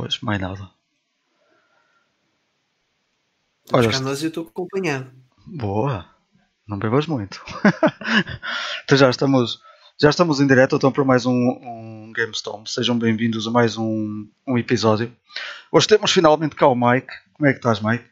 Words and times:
Pois, 0.00 0.18
mais 0.20 0.40
nada. 0.40 0.70
Olha, 3.70 4.00
nós 4.00 4.22
eu 4.22 4.28
estou 4.28 4.46
acompanhado. 4.46 5.12
Boa. 5.46 6.08
Não 6.66 6.78
bebas 6.78 7.06
muito. 7.06 7.44
então 8.82 8.96
já 8.96 9.10
estamos, 9.10 9.60
já 10.00 10.08
estamos 10.08 10.40
em 10.40 10.46
direto 10.46 10.76
então 10.76 10.90
para 10.90 11.04
mais 11.04 11.26
um, 11.26 11.32
um 11.32 12.12
GameStorm. 12.14 12.64
Sejam 12.64 12.98
bem-vindos 12.98 13.46
a 13.46 13.50
mais 13.50 13.76
um, 13.76 14.26
um 14.46 14.56
episódio. 14.56 15.14
Hoje 15.70 15.86
temos 15.86 16.10
finalmente 16.10 16.56
cá 16.56 16.66
o 16.66 16.74
Mike. 16.74 17.12
Como 17.34 17.46
é 17.46 17.52
que 17.52 17.58
estás, 17.58 17.82
Mike? 17.82 18.06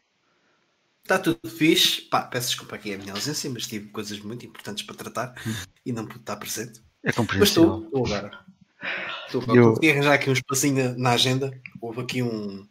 Está 1.02 1.18
tudo 1.18 1.38
fixe. 1.48 2.02
Pá, 2.02 2.20
peço 2.20 2.48
desculpa 2.48 2.76
aqui 2.76 2.92
a 2.92 2.98
minha 2.98 3.14
ausência, 3.14 3.48
mas 3.48 3.66
tive 3.66 3.88
coisas 3.88 4.20
muito 4.20 4.44
importantes 4.44 4.84
para 4.84 4.94
tratar 4.94 5.34
e 5.86 5.90
não 5.90 6.04
pude 6.04 6.20
estar 6.20 6.36
presente. 6.36 6.82
É 7.02 7.12
compreensível. 7.12 7.66
Mas 7.66 7.80
estou, 7.86 8.02
estou 8.02 8.14
agora. 8.14 8.38
Estou, 9.28 9.54
eu... 9.54 9.70
Consegui 9.70 9.90
arranjar 9.90 10.14
aqui 10.14 10.30
um 10.30 10.32
espacinho 10.32 10.98
na 10.98 11.12
agenda. 11.12 11.52
Houve 11.80 12.00
aqui 12.00 12.22
um, 12.22 12.66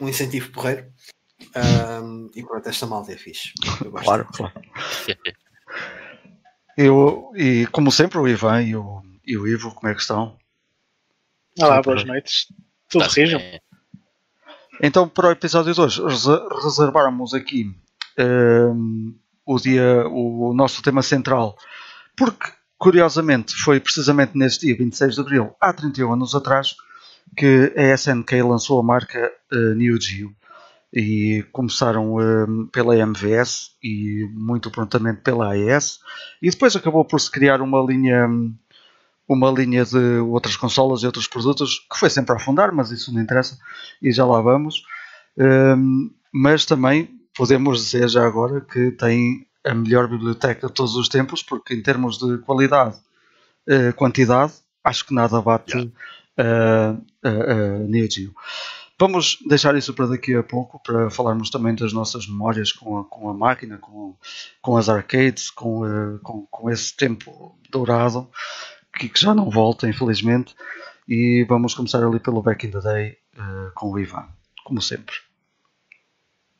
um 0.00 0.08
incentivo 0.08 0.52
porreiro. 0.52 0.86
Um, 2.02 2.30
e 2.34 2.42
pronto, 2.42 2.68
esta 2.68 2.86
malta 2.86 3.12
é 3.12 3.16
fixe. 3.16 3.52
claro, 4.04 4.26
claro. 4.32 4.52
Eu, 6.76 7.32
e 7.36 7.66
como 7.72 7.90
sempre, 7.90 8.18
o 8.18 8.28
Ivan 8.28 8.62
e 8.62 8.76
o, 8.76 9.02
e 9.26 9.36
o 9.36 9.46
Ivo, 9.46 9.74
como 9.74 9.90
é 9.90 9.94
que 9.94 10.00
estão? 10.00 10.36
Olá, 11.58 11.82
boas 11.82 12.04
noites. 12.04 12.52
Tudo 12.88 13.04
rijam? 13.06 13.40
Então, 14.82 15.08
para 15.08 15.28
o 15.28 15.32
episódio 15.32 15.72
de 15.72 15.80
hoje, 15.80 16.02
reservarmos 16.62 17.34
aqui 17.34 17.72
um, 18.18 19.16
o 19.46 19.58
dia, 19.58 20.06
o, 20.08 20.50
o 20.50 20.54
nosso 20.54 20.82
tema 20.82 21.02
central, 21.02 21.56
porque 22.16 22.52
curiosamente 22.78 23.54
foi 23.54 23.80
precisamente 23.80 24.36
neste 24.36 24.66
dia, 24.66 24.76
26 24.76 25.14
de 25.14 25.20
abril, 25.20 25.54
há 25.60 25.72
31 25.72 26.12
anos 26.12 26.34
atrás, 26.34 26.74
que 27.36 27.72
a 27.76 27.94
SNK 27.94 28.42
lançou 28.42 28.78
a 28.80 28.82
marca 28.82 29.32
uh, 29.52 29.74
Neo 29.74 30.00
Geo 30.00 30.34
e 30.92 31.44
começaram 31.50 32.14
uh, 32.14 32.66
pela 32.68 32.96
MVS 32.96 33.72
e 33.82 34.28
muito 34.32 34.70
prontamente 34.70 35.22
pela 35.22 35.52
AES 35.52 35.98
e 36.40 36.50
depois 36.50 36.76
acabou 36.76 37.04
por 37.04 37.20
se 37.20 37.30
criar 37.30 37.60
uma 37.60 37.82
linha 37.82 38.28
uma 39.28 39.50
linha 39.50 39.84
de 39.84 40.18
outras 40.18 40.56
consolas 40.56 41.02
e 41.02 41.06
outros 41.06 41.26
produtos 41.26 41.78
que 41.90 41.98
foi 41.98 42.10
sempre 42.10 42.34
a 42.34 42.36
afundar, 42.36 42.72
mas 42.72 42.90
isso 42.90 43.12
não 43.12 43.22
interessa 43.22 43.58
e 44.02 44.12
já 44.12 44.24
lá 44.24 44.40
vamos. 44.40 44.82
Um, 45.36 46.10
mas 46.32 46.66
também 46.66 47.08
podemos 47.34 47.82
dizer 47.82 48.08
já 48.08 48.24
agora 48.26 48.60
que 48.60 48.90
tem 48.92 49.46
a 49.64 49.74
melhor 49.74 50.08
biblioteca 50.08 50.66
de 50.66 50.72
todos 50.72 50.94
os 50.96 51.08
tempos, 51.08 51.42
porque 51.42 51.74
em 51.74 51.82
termos 51.82 52.18
de 52.18 52.38
qualidade, 52.38 52.96
uh, 53.68 53.92
quantidade, 53.94 54.52
acho 54.82 55.06
que 55.06 55.14
nada 55.14 55.40
bate 55.40 55.92
yeah. 56.38 56.98
uh, 57.24 57.28
uh, 57.28 57.88
Neo 57.88 58.10
Geo. 58.10 58.34
Vamos 58.98 59.38
deixar 59.48 59.74
isso 59.74 59.92
para 59.92 60.06
daqui 60.06 60.34
a 60.34 60.42
pouco, 60.42 60.80
para 60.80 61.10
falarmos 61.10 61.50
também 61.50 61.74
das 61.74 61.92
nossas 61.92 62.28
memórias 62.28 62.70
com 62.70 62.98
a, 62.98 63.04
com 63.04 63.28
a 63.28 63.34
máquina, 63.34 63.76
com, 63.78 64.16
com 64.62 64.76
as 64.76 64.88
arcades, 64.88 65.50
com, 65.50 65.82
uh, 65.82 66.18
com, 66.20 66.46
com 66.46 66.70
esse 66.70 66.96
tempo 66.96 67.58
dourado, 67.70 68.30
que, 68.96 69.08
que, 69.08 69.20
já 69.20 69.34
não 69.34 69.50
volta, 69.50 69.88
infelizmente. 69.88 70.54
E 71.08 71.44
vamos 71.48 71.74
começar 71.74 72.04
ali 72.04 72.20
pelo 72.20 72.42
Back 72.42 72.66
in 72.66 72.70
the 72.70 72.80
Day 72.80 73.18
uh, 73.36 73.72
com 73.74 73.90
o 73.90 73.98
Ivan, 73.98 74.28
como 74.64 74.80
sempre. 74.80 75.16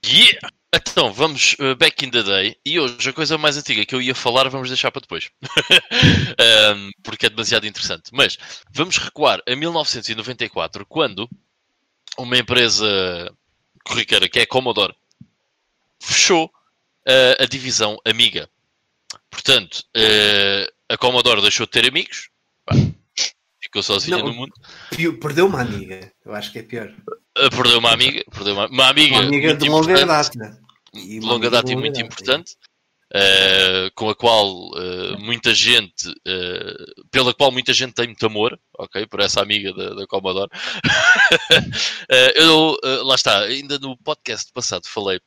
Yeah! 0.05 0.49
Então, 0.75 1.13
vamos 1.13 1.55
uh, 1.61 1.77
back 1.77 2.05
in 2.05 2.11
the 2.11 2.23
day. 2.23 2.57
E 2.67 2.81
hoje 2.81 3.09
a 3.09 3.13
coisa 3.13 3.39
mais 3.39 3.57
antiga 3.57 3.87
que 3.87 3.95
eu 3.95 4.03
ia 4.03 4.15
falar 4.15 4.49
vamos 4.49 4.69
deixar 4.69 4.91
para 4.91 5.03
depois. 5.03 5.31
um, 6.77 6.91
porque 7.03 7.27
é 7.27 7.31
demasiado 7.31 7.67
interessante. 7.67 8.11
Mas 8.13 8.37
vamos 8.73 8.99
recuar 8.99 9.41
a 9.47 9.55
1994, 9.55 10.85
quando 10.87 11.29
uma 12.19 12.37
empresa 12.37 13.33
corriqueira 13.85 14.29
que 14.29 14.41
é 14.41 14.43
a 14.43 14.47
Commodore 14.47 14.95
fechou 16.01 16.47
uh, 16.47 17.43
a 17.43 17.47
divisão 17.47 17.97
Amiga. 18.05 18.49
Portanto, 19.31 19.85
uh, 19.97 20.73
a 20.89 20.97
Commodore 20.97 21.41
deixou 21.41 21.67
de 21.67 21.73
ter 21.73 21.87
amigos, 21.87 22.31
pá, 22.65 22.75
ficou 23.63 23.83
sozinha 23.83 24.19
Não, 24.19 24.27
no 24.27 24.35
mundo. 24.35 24.53
Perdeu 25.21 25.47
uma 25.47 25.61
amiga, 25.61 26.13
eu 26.25 26.35
acho 26.35 26.51
que 26.51 26.59
é 26.59 26.63
pior. 26.63 26.93
Uh, 27.39 27.51
perdeu 27.51 27.79
uma 27.79 27.93
amiga, 27.93 28.25
perdeu 28.31 28.55
uma, 28.55 28.67
uma 28.67 28.89
amiga, 28.89 29.15
uma 29.15 29.25
amiga 29.25 29.55
de 29.55 29.69
longa 29.69 30.07
data. 30.07 30.64
De 30.95 31.21
longa 31.21 31.51
data 31.51 31.71
e 31.71 31.77
muito 31.77 32.01
importante 32.01 32.55
uh, 33.15 33.91
com 33.95 34.09
a 34.09 34.15
qual 34.15 34.71
uh, 34.71 35.19
muita 35.19 35.55
gente, 35.55 36.09
uh, 36.09 37.09
pela 37.11 37.33
qual 37.33 37.53
muita 37.53 37.73
gente 37.73 37.95
tem 37.95 38.07
muito 38.07 38.27
amor, 38.27 38.59
ok, 38.79 39.07
por 39.07 39.21
essa 39.21 39.41
amiga 39.41 39.73
da, 39.73 39.95
da 39.95 40.07
Commodore. 40.07 40.51
eu, 42.37 42.77
lá 43.05 43.15
está, 43.15 43.41
ainda 43.41 43.79
no 43.79 43.97
podcast 43.99 44.53
passado 44.53 44.87
falei, 44.89 45.21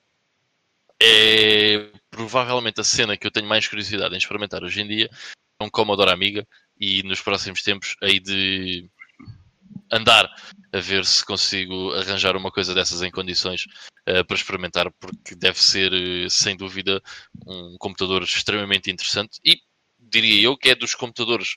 é 1.02 1.90
provavelmente 2.10 2.82
a 2.82 2.84
cena 2.84 3.16
que 3.16 3.28
eu 3.28 3.32
tenho 3.32 3.48
mais 3.48 3.68
curiosidade 3.68 4.16
em 4.16 4.18
experimentar 4.18 4.64
hoje 4.64 4.82
em 4.82 4.88
dia, 4.88 5.10
é 5.60 5.64
um 5.64 5.70
Commodore 5.70 6.12
Amiga, 6.12 6.46
e 6.80 7.04
nos 7.04 7.22
próximos 7.22 7.62
tempos 7.62 7.96
aí 8.02 8.20
de 8.20 8.90
andar 9.92 10.30
a 10.74 10.80
ver 10.80 11.06
se 11.06 11.26
consigo 11.26 11.94
arranjar 11.94 12.36
uma 12.36 12.52
coisa 12.52 12.74
dessas 12.74 13.02
em 13.02 13.12
condições 13.12 13.66
uh, 14.08 14.26
para 14.26 14.36
experimentar, 14.36 14.92
porque 15.00 15.36
deve 15.36 15.62
ser, 15.62 15.92
uh, 15.94 16.30
sem 16.30 16.56
dúvida, 16.56 17.02
um 17.46 17.76
computador 17.80 18.24
extremamente 18.24 18.92
interessante 18.92 19.40
e 19.44 19.60
diria 20.00 20.42
eu 20.42 20.58
que 20.58 20.70
é 20.70 20.76
dos 20.76 20.96
computadores 20.96 21.56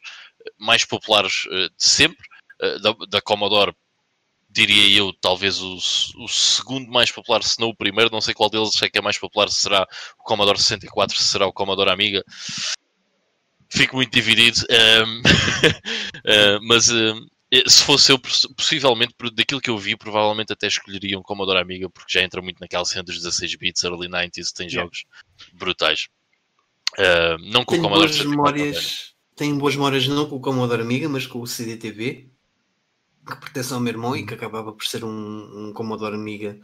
mais 0.58 0.84
populares 0.84 1.44
uh, 1.46 1.68
de 1.68 1.84
sempre, 1.84 2.24
da, 2.82 2.94
da, 3.08 3.22
Commodore. 3.22 3.74
Diria 4.50 4.98
eu, 4.98 5.14
talvez 5.14 5.62
o, 5.62 5.76
o, 5.76 6.28
segundo 6.28 6.90
mais 6.90 7.10
popular, 7.10 7.42
se 7.42 7.58
não 7.58 7.68
o 7.68 7.74
primeiro. 7.74 8.10
Não 8.12 8.20
sei 8.20 8.34
qual 8.34 8.50
deles 8.50 8.82
é 8.82 8.90
que 8.90 8.98
é 8.98 9.00
mais 9.00 9.16
popular, 9.16 9.48
se 9.48 9.62
será 9.62 9.86
o 10.18 10.24
Commodore 10.24 10.58
64, 10.58 11.16
se 11.16 11.24
será 11.24 11.46
o 11.46 11.52
Commodore 11.54 11.90
Amiga 11.90 12.22
fico 13.70 13.96
muito 13.96 14.12
dividido, 14.12 14.58
um, 15.06 15.20
uh, 15.20 16.60
mas 16.66 16.90
uh, 16.90 17.14
se 17.66 17.82
fosse 17.82 18.12
eu, 18.12 18.18
possivelmente, 18.56 19.14
daquilo 19.32 19.60
que 19.60 19.70
eu 19.70 19.78
vi, 19.78 19.96
provavelmente 19.96 20.52
até 20.52 20.68
escolheria 20.68 21.18
um 21.18 21.22
Commodore 21.22 21.58
Amiga, 21.58 21.90
porque 21.90 22.18
já 22.18 22.22
entra 22.22 22.40
muito 22.40 22.60
naquela 22.60 22.84
cena 22.84 23.02
dos 23.02 23.16
16 23.16 23.56
bits, 23.56 23.82
early 23.82 24.08
90s, 24.08 24.52
tem 24.54 24.68
yeah. 24.68 24.82
jogos 24.82 25.04
brutais. 25.52 26.08
Uh, 26.98 27.38
não 27.40 27.64
com 27.64 27.74
tenho 27.74 27.86
o 27.86 27.88
Commodore 27.88 28.12
boas 28.12 28.24
memórias, 28.24 29.14
Tenho 29.34 29.56
boas 29.56 29.74
memórias 29.74 30.06
não 30.06 30.28
com 30.28 30.36
o 30.36 30.40
Commodore 30.40 30.82
Amiga, 30.82 31.08
mas 31.08 31.26
com 31.26 31.40
o 31.40 31.46
CDTV, 31.46 32.30
que 33.26 33.36
pertence 33.36 33.72
ao 33.72 33.80
meu 33.80 33.92
irmão 33.92 34.16
e 34.16 34.26
que 34.26 34.34
acabava 34.34 34.72
por 34.72 34.84
ser 34.84 35.04
um, 35.04 35.68
um 35.68 35.72
Commodore 35.72 36.14
Amiga 36.14 36.60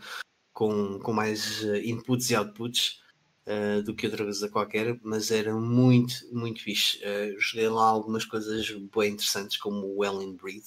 com, 0.52 0.98
com 1.00 1.12
mais 1.12 1.64
eh, 1.64 1.86
inputs 1.86 2.30
e 2.30 2.36
outputs 2.36 3.00
uh, 3.46 3.82
do 3.82 3.94
que 3.94 4.06
outra 4.06 4.24
coisa 4.24 4.48
qualquer, 4.48 4.98
mas 5.02 5.30
era 5.30 5.54
muito, 5.54 6.14
muito 6.32 6.62
fixe. 6.62 6.98
Uh, 6.98 7.40
joguei 7.40 7.68
lá 7.68 7.84
algumas 7.84 8.24
coisas 8.24 8.68
bem 8.94 9.12
interessantos, 9.12 9.56
como 9.56 9.86
o 9.86 10.04
Ellen 10.04 10.36
Breed. 10.36 10.64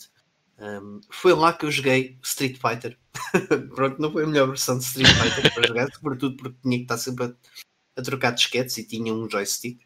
Um, 0.58 1.00
foi 1.10 1.34
lá 1.34 1.54
que 1.54 1.66
eu 1.66 1.72
joguei 1.72 2.18
Street 2.24 2.58
Fighter. 2.58 2.98
Pronto, 3.76 4.02
não 4.02 4.12
foi 4.12 4.24
a 4.24 4.28
melhor 4.28 4.48
versão 4.48 4.78
de 4.78 4.84
Street 4.84 5.08
Fighter 5.08 5.54
para 5.54 5.68
jogar, 5.68 5.94
sobretudo 5.94 6.36
porque 6.36 6.58
tinha 6.62 6.78
que 6.78 6.84
estar 6.84 6.98
sempre 6.98 7.26
a, 7.26 7.34
a 7.96 8.02
trocar 8.02 8.32
disquetes 8.32 8.78
e 8.78 8.88
tinha 8.88 9.14
um 9.14 9.30
joystick. 9.30 9.82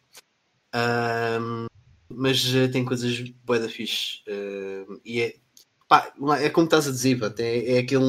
Um, 0.74 1.66
mas 2.08 2.44
uh, 2.54 2.70
tem 2.70 2.84
coisas 2.84 3.18
boa 3.44 3.60
da 3.60 3.68
fixe. 3.68 4.22
Uh, 4.28 5.00
e 5.04 5.20
é, 5.20 5.36
Pá, 5.94 6.12
é 6.40 6.50
como 6.50 6.64
estás 6.64 6.88
a 6.88 6.90
dizer, 6.90 7.20
é, 7.38 7.76
é 7.76 7.78
aquele, 7.78 8.02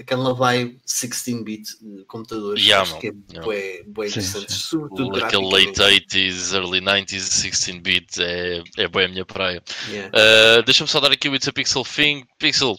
aquela 0.00 0.34
vibe 0.34 0.80
16-bit 0.84 2.04
computadores 2.08 2.64
yeah, 2.64 2.98
que 2.98 3.08
é 3.08 3.12
yeah. 3.30 3.84
bué, 3.92 4.08
interessante. 4.08 4.52
Sobretudo 4.52 5.24
aquele 5.24 5.44
late 5.44 5.80
80s, 5.80 6.52
early 6.52 6.80
90s, 6.80 7.28
16-bit 7.28 8.20
é, 8.20 8.64
é 8.76 8.88
bem 8.88 9.04
a 9.04 9.08
minha 9.08 9.24
praia. 9.24 9.62
Yeah. 9.88 10.10
Uh, 10.10 10.64
Deixa-me 10.64 10.90
só 10.90 10.98
dar 10.98 11.12
aqui 11.12 11.28
o 11.28 11.34
It's 11.36 11.46
a 11.46 11.52
Pixel 11.52 11.84
Thing. 11.84 12.24
Pixel, 12.40 12.76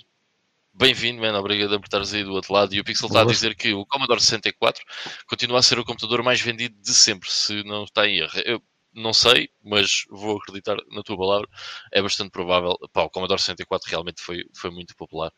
bem-vindo, 0.74 1.22
man. 1.22 1.40
Obrigado 1.40 1.80
por 1.80 1.86
estares 1.86 2.14
aí 2.14 2.26
do 2.26 2.34
outro 2.34 2.54
lado. 2.54 2.76
E 2.76 2.82
o 2.82 2.84
Pixel 2.84 3.08
está 3.08 3.22
a 3.22 3.26
dizer 3.26 3.56
que 3.56 3.74
o 3.74 3.86
Commodore 3.86 4.20
64 4.20 4.84
continua 5.26 5.60
a 5.60 5.64
ser 5.64 5.80
o 5.80 5.86
computador 5.86 6.22
mais 6.22 6.42
vendido 6.42 6.76
de 6.82 6.94
sempre, 6.94 7.32
se 7.32 7.64
não 7.64 7.86
está 7.86 8.06
em 8.06 8.18
erro. 8.18 8.42
Eu, 8.44 8.62
não 8.94 9.14
sei, 9.14 9.50
mas 9.64 10.06
vou 10.10 10.38
acreditar 10.38 10.78
na 10.92 11.02
tua 11.04 11.18
palavra. 11.18 11.48
É 11.92 12.02
bastante 12.02 12.32
provável. 12.32 12.78
Pá, 12.92 13.04
o 13.04 13.10
Commodore 13.10 13.42
64 13.42 13.90
realmente 13.90 14.22
foi, 14.22 14.46
foi 14.56 14.70
muito 14.70 14.96
popular. 14.96 15.32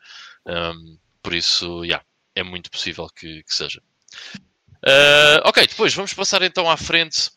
Um, 0.46 0.98
por 1.22 1.34
isso, 1.34 1.84
yeah, 1.84 2.06
é 2.36 2.44
muito 2.44 2.70
possível 2.70 3.08
que, 3.16 3.44
que 3.44 3.56
seja. 3.56 3.82
Uh, 4.86 5.42
ok, 5.46 5.66
depois 5.66 5.94
vamos 5.94 6.14
passar 6.14 6.42
então 6.44 6.70
à 6.70 6.78
frente. 6.78 7.32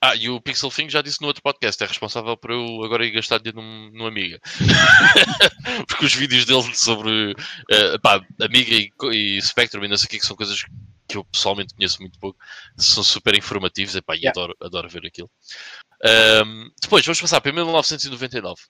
Ah, 0.00 0.14
e 0.14 0.28
o 0.28 0.40
Pixel 0.40 0.70
Thing 0.70 0.90
já 0.90 1.00
disse 1.00 1.22
no 1.22 1.26
outro 1.26 1.42
podcast, 1.42 1.82
é 1.82 1.86
responsável 1.86 2.36
por 2.36 2.50
eu 2.50 2.84
agora 2.84 3.06
ir 3.06 3.12
gastar 3.12 3.38
dinheiro 3.38 3.62
num, 3.62 3.90
num 3.92 4.06
Amiga. 4.06 4.38
Porque 5.88 6.04
os 6.04 6.14
vídeos 6.14 6.44
dele 6.44 6.74
sobre 6.74 7.32
uh, 7.32 8.00
pá, 8.02 8.20
Amiga 8.40 8.74
e, 8.74 8.92
e 9.12 9.40
Spectrum 9.40 9.84
e 9.84 9.88
não 9.88 9.96
sei 9.96 10.06
o 10.06 10.08
que, 10.10 10.18
que 10.18 10.26
são 10.26 10.36
coisas 10.36 10.64
que 11.06 11.16
eu 11.16 11.24
pessoalmente 11.24 11.74
conheço 11.74 12.00
muito 12.00 12.18
pouco, 12.18 12.38
são 12.76 13.02
super 13.02 13.34
informativos 13.34 13.94
epá, 13.94 14.14
e 14.14 14.20
yeah. 14.20 14.30
adoro, 14.30 14.56
adoro 14.60 14.88
ver 14.88 15.06
aquilo. 15.06 15.30
Um, 16.44 16.70
depois, 16.80 17.04
vamos 17.04 17.20
passar 17.20 17.40
para 17.40 17.52
1999. 17.52 18.60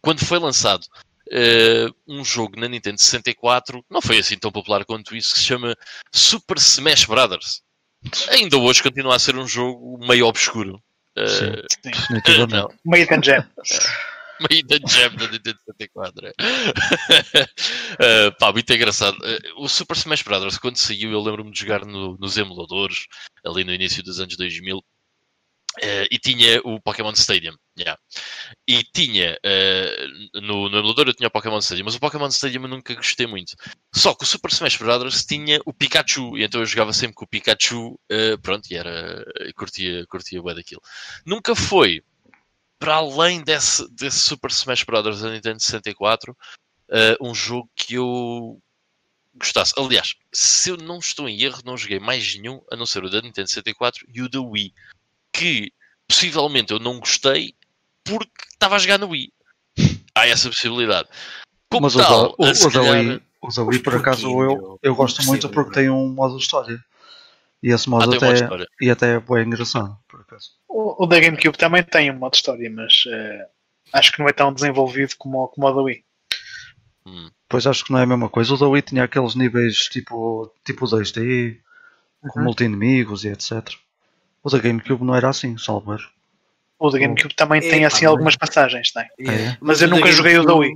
Quando 0.00 0.24
foi 0.24 0.38
lançado 0.38 0.84
uh, 1.28 1.94
um 2.06 2.24
jogo 2.24 2.58
na 2.58 2.68
Nintendo 2.68 3.00
64, 3.00 3.84
não 3.88 4.02
foi 4.02 4.18
assim 4.18 4.36
tão 4.36 4.50
popular 4.50 4.84
quanto 4.84 5.16
isso, 5.16 5.32
que 5.32 5.40
se 5.40 5.46
chama 5.46 5.76
Super 6.12 6.58
Smash 6.58 7.06
Brothers. 7.06 7.62
Ainda 8.28 8.58
hoje 8.58 8.82
continua 8.82 9.16
a 9.16 9.18
ser 9.18 9.36
um 9.36 9.46
jogo 9.46 9.98
meio 10.06 10.26
obscuro. 10.26 10.82
Uh, 11.16 11.28
Sim, 11.28 11.52
Sim. 11.70 11.90
definitivamente. 11.90 12.52
não, 12.52 12.68
Meio. 12.84 13.06
Meio 14.50 14.66
da 14.66 14.76
jam 14.88 15.14
da 15.16 15.28
Nintendo 15.30 15.58
64. 15.64 16.28
uh, 16.28 16.32
pá, 18.38 18.52
muito 18.52 18.72
engraçado. 18.72 19.16
Uh, 19.18 19.62
o 19.64 19.68
Super 19.68 19.96
Smash 19.96 20.22
Brothers, 20.22 20.58
quando 20.58 20.76
saiu, 20.76 21.10
eu 21.12 21.20
lembro-me 21.22 21.50
de 21.50 21.60
jogar 21.60 21.84
no- 21.84 22.16
nos 22.18 22.36
emuladores, 22.36 23.06
ali 23.44 23.64
no 23.64 23.72
início 23.72 24.02
dos 24.02 24.20
anos 24.20 24.36
2000. 24.36 24.78
uh, 24.78 26.06
e 26.10 26.18
tinha 26.18 26.60
o 26.64 26.80
Pokémon 26.80 27.12
Stadium, 27.12 27.54
yeah. 27.78 27.98
e 28.68 28.84
tinha 28.84 29.38
uh, 29.44 30.40
no, 30.40 30.68
no 30.68 30.78
emulador 30.78 31.08
eu 31.08 31.14
tinha 31.14 31.28
o 31.28 31.30
Pokémon 31.30 31.58
Stadium, 31.58 31.84
mas 31.84 31.94
o 31.96 32.00
Pokémon 32.00 32.28
Stadium 32.28 32.62
eu 32.62 32.68
nunca 32.68 32.94
gostei 32.94 33.26
muito. 33.26 33.56
Só 33.94 34.14
que 34.14 34.24
o 34.24 34.26
Super 34.26 34.50
Smash 34.52 34.76
Brothers 34.76 35.24
tinha 35.24 35.60
o 35.66 35.72
Pikachu, 35.72 36.36
e 36.38 36.44
então 36.44 36.60
eu 36.60 36.66
jogava 36.66 36.92
sempre 36.92 37.14
com 37.14 37.24
o 37.24 37.28
Pikachu, 37.28 37.94
uh, 37.94 38.38
pronto, 38.42 38.66
e 38.70 38.76
era, 38.76 39.24
curtia, 39.56 40.06
curtia 40.08 40.40
bué 40.42 40.54
daquilo. 40.54 40.80
Nunca 41.26 41.54
foi 41.56 42.02
para 42.84 42.96
além 42.96 43.42
desse, 43.42 43.88
desse 43.94 44.20
Super 44.20 44.50
Smash 44.50 44.84
Brothers 44.84 45.22
da 45.22 45.30
Nintendo 45.30 45.58
64, 45.58 46.36
eh, 46.90 47.16
um 47.18 47.34
jogo 47.34 47.66
que 47.74 47.94
eu 47.94 48.60
gostasse. 49.34 49.72
Aliás, 49.78 50.14
se 50.30 50.68
eu 50.68 50.76
não 50.76 50.98
estou 50.98 51.26
em 51.26 51.40
erro, 51.42 51.62
não 51.64 51.78
joguei 51.78 51.98
mais 51.98 52.34
nenhum 52.36 52.60
a 52.70 52.76
não 52.76 52.84
ser 52.84 53.02
o 53.02 53.08
da 53.08 53.22
Nintendo 53.22 53.48
64 53.48 54.06
e 54.12 54.20
o 54.20 54.28
da 54.28 54.38
Wii, 54.38 54.74
que 55.32 55.72
possivelmente 56.06 56.74
eu 56.74 56.78
não 56.78 57.00
gostei 57.00 57.54
porque 58.04 58.30
estava 58.52 58.74
a 58.76 58.78
jogar 58.78 58.98
no 58.98 59.08
Wii. 59.08 59.32
Há 60.14 60.26
essa 60.26 60.50
possibilidade. 60.50 61.08
Como 61.70 61.84
Mas 61.86 61.94
o 61.94 61.98
da, 61.98 62.04
tal, 62.04 62.34
o, 62.38 62.44
a 62.44 62.50
o 62.50 62.54
se 62.54 62.64
da 62.64 62.70
calhar- 62.70 62.94
Wii, 63.00 63.22
o 63.40 63.48
da 63.48 63.62
Wii, 63.62 63.78
por 63.82 63.94
acaso, 63.94 64.26
eu, 64.42 64.78
eu 64.82 64.94
gosto 64.94 65.24
muito 65.24 65.48
porque 65.48 65.72
tem 65.72 65.88
um 65.88 66.06
modo 66.10 66.36
história. 66.36 66.78
E 67.62 67.70
esse 67.72 67.86
Ah, 67.88 67.90
modo 67.92 68.10
uma 68.10 68.16
até, 68.16 68.66
e 68.78 68.90
até 68.90 69.14
é 69.14 69.20
bem 69.20 69.46
engraçado, 69.46 69.96
por 70.06 70.20
acaso. 70.20 70.50
O, 70.76 71.04
o 71.04 71.06
da 71.06 71.20
GameCube 71.20 71.56
também 71.56 71.82
tem 71.84 72.10
um 72.10 72.18
modo 72.18 72.34
história, 72.34 72.68
mas 72.68 73.04
eh, 73.06 73.46
acho 73.92 74.10
que 74.10 74.18
não 74.18 74.28
é 74.28 74.32
tão 74.32 74.52
desenvolvido 74.52 75.14
como, 75.16 75.38
o- 75.44 75.48
como 75.48 75.68
o 75.68 75.72
da 75.72 75.80
Wii. 75.82 76.04
Hum. 77.06 77.30
Pois 77.48 77.64
acho 77.66 77.84
que 77.84 77.92
não 77.92 78.00
é 78.00 78.02
a 78.02 78.06
mesma 78.06 78.28
coisa. 78.28 78.54
O 78.54 78.56
da 78.56 78.66
Wii 78.66 78.82
tinha 78.82 79.04
aqueles 79.04 79.34
níveis 79.36 79.88
tipo, 79.88 80.52
tipo 80.64 80.84
2D, 80.86 81.60
com 82.20 82.40
Uhum. 82.40 82.44
multi-inimigos 82.46 83.24
e 83.24 83.28
etc. 83.28 83.68
O 84.42 84.50
da 84.50 84.58
GameCube 84.58 85.04
não 85.04 85.14
era 85.14 85.28
assim, 85.28 85.56
salvo 85.58 85.92
erro. 85.92 86.08
O 86.78 86.90
da 86.90 86.98
GameCube 86.98 87.34
também 87.36 87.60
tem 87.60 87.78
Epá, 87.84 87.86
assim 87.86 88.04
mas- 88.06 88.10
algumas 88.10 88.36
passagens, 88.36 88.90
tem. 88.90 89.04
É. 89.20 89.56
Mas 89.60 89.80
eu 89.80 89.86
o 89.86 89.90
nunca 89.92 90.10
joguei 90.10 90.36
o 90.38 90.44
da 90.44 90.54
Wii. 90.54 90.74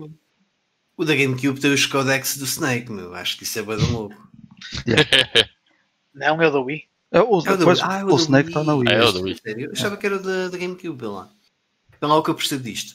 O 0.96 1.04
da 1.04 1.14
GameCube 1.16 1.58
tem 1.60 1.72
os 1.72 1.86
codex 1.86 2.36
do 2.38 2.44
Snake, 2.44 2.90
meu. 2.92 3.14
Acho 3.14 3.36
que 3.36 3.42
isso 3.42 3.58
é 3.58 3.62
bem 3.62 3.76
louco. 3.76 4.14
Não, 6.14 6.40
é 6.42 6.46
o 6.48 6.50
da 6.50 6.60
Wii. 6.60 6.87
É, 7.10 7.20
o, 7.20 7.42
É 7.46 7.52
o 7.52 7.56
depois, 7.56 7.80
Wii. 7.80 7.88
Ah, 7.90 7.98
é 8.00 8.04
o 8.04 8.08
da 8.08 8.14
Snake 8.16 8.48
está 8.48 8.64
na 8.64 8.74
Wii. 8.74 8.88
Wii. 8.88 8.96
É 8.96 9.04
o 9.04 9.12
da 9.12 9.20
Wii. 9.20 9.38
Sério? 9.42 9.66
Eu 9.66 9.72
achava 9.72 9.96
que 9.96 10.06
era 10.06 10.16
o 10.16 10.22
da, 10.22 10.48
da 10.48 10.58
GameCube, 10.58 10.98
vê 11.00 11.06
lá. 11.06 11.28
Vê 12.00 12.06
lá 12.06 12.16
o 12.16 12.22
que 12.22 12.30
eu 12.30 12.34
percebo 12.34 12.62
disto. 12.64 12.94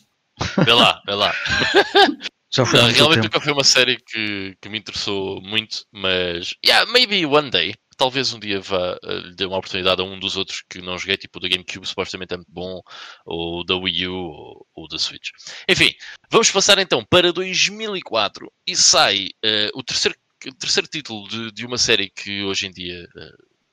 Vê 0.63 0.73
lá, 0.73 1.01
vê 1.05 1.13
lá. 1.13 1.33
Já 2.55 2.65
foi 2.67 2.79
Não, 2.79 2.87
realmente 2.87 3.21
tempo. 3.23 3.25
nunca 3.25 3.41
foi 3.41 3.51
uma 3.53 3.63
série 3.63 3.97
que, 3.97 4.55
que 4.61 4.69
me 4.69 4.77
interessou 4.77 5.41
muito, 5.41 5.85
mas 5.91 6.53
yeah, 6.63 6.89
maybe 6.91 7.25
one 7.25 7.49
day. 7.49 7.73
Talvez 7.97 8.31
um 8.31 8.39
dia 8.39 8.59
vá 8.61 8.97
lhe 9.03 9.35
dê 9.35 9.45
uma 9.45 9.57
oportunidade 9.57 10.01
a 10.01 10.03
um 10.03 10.19
dos 10.19 10.37
outros 10.37 10.63
que 10.69 10.79
não 10.81 10.97
joguei, 10.97 11.17
tipo 11.17 11.39
o 11.39 11.41
da 11.41 11.47
GameCube, 11.47 11.87
supostamente 11.87 12.33
é 12.33 12.37
muito 12.37 12.51
bom, 12.51 12.79
ou 13.25 13.63
da 13.65 13.75
Wii 13.75 14.07
U, 14.07 14.15
ou, 14.15 14.67
ou 14.75 14.87
da 14.87 14.99
Switch. 14.99 15.29
Enfim, 15.67 15.91
vamos 16.29 16.51
passar 16.51 16.77
então 16.77 17.03
para 17.03 17.33
2004 17.33 18.51
e 18.67 18.75
sai 18.75 19.29
eh, 19.43 19.69
o 19.73 19.81
terceiro, 19.83 20.15
o 20.47 20.53
terceiro 20.55 20.87
título 20.87 21.27
de, 21.27 21.51
de 21.51 21.65
uma 21.65 21.77
série 21.77 22.09
que 22.09 22.43
hoje 22.43 22.67
em 22.67 22.71
dia 22.71 23.07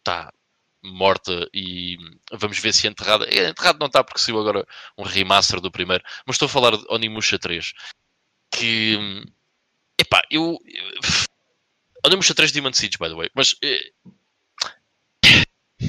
está 0.00 0.32
morta 0.82 1.48
e 1.52 1.96
vamos 2.32 2.58
ver 2.58 2.72
se 2.72 2.86
é 2.86 2.90
enterrada. 2.90 3.26
É, 3.26 3.48
enterrado 3.48 3.78
não 3.78 3.86
está 3.86 4.02
porque 4.02 4.20
saiu 4.20 4.40
agora 4.40 4.66
um 4.96 5.02
remaster 5.02 5.60
do 5.60 5.70
primeiro, 5.70 6.02
mas 6.26 6.34
estou 6.36 6.46
a 6.46 6.48
falar 6.48 6.76
de 6.76 6.84
Onimusha 6.88 7.38
3 7.38 7.72
que 8.50 8.98
epá, 9.98 10.22
eu, 10.30 10.58
Onimusha 12.04 12.34
3 12.34 12.52
Demon 12.52 12.72
Siege, 12.72 12.98
by 12.98 13.08
the 13.08 13.14
way, 13.14 13.30
mas 13.34 13.54
eh, 13.62 13.92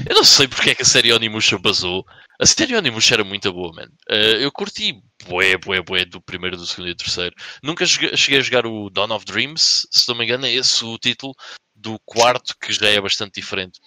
eu 0.07 0.15
não 0.15 0.23
sei 0.23 0.47
porque 0.47 0.71
é 0.71 0.75
que 0.75 0.83
a 0.83 0.85
série 0.85 1.13
Onimusha 1.13 1.57
basou. 1.57 2.05
A 2.39 2.45
série 2.45 2.75
Onimusha 2.75 3.15
era 3.15 3.23
muito 3.23 3.51
boa, 3.51 3.73
man. 3.73 3.89
Eh, 4.09 4.43
eu 4.43 4.51
curti 4.51 5.01
bué, 5.25 5.57
bué, 5.57 5.81
bué 5.81 6.05
do 6.05 6.21
primeiro, 6.21 6.57
do 6.57 6.65
segundo 6.65 6.89
e 6.89 6.93
do 6.93 6.97
terceiro. 6.97 7.35
Nunca 7.63 7.85
cheguei 7.85 8.39
a 8.39 8.41
jogar 8.41 8.65
o 8.65 8.89
Dawn 8.89 9.11
of 9.11 9.25
Dreams, 9.25 9.87
se 9.91 10.07
não 10.07 10.15
me 10.15 10.25
engano, 10.25 10.45
é 10.45 10.51
esse 10.53 10.83
o 10.83 10.97
título 10.97 11.35
do 11.81 11.99
quarto, 12.05 12.55
que 12.59 12.71
já 12.71 12.87
é 12.89 13.01
bastante 13.01 13.39
diferente 13.39 13.79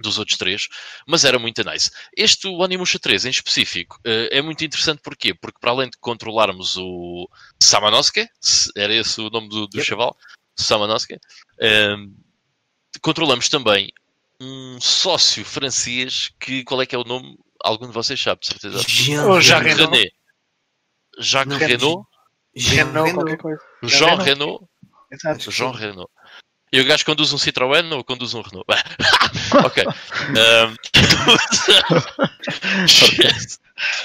dos 0.00 0.18
outros 0.18 0.36
três, 0.36 0.68
mas 1.06 1.24
era 1.24 1.38
muito 1.38 1.62
nice. 1.64 1.90
Este 2.16 2.48
o 2.48 2.58
Onimusha 2.58 2.98
3 2.98 3.26
em 3.26 3.30
específico 3.30 4.00
eh, 4.04 4.28
é 4.32 4.42
muito 4.42 4.64
interessante 4.64 5.00
porquê? 5.02 5.32
Porque 5.32 5.58
para 5.60 5.70
além 5.70 5.88
de 5.88 5.96
controlarmos 5.98 6.76
o 6.76 7.28
Samanosuke, 7.60 8.28
era 8.76 8.92
esse 8.92 9.20
o 9.20 9.30
nome 9.30 9.48
do, 9.48 9.66
do 9.68 9.76
Yep. 9.76 9.88
chaval, 9.88 10.16
Samanosuke, 10.56 11.18
ehm, 11.60 12.10
controlamos 13.00 13.48
também 13.48 13.92
um 14.40 14.80
sócio 14.80 15.44
francês 15.44 16.32
que 16.40 16.64
qual 16.64 16.82
é 16.82 16.86
que 16.86 16.94
é 16.94 16.98
o 16.98 17.04
nome? 17.04 17.38
Algum 17.62 17.86
de 17.86 17.92
vocês 17.92 18.20
sabe, 18.20 18.40
de 18.40 18.48
certeza? 18.48 18.82
Jean. 18.88 19.38
Renault. 19.60 19.96
René. 19.96 20.10
Jacques 21.18 21.52
Não, 21.52 21.58
Renault, 21.58 22.06
Jean 22.56 22.88
Renault. 22.90 23.58
Jean 23.84 24.16
Renault. 24.16 24.68
Renault. 25.10 25.50
Jean 25.50 25.70
Renault. 25.72 26.10
E 26.72 26.80
o 26.80 26.84
gajo 26.86 27.04
conduz 27.04 27.32
um 27.32 27.36
Citroën 27.36 27.92
ou 27.92 28.02
conduz 28.02 28.32
um 28.32 28.40
Renault? 28.40 28.66
ok. 29.66 29.84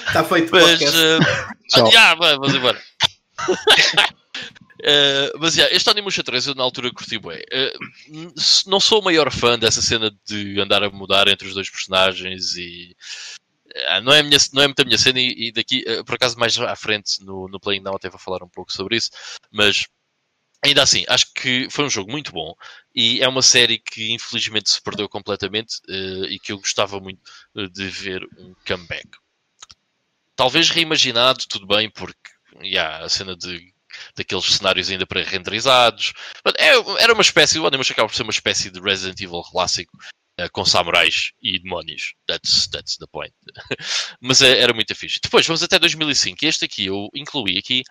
Está 0.08 0.24
feito 0.24 0.50
o 0.50 0.60
Mas, 0.60 0.80
Tchau. 0.80 1.92
ah, 1.96 2.16
vamos 2.16 2.54
embora. 2.54 2.82
Eh, 4.84 5.32
mas 5.40 5.56
yeah, 5.56 5.76
este 5.76 5.90
Onimusha 5.90 6.24
3 6.24 6.48
eu 6.48 6.56
na 6.56 6.62
altura 6.62 6.92
curti 6.94 7.18
bem. 7.18 7.42
não 8.68 8.80
sou 8.80 9.02
o 9.02 9.04
maior 9.04 9.32
fã 9.32 9.58
dessa 9.58 9.82
cena 9.82 10.12
de 10.24 10.62
andar 10.62 10.84
a 10.84 10.90
mudar 10.92 11.28
entre 11.28 11.48
os 11.48 11.56
dois 11.56 11.68
personagens 11.68 12.56
e 12.56 12.96
ah, 13.88 14.02
não, 14.02 14.14
é 14.14 14.22
minha, 14.22 14.38
não 14.54 14.62
é 14.62 14.68
muito 14.68 14.82
a 14.82 14.86
minha 14.86 14.98
cena 14.98 15.20
e, 15.20 15.48
e 15.48 15.52
daqui, 15.52 15.84
eh, 15.86 16.04
por 16.04 16.16
acaso 16.16 16.38
mais 16.38 16.58
à 16.60 16.76
frente 16.76 17.24
no, 17.26 17.48
no 17.48 17.60
Playing 17.60 17.82
Now 17.82 17.96
até 17.96 18.08
vou 18.08 18.20
falar 18.20 18.44
um 18.44 18.50
pouco 18.50 18.72
sobre 18.72 18.98
isso, 18.98 19.10
mas 19.52 19.88
ainda 20.68 20.84
assim, 20.84 21.04
acho 21.08 21.34
que 21.34 21.68
foi 21.70 21.86
um 21.86 21.90
jogo 21.90 22.12
muito 22.12 22.32
bom 22.32 22.54
e 22.96 23.22
é 23.22 23.28
uma 23.28 23.42
série 23.42 23.78
que 23.80 24.12
infelizmente 24.14 24.70
se 24.70 24.82
perdeu 24.82 25.08
completamente 25.10 25.78
eh, 25.90 26.28
e 26.30 26.40
que 26.40 26.52
eu 26.52 26.58
gostava 26.58 27.00
muito 27.00 27.20
eh, 27.56 27.68
de 27.68 27.88
ver 27.88 28.24
um 28.38 28.54
comeback 28.66 29.08
talvez 30.38 30.70
reimaginado, 30.70 31.44
tudo 31.50 31.68
bem, 31.68 31.90
porque 31.90 32.32
yeah, 32.62 33.04
a 33.04 33.10
cena 33.10 33.36
de, 33.36 33.74
daqueles 34.16 34.46
cenários 34.46 34.90
ainda 34.90 35.06
pré-renderizados. 35.06 36.14
É- 36.58 37.04
Era 37.04 37.14
uma 37.14 37.22
espécie, 37.22 37.60
o 37.60 37.66
Onimusha 37.66 37.92
acaba 37.92 38.08
por 38.08 38.16
ser 38.16 38.24
uma 38.24 38.32
espécie 38.32 38.70
de 38.70 38.80
Resident 38.80 39.20
Evil 39.20 39.42
clássico 39.42 39.98
eh, 40.38 40.50
com 40.50 40.64
samurais 40.64 41.32
e 41.42 41.60
demónios. 41.60 42.14
That's, 42.28 42.68
that's 42.68 42.98
the 42.98 43.08
point. 43.08 43.34
Mas 44.22 44.42
eh, 44.42 44.60
era 44.60 44.74
muito 44.74 44.94
fixe. 44.96 45.20
Depois, 45.22 45.46
vamos 45.48 45.64
até 45.64 45.80
2005. 45.80 46.46
Este 46.46 46.66
aqui 46.66 46.86
eu 46.86 47.10
incluí 47.16 47.58
aqui, 47.58 47.84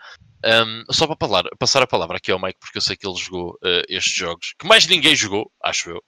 um, 0.45 0.85
só 0.93 1.07
para 1.07 1.17
falar, 1.26 1.45
passar 1.59 1.83
a 1.83 1.87
palavra 1.87 2.19
aqui 2.19 2.31
ao 2.31 2.41
Mike, 2.41 2.59
porque 2.61 2.79
eu 2.79 2.83
sei 2.83 2.97
que 2.97 3.07
ele 3.07 3.17
jogou 3.19 3.59
eh, 3.65 3.83
estes 3.88 4.15
jogos, 4.15 4.55
que 4.59 4.67
mais 4.67 4.87
ninguém 4.87 5.17
jogou, 5.17 5.50
acho 5.62 5.91
eu. 5.91 6.03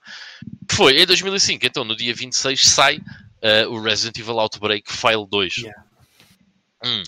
Que 0.67 0.75
foi 0.75 1.01
em 1.01 1.05
2005, 1.05 1.65
então 1.65 1.83
no 1.83 1.95
dia 1.95 2.13
26 2.13 2.67
sai 2.67 2.99
eh, 3.41 3.67
o 3.67 3.81
Resident 3.81 4.17
Evil 4.17 4.39
Outbreak 4.39 4.91
File 4.91 5.27
2. 5.29 5.57
Yeah. 5.57 5.83
Hum. 6.85 7.03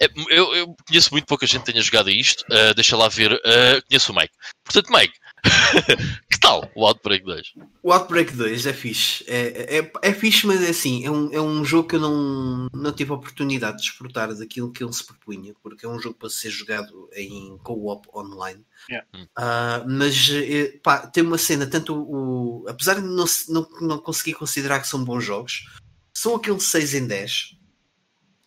É, 0.00 0.08
Eu, 0.30 0.54
eu 0.54 0.76
conheço 0.86 1.10
muito 1.12 1.26
pouca 1.26 1.46
gente 1.46 1.60
que 1.60 1.72
tenha 1.72 1.82
jogado 1.82 2.08
a 2.08 2.12
isto. 2.12 2.44
Uh, 2.50 2.74
deixa 2.74 2.96
lá 2.96 3.08
ver. 3.08 3.32
Uh, 3.32 3.82
conheço 3.88 4.12
o 4.12 4.16
Mike. 4.16 4.34
Portanto, 4.64 4.92
Mike, 4.92 5.14
tal 6.42 6.70
o 6.74 6.84
Outbreak 6.84 7.24
2? 7.24 7.54
O 7.82 7.92
Outbreak 7.92 8.34
2 8.34 8.66
é 8.66 8.72
fixe. 8.72 9.24
É, 9.28 9.78
é, 9.78 9.92
é 10.02 10.12
fixe, 10.12 10.46
mas 10.46 10.62
é 10.62 10.70
assim, 10.70 11.06
é 11.06 11.10
um, 11.10 11.32
é 11.32 11.40
um 11.40 11.64
jogo 11.64 11.88
que 11.88 11.94
eu 11.94 12.00
não, 12.00 12.68
não 12.74 12.92
tive 12.92 13.12
a 13.12 13.14
oportunidade 13.14 13.78
de 13.78 13.84
desfrutar 13.84 14.34
daquilo 14.34 14.72
que 14.72 14.82
ele 14.82 14.92
se 14.92 15.06
propunha, 15.06 15.54
porque 15.62 15.86
é 15.86 15.88
um 15.88 16.00
jogo 16.00 16.16
para 16.16 16.28
ser 16.28 16.50
jogado 16.50 17.08
em 17.14 17.56
co-op 17.62 18.06
online. 18.14 18.64
Yeah. 18.90 19.08
Ah, 19.36 19.84
mas 19.86 20.28
eh, 20.30 20.78
pá, 20.82 21.06
tem 21.06 21.22
uma 21.22 21.38
cena, 21.38 21.66
tanto 21.66 21.94
o. 21.94 22.66
Apesar 22.68 22.96
de 22.96 23.02
não, 23.02 23.24
não, 23.48 23.68
não 23.80 23.98
conseguir 23.98 24.34
considerar 24.34 24.80
que 24.80 24.88
são 24.88 25.04
bons 25.04 25.24
jogos, 25.24 25.66
são 26.12 26.34
aqueles 26.34 26.64
6 26.64 26.94
em 26.94 27.06
10 27.06 27.56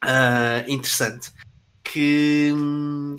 ah, 0.01 0.63
interessante. 0.67 1.31
Que, 1.91 2.51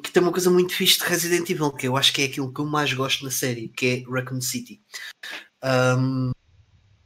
que 0.03 0.11
tem 0.11 0.23
uma 0.23 0.33
coisa 0.33 0.51
muito 0.51 0.75
fixe 0.75 0.99
de 0.99 1.05
Resident 1.05 1.49
Evil, 1.49 1.71
que 1.71 1.87
eu 1.87 1.97
acho 1.97 2.13
que 2.13 2.21
é 2.21 2.25
aquilo 2.27 2.53
que 2.53 2.61
eu 2.61 2.67
mais 2.67 2.93
gosto 2.93 3.25
na 3.25 3.31
série, 3.31 3.69
que 3.69 3.87
é 3.87 4.13
Raccoon 4.13 4.41
City. 4.41 4.83
Um, 5.65 6.33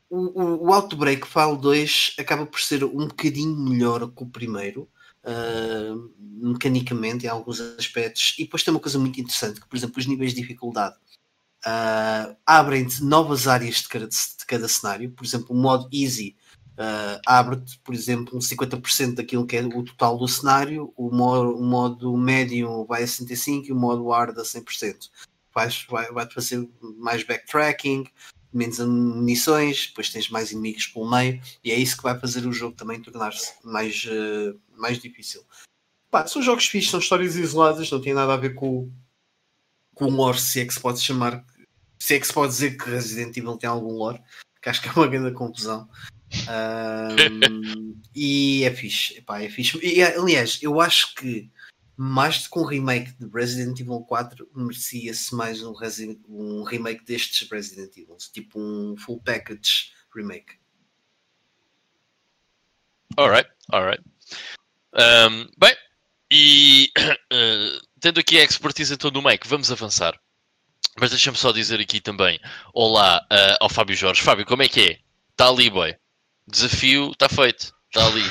o, 0.09 0.43
o, 0.43 0.67
o 0.67 0.73
Outbreak 0.73 1.27
File 1.29 1.57
2 1.57 2.17
acaba 2.19 2.45
por 2.45 2.61
ser 2.61 2.83
um 2.83 3.07
bocadinho 3.07 3.57
melhor 3.57 4.09
que 4.11 4.23
o 4.23 4.27
primeiro, 4.27 4.89
uh, 5.25 6.11
mecanicamente 6.19 7.27
em 7.27 7.29
alguns 7.29 7.61
aspectos. 7.61 8.35
E 8.39 8.45
depois 8.45 8.65
tem 8.65 8.75
uma 8.75 8.81
coisa 8.81 8.99
muito 8.99 9.21
interessante, 9.21 9.61
que 9.61 9.69
por 9.69 9.77
exemplo 9.77 9.99
os 9.99 10.07
níveis 10.07 10.35
de 10.35 10.41
dificuldade 10.41 10.97
uh, 11.67 12.37
abrem-te 12.45 13.05
novas 13.05 13.47
áreas 13.47 13.77
de 13.77 13.89
cada, 13.89 14.09
de 14.09 14.47
cada 14.47 14.69
cenário. 14.69 15.11
Por 15.11 15.25
exemplo, 15.25 15.55
o 15.55 15.61
modo 15.61 15.89
easy 15.93 16.37
uh, 16.81 17.21
abre-te, 17.27 17.79
por 17.81 17.95
exemplo, 17.95 18.37
um 18.37 18.41
50% 18.41 19.17
daquilo 19.17 19.47
que 19.47 19.57
é 19.57 19.63
o 19.63 19.83
total 19.85 20.17
do 20.17 20.27
cenário, 20.27 20.93
o 20.97 21.15
modo, 21.15 21.57
o 21.57 21.63
modo 21.63 22.17
médio 22.17 22.85
vai 22.87 23.03
a 23.03 23.07
65% 23.07 23.67
e 23.67 23.73
o 23.73 23.77
modo 23.77 24.09
hard 24.09 24.39
a 24.39 24.43
100%. 24.43 25.11
Vais, 25.55 25.87
vai, 25.89 26.11
vai-te 26.11 26.35
fazer 26.35 26.67
mais 26.99 27.23
backtracking, 27.23 28.07
menos 28.53 28.79
munições, 28.79 29.89
depois 29.89 30.11
tens 30.11 30.31
mais 30.31 30.53
inimigos 30.53 30.87
pelo 30.87 31.11
meio, 31.11 31.41
e 31.63 31.71
é 31.71 31.77
isso 31.77 31.97
que 31.97 32.03
vai 32.03 32.19
fazer 32.19 32.47
o 32.47 32.53
jogo 32.53 32.75
também 32.75 33.01
tornar-se 33.01 33.55
mais, 33.63 34.05
uh, 34.05 34.59
mais 34.77 34.99
difícil. 34.99 35.45
Pá, 36.11 36.27
são 36.27 36.43
jogos 36.43 36.67
fixos, 36.67 36.91
são 36.91 37.01
histórias 37.01 37.37
isoladas, 37.37 37.91
não 37.91 38.01
tem 38.01 38.15
nada 38.15 38.33
a 38.33 38.37
ver 38.37 38.55
com, 38.55 38.91
com 39.95 40.07
o 40.07 40.11
lore, 40.11 40.41
se 40.41 40.61
é 40.61 40.65
que 40.65 40.75
se 40.75 40.81
pode 40.81 41.01
chamar, 41.01 41.45
se 41.99 42.15
é 42.15 42.21
que 42.21 42.27
se 42.27 42.33
pode 42.33 42.53
dizer 42.53 42.77
que 42.77 42.91
Resident 42.91 43.37
Evil 43.37 43.57
tem 43.57 43.69
algum 43.69 43.93
lore, 43.93 44.21
que 44.61 44.69
acho 44.69 44.83
que 44.83 44.89
é 44.89 44.93
uma 44.93 45.07
grande 45.07 45.33
confusão. 45.33 45.89
E 48.15 48.65
é 48.65 48.75
fixe, 48.75 49.19
Epá, 49.19 49.43
é 49.43 49.49
fixe. 49.49 49.79
E, 49.83 50.03
aliás, 50.03 50.59
eu 50.63 50.81
acho 50.81 51.15
que 51.15 51.51
mais 51.97 52.43
do 52.43 52.51
que 52.51 52.59
um 52.59 52.65
remake 52.65 53.13
de 53.21 53.29
Resident 53.29 53.79
Evil 53.79 54.01
4 54.01 54.49
merecia-se 54.55 55.35
mais 55.35 55.63
um, 55.63 55.75
um, 56.29 56.63
remake 56.63 57.05
destes 57.05 57.47
Resident 57.51 57.95
Evil, 57.97 58.17
tipo 58.33 58.59
um 58.59 58.97
full 58.97 59.21
package 59.21 59.93
remake. 60.15 60.59
Alright, 63.17 63.51
alright. 63.71 64.03
Um, 64.95 65.47
bem, 65.59 65.77
e 66.31 66.91
uh, 66.99 67.87
tendo 68.01 68.21
aqui 68.21 68.39
a 68.39 68.45
expertise 68.45 68.95
então 68.95 69.11
do 69.11 69.23
Mike, 69.23 69.47
vamos 69.47 69.71
avançar. 69.71 70.19
Mas 70.99 71.11
deixa-me 71.11 71.37
só 71.37 71.53
dizer 71.53 71.81
aqui 71.81 72.01
também: 72.01 72.41
Olá 72.73 73.27
uh, 73.31 73.57
ao 73.61 73.69
Fábio 73.69 73.95
Jorge. 73.97 74.23
Fábio, 74.23 74.47
como 74.47 74.63
é 74.63 74.69
que 74.69 74.81
é? 74.81 74.99
Está 75.33 75.49
ali, 75.49 75.69
boy. 75.69 75.95
Desafio 76.51 77.11
está 77.13 77.29
feito. 77.29 77.73
Está 77.89 78.07
ali. 78.07 78.23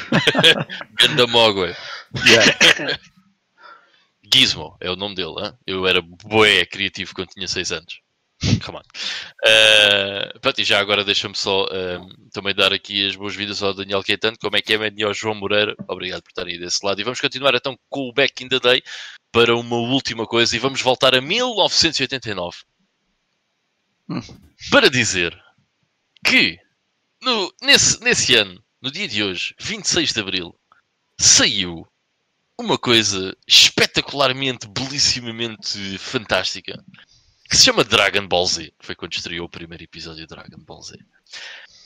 Ganda 1.00 1.28
Mogwai. 1.28 1.76
Yeah. 2.26 3.00
Gizmo 4.34 4.78
é 4.80 4.90
o 4.90 4.96
nome 4.96 5.16
dele. 5.16 5.36
Hein? 5.40 5.54
Eu 5.66 5.88
era 5.88 6.02
boé 6.02 6.66
criativo 6.66 7.14
quando 7.14 7.30
tinha 7.30 7.48
6 7.48 7.72
anos. 7.72 8.02
Come 8.64 8.78
on. 8.78 8.82
Uh, 9.46 10.40
pronto, 10.40 10.62
e 10.62 10.64
já 10.64 10.80
agora 10.80 11.04
deixa-me 11.04 11.36
só 11.36 11.66
uh, 11.66 12.30
também 12.32 12.56
dar 12.56 12.72
aqui 12.72 13.06
as 13.06 13.16
boas-vindas 13.16 13.62
ao 13.62 13.74
Daniel 13.74 14.04
Caetano. 14.04 14.38
Como 14.40 14.56
é 14.56 14.62
que 14.62 14.74
é, 14.74 14.94
e 14.96 15.04
ao 15.04 15.14
João 15.14 15.36
Moreira? 15.36 15.76
Obrigado 15.88 16.22
por 16.22 16.30
estarem 16.30 16.54
aí 16.54 16.60
desse 16.60 16.86
lado. 16.86 17.02
E 17.02 17.04
vamos 17.04 17.20
continuar 17.20 17.54
então 17.56 17.78
com 17.90 18.08
o 18.08 18.14
Back 18.14 18.44
in 18.44 18.48
the 18.48 18.60
Day 18.60 18.82
para 19.32 19.56
uma 19.56 19.76
última 19.76 20.26
coisa 20.26 20.56
e 20.56 20.60
vamos 20.60 20.82
voltar 20.82 21.14
a 21.14 21.22
1989 21.22 22.58
hum. 24.10 24.22
para 24.72 24.90
dizer 24.90 25.38
que 26.26 26.58
no, 27.22 27.54
nesse, 27.62 28.02
nesse 28.02 28.36
ano, 28.36 28.64
no 28.82 28.92
dia 28.92 29.08
de 29.08 29.24
hoje, 29.24 29.54
26 29.60 30.14
de 30.14 30.20
Abril, 30.20 30.56
saiu 31.18 31.88
uma 32.58 32.78
coisa 32.78 33.36
espetacularmente, 33.48 34.68
belíssimamente 34.68 35.98
fantástica 35.98 36.84
que 37.50 37.58
se 37.58 37.64
chama 37.64 37.84
Dragon 37.84 38.28
Ball 38.28 38.46
Z. 38.46 38.72
Foi 38.80 38.96
quando 38.96 39.14
estreou 39.14 39.48
o 39.48 39.50
primeiro 39.50 39.84
episódio 39.84 40.22
de 40.22 40.28
Dragon 40.28 40.60
Ball 40.60 40.82
Z. 40.82 41.00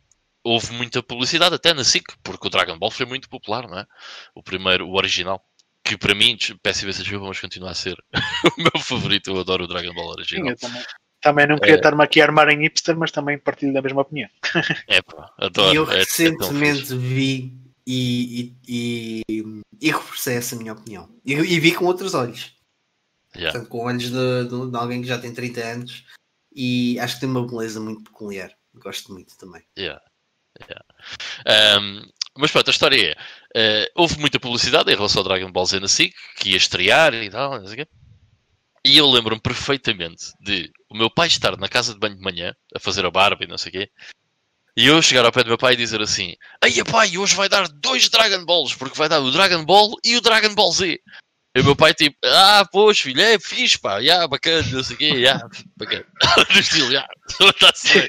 houve 0.42 0.72
muita 0.72 1.00
publicidade 1.02 1.54
até 1.54 1.72
na 1.72 1.84
SIC, 1.84 2.16
porque 2.22 2.48
o 2.48 2.50
Dragon 2.50 2.78
Ball 2.78 2.90
foi 2.90 3.06
muito 3.06 3.28
popular, 3.28 3.68
não 3.68 3.78
é? 3.78 3.86
O 4.34 4.42
primeiro, 4.42 4.88
o 4.88 4.96
original 4.96 5.40
que 5.84 5.96
para 5.96 6.14
mim, 6.14 6.36
peço 6.62 6.84
imensa 6.84 7.02
desculpa, 7.02 7.26
mas 7.26 7.40
continua 7.40 7.70
a 7.70 7.74
ser 7.74 7.96
o 8.58 8.62
meu 8.62 8.82
favorito. 8.82 9.30
Eu 9.30 9.40
adoro 9.40 9.64
o 9.64 9.66
Dragon 9.66 9.94
Ball 9.94 10.10
original. 10.10 10.54
Sim, 10.56 10.66
eu 10.66 10.70
também. 11.20 11.46
Não 11.46 11.58
queria 11.58 11.74
é... 11.74 11.76
estar-me 11.76 12.02
aqui 12.02 12.20
a 12.20 12.24
armar 12.24 12.48
em 12.48 12.62
hipster, 12.62 12.96
mas 12.96 13.10
também 13.10 13.38
partilho 13.38 13.72
da 13.72 13.82
mesma 13.82 14.02
opinião. 14.02 14.28
É, 14.88 15.02
pá, 15.02 15.32
adoro. 15.38 15.72
E 15.72 15.76
eu 15.76 15.90
é, 15.90 15.98
recentemente 15.98 16.92
é 16.92 16.96
vi 16.96 17.52
e, 17.86 18.54
e, 18.68 19.22
e, 19.28 19.62
e, 19.80 19.90
reforcei 19.90 20.36
essa 20.36 20.56
minha 20.56 20.72
opinião. 20.72 21.08
E, 21.24 21.32
e 21.32 21.60
vi 21.60 21.72
com 21.72 21.84
outros 21.84 22.14
olhos. 22.14 22.54
Yeah. 23.34 23.52
Portanto, 23.52 23.68
com 23.68 23.86
olhos 23.86 24.10
de, 24.10 24.44
de, 24.44 24.70
de, 24.70 24.76
alguém 24.76 25.02
que 25.02 25.08
já 25.08 25.18
tem 25.18 25.32
30 25.32 25.60
anos 25.60 26.04
e 26.54 26.98
acho 26.98 27.14
que 27.14 27.20
tem 27.20 27.28
uma 27.28 27.46
beleza 27.46 27.80
muito 27.80 28.02
peculiar. 28.02 28.52
Gosto 28.74 29.12
muito 29.12 29.36
também. 29.36 29.62
Yeah. 29.78 30.00
Yeah. 30.68 31.80
Um, 31.80 32.02
mas 32.36 32.50
pronto, 32.50 32.68
a 32.68 32.70
história 32.70 33.16
é: 33.54 33.86
uh, 33.86 33.90
houve 33.94 34.18
muita 34.18 34.40
publicidade 34.40 34.90
em 34.90 34.96
relação 34.96 35.20
ao 35.20 35.28
Dragon 35.28 35.50
Ball 35.50 35.66
Z 35.66 35.80
na 35.80 35.88
SIG, 35.88 36.12
que 36.36 36.50
ia 36.50 36.56
estrear 36.56 37.14
e 37.14 37.30
tal, 37.30 37.58
não 37.58 37.66
sei 37.66 37.82
o 37.82 37.84
quê. 37.84 37.92
E 38.84 38.96
eu 38.96 39.06
lembro-me 39.06 39.40
perfeitamente 39.40 40.32
de 40.40 40.70
o 40.90 40.96
meu 40.96 41.10
pai 41.10 41.28
estar 41.28 41.56
na 41.56 41.68
casa 41.68 41.92
de 41.92 42.00
banho 42.00 42.16
de 42.16 42.22
manhã 42.22 42.54
a 42.75 42.80
fazer 42.80 43.04
a 43.04 43.10
barba 43.10 43.44
e 43.44 43.46
não 43.46 43.58
sei 43.58 43.68
o 43.68 43.72
quê. 43.72 43.90
E 44.76 44.87
eu 44.87 45.02
chegar 45.02 45.25
ao 45.25 45.32
pé 45.32 45.42
do 45.42 45.49
meu 45.49 45.58
pai 45.58 45.75
e 45.75 45.76
dizer 45.76 46.00
assim: 46.00 46.34
Ei, 46.64 46.82
pai, 46.84 47.18
hoje 47.18 47.34
vai 47.34 47.49
dar 47.49 47.68
dois 47.68 48.08
Dragon 48.08 48.44
Balls, 48.46 48.75
porque 48.75 48.96
vai 48.96 49.08
dar 49.08 49.20
o 49.20 49.30
Dragon 49.30 49.64
Ball 49.64 49.92
e 50.04 50.16
o 50.16 50.20
Dragon 50.20 50.54
Ball 50.54 50.72
Z. 50.72 50.99
E 51.54 51.60
o 51.60 51.64
meu 51.64 51.75
pai, 51.75 51.92
tipo, 51.92 52.16
ah, 52.25 52.64
pois, 52.70 53.00
filho, 53.00 53.20
é 53.20 53.38
fixe, 53.38 53.76
pá, 53.76 53.99
yeah, 53.99 54.26
bacana, 54.28 54.66
não 54.70 54.84
sei 54.84 54.94
o 54.94 54.99
quê, 54.99 55.06
yeah, 55.06 55.44
bacana. 55.76 56.06
no 56.54 56.60
estilo, 56.60 56.92
yeah, 56.92 57.08
bem. 57.92 58.08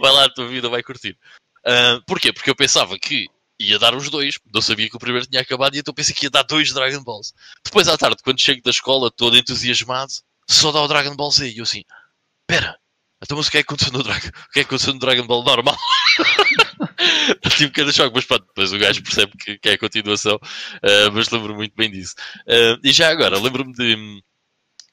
Vai 0.00 0.12
lá, 0.12 0.24
a 0.24 0.34
tua 0.34 0.48
vida 0.48 0.68
vai 0.68 0.82
curtir. 0.82 1.16
Uh, 1.64 2.02
porquê? 2.04 2.32
Porque 2.32 2.50
eu 2.50 2.56
pensava 2.56 2.98
que 2.98 3.28
ia 3.58 3.78
dar 3.78 3.94
os 3.94 4.10
dois, 4.10 4.38
não 4.52 4.60
sabia 4.60 4.88
que 4.88 4.96
o 4.96 4.98
primeiro 4.98 5.26
tinha 5.26 5.40
acabado 5.40 5.74
e 5.74 5.78
então 5.78 5.94
pensei 5.94 6.14
que 6.14 6.26
ia 6.26 6.30
dar 6.30 6.42
dois 6.42 6.72
Dragon 6.72 7.02
Balls. 7.02 7.32
Depois 7.64 7.88
à 7.88 7.96
tarde, 7.96 8.22
quando 8.22 8.40
chego 8.40 8.62
da 8.62 8.70
escola, 8.70 9.10
todo 9.10 9.36
entusiasmado, 9.36 10.12
só 10.48 10.72
dá 10.72 10.82
o 10.82 10.88
Dragon 10.88 11.14
Ball 11.14 11.30
Z. 11.30 11.50
E 11.50 11.58
eu 11.58 11.64
assim, 11.64 11.84
pera, 12.46 12.76
então 13.22 13.36
mas 13.36 13.46
o 13.46 13.50
que 13.50 13.58
é 13.58 13.62
que 13.62 13.66
aconteceu 13.66 13.92
no 13.92 14.02
Dragon, 14.02 14.28
o 14.28 14.52
que 14.52 14.60
é 14.60 14.64
que 14.64 14.68
aconteceu 14.68 14.92
no 14.92 15.00
Dragon 15.00 15.26
Ball 15.26 15.44
normal? 15.44 15.76
Tive 17.56 17.70
cada 17.70 17.92
choque, 17.92 18.14
mas 18.14 18.24
pronto, 18.24 18.46
depois 18.46 18.72
o 18.72 18.78
gajo 18.78 19.02
percebe 19.02 19.32
que, 19.38 19.58
que 19.58 19.68
é 19.68 19.72
a 19.72 19.78
continuação, 19.78 20.36
uh, 20.36 21.12
mas 21.12 21.30
lembro-me 21.30 21.56
muito 21.56 21.74
bem 21.76 21.90
disso. 21.90 22.14
Uh, 22.40 22.78
e 22.82 22.92
já 22.92 23.10
agora, 23.10 23.38
lembro-me 23.38 23.72
de 23.72 23.96
um, 23.96 24.20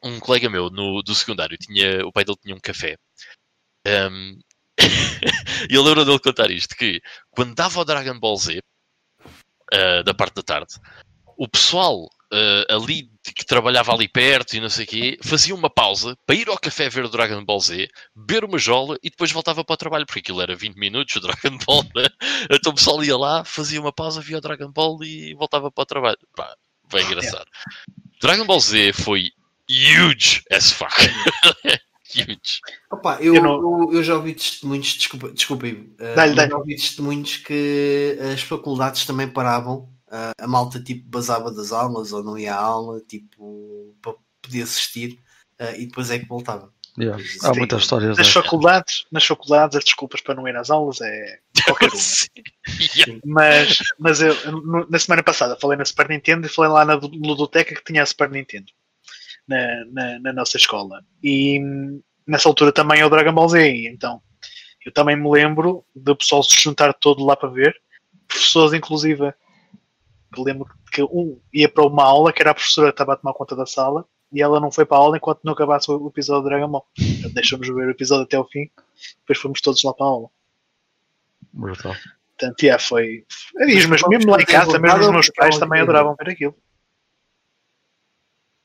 um 0.04 0.20
colega 0.20 0.50
meu 0.50 0.70
no, 0.70 1.02
do 1.02 1.16
secundário, 1.16 1.58
tinha, 1.58 2.06
o 2.06 2.12
pai 2.12 2.24
dele 2.24 2.38
tinha 2.42 2.56
um 2.56 2.60
café. 2.60 2.98
Um, 3.88 4.40
e 5.70 5.76
eu 5.76 5.84
lembro 5.84 6.06
dele 6.06 6.20
contar 6.20 6.52
isto: 6.52 6.76
que 6.76 7.02
quando 7.30 7.56
dava 7.56 7.80
o 7.80 7.86
Dragon 7.86 8.20
Ball 8.20 8.38
Z, 8.38 8.60
uh, 9.74 10.04
da 10.04 10.14
parte 10.14 10.36
da 10.36 10.44
tarde, 10.44 10.76
o 11.38 11.48
pessoal 11.48 12.06
uh, 12.06 12.76
ali 12.76 13.10
que 13.24 13.46
trabalhava 13.46 13.94
ali 13.94 14.08
perto 14.08 14.56
e 14.56 14.60
não 14.60 14.70
sei 14.70 14.86
o 14.86 14.88
quê, 14.88 15.18
fazia 15.24 15.54
uma 15.54 15.70
pausa 15.70 16.18
para 16.26 16.36
ir 16.36 16.50
ao 16.50 16.58
café 16.58 16.90
ver 16.90 17.06
o 17.06 17.10
Dragon 17.10 17.44
Ball 17.44 17.60
Z, 17.60 17.88
beber 18.16 18.44
uma 18.44 18.58
jola 18.58 18.98
e 19.04 19.10
depois 19.10 19.32
voltava 19.32 19.64
para 19.64 19.74
o 19.74 19.78
trabalho, 19.78 20.06
porque 20.06 20.20
aquilo 20.20 20.42
era 20.42 20.56
20 20.56 20.76
minutos, 20.76 21.16
o 21.16 21.20
Dragon 21.20 21.58
Ball, 21.66 21.84
né? 21.96 22.08
Então 22.50 22.72
o 22.72 22.76
pessoal 22.76 23.04
ia 23.04 23.18
lá, 23.18 23.44
fazia 23.44 23.80
uma 23.80 23.94
pausa, 23.94 24.22
via 24.22 24.38
o 24.38 24.42
Dragon 24.42 24.72
Ball 24.72 25.04
e 25.04 25.34
voltava 25.36 25.72
para 25.72 25.82
o 25.82 25.86
trabalho. 25.86 26.18
Pá, 26.36 26.56
bem 26.92 27.06
engraçado. 27.06 27.46
Dragon 28.20 28.46
Ball 28.46 28.60
Z 28.60 28.94
foi 28.94 29.32
huge 29.70 30.44
as 30.52 30.72
fuck. 30.72 30.94
huge. 32.16 32.62
Opa, 32.92 33.18
eu, 33.22 33.36
eu, 33.36 33.44
não... 33.44 33.84
eu, 33.84 33.94
eu, 33.94 34.04
já 34.04 34.16
ouvi 34.16 34.34
testemunhos, 34.34 34.88
desculpa, 34.88 35.32
desculpem, 35.32 35.96
uh, 36.00 36.36
já 36.36 36.58
ouvi 36.58 36.76
testemunhos 36.76 37.38
que 37.38 38.18
as 38.34 38.42
faculdades 38.42 39.06
também 39.06 39.28
paravam, 39.28 39.90
uh, 40.08 40.34
a 40.40 40.48
malta 40.48 40.82
tipo 40.82 41.08
basava 41.10 41.52
das 41.52 41.72
aulas 41.72 42.12
ou 42.12 42.24
não 42.24 42.38
ia 42.38 42.56
à 42.56 42.60
aula, 42.60 43.02
tipo, 43.02 43.96
para 44.02 44.14
poder 44.42 44.62
assistir 44.64 45.20
uh, 45.60 45.76
e 45.78 45.86
depois 45.86 46.12
é 46.12 46.20
que 46.20 46.28
voltava. 46.28 46.72
Yeah. 47.00 47.24
Há 47.44 47.54
muitas 47.54 47.84
histórias. 47.84 48.18
Nas 48.18 48.30
faculdades, 48.30 49.06
nas 49.10 49.26
faculdades, 49.26 49.78
as 49.78 49.84
desculpas 49.84 50.20
para 50.20 50.36
não 50.36 50.46
ir 50.46 50.56
às 50.58 50.70
aulas 50.70 51.00
é 51.00 51.40
qualquer 51.66 51.90
uma. 53.24 53.24
mas, 53.26 53.78
mas 53.98 54.22
eu, 54.22 54.36
na 54.90 55.00
semana 55.00 55.24
passada, 55.24 55.58
falei 55.60 55.78
na 55.78 55.86
Super 55.86 56.10
Nintendo 56.10 56.48
e 56.48 56.50
falei 56.50 56.70
lá 56.70 56.84
na 56.84 56.96
ludoteca 56.96 57.76
que 57.76 57.84
tinha 57.84 58.04
a 58.04 58.06
Super 58.06 58.30
Nintendo 58.30 58.72
na, 59.52 59.86
na, 59.86 60.20
na, 60.20 60.34
nossa 60.34 60.58
escola. 60.58 61.04
E 61.24 61.60
nessa 62.26 62.50
altura 62.50 62.72
também 62.72 63.02
é 63.02 63.06
o 63.06 63.10
Dragon 63.10 63.34
Ball 63.34 63.50
Z. 63.50 63.88
Então 63.88 64.22
eu 64.86 64.92
também 64.92 65.16
me 65.16 65.30
lembro 65.30 65.86
do 65.96 66.16
pessoal 66.16 66.44
se 66.44 66.62
juntar 66.62 66.94
todo 66.94 67.24
lá 67.24 67.36
para 67.36 67.50
ver. 67.50 67.76
professores, 68.28 68.74
inclusive, 68.74 69.34
que 70.34 70.42
lembro 70.42 70.68
que 70.92 71.04
um 71.04 71.40
ia 71.54 71.70
para 71.70 71.86
uma 71.86 72.04
aula, 72.04 72.34
que 72.34 72.42
era 72.42 72.52
a 72.52 72.56
professora 72.56 72.88
que 72.88 72.94
estava 72.94 73.14
a 73.14 73.18
tomar 73.18 73.34
conta 73.34 73.56
da 73.56 73.66
sala, 73.66 74.06
e 74.32 74.42
ela 74.42 74.60
não 74.60 74.72
foi 74.72 74.86
para 74.86 74.98
a 74.98 75.02
aula 75.02 75.18
enquanto 75.18 75.42
não 75.44 75.54
acabasse 75.54 75.92
o 75.92 76.08
episódio 76.08 76.44
do 76.44 76.50
Dragon 76.50 76.70
Ball. 76.70 76.88
Deixou-nos 77.34 77.68
ver 77.68 77.88
o 77.88 77.92
episódio 77.92 78.24
até 78.24 78.40
o 78.40 78.46
fim, 78.46 78.70
depois 79.20 79.38
fomos 79.38 79.62
todos 79.62 79.84
lá 79.84 79.94
para 79.94 80.06
a 80.06 80.10
aula. 80.10 80.30
Brutal. 81.54 81.96
Portanto, 82.38 82.64
yeah, 82.64 82.82
foi. 82.82 83.26
Mas, 83.54 83.86
mas 83.86 84.02
mesmo 84.08 84.32
lá 84.32 84.42
em 84.42 84.46
casa, 84.46 84.80
mesmo 84.80 85.00
os 85.00 85.12
meus 85.12 85.30
pais 85.30 85.60
também 85.60 85.82
adoravam 85.82 86.16
ver 86.16 86.32
aquilo. 86.32 86.56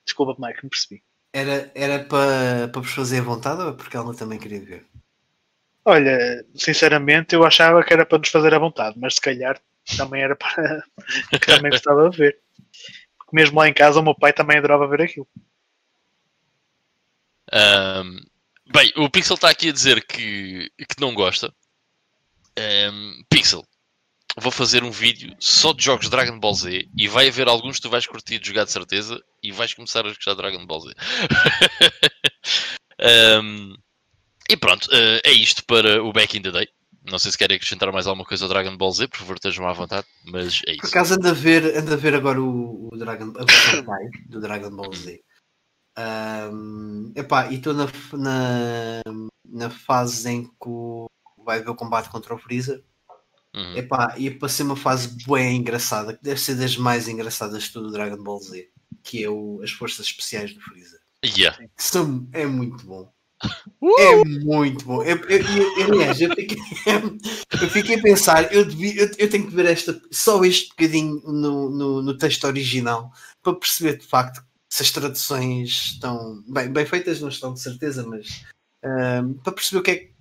Desculpa, 0.06 0.36
Mike, 0.38 0.62
não 0.62 0.70
percebi. 0.70 1.02
Era, 1.32 1.70
era 1.74 2.04
para, 2.04 2.68
para 2.68 2.80
vos 2.80 2.92
fazer 2.92 3.20
vontade 3.20 3.60
ou 3.60 3.70
é 3.70 3.72
porque 3.72 3.96
ela 3.96 4.14
também 4.14 4.38
queria 4.38 4.60
ver? 4.60 4.86
Olha, 5.84 6.44
sinceramente, 6.54 7.34
eu 7.34 7.44
achava 7.44 7.84
que 7.84 7.92
era 7.92 8.06
para 8.06 8.18
nos 8.18 8.28
fazer 8.28 8.54
a 8.54 8.58
vontade, 8.58 8.98
mas 8.98 9.16
se 9.16 9.20
calhar 9.20 9.60
também 9.96 10.22
era 10.22 10.34
para. 10.34 10.82
que 11.30 11.46
também 11.46 11.70
gostava 11.70 12.08
de 12.08 12.16
ver. 12.16 12.38
Porque 13.18 13.34
mesmo 13.36 13.58
lá 13.58 13.68
em 13.68 13.74
casa, 13.74 14.00
o 14.00 14.02
meu 14.02 14.14
pai 14.14 14.32
também 14.32 14.58
adorava 14.58 14.88
ver 14.88 15.02
aquilo. 15.02 15.28
Um, 17.52 18.20
bem, 18.72 18.92
o 18.96 19.10
Pixel 19.10 19.34
está 19.34 19.50
aqui 19.50 19.68
a 19.68 19.72
dizer 19.72 20.04
que, 20.06 20.70
que 20.76 21.00
não 21.00 21.14
gosta. 21.14 21.52
Um, 22.58 23.22
Pixel, 23.28 23.64
vou 24.36 24.52
fazer 24.52 24.84
um 24.84 24.90
vídeo 24.90 25.34
só 25.38 25.72
de 25.72 25.84
jogos 25.84 26.10
Dragon 26.10 26.38
Ball 26.38 26.54
Z 26.54 26.88
e 26.96 27.08
vai 27.08 27.28
haver 27.28 27.48
alguns 27.48 27.76
que 27.76 27.82
tu 27.82 27.90
vais 27.90 28.06
curtir 28.06 28.38
de 28.38 28.48
jogar 28.48 28.64
de 28.64 28.72
certeza 28.72 29.20
e 29.42 29.50
vais 29.50 29.72
começar 29.72 30.00
a 30.00 30.10
gostar 30.10 30.32
de 30.32 30.36
Dragon 30.36 30.66
Ball 30.66 30.80
Z. 30.80 30.94
um, 33.42 33.74
e 34.48 34.56
pronto, 34.56 34.86
uh, 34.86 35.20
é 35.24 35.32
isto 35.32 35.64
para 35.64 36.02
o 36.02 36.12
Back 36.12 36.36
in 36.36 36.42
the 36.42 36.50
Day. 36.50 36.68
Não 37.08 37.18
sei 37.18 37.30
se 37.30 37.38
querem 37.38 37.56
acrescentar 37.56 37.90
mais 37.92 38.06
alguma 38.06 38.26
coisa 38.26 38.44
ao 38.44 38.48
Dragon 38.48 38.76
Ball 38.76 38.92
Z, 38.92 39.08
por 39.08 39.18
favor, 39.18 39.36
estejam 39.36 39.66
à 39.66 39.72
vontade, 39.72 40.06
mas 40.24 40.60
é 40.66 40.72
isso. 40.72 40.80
Por 40.80 40.88
acaso 40.88 41.14
anda 41.14 41.30
a 41.30 41.34
ver, 41.34 41.76
anda 41.76 41.94
a 41.94 41.96
ver 41.96 42.14
agora 42.14 42.42
o, 42.42 42.88
o 42.92 42.96
Dragon, 42.96 43.32
a 43.38 43.44
do 44.28 44.40
Dragon 44.40 44.70
Ball 44.70 44.92
Z. 44.92 45.20
Um, 45.98 47.12
epá, 47.16 47.50
e 47.50 47.54
estou 47.54 47.72
na, 47.72 47.86
na, 48.12 49.02
na 49.48 49.70
fase 49.70 50.28
em 50.28 50.44
que 50.44 51.44
vai 51.44 51.58
haver 51.58 51.70
o 51.70 51.76
combate 51.76 52.10
contra 52.10 52.34
o 52.34 52.38
Freezer. 52.38 52.82
Uhum. 53.56 53.76
Epá, 53.76 54.14
e 54.18 54.30
para 54.30 54.50
ser 54.50 54.64
uma 54.64 54.76
fase 54.76 55.16
bem 55.26 55.56
engraçada, 55.56 56.14
que 56.14 56.22
deve 56.22 56.38
ser 56.38 56.56
das 56.56 56.76
mais 56.76 57.08
engraçadas 57.08 57.64
de 57.64 57.72
todo 57.72 57.88
o 57.88 57.90
Dragon 57.90 58.22
Ball 58.22 58.38
Z, 58.40 58.68
que 59.02 59.24
é 59.24 59.30
o, 59.30 59.60
as 59.62 59.70
forças 59.70 60.04
especiais 60.06 60.52
do 60.52 60.60
Freezer. 60.60 61.00
Yeah. 61.24 61.58
São, 61.76 62.28
é 62.32 62.44
muito 62.44 62.84
bom. 62.84 63.10
Uh! 63.80 63.98
É 63.98 64.24
muito 64.24 64.84
bom. 64.84 65.02
Eu, 65.02 65.16
eu, 65.28 65.38
eu, 65.38 65.92
aliás, 65.92 66.20
eu 66.20 66.34
fiquei, 66.34 66.58
eu 67.62 67.70
fiquei 67.70 67.96
a 67.96 68.02
pensar, 68.02 68.52
eu, 68.52 68.64
devia, 68.64 69.02
eu, 69.02 69.10
eu, 69.18 69.30
tenho 69.30 69.46
que 69.46 69.54
ver 69.54 69.66
esta, 69.66 69.98
só 70.10 70.44
este 70.44 70.68
bocadinho 70.70 71.20
no, 71.24 71.70
no, 71.70 72.02
no, 72.02 72.18
texto 72.18 72.44
original 72.44 73.10
para 73.42 73.54
perceber 73.54 73.98
de 73.98 74.06
facto 74.06 74.44
se 74.68 74.82
as 74.82 74.90
traduções 74.90 75.92
estão 75.94 76.42
bem, 76.46 76.70
bem 76.70 76.84
feitas, 76.84 77.20
não 77.20 77.28
estão 77.28 77.54
de 77.54 77.60
certeza, 77.60 78.06
mas 78.06 78.44
um, 78.84 79.34
para 79.34 79.52
perceber 79.52 79.80
o 79.80 79.82
que 79.82 79.90
é 79.90 79.96
que, 79.96 80.15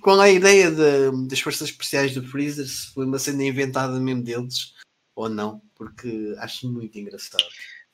qual 0.00 0.22
é 0.22 0.26
a 0.26 0.32
ideia 0.32 0.70
de, 0.70 1.28
das 1.28 1.40
forças 1.40 1.68
especiais 1.68 2.14
do 2.14 2.26
Freezer, 2.26 2.66
se 2.66 2.92
foi 2.92 3.06
uma 3.06 3.18
cena 3.18 3.44
inventada 3.44 3.98
mesmo 4.00 4.22
deles 4.22 4.74
ou 5.14 5.28
não, 5.28 5.62
porque 5.74 6.34
acho 6.38 6.70
muito 6.70 6.98
engraçado. 6.98 7.44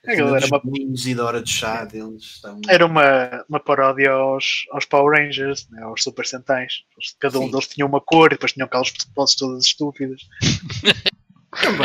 Aquilo 0.05 0.35
era 0.35 0.47
uma... 0.47 0.61
e 0.65 1.15
da 1.15 1.25
hora 1.25 1.41
de 1.41 1.51
chá 1.51 1.85
deles. 1.85 2.25
Estão... 2.25 2.61
Era 2.69 2.85
uma, 2.85 3.45
uma 3.49 3.61
paródia 3.61 4.11
aos, 4.11 4.65
aos 4.73 4.85
Power 4.85 5.17
Rangers, 5.17 5.69
né? 5.71 5.81
aos 5.83 6.03
Super 6.03 6.27
Sentais. 6.27 6.83
Cada 7.21 7.39
um 7.39 7.45
Sim. 7.45 7.51
deles 7.53 7.69
tinha 7.69 7.87
uma 7.87 8.01
cor 8.01 8.27
e 8.27 8.35
depois 8.35 8.53
tinham 8.53 8.67
aquelas 8.67 8.91
poses 9.15 9.37
todas 9.37 9.65
estúpidas. 9.65 10.23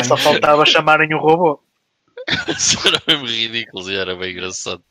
Só 0.07 0.17
faltava 0.17 0.65
chamarem 0.65 1.13
o 1.13 1.19
robô. 1.19 1.61
Isso 2.57 2.79
era 2.87 3.01
mesmo 3.07 3.27
ridículo 3.27 3.91
e 3.91 3.95
era 3.95 4.15
bem 4.15 4.31
engraçado. 4.31 4.83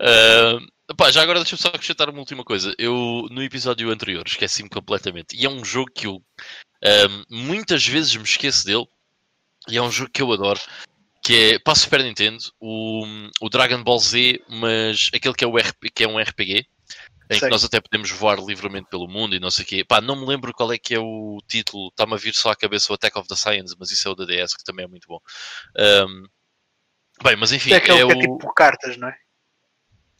Uh, 0.00 0.66
pá, 0.96 1.10
já 1.10 1.22
agora 1.22 1.40
deixa-me 1.40 1.60
só 1.60 1.68
acrescentar 1.68 2.08
uma 2.08 2.18
última 2.18 2.44
coisa. 2.44 2.74
Eu, 2.78 3.26
no 3.30 3.42
episódio 3.42 3.90
anterior, 3.90 4.24
esqueci-me 4.26 4.68
completamente. 4.68 5.36
E 5.36 5.44
é 5.44 5.48
um 5.48 5.64
jogo 5.64 5.90
que 5.94 6.06
eu 6.06 6.22
muitas 7.28 7.86
vezes 7.86 8.14
me 8.16 8.24
esqueço 8.24 8.64
dele. 8.64 8.86
E 9.68 9.76
é 9.76 9.82
um 9.82 9.90
jogo 9.90 10.10
que 10.10 10.22
eu 10.22 10.32
adoro 10.32 10.60
que 11.22 11.54
é 11.54 11.58
para 11.58 11.74
Super 11.74 12.02
Nintendo, 12.02 12.42
o, 12.58 13.04
o 13.42 13.48
Dragon 13.50 13.82
Ball 13.82 13.98
Z, 13.98 14.42
mas 14.48 15.10
aquele 15.14 15.34
que 15.34 15.44
é, 15.44 15.46
o 15.46 15.56
RP, 15.56 15.90
que 15.94 16.04
é 16.04 16.08
um 16.08 16.18
RPG, 16.18 16.66
em 17.30 17.38
que 17.38 17.48
nós 17.48 17.62
até 17.62 17.80
podemos 17.80 18.10
voar 18.10 18.38
livremente 18.40 18.88
pelo 18.90 19.06
mundo 19.06 19.36
e 19.36 19.40
não 19.40 19.50
sei 19.50 19.64
o 19.64 19.68
quê. 19.68 19.84
Pá, 19.84 20.00
não 20.00 20.16
me 20.16 20.26
lembro 20.26 20.52
qual 20.52 20.72
é 20.72 20.78
que 20.78 20.94
é 20.94 20.98
o 20.98 21.38
título, 21.46 21.88
está-me 21.88 22.14
a 22.14 22.16
vir 22.16 22.34
só 22.34 22.50
à 22.50 22.56
cabeça 22.56 22.92
o 22.92 22.94
Attack 22.94 23.16
of 23.18 23.28
the 23.28 23.36
Science, 23.36 23.76
mas 23.78 23.90
isso 23.90 24.08
é 24.08 24.10
o 24.10 24.14
da 24.14 24.24
DS, 24.24 24.56
que 24.56 24.64
também 24.64 24.84
é 24.84 24.88
muito 24.88 25.06
bom. 25.06 25.20
Um, 25.78 26.26
bem, 27.22 27.36
mas 27.36 27.52
enfim. 27.52 27.72
É 27.72 27.76
aquele 27.76 27.98
é 27.98 28.06
que 28.06 28.12
é 28.12 28.16
o... 28.16 28.18
tipo 28.18 28.54
cartas, 28.54 28.96
não 28.96 29.08
é? 29.08 29.16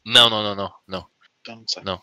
Não, 0.04 0.30
não, 0.30 0.42
não, 0.42 0.54
não. 0.54 0.72
Não. 0.86 1.06
Então 1.40 1.56
não 1.56 1.68
sei. 1.68 1.82
Não. 1.82 2.00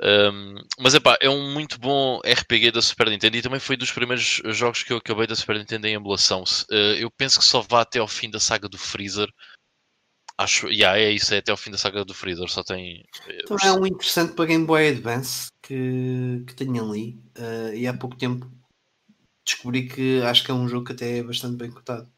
Um, 0.00 0.54
mas 0.78 0.94
epá, 0.94 1.18
é 1.20 1.28
um 1.28 1.52
muito 1.52 1.78
bom 1.78 2.20
RPG 2.24 2.70
da 2.70 2.82
Super 2.82 3.10
Nintendo 3.10 3.36
e 3.36 3.42
também 3.42 3.60
foi 3.60 3.76
dos 3.76 3.90
primeiros 3.90 4.40
jogos 4.46 4.82
que 4.82 4.92
eu 4.92 4.98
acabei 4.98 5.26
da 5.26 5.34
Super 5.34 5.58
Nintendo 5.58 5.86
em 5.86 5.94
emulação. 5.94 6.44
Uh, 6.70 6.94
eu 6.98 7.10
penso 7.10 7.38
que 7.38 7.44
só 7.44 7.60
vá 7.60 7.80
até 7.80 7.98
ao 7.98 8.08
fim 8.08 8.30
da 8.30 8.40
saga 8.40 8.68
do 8.68 8.78
Freezer. 8.78 9.28
Acho, 10.36 10.68
yeah, 10.68 10.98
é 10.98 11.12
isso, 11.12 11.32
é 11.32 11.38
até 11.38 11.52
ao 11.52 11.56
fim 11.56 11.70
da 11.70 11.78
saga 11.78 12.04
do 12.04 12.14
Freezer. 12.14 12.48
Só 12.48 12.62
tem. 12.62 13.04
Eh, 13.28 13.38
então 13.42 13.56
é 13.62 13.72
um 13.72 13.86
interessante 13.86 14.34
para 14.34 14.46
Game 14.46 14.66
Boy 14.66 14.88
Advance 14.88 15.48
que, 15.62 16.44
que 16.46 16.54
tenho 16.54 16.88
ali. 16.88 17.20
Uh, 17.38 17.74
e 17.74 17.86
há 17.86 17.94
pouco 17.94 18.16
tempo 18.16 18.50
descobri 19.44 19.88
que 19.88 20.22
acho 20.22 20.44
que 20.44 20.50
é 20.50 20.54
um 20.54 20.68
jogo 20.68 20.86
que 20.86 20.92
até 20.92 21.18
é 21.18 21.22
bastante 21.22 21.56
bem 21.56 21.70
cotado. 21.70 22.10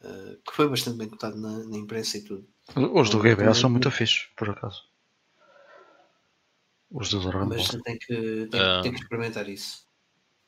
Uh, 0.00 0.36
que 0.44 0.54
foi 0.54 0.68
bastante 0.68 0.98
bem 0.98 1.08
cotado 1.08 1.36
na, 1.36 1.64
na 1.64 1.76
imprensa 1.76 2.18
e 2.18 2.24
tudo. 2.24 2.46
Os 2.74 3.10
do 3.10 3.18
GBA 3.18 3.54
são 3.54 3.68
muito 3.68 3.90
fixos, 3.90 4.28
por 4.36 4.50
acaso. 4.50 4.82
Os 6.90 7.10
do 7.10 7.20
Dragon 7.20 7.46
Mas 7.46 7.68
tem 7.68 7.98
que, 7.98 8.46
tem, 8.50 8.60
uh, 8.60 8.82
tem 8.82 8.92
que 8.92 9.00
experimentar 9.00 9.48
isso. 9.48 9.84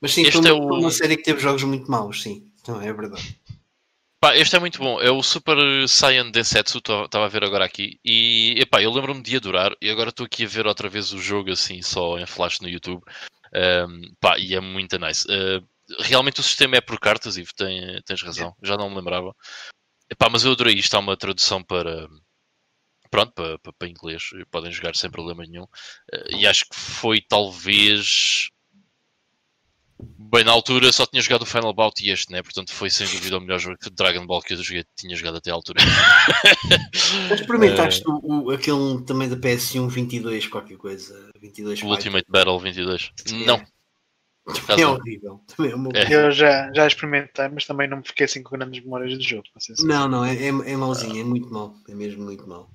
Mas 0.00 0.12
sim, 0.12 0.30
foi 0.30 0.40
uma, 0.40 0.48
é 0.48 0.52
o... 0.52 0.78
uma, 0.78 0.90
série 0.90 1.16
que 1.16 1.24
teve 1.24 1.40
jogos 1.40 1.62
muito 1.64 1.90
maus, 1.90 2.22
sim. 2.22 2.50
Não, 2.68 2.80
é 2.80 2.92
verdade. 2.92 3.38
Pá, 4.20 4.36
este 4.36 4.56
é 4.56 4.60
muito 4.60 4.78
bom. 4.78 5.00
É 5.00 5.10
o 5.10 5.22
Super 5.22 5.56
Saiyan 5.88 6.30
Densetsu, 6.30 6.78
estava 6.78 7.24
a 7.24 7.28
ver 7.28 7.44
agora 7.44 7.64
aqui. 7.64 7.98
E 8.04 8.54
epá, 8.58 8.82
eu 8.82 8.92
lembro-me 8.92 9.22
de 9.22 9.36
adorar. 9.36 9.74
E 9.80 9.90
agora 9.90 10.10
estou 10.10 10.24
aqui 10.24 10.44
a 10.44 10.48
ver 10.48 10.66
outra 10.66 10.88
vez 10.88 11.12
o 11.12 11.18
jogo 11.18 11.50
assim, 11.50 11.82
só 11.82 12.18
em 12.18 12.26
flash 12.26 12.60
no 12.60 12.68
YouTube. 12.68 13.02
Um, 13.54 14.14
pá, 14.20 14.38
e 14.38 14.54
é 14.54 14.60
muito 14.60 14.98
nice. 14.98 15.26
Uh, 15.26 15.66
realmente 16.00 16.40
o 16.40 16.42
sistema 16.42 16.76
é 16.76 16.80
por 16.80 16.98
cartas, 16.98 17.36
Ivo, 17.36 17.50
tem, 17.56 18.00
tens 18.04 18.22
razão. 18.22 18.54
Já 18.62 18.76
não 18.76 18.88
me 18.88 18.96
lembrava. 18.96 19.34
Epá, 20.10 20.28
mas 20.30 20.44
eu 20.44 20.52
adorei 20.52 20.74
isto. 20.74 20.94
Há 20.94 20.98
uma 20.98 21.16
tradução 21.16 21.62
para, 21.62 22.08
pronto, 23.10 23.32
para, 23.32 23.58
para, 23.58 23.72
para 23.72 23.88
inglês, 23.88 24.30
podem 24.50 24.72
jogar 24.72 24.94
sem 24.94 25.10
problema 25.10 25.44
nenhum. 25.44 25.66
Eh, 26.12 26.36
e 26.38 26.46
acho 26.46 26.64
que 26.68 26.76
foi 26.76 27.20
talvez. 27.20 28.50
Bem, 29.98 30.44
na 30.44 30.52
altura 30.52 30.92
só 30.92 31.06
tinha 31.06 31.22
jogado 31.22 31.42
o 31.42 31.46
Final 31.46 31.72
Bout 31.72 32.04
e 32.04 32.10
este, 32.10 32.30
né? 32.30 32.42
Portanto, 32.42 32.70
foi 32.70 32.90
sem 32.90 33.06
dúvida 33.06 33.38
o 33.38 33.40
melhor 33.40 33.58
jogo 33.58 33.78
de 33.82 33.88
Dragon 33.90 34.26
Ball 34.26 34.42
que 34.42 34.52
eu 34.52 34.62
joguei, 34.62 34.84
tinha 34.94 35.16
jogado 35.16 35.38
até 35.38 35.50
à 35.50 35.54
altura. 35.54 35.82
Mas 37.30 37.40
experimentaste 37.40 38.04
uh, 38.06 38.20
o, 38.22 38.50
aquele 38.50 39.02
também 39.06 39.26
da 39.28 39.36
PS1 39.36 39.88
22, 39.88 40.48
qualquer 40.48 40.76
coisa? 40.76 41.30
22 41.40 41.82
o 41.82 41.86
Ultimate 41.86 42.26
Battle 42.28 42.58
22? 42.58 43.10
É. 43.26 43.32
Não. 43.46 43.64
Também 44.54 44.84
é 44.84 44.86
horrível. 44.86 45.40
Também 45.48 45.72
é 45.94 46.12
é. 46.12 46.14
Eu 46.14 46.30
já, 46.30 46.72
já 46.72 46.86
experimentei, 46.86 47.48
mas 47.48 47.66
também 47.66 47.88
não 47.88 47.98
me 47.98 48.04
fiquei 48.04 48.26
assim 48.26 48.42
com 48.42 48.56
grandes 48.56 48.82
memórias 48.82 49.16
do 49.16 49.22
jogo. 49.22 49.44
Não, 49.80 50.08
não, 50.08 50.24
é, 50.24 50.34
é, 50.36 50.48
é 50.48 50.76
mauzinho, 50.76 51.20
é 51.20 51.24
muito 51.24 51.52
mau. 51.52 51.74
É 51.88 51.94
mesmo 51.94 52.24
muito 52.24 52.48
mau. 52.48 52.70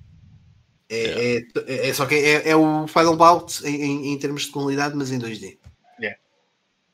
É, 0.90 1.36
é, 1.36 1.36
é, 1.38 1.88
é, 1.88 1.94
só 1.94 2.04
que 2.04 2.14
é, 2.14 2.50
é 2.50 2.54
o 2.54 2.86
Final 2.86 3.16
Bout 3.16 3.66
em, 3.66 4.12
em, 4.12 4.18
termos 4.18 4.42
de 4.42 4.50
qualidade, 4.50 4.94
mas 4.94 5.10
em 5.10 5.18
2D. 5.18 5.58
Yeah. 5.98 6.18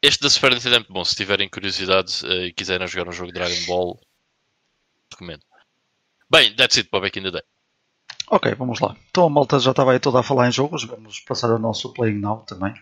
Este 0.01 0.23
da 0.23 0.31
Super 0.31 0.53
Nintendo 0.55 0.77
é 0.77 0.79
muito 0.79 0.93
bom. 0.93 1.05
Se 1.05 1.17
tiverem 1.17 1.49
curiosidade 1.49 2.25
uh, 2.25 2.45
e 2.45 2.53
quiserem 2.53 2.87
jogar 2.87 3.09
um 3.09 3.13
jogo 3.13 3.33
de 3.33 3.39
Dragon 3.39 3.67
Ball, 3.67 4.01
recomendo. 5.11 5.43
Bem, 6.31 6.55
that's 6.55 6.77
it 6.77 6.89
para 6.89 7.01
Back 7.01 7.19
in 7.19 7.25
the 7.25 7.33
Day. 7.33 7.43
Ok, 8.31 8.55
vamos 8.55 8.79
lá. 8.79 8.95
Então 9.11 9.25
a 9.25 9.31
malta 9.31 9.59
já 9.59 9.73
estava 9.73 9.93
aí 9.93 9.99
toda 9.99 10.21
a 10.21 10.23
falar 10.23 10.47
em 10.47 10.53
jogos. 10.53 10.85
Vamos 10.85 11.19
passar 11.21 11.51
ao 11.51 11.59
nosso 11.59 11.93
Playing 11.93 12.21
Now 12.21 12.45
também. 12.47 12.73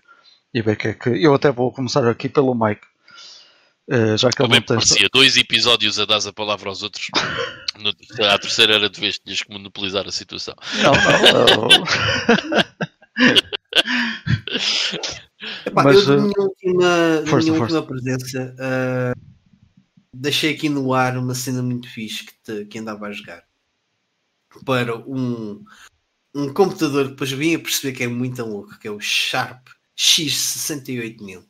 E 0.57 0.63
ver 0.63 0.77
que 0.77 0.89
é 0.89 0.95
que. 0.95 1.11
Eu 1.11 1.35
até 1.35 1.53
vou 1.53 1.71
começar 1.71 2.09
aqui 2.09 2.31
pelo 2.31 2.55
Mike. 2.55 2.81
Uh, 3.89 4.17
já 4.17 4.31
que 4.31 4.43
ele 4.43 4.55
não 4.55 4.63
parecia 4.63 5.07
dois 5.13 5.37
episódios 5.37 5.99
a 5.99 6.07
dar 6.07 6.27
a 6.27 6.33
palavra 6.33 6.71
aos 6.71 6.83
outros. 6.83 7.09
No, 7.77 7.93
a 8.25 8.39
terceira 8.39 8.77
era 8.77 8.89
de 8.89 8.99
vez 8.99 9.19
tinhas 9.19 9.43
que 9.43 9.53
monopolizar 9.53 10.09
a 10.09 10.11
situação. 10.11 10.55
Não, 10.83 10.95
não. 11.59 11.69
Epá, 15.67 15.85
Mas, 15.85 16.09
eu, 16.09 16.17
na 16.17 16.23
minha 16.23 16.41
última, 16.41 17.23
força, 17.27 17.51
minha 17.51 17.61
última 17.61 17.83
presença, 17.83 18.57
uh, 18.59 19.13
deixei 20.11 20.55
aqui 20.55 20.71
no 20.71 20.95
ar 20.95 21.19
uma 21.19 21.35
cena 21.35 21.61
muito 21.61 21.87
fixe 21.87 22.25
que, 22.25 22.33
te, 22.43 22.65
que 22.65 22.79
andava 22.79 23.09
a 23.09 23.13
jogar 23.13 23.45
para 24.65 24.97
um, 24.97 25.63
um 26.35 26.51
computador 26.55 27.05
que 27.05 27.11
depois 27.11 27.31
vim 27.33 27.57
a 27.57 27.59
perceber 27.59 27.93
que 27.95 28.05
é 28.05 28.09
muito 28.09 28.43
louco, 28.43 28.79
que 28.79 28.89
é 28.89 28.91
o 28.91 28.99
Sharp 28.99 29.69
X68000. 29.97 31.45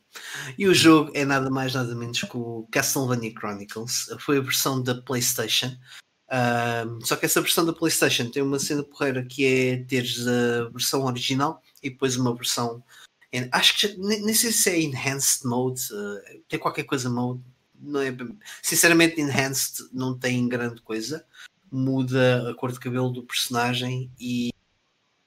E 0.57 0.67
o 0.67 0.73
jogo 0.73 1.11
é 1.13 1.25
nada 1.25 1.49
mais 1.49 1.73
nada 1.73 1.93
menos 1.93 2.21
que 2.21 2.37
o 2.37 2.67
Castlevania 2.71 3.33
Chronicles. 3.37 4.09
Foi 4.19 4.37
a 4.37 4.41
versão 4.41 4.81
da 4.81 4.95
PlayStation. 5.01 5.75
Um, 6.29 6.99
só 7.05 7.15
que 7.15 7.25
essa 7.25 7.41
versão 7.41 7.65
da 7.65 7.73
PlayStation 7.73 8.29
tem 8.29 8.43
uma 8.43 8.59
cena 8.59 8.83
porreira 8.83 9.23
que 9.25 9.45
é 9.45 9.77
teres 9.83 10.27
a 10.27 10.69
versão 10.69 11.05
original 11.05 11.61
e 11.81 11.89
depois 11.89 12.17
uma 12.17 12.35
versão. 12.35 12.83
Acho 13.51 13.77
que 13.77 13.97
nem, 13.97 14.23
nem, 14.23 14.33
sei 14.33 14.51
se 14.51 14.69
é 14.69 14.79
Enhanced 14.79 15.45
Mode, 15.45 15.81
uh, 15.93 16.41
tem 16.47 16.59
qualquer 16.59 16.83
coisa 16.83 17.09
mode. 17.09 17.41
Não 17.79 18.01
é, 18.01 18.15
sinceramente, 18.63 19.21
Enhanced 19.21 19.89
não 19.93 20.17
tem 20.17 20.47
grande 20.47 20.81
coisa. 20.81 21.25
Muda 21.71 22.49
a 22.49 22.55
cor 22.55 22.71
de 22.71 22.79
cabelo 22.79 23.09
do 23.11 23.23
personagem 23.23 24.11
e 24.19 24.51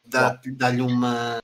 dá-lhe 0.05 0.51
dá 0.53 0.71
uma, 0.85 1.41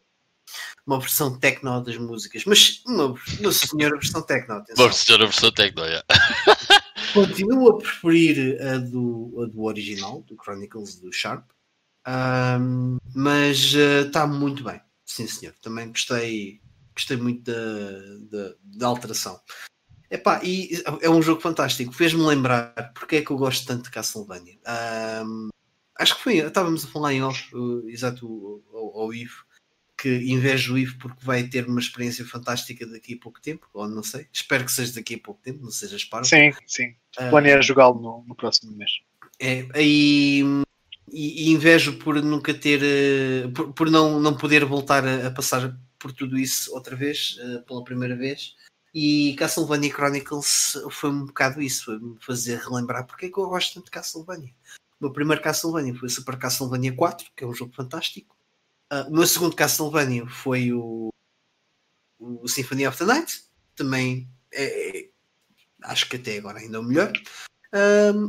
uma 0.87 1.01
versão 1.01 1.37
techno 1.39 1.83
das 1.83 1.97
músicas. 1.97 2.45
Mas 2.45 2.83
uma, 2.87 3.15
uma 3.41 3.53
senhora 3.53 3.99
versão 3.99 4.23
techno. 4.23 4.55
Atenção. 4.55 4.85
Uma 4.85 4.93
senhora 4.93 5.27
versão 5.27 5.53
techno, 5.53 5.85
yeah. 5.85 6.07
Continuo 7.13 7.71
a 7.71 7.79
preferir 7.79 8.61
a 8.63 8.79
do, 8.79 9.43
a 9.43 9.47
do 9.47 9.65
original, 9.65 10.23
do 10.23 10.37
Chronicles 10.37 10.97
do 10.97 11.13
Sharp, 11.13 11.45
um, 12.07 12.99
mas 13.15 13.73
está 13.75 14.25
uh, 14.25 14.29
muito 14.29 14.63
bem, 14.63 14.81
sim 15.05 15.27
senhor. 15.27 15.55
Também 15.61 15.89
gostei, 15.89 16.61
gostei 16.95 17.17
muito 17.17 17.51
da, 17.51 17.59
da, 18.31 18.55
da 18.63 18.87
alteração. 18.87 19.41
Epá, 20.11 20.41
e 20.45 20.83
é 21.01 21.11
um 21.11 21.21
jogo 21.21 21.41
fantástico, 21.41 21.93
fez-me 21.93 22.23
lembrar 22.23 22.73
porque 22.95 23.17
é 23.17 23.23
que 23.23 23.31
eu 23.31 23.37
gosto 23.37 23.67
tanto 23.67 23.85
de 23.85 23.91
Castlevania. 23.91 24.59
Um, 25.25 25.49
acho 25.99 26.17
que 26.17 26.23
foi, 26.23 26.37
estávamos 26.37 26.85
a 26.85 26.89
falar 26.89 27.13
em 27.13 27.23
off, 27.23 27.55
uh, 27.57 27.89
exato, 27.89 28.63
ao, 28.73 29.01
ao 29.01 29.15
Ivo, 29.15 29.46
que 29.97 30.09
invejo 30.31 30.75
o 30.75 30.79
Ivo 30.79 30.97
porque 30.99 31.25
vai 31.25 31.45
ter 31.45 31.67
uma 31.67 31.81
experiência 31.81 32.25
fantástica 32.25 32.87
daqui 32.87 33.15
a 33.15 33.23
pouco 33.23 33.41
tempo, 33.41 33.67
ou 33.73 33.89
não 33.89 34.03
sei, 34.03 34.27
espero 34.33 34.65
que 34.65 34.73
seja 34.73 34.95
daqui 34.95 35.15
a 35.15 35.19
pouco 35.19 35.41
tempo, 35.43 35.63
não 35.63 35.71
sejas 35.71 36.05
parvo. 36.05 36.27
Sim, 36.27 36.53
sim, 36.67 36.95
uh, 37.19 37.31
planeio 37.31 37.63
jogá-lo 37.63 38.01
no, 38.01 38.25
no, 38.27 38.35
próximo 38.35 38.77
mês. 38.77 38.91
É, 39.41 39.67
aí 39.75 40.43
e, 41.11 41.49
e, 41.49 41.53
invejo 41.53 41.99
por 41.99 42.23
nunca 42.23 42.53
ter, 42.53 42.81
uh, 42.83 43.51
por, 43.53 43.73
por, 43.73 43.91
não, 43.91 44.21
não 44.21 44.37
poder 44.37 44.65
voltar 44.65 45.07
a, 45.07 45.29
a, 45.29 45.31
passar 45.31 45.79
por 45.99 46.13
tudo 46.13 46.39
isso 46.39 46.75
outra 46.75 46.95
vez, 46.95 47.39
uh, 47.41 47.63
pela 47.63 47.85
primeira 47.85 48.15
vez. 48.15 48.55
E 48.95 49.35
Castlevania 49.39 49.93
Chronicles 49.93 50.79
foi 50.91 51.11
um 51.11 51.27
bocado 51.27 51.61
isso, 51.61 51.85
foi 51.85 51.99
me 51.99 52.17
fazer 52.21 52.59
relembrar 52.59 53.07
porque 53.07 53.27
é 53.27 53.31
que 53.31 53.39
eu 53.39 53.49
gosto 53.49 53.75
tanto 53.75 53.87
de 53.87 53.91
Castlevania. 53.91 54.53
O 54.99 55.05
meu 55.05 55.13
primeiro 55.13 55.43
Castlevania 55.43 55.95
foi 55.95 56.09
Super 56.09 56.39
Castlevania 56.39 56.95
4, 56.95 57.29
que 57.37 57.45
é 57.45 57.47
um 57.47 57.55
jogo 57.55 57.75
fantástico. 57.75 58.36
Uh, 58.93 59.09
o 59.09 59.13
meu 59.13 59.27
segundo 59.27 59.57
Castlevania 59.57 60.27
foi 60.27 60.73
o, 60.73 61.11
o 62.19 62.49
Symphony 62.49 62.87
of 62.87 62.99
the 62.99 63.05
Night, 63.05 63.43
também 63.75 64.29
é, 64.53 64.99
é, 64.99 65.11
acho 65.83 66.09
que 66.09 66.17
até 66.17 66.39
agora 66.39 66.59
ainda 66.59 66.77
é 66.77 66.81
o 66.81 66.85
melhor. 66.85 67.13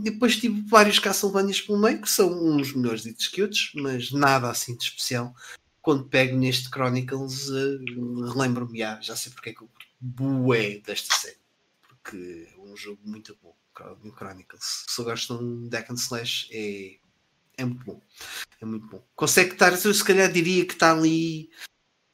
E 0.03 0.09
depois 0.11 0.35
tive 0.35 0.61
vários 0.67 0.99
Castlevanias 0.99 1.61
pelo 1.61 1.79
meio, 1.79 2.01
que 2.01 2.09
são 2.09 2.29
uns 2.29 2.73
melhores 2.73 3.05
e 3.05 3.13
que 3.13 3.41
outros, 3.41 3.71
mas 3.75 4.11
nada 4.11 4.49
assim 4.49 4.75
de 4.75 4.83
especial. 4.83 5.33
Quando 5.81 6.09
pego 6.09 6.35
neste 6.35 6.69
Chronicles, 6.69 7.47
uh, 7.47 8.25
relembro-me, 8.33 8.83
ah, 8.83 8.99
já 9.01 9.15
sei 9.15 9.31
porque 9.31 9.51
é 9.51 9.53
que 9.53 9.61
eu 9.61 9.69
bué 10.01 10.79
desta 10.79 11.15
série, 11.15 11.39
porque 11.87 12.49
é 12.53 12.59
um 12.59 12.75
jogo 12.75 12.99
muito 13.05 13.37
bom. 13.41 13.55
Chronicles. 14.17 14.85
Se 14.87 15.03
gosto 15.03 15.37
de 15.37 15.69
Deck 15.69 15.91
and 15.91 15.95
Slash, 15.95 16.49
é, 16.51 16.97
é 17.57 17.65
muito 17.65 17.83
bom. 17.83 18.01
É 18.61 18.65
muito 18.65 18.87
bom. 18.87 19.03
Consegue 19.15 19.53
estar, 19.53 19.73
eu 19.73 19.93
se 19.93 20.03
calhar 20.03 20.31
diria 20.31 20.65
que 20.65 20.73
está 20.73 20.91
ali. 20.91 21.49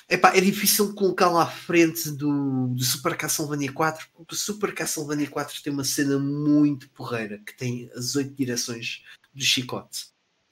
Epá, 0.09 0.35
é 0.35 0.41
difícil 0.41 0.93
colocá-lo 0.93 1.37
à 1.37 1.45
frente 1.45 2.11
do, 2.11 2.67
do 2.67 2.83
Super 2.83 3.15
Castlevania 3.15 3.71
4, 3.71 4.07
porque 4.13 4.35
o 4.35 4.37
Super 4.37 4.73
Castlevania 4.73 5.29
4 5.29 5.63
tem 5.63 5.73
uma 5.73 5.83
cena 5.83 6.19
muito 6.19 6.89
porreira 6.89 7.39
que 7.39 7.55
tem 7.55 7.89
as 7.95 8.15
oito 8.15 8.33
direções 8.33 9.03
do 9.33 9.43
chicote. 9.43 10.07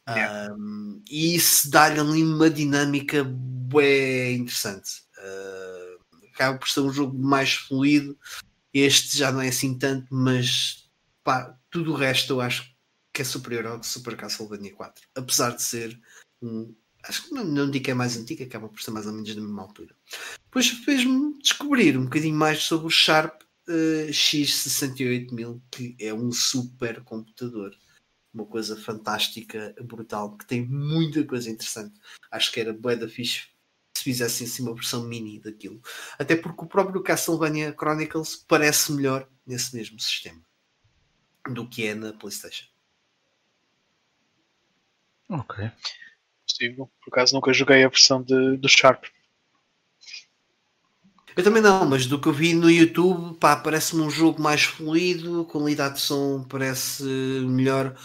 Yeah. 0.09 0.53
Um, 0.53 1.01
e 1.09 1.35
isso 1.35 1.69
dá-lhe 1.69 1.99
ali 1.99 2.23
uma 2.23 2.49
dinâmica 2.49 3.23
bem 3.23 4.37
interessante. 4.37 5.03
Uh, 5.17 6.25
acaba 6.33 6.57
por 6.57 6.69
ser 6.69 6.79
um 6.81 6.91
jogo 6.91 7.17
mais 7.17 7.53
fluido. 7.53 8.17
Este 8.73 9.17
já 9.17 9.31
não 9.31 9.41
é 9.41 9.49
assim 9.49 9.77
tanto, 9.77 10.07
mas 10.09 10.89
pá, 11.23 11.55
tudo 11.69 11.91
o 11.91 11.95
resto 11.95 12.33
eu 12.33 12.41
acho 12.41 12.70
que 13.13 13.21
é 13.21 13.25
superior 13.25 13.65
ao 13.65 13.83
Super 13.83 14.15
Castlevania 14.15 14.73
4. 14.73 15.07
Apesar 15.15 15.51
de 15.51 15.61
ser 15.61 15.99
um. 16.41 16.73
Acho 17.03 17.23
que 17.23 17.33
não, 17.33 17.43
não 17.43 17.71
digo 17.71 17.85
que 17.85 17.91
é 17.91 17.95
mais 17.95 18.15
antigo, 18.15 18.43
acaba 18.43 18.69
por 18.69 18.81
ser 18.81 18.91
mais 18.91 19.07
ou 19.07 19.13
menos 19.13 19.33
da 19.33 19.41
mesma 19.41 19.63
altura. 19.63 19.95
Depois 20.45 20.67
fez-me 20.69 21.37
descobrir 21.39 21.97
um 21.97 22.03
bocadinho 22.03 22.35
mais 22.35 22.61
sobre 22.61 22.85
o 22.85 22.91
Sharp 22.91 23.41
uh, 23.67 24.11
X68000, 24.11 25.61
que 25.71 25.95
é 25.99 26.13
um 26.13 26.31
super 26.31 27.03
computador. 27.03 27.75
Uma 28.33 28.45
coisa 28.45 28.77
fantástica, 28.77 29.75
brutal, 29.83 30.37
que 30.37 30.45
tem 30.45 30.65
muita 30.65 31.23
coisa 31.23 31.49
interessante. 31.49 31.99
Acho 32.29 32.51
que 32.51 32.59
era 32.59 32.71
bué 32.71 32.95
da 32.95 33.09
fixe 33.09 33.51
se 34.01 34.03
fizessem 34.03 34.47
assim 34.47 34.63
uma 34.63 34.73
versão 34.73 35.03
mini 35.03 35.39
daquilo. 35.39 35.81
Até 36.17 36.35
porque 36.35 36.63
o 36.63 36.67
próprio 36.67 37.03
Castlevania 37.03 37.73
Chronicles 37.73 38.35
parece 38.47 38.91
melhor 38.91 39.29
nesse 39.45 39.75
mesmo 39.75 39.99
sistema 39.99 40.41
do 41.49 41.67
que 41.67 41.85
é 41.85 41.95
na 41.95 42.13
PlayStation. 42.13 42.70
Ok. 45.31 45.71
Possível. 46.45 46.91
Por 47.03 47.13
acaso 47.13 47.33
nunca 47.33 47.53
joguei 47.53 47.83
a 47.83 47.87
versão 47.87 48.21
de, 48.21 48.57
do 48.57 48.67
Sharp. 48.67 49.05
Eu 51.35 51.43
também 51.43 51.61
não, 51.61 51.85
mas 51.85 52.05
do 52.05 52.19
que 52.19 52.27
eu 52.27 52.33
vi 52.33 52.53
no 52.53 52.69
YouTube, 52.69 53.37
pá, 53.37 53.55
parece-me 53.55 54.01
um 54.01 54.09
jogo 54.09 54.41
mais 54.41 54.63
fluido, 54.63 55.45
qualidade 55.45 55.95
de 55.95 56.01
som 56.01 56.43
parece 56.43 57.03
melhor. 57.03 57.97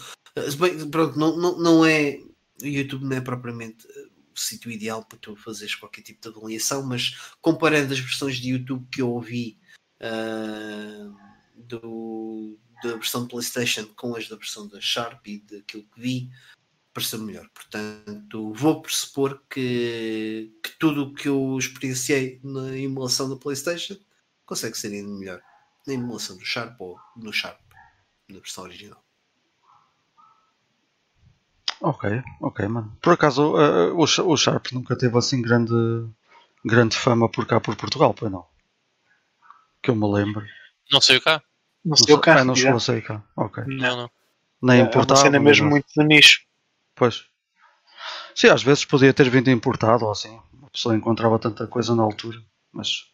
Bem, 0.57 0.89
pronto, 0.89 1.19
não, 1.19 1.35
não, 1.35 1.59
não 1.59 1.85
é. 1.85 2.21
O 2.61 2.65
YouTube 2.65 3.03
não 3.03 3.17
é 3.17 3.21
propriamente 3.21 3.85
o 3.85 4.39
sítio 4.39 4.71
ideal 4.71 5.03
para 5.03 5.17
tu 5.17 5.35
fazeres 5.35 5.75
qualquer 5.75 6.03
tipo 6.03 6.21
de 6.21 6.29
avaliação, 6.29 6.83
mas 6.83 7.33
comparando 7.41 7.93
as 7.93 7.99
versões 7.99 8.37
de 8.37 8.51
YouTube 8.51 8.87
que 8.89 9.01
eu 9.01 9.09
ouvi 9.09 9.59
uh, 10.01 11.13
do, 11.55 12.57
da 12.81 12.93
versão 12.93 13.23
de 13.23 13.29
PlayStation 13.29 13.87
com 13.95 14.15
as 14.15 14.29
da 14.29 14.37
versão 14.37 14.67
da 14.67 14.79
Sharp 14.79 15.27
e 15.27 15.39
daquilo 15.39 15.83
que 15.93 15.99
vi, 15.99 16.29
pareceu 16.97 17.19
melhor. 17.19 17.47
Portanto, 17.53 18.51
vou 18.53 18.81
pressupor 18.81 19.39
que, 19.47 20.51
que 20.63 20.71
tudo 20.79 21.03
o 21.03 21.13
que 21.13 21.27
eu 21.27 21.55
experienciei 21.59 22.39
na 22.43 22.75
emulação 22.75 23.29
da 23.29 23.35
PlayStation 23.35 23.95
consegue 24.47 24.75
ser 24.75 24.87
ainda 24.87 25.11
melhor 25.11 25.39
na 25.85 25.93
emulação 25.93 26.35
do 26.35 26.43
Sharp 26.43 26.81
ou 26.81 26.97
no 27.15 27.31
Sharp, 27.31 27.59
na 28.27 28.39
versão 28.39 28.63
original. 28.63 29.03
Ok, 31.81 32.09
ok, 32.41 32.67
mano. 32.67 32.97
Por 32.99 33.13
acaso 33.13 33.53
uh, 33.53 33.93
o, 33.93 34.31
o 34.31 34.37
Sharp 34.37 34.71
nunca 34.71 34.97
teve 34.97 35.15
assim 35.19 35.39
grande, 35.39 35.75
grande 36.65 36.97
fama 36.97 37.29
por 37.29 37.45
cá 37.45 37.61
por 37.61 37.75
Portugal, 37.75 38.15
pois 38.15 38.31
não? 38.31 38.43
Que 39.83 39.91
eu 39.91 39.95
me 39.95 40.11
lembro. 40.11 40.43
Não 40.91 40.99
sei 40.99 41.17
o 41.17 41.21
cá. 41.21 41.43
Não 41.85 41.95
sei 41.95 42.15
o 42.15 42.19
carro. 42.19 42.39
Ah, 42.39 42.43
não 42.43 42.55
chegou 42.55 42.77
a 42.77 42.79
sair 42.79 43.03
cá. 43.03 43.23
Ok. 43.35 43.63
Não, 43.67 43.95
não. 43.95 44.11
Nem 44.59 44.79
é, 44.79 44.83
importado. 44.83 45.13
É 45.13 45.15
uma 45.15 45.23
cena 45.23 45.39
mesmo 45.39 45.69
muito 45.69 45.85
de 45.95 46.03
nicho. 46.03 46.46
Pois. 46.97 47.25
Sim, 48.35 48.47
às 48.47 48.63
vezes 48.63 48.83
podia 48.83 49.13
ter 49.13 49.29
vindo 49.29 49.49
importado 49.49 50.05
ou 50.05 50.11
assim. 50.11 50.37
A 50.63 50.69
pessoa 50.69 50.95
encontrava 50.95 51.39
tanta 51.39 51.65
coisa 51.67 51.95
na 51.95 52.03
altura. 52.03 52.37
Mas. 52.73 53.05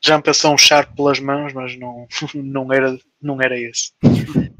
Já 0.00 0.18
me 0.18 0.22
passou 0.22 0.52
um 0.52 0.58
Sharp 0.58 0.94
pelas 0.94 1.18
mãos, 1.18 1.52
mas 1.52 1.76
não, 1.78 2.06
não, 2.34 2.72
era, 2.72 2.98
não 3.20 3.40
era 3.40 3.58
esse. 3.58 3.92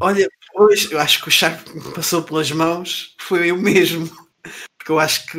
Olha, 0.01 0.29
pois, 0.53 0.91
eu 0.91 0.99
acho 0.99 1.21
que 1.23 1.29
o 1.29 1.31
Sharp 1.31 1.69
me 1.69 1.93
passou 1.93 2.23
pelas 2.23 2.51
mãos 2.51 3.15
foi 3.21 3.51
eu 3.51 3.57
mesmo. 3.57 4.11
Porque 4.77 4.91
eu 4.91 4.99
acho 4.99 5.27
que 5.27 5.39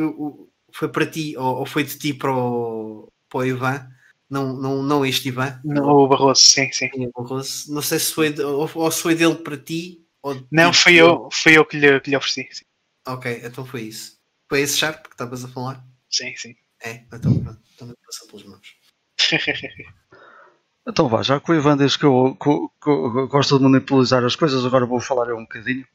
foi 0.71 0.87
para 0.89 1.05
ti, 1.05 1.35
ou, 1.37 1.57
ou 1.57 1.65
foi 1.65 1.83
de 1.83 1.97
ti 1.97 2.13
para 2.13 2.31
o, 2.31 3.11
para 3.29 3.39
o 3.39 3.45
Ivan 3.45 3.87
não, 4.29 4.53
não, 4.53 4.83
não 4.83 5.05
este 5.05 5.29
Ivan. 5.29 5.59
Não, 5.63 5.87
o 5.87 6.07
Barroso, 6.07 6.41
sim, 6.41 6.71
sim. 6.71 6.89
sim 6.93 7.11
Barroso. 7.15 7.71
Não 7.73 7.81
sei 7.81 7.99
se 7.99 8.13
foi, 8.13 8.31
de, 8.31 8.43
ou, 8.43 8.69
ou 8.73 8.91
se 8.91 9.01
foi 9.01 9.15
dele 9.15 9.35
para 9.35 9.57
ti. 9.57 10.04
Ou 10.25 10.43
não, 10.51 10.71
ti, 10.71 10.77
foi 10.79 10.95
eu, 10.95 11.29
foi 11.31 11.53
eu 11.55 11.63
que 11.63 11.77
lhe, 11.77 11.99
que 11.99 12.09
lhe 12.09 12.17
ofereci. 12.17 12.49
Sim. 12.51 12.65
Ok, 13.07 13.41
então 13.43 13.63
foi 13.63 13.81
isso. 13.81 14.17
Foi 14.49 14.59
esse 14.61 14.75
Sharp 14.75 15.03
que 15.03 15.11
estavas 15.11 15.45
a 15.45 15.47
falar? 15.47 15.85
Sim, 16.09 16.35
sim. 16.35 16.55
É, 16.83 17.03
então 17.13 17.39
pronto, 17.39 17.59
também 17.77 17.95
passou 18.03 18.27
pelas 18.27 18.43
mãos. 18.43 18.75
então 20.87 21.07
vá, 21.07 21.21
já 21.21 21.39
que 21.39 21.51
o 21.51 21.53
Ivan 21.53 21.77
diz 21.77 21.95
que 21.95 22.05
eu, 22.05 22.35
que, 22.41 22.49
que 22.83 22.89
eu 22.89 23.27
gosto 23.27 23.57
de 23.57 23.63
monopolizar 23.65 24.25
as 24.25 24.35
coisas, 24.35 24.65
agora 24.65 24.87
vou 24.87 24.99
falar 24.99 25.29
eu 25.29 25.37
um 25.37 25.43
bocadinho. 25.43 25.85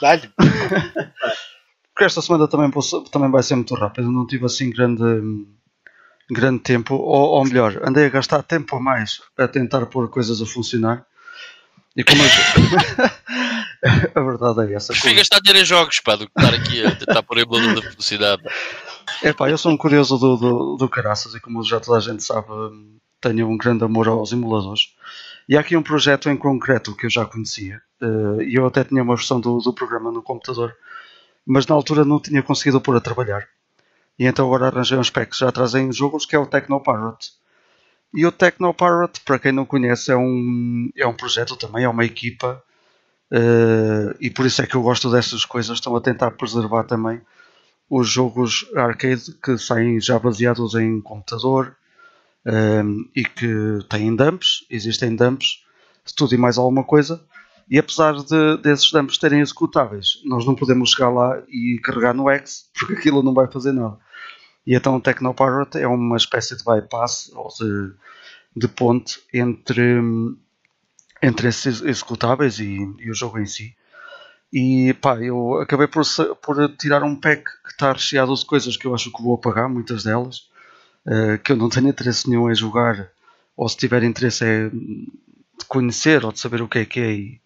Dá-lhe. 0.00 0.32
Porque 1.92 2.04
esta 2.04 2.22
semana 2.22 2.48
também, 2.48 2.70
também 3.12 3.30
vai 3.30 3.42
ser 3.42 3.54
muito 3.56 3.74
rápido, 3.74 4.10
não 4.10 4.26
tive 4.26 4.46
assim 4.46 4.70
grande 4.70 5.04
grande 6.30 6.60
tempo, 6.60 6.94
ou, 6.94 7.32
ou 7.32 7.44
melhor, 7.44 7.78
andei 7.86 8.06
a 8.06 8.08
gastar 8.08 8.42
tempo 8.42 8.76
a 8.76 8.80
mais 8.80 9.20
a 9.36 9.46
tentar 9.46 9.84
pôr 9.86 10.08
coisas 10.08 10.40
a 10.40 10.46
funcionar. 10.46 11.04
E 11.96 12.02
como 12.02 12.22
a 14.14 14.20
verdade 14.20 14.72
é 14.72 14.76
essa. 14.76 14.92
Prefiro 14.92 15.16
gastar 15.16 15.40
dinheiro 15.40 15.62
em 15.62 15.66
jogos, 15.66 16.00
pá, 16.00 16.16
do 16.16 16.26
que 16.26 16.32
estar 16.40 16.54
aqui 16.54 16.84
a 16.84 16.96
tentar 16.96 17.22
pôr 17.22 17.38
em 17.38 17.42
emulador 17.42 17.74
da 17.74 17.90
velocidade. 17.90 18.42
É 19.22 19.32
pá, 19.32 19.50
eu 19.50 19.58
sou 19.58 19.72
um 19.72 19.76
curioso 19.76 20.16
do, 20.16 20.36
do, 20.36 20.76
do 20.76 20.88
caraças 20.88 21.34
e 21.34 21.40
como 21.40 21.62
já 21.62 21.78
toda 21.78 21.98
a 21.98 22.00
gente 22.00 22.22
sabe, 22.22 22.48
tenho 23.20 23.48
um 23.48 23.56
grande 23.56 23.84
amor 23.84 24.08
aos 24.08 24.32
emuladores. 24.32 24.94
E 25.48 25.56
há 25.56 25.60
aqui 25.60 25.76
um 25.76 25.82
projeto 25.82 26.30
em 26.30 26.36
concreto 26.36 26.96
que 26.96 27.04
eu 27.04 27.10
já 27.10 27.26
conhecia, 27.26 27.82
uh, 28.00 28.40
e 28.40 28.54
eu 28.54 28.66
até 28.66 28.82
tinha 28.82 29.02
uma 29.02 29.14
versão 29.14 29.38
do, 29.38 29.58
do 29.58 29.74
programa 29.74 30.10
no 30.10 30.22
computador, 30.22 30.74
mas 31.46 31.66
na 31.66 31.74
altura 31.74 32.04
não 32.04 32.18
tinha 32.18 32.42
conseguido 32.42 32.80
pôr 32.80 32.96
a 32.96 33.00
trabalhar. 33.00 33.46
E 34.18 34.24
então 34.24 34.46
agora 34.46 34.68
arranjei 34.68 34.96
uns 34.96 35.10
packs 35.10 35.38
já 35.38 35.52
trazem 35.52 35.92
jogos 35.92 36.24
que 36.24 36.34
é 36.34 36.38
o 36.38 36.46
Technoparrot. 36.46 37.32
E 38.14 38.24
o 38.24 38.32
Technoparrot, 38.32 39.20
para 39.24 39.38
quem 39.38 39.52
não 39.52 39.66
conhece, 39.66 40.10
é 40.10 40.16
um, 40.16 40.88
é 40.96 41.06
um 41.06 41.14
projeto 41.14 41.56
também, 41.56 41.84
é 41.84 41.88
uma 41.88 42.04
equipa, 42.04 42.62
uh, 43.32 44.14
e 44.20 44.30
por 44.30 44.46
isso 44.46 44.62
é 44.62 44.66
que 44.66 44.74
eu 44.74 44.82
gosto 44.82 45.10
dessas 45.10 45.44
coisas. 45.44 45.78
Estão 45.78 45.94
a 45.96 46.00
tentar 46.00 46.32
preservar 46.32 46.84
também 46.84 47.20
os 47.88 48.08
jogos 48.08 48.66
arcade 48.74 49.32
que 49.42 49.58
saem 49.58 50.00
já 50.00 50.18
baseados 50.18 50.74
em 50.74 51.00
computador 51.00 51.76
um, 52.46 52.50
ehm, 52.50 53.10
e 53.14 53.24
que 53.24 53.78
têm 53.88 54.14
dumps, 54.16 54.66
existem 54.70 55.14
dumps 55.14 55.62
de 56.04 56.14
tudo 56.14 56.34
e 56.34 56.38
mais 56.38 56.58
alguma 56.58 56.84
coisa. 56.84 57.22
E 57.68 57.78
apesar 57.78 58.14
de, 58.14 58.58
desses 58.58 58.90
dumps 58.90 59.16
terem 59.18 59.40
executáveis, 59.40 60.20
nós 60.24 60.44
não 60.44 60.54
podemos 60.54 60.90
chegar 60.90 61.08
lá 61.08 61.42
e 61.48 61.78
carregar 61.82 62.14
no 62.14 62.28
X 62.28 62.68
porque 62.78 62.94
aquilo 62.94 63.22
não 63.22 63.34
vai 63.34 63.50
fazer 63.50 63.72
nada. 63.72 63.98
E 64.66 64.74
então 64.74 64.96
o 64.96 65.00
Technopirate 65.00 65.78
é 65.78 65.86
uma 65.86 66.16
espécie 66.16 66.56
de 66.56 66.64
bypass 66.64 67.30
ou 67.34 67.48
de, 67.48 67.92
de 68.56 68.68
ponte 68.68 69.20
entre, 69.32 70.00
entre 71.24 71.48
esses 71.48 71.80
executáveis 71.80 72.58
e, 72.58 72.76
e 72.98 73.10
o 73.10 73.14
jogo 73.14 73.38
em 73.38 73.46
si. 73.46 73.74
E 74.52 74.92
pá, 74.94 75.18
eu 75.20 75.60
acabei 75.60 75.86
por, 75.86 76.04
por 76.40 76.76
tirar 76.76 77.02
um 77.02 77.16
pack 77.16 77.42
que 77.64 77.70
está 77.70 77.92
recheado 77.92 78.34
de 78.34 78.44
coisas 78.44 78.76
que 78.76 78.86
eu 78.86 78.94
acho 78.94 79.10
que 79.10 79.22
vou 79.22 79.34
apagar, 79.34 79.68
muitas 79.68 80.04
delas, 80.04 80.48
uh, 81.06 81.38
que 81.42 81.52
eu 81.52 81.56
não 81.56 81.68
tenho 81.68 81.88
interesse 81.88 82.28
nenhum 82.28 82.50
em 82.50 82.54
jogar, 82.54 83.10
ou 83.56 83.68
se 83.68 83.76
tiver 83.76 84.04
interesse 84.04 84.44
é 84.44 84.68
de 84.68 85.64
conhecer 85.66 86.24
ou 86.24 86.30
de 86.30 86.38
saber 86.38 86.60
o 86.60 86.68
que 86.68 86.78
é 86.80 86.84
que 86.84 87.00
é 87.00 87.12
e, 87.12 87.40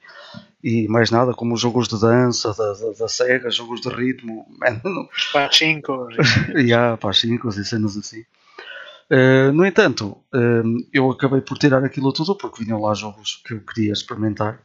e 0.63 0.89
mais 0.89 1.11
nada, 1.11 1.33
como 1.33 1.55
os 1.55 1.61
jogos 1.61 1.89
de 1.89 2.01
dança 2.01 2.53
da, 2.53 2.73
da, 2.73 2.91
da 2.99 3.09
SEGA, 3.09 3.51
jogos 3.51 3.81
de 3.81 3.89
ritmo, 3.89 4.47
os 5.17 5.25
pachincos, 5.27 6.17
yeah, 6.57 6.97
pachincos 6.97 7.57
e 7.57 7.65
cenas 7.65 7.97
assim. 7.97 8.25
Uh, 9.11 9.53
no 9.53 9.65
entanto, 9.65 10.23
uh, 10.35 10.89
eu 10.93 11.11
acabei 11.11 11.41
por 11.41 11.57
tirar 11.57 11.83
aquilo 11.83 12.13
tudo 12.13 12.37
porque 12.37 12.63
vinham 12.63 12.81
lá 12.81 12.93
jogos 12.95 13.43
que 13.45 13.55
eu 13.55 13.61
queria 13.61 13.93
experimentar. 13.93 14.61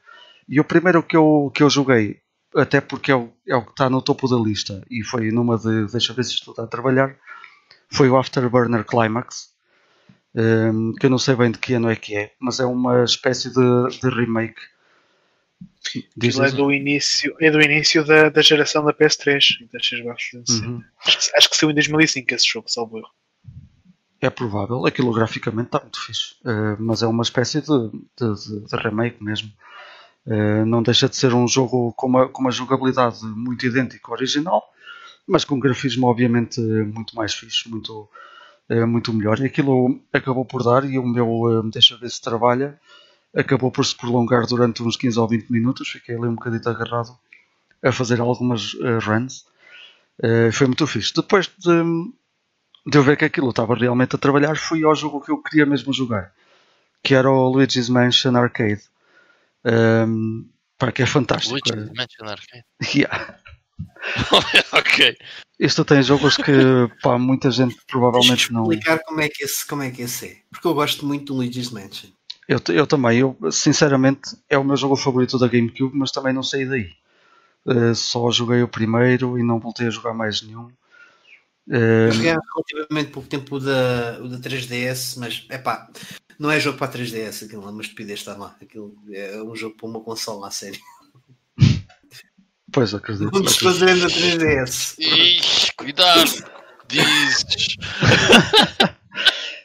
E 0.47 0.59
o 0.59 0.65
primeiro 0.65 1.01
que 1.01 1.15
eu, 1.15 1.51
que 1.55 1.63
eu 1.63 1.69
joguei 1.69 2.21
até 2.55 2.79
porque 2.79 3.11
é 3.11 3.15
o, 3.15 3.31
é 3.47 3.55
o 3.55 3.63
que 3.63 3.71
está 3.71 3.89
no 3.89 4.01
topo 4.01 4.27
da 4.27 4.37
lista 4.37 4.83
e 4.89 5.03
foi 5.03 5.31
numa 5.31 5.57
de 5.57 5.87
deixa 5.91 6.13
ver 6.13 6.23
se 6.23 6.33
estou 6.33 6.53
a 6.57 6.67
trabalhar 6.67 7.15
foi 7.89 8.09
o 8.09 8.17
Afterburner 8.17 8.85
Climax 8.85 9.53
um, 10.35 10.93
que 10.93 11.05
eu 11.05 11.09
não 11.09 11.17
sei 11.17 11.35
bem 11.35 11.51
de 11.51 11.57
que 11.57 11.73
ano 11.73 11.89
é 11.89 11.95
que 11.95 12.15
é 12.15 12.33
mas 12.39 12.59
é 12.59 12.65
uma 12.65 13.03
espécie 13.03 13.49
de, 13.49 13.99
de 13.99 14.09
remake 14.09 14.61
é 15.95 16.51
do 16.51 16.71
início, 16.71 17.35
é 17.39 17.51
do 17.51 17.61
início 17.61 18.05
da, 18.05 18.29
da 18.29 18.41
geração 18.41 18.83
da 18.85 18.93
PS3 18.93 19.39
e 19.61 19.65
da 19.71 19.79
Xbox 19.79 20.33
uhum. 20.33 20.81
acho, 21.05 21.31
acho 21.35 21.49
que 21.49 21.57
saiu 21.57 21.71
em 21.71 21.75
2005 21.75 22.33
esse 22.33 22.47
jogo, 22.47 22.69
salvo 22.69 22.97
erro 22.97 23.09
é 24.25 24.29
provável, 24.29 24.85
aquilo 24.85 25.13
graficamente 25.13 25.67
está 25.67 25.79
muito 25.79 25.99
fixe, 25.99 26.35
uh, 26.45 26.77
mas 26.79 27.03
é 27.03 27.07
uma 27.07 27.23
espécie 27.23 27.61
de, 27.61 27.89
de, 28.17 28.65
de 28.65 28.75
remake 28.77 29.23
mesmo. 29.23 29.51
Eh, 30.25 30.63
não 30.65 30.81
deixa 30.81 31.09
de 31.09 31.15
ser 31.17 31.33
um 31.33 31.47
jogo 31.47 31.91
com 31.93 32.07
uma, 32.07 32.29
com 32.29 32.41
uma 32.41 32.51
jogabilidade 32.51 33.25
muito 33.25 33.65
idêntica 33.65 34.07
ao 34.07 34.13
original, 34.13 34.63
mas 35.27 35.43
com 35.43 35.55
um 35.55 35.59
grafismo 35.59 36.07
obviamente 36.07 36.61
muito 36.61 37.15
mais 37.15 37.33
fixe, 37.33 37.69
muito, 37.69 38.09
uh, 38.69 38.87
muito 38.87 39.13
melhor. 39.13 39.39
E 39.39 39.45
aquilo 39.45 39.99
acabou 40.11 40.45
por 40.45 40.63
dar, 40.63 40.85
e 40.85 40.97
o 40.97 41.05
meu 41.05 41.27
uh, 41.41 41.69
deixa 41.69 41.97
ver 41.97 42.09
se 42.09 42.21
trabalha, 42.21 42.79
acabou 43.35 43.71
por 43.71 43.85
se 43.85 43.95
prolongar 43.95 44.45
durante 44.47 44.83
uns 44.83 44.95
15 44.97 45.19
ou 45.19 45.27
20 45.27 45.49
minutos. 45.49 45.89
Fiquei 45.89 46.15
ali 46.15 46.27
um 46.27 46.35
bocadito 46.35 46.69
agarrado 46.69 47.17
a 47.83 47.91
fazer 47.91 48.21
algumas 48.21 48.73
runs. 49.05 49.45
foi 50.53 50.67
muito 50.67 50.87
fixe. 50.87 51.13
Depois 51.13 51.47
de, 51.57 51.83
de 52.85 52.97
eu 52.97 53.03
ver 53.03 53.17
que 53.17 53.25
aquilo 53.25 53.49
estava 53.49 53.75
realmente 53.75 54.15
a 54.15 54.19
trabalhar, 54.19 54.57
fui 54.57 54.83
ao 54.83 54.95
jogo 54.95 55.21
que 55.21 55.31
eu 55.31 55.41
queria 55.41 55.65
mesmo 55.65 55.93
jogar, 55.93 56.33
que 57.01 57.15
era 57.15 57.29
o 57.29 57.49
Luigi's 57.49 57.89
Mansion 57.89 58.35
Arcade. 58.35 58.81
Um, 59.65 60.49
pá, 60.77 60.91
que 60.91 61.01
é 61.01 61.05
fantástico. 61.05 61.59
Luigi 61.73 61.91
Mansion 61.95 62.27
Arcade. 62.27 62.65
Yeah. 62.95 63.39
ok. 64.73 65.17
Isto 65.59 65.85
tem 65.85 66.03
jogos 66.03 66.35
que 66.35 66.51
pá, 67.01 67.17
muita 67.17 67.49
gente 67.49 67.77
provavelmente 67.87 68.51
não. 68.51 68.63
explicar 68.63 68.99
como 68.99 69.21
é, 69.21 69.29
que 69.29 69.43
esse, 69.43 69.65
como 69.65 69.81
é 69.81 69.91
que 69.91 70.01
esse 70.01 70.27
é. 70.27 70.37
Porque 70.51 70.67
eu 70.67 70.73
gosto 70.73 71.05
muito 71.05 71.33
do 71.33 71.37
Luigi's 71.37 71.69
Mansion. 71.69 72.09
Eu, 72.47 72.59
eu 72.69 72.85
também, 72.85 73.19
eu 73.19 73.37
sinceramente 73.51 74.35
é 74.49 74.57
o 74.57 74.63
meu 74.63 74.75
jogo 74.75 74.97
favorito 74.97 75.39
da 75.39 75.47
GameCube, 75.47 75.95
mas 75.95 76.11
também 76.11 76.33
não 76.33 76.43
saí 76.43 76.65
daí. 76.65 76.91
Uh, 77.65 77.95
só 77.95 78.29
joguei 78.29 78.61
o 78.61 78.67
primeiro 78.67 79.39
e 79.39 79.43
não 79.43 79.59
voltei 79.59 79.87
a 79.87 79.91
jogar 79.91 80.13
mais 80.13 80.41
nenhum. 80.41 80.69
Uh, 81.67 82.07
eu 82.07 82.11
joguei 82.11 82.31
há 82.31 82.39
relativamente 82.53 83.11
pouco 83.11 83.29
tempo 83.29 83.55
o 83.55 83.59
da, 83.59 84.19
o 84.21 84.27
da 84.27 84.37
3DS, 84.37 85.17
mas 85.17 85.45
é 85.49 85.57
pá, 85.57 85.89
não 86.37 86.51
é 86.51 86.59
jogo 86.59 86.77
para 86.77 86.87
a 86.87 86.91
3DS, 86.91 87.45
aquilo 87.45 87.65
é 87.65 87.69
uma 87.69 87.81
estupidez 87.81 88.19
está 88.19 88.35
lá. 88.35 88.55
Aquilo 88.61 88.95
é 89.11 89.41
um 89.41 89.55
jogo 89.55 89.77
para 89.77 89.87
uma 89.87 90.01
consola 90.01 90.47
a 90.47 90.51
sério. 90.51 90.79
Pois 92.71 92.93
acredito. 92.93 93.29
Vamos 93.31 93.55
fazer 93.57 93.91
a 93.91 94.07
3DS. 94.07 94.95
Ixi, 94.99 95.73
cuidado, 95.77 96.43
dizes. 96.87 97.77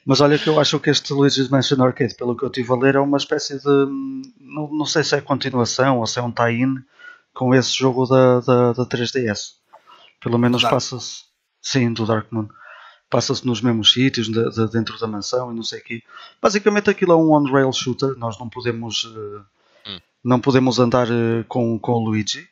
Mas 0.04 0.20
olha 0.20 0.38
que 0.38 0.48
eu 0.48 0.60
acho 0.60 0.78
que 0.78 0.90
este 0.90 1.12
Luigi's 1.12 1.48
Mansion 1.48 1.82
Arcade, 1.82 2.14
pelo 2.14 2.36
que 2.36 2.42
eu 2.42 2.48
estive 2.48 2.70
a 2.72 2.76
ler, 2.76 2.94
é 2.94 3.00
uma 3.00 3.16
espécie 3.16 3.58
de. 3.58 3.86
Não, 4.38 4.68
não 4.70 4.86
sei 4.86 5.02
se 5.04 5.16
é 5.16 5.20
continuação 5.20 5.98
ou 5.98 6.06
se 6.06 6.18
é 6.18 6.22
um 6.22 6.30
tie-in 6.30 6.76
com 7.34 7.54
esse 7.54 7.76
jogo 7.76 8.06
da, 8.06 8.40
da, 8.40 8.72
da 8.72 8.86
3DS. 8.86 9.54
Pelo 10.20 10.38
menos 10.38 10.62
passa-se. 10.62 11.27
Sim, 11.60 11.92
do 11.92 12.06
Dark 12.06 12.30
Moon 12.30 12.48
passa-se 13.10 13.46
nos 13.46 13.60
mesmos 13.60 13.92
sítios, 13.92 14.28
de, 14.28 14.50
de, 14.50 14.70
dentro 14.70 14.98
da 14.98 15.06
mansão 15.06 15.52
e 15.52 15.56
não 15.56 15.62
sei 15.62 15.80
o 15.80 15.84
quê. 15.84 16.02
Basicamente 16.40 16.90
aquilo 16.90 17.12
é 17.12 17.16
um 17.16 17.32
on-rail 17.32 17.72
shooter, 17.72 18.16
nós 18.18 18.38
não 18.38 18.48
podemos, 18.48 19.04
uh, 19.04 19.44
hum. 19.86 20.00
não 20.22 20.40
podemos 20.40 20.78
andar 20.78 21.08
uh, 21.08 21.44
com, 21.48 21.78
com 21.78 21.92
o 21.92 22.04
Luigi. 22.04 22.48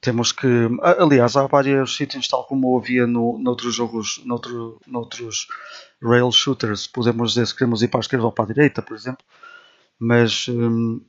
Temos 0.00 0.30
que. 0.30 0.46
Aliás, 0.80 1.36
há 1.36 1.48
vários 1.48 1.96
sítios, 1.96 2.28
tal 2.28 2.44
como 2.44 2.78
havia 2.78 3.04
no, 3.04 3.36
noutros 3.36 3.74
jogos, 3.74 4.22
noutro, 4.24 4.80
noutros 4.86 5.48
rail 6.00 6.30
shooters, 6.30 6.86
podemos 6.86 7.32
dizer 7.32 7.48
se 7.48 7.54
queremos 7.54 7.82
ir 7.82 7.88
para 7.88 7.98
a 7.98 8.02
esquerda 8.02 8.24
ou 8.24 8.30
para 8.30 8.44
a 8.44 8.46
direita, 8.46 8.80
por 8.80 8.96
exemplo, 8.96 9.24
mas 9.98 10.46
um, 10.46 11.00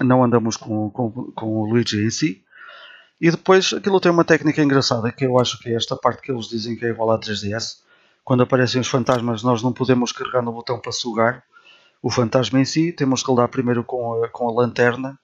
não 0.00 0.24
andamos 0.24 0.56
com, 0.56 0.88
com, 0.88 1.10
com 1.32 1.46
o 1.58 1.70
Luigi 1.70 2.02
em 2.02 2.08
si. 2.08 2.42
E 3.20 3.30
depois 3.30 3.72
aquilo 3.72 4.00
tem 4.00 4.12
uma 4.12 4.24
técnica 4.24 4.62
engraçada 4.62 5.10
que 5.10 5.24
eu 5.24 5.38
acho 5.38 5.58
que 5.58 5.70
é 5.70 5.74
esta 5.74 5.96
parte 5.96 6.22
que 6.22 6.30
eles 6.30 6.46
dizem 6.46 6.76
que 6.76 6.84
é 6.84 6.90
igual 6.90 7.10
à 7.10 7.18
3DS 7.18 7.78
quando 8.28 8.42
aparecem 8.42 8.78
os 8.78 8.88
fantasmas, 8.88 9.42
nós 9.42 9.62
não 9.62 9.72
podemos 9.72 10.12
carregar 10.12 10.42
no 10.42 10.52
botão 10.52 10.78
para 10.78 10.92
sugar 10.92 11.42
o 12.02 12.10
fantasma 12.10 12.60
em 12.60 12.64
si, 12.66 12.92
temos 12.92 13.22
que 13.22 13.34
dar 13.34 13.48
primeiro 13.48 13.82
com 13.82 14.22
a, 14.22 14.28
com 14.28 14.46
a 14.46 14.52
lanterna 14.52 15.18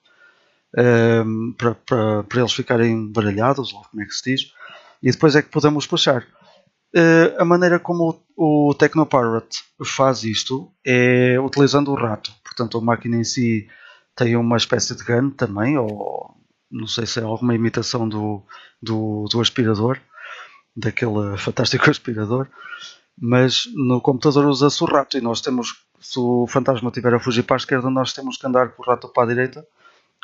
um, 0.75 0.81
ehm, 0.81 1.53
para, 1.53 1.75
para, 1.75 2.23
para, 2.23 2.41
eles 2.41 2.55
ficarem 2.55 3.13
baralhados, 3.13 3.75
ou 3.75 3.83
como 3.83 4.03
é 4.03 4.07
que 4.07 4.15
se 4.15 4.31
diz, 4.31 4.53
e 5.03 5.11
depois 5.11 5.37
é 5.37 5.43
que 5.43 5.51
podemos 5.51 5.87
puxar. 5.87 6.27
Uh, 6.97 7.39
a 7.39 7.45
maneira 7.45 7.79
como 7.79 8.25
o, 8.35 8.71
o 8.71 8.75
Technopirate 8.75 9.63
faz 9.85 10.25
isto 10.25 10.73
é 10.83 11.39
utilizando 11.39 11.91
o 11.91 11.95
rato, 11.95 12.33
portanto 12.43 12.79
a 12.79 12.81
máquina 12.81 13.17
em 13.17 13.25
si 13.25 13.69
tem 14.17 14.35
uma 14.35 14.57
espécie 14.57 14.97
de 14.97 15.05
gun 15.05 15.29
também, 15.29 15.77
ou 15.77 16.35
não 16.75 16.89
sei 16.89 17.07
se 17.07 17.21
é 17.21 17.23
alguma 17.23 17.55
imitação 17.55 18.09
do, 18.09 18.43
do, 18.83 19.27
do 19.31 19.41
aspirador, 19.41 19.99
daquele 20.77 21.37
fantástico 21.39 21.89
aspirador, 21.89 22.49
mas 23.17 23.69
no 23.73 24.01
computador 24.01 24.47
usa-se 24.47 24.83
o 24.83 24.87
rato 24.87 25.17
e 25.17 25.21
nós 25.21 25.41
temos, 25.41 25.85
se 26.01 26.19
o 26.19 26.47
fantasma 26.49 26.89
estiver 26.89 27.15
a 27.15 27.21
fugir 27.21 27.45
para 27.45 27.55
a 27.55 27.59
esquerda, 27.59 27.89
nós 27.89 28.13
temos 28.13 28.37
que 28.37 28.47
andar 28.47 28.71
com 28.71 28.83
o 28.83 28.87
rato 28.87 29.09
para 29.09 29.23
a 29.23 29.27
direita, 29.27 29.67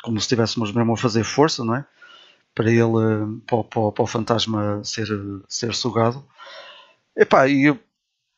como 0.03 0.19
se 0.19 0.25
estivéssemos 0.25 0.73
mesmo 0.73 0.93
a 0.93 0.97
fazer 0.97 1.23
força, 1.23 1.63
não 1.63 1.75
é? 1.75 1.85
Para 2.53 2.69
ele, 2.69 3.41
para, 3.47 3.63
para, 3.63 3.91
para 3.93 4.03
o 4.03 4.07
fantasma 4.07 4.83
ser, 4.83 5.07
ser 5.47 5.73
sugado. 5.73 6.21
Epá, 7.15 7.47
e 7.47 7.73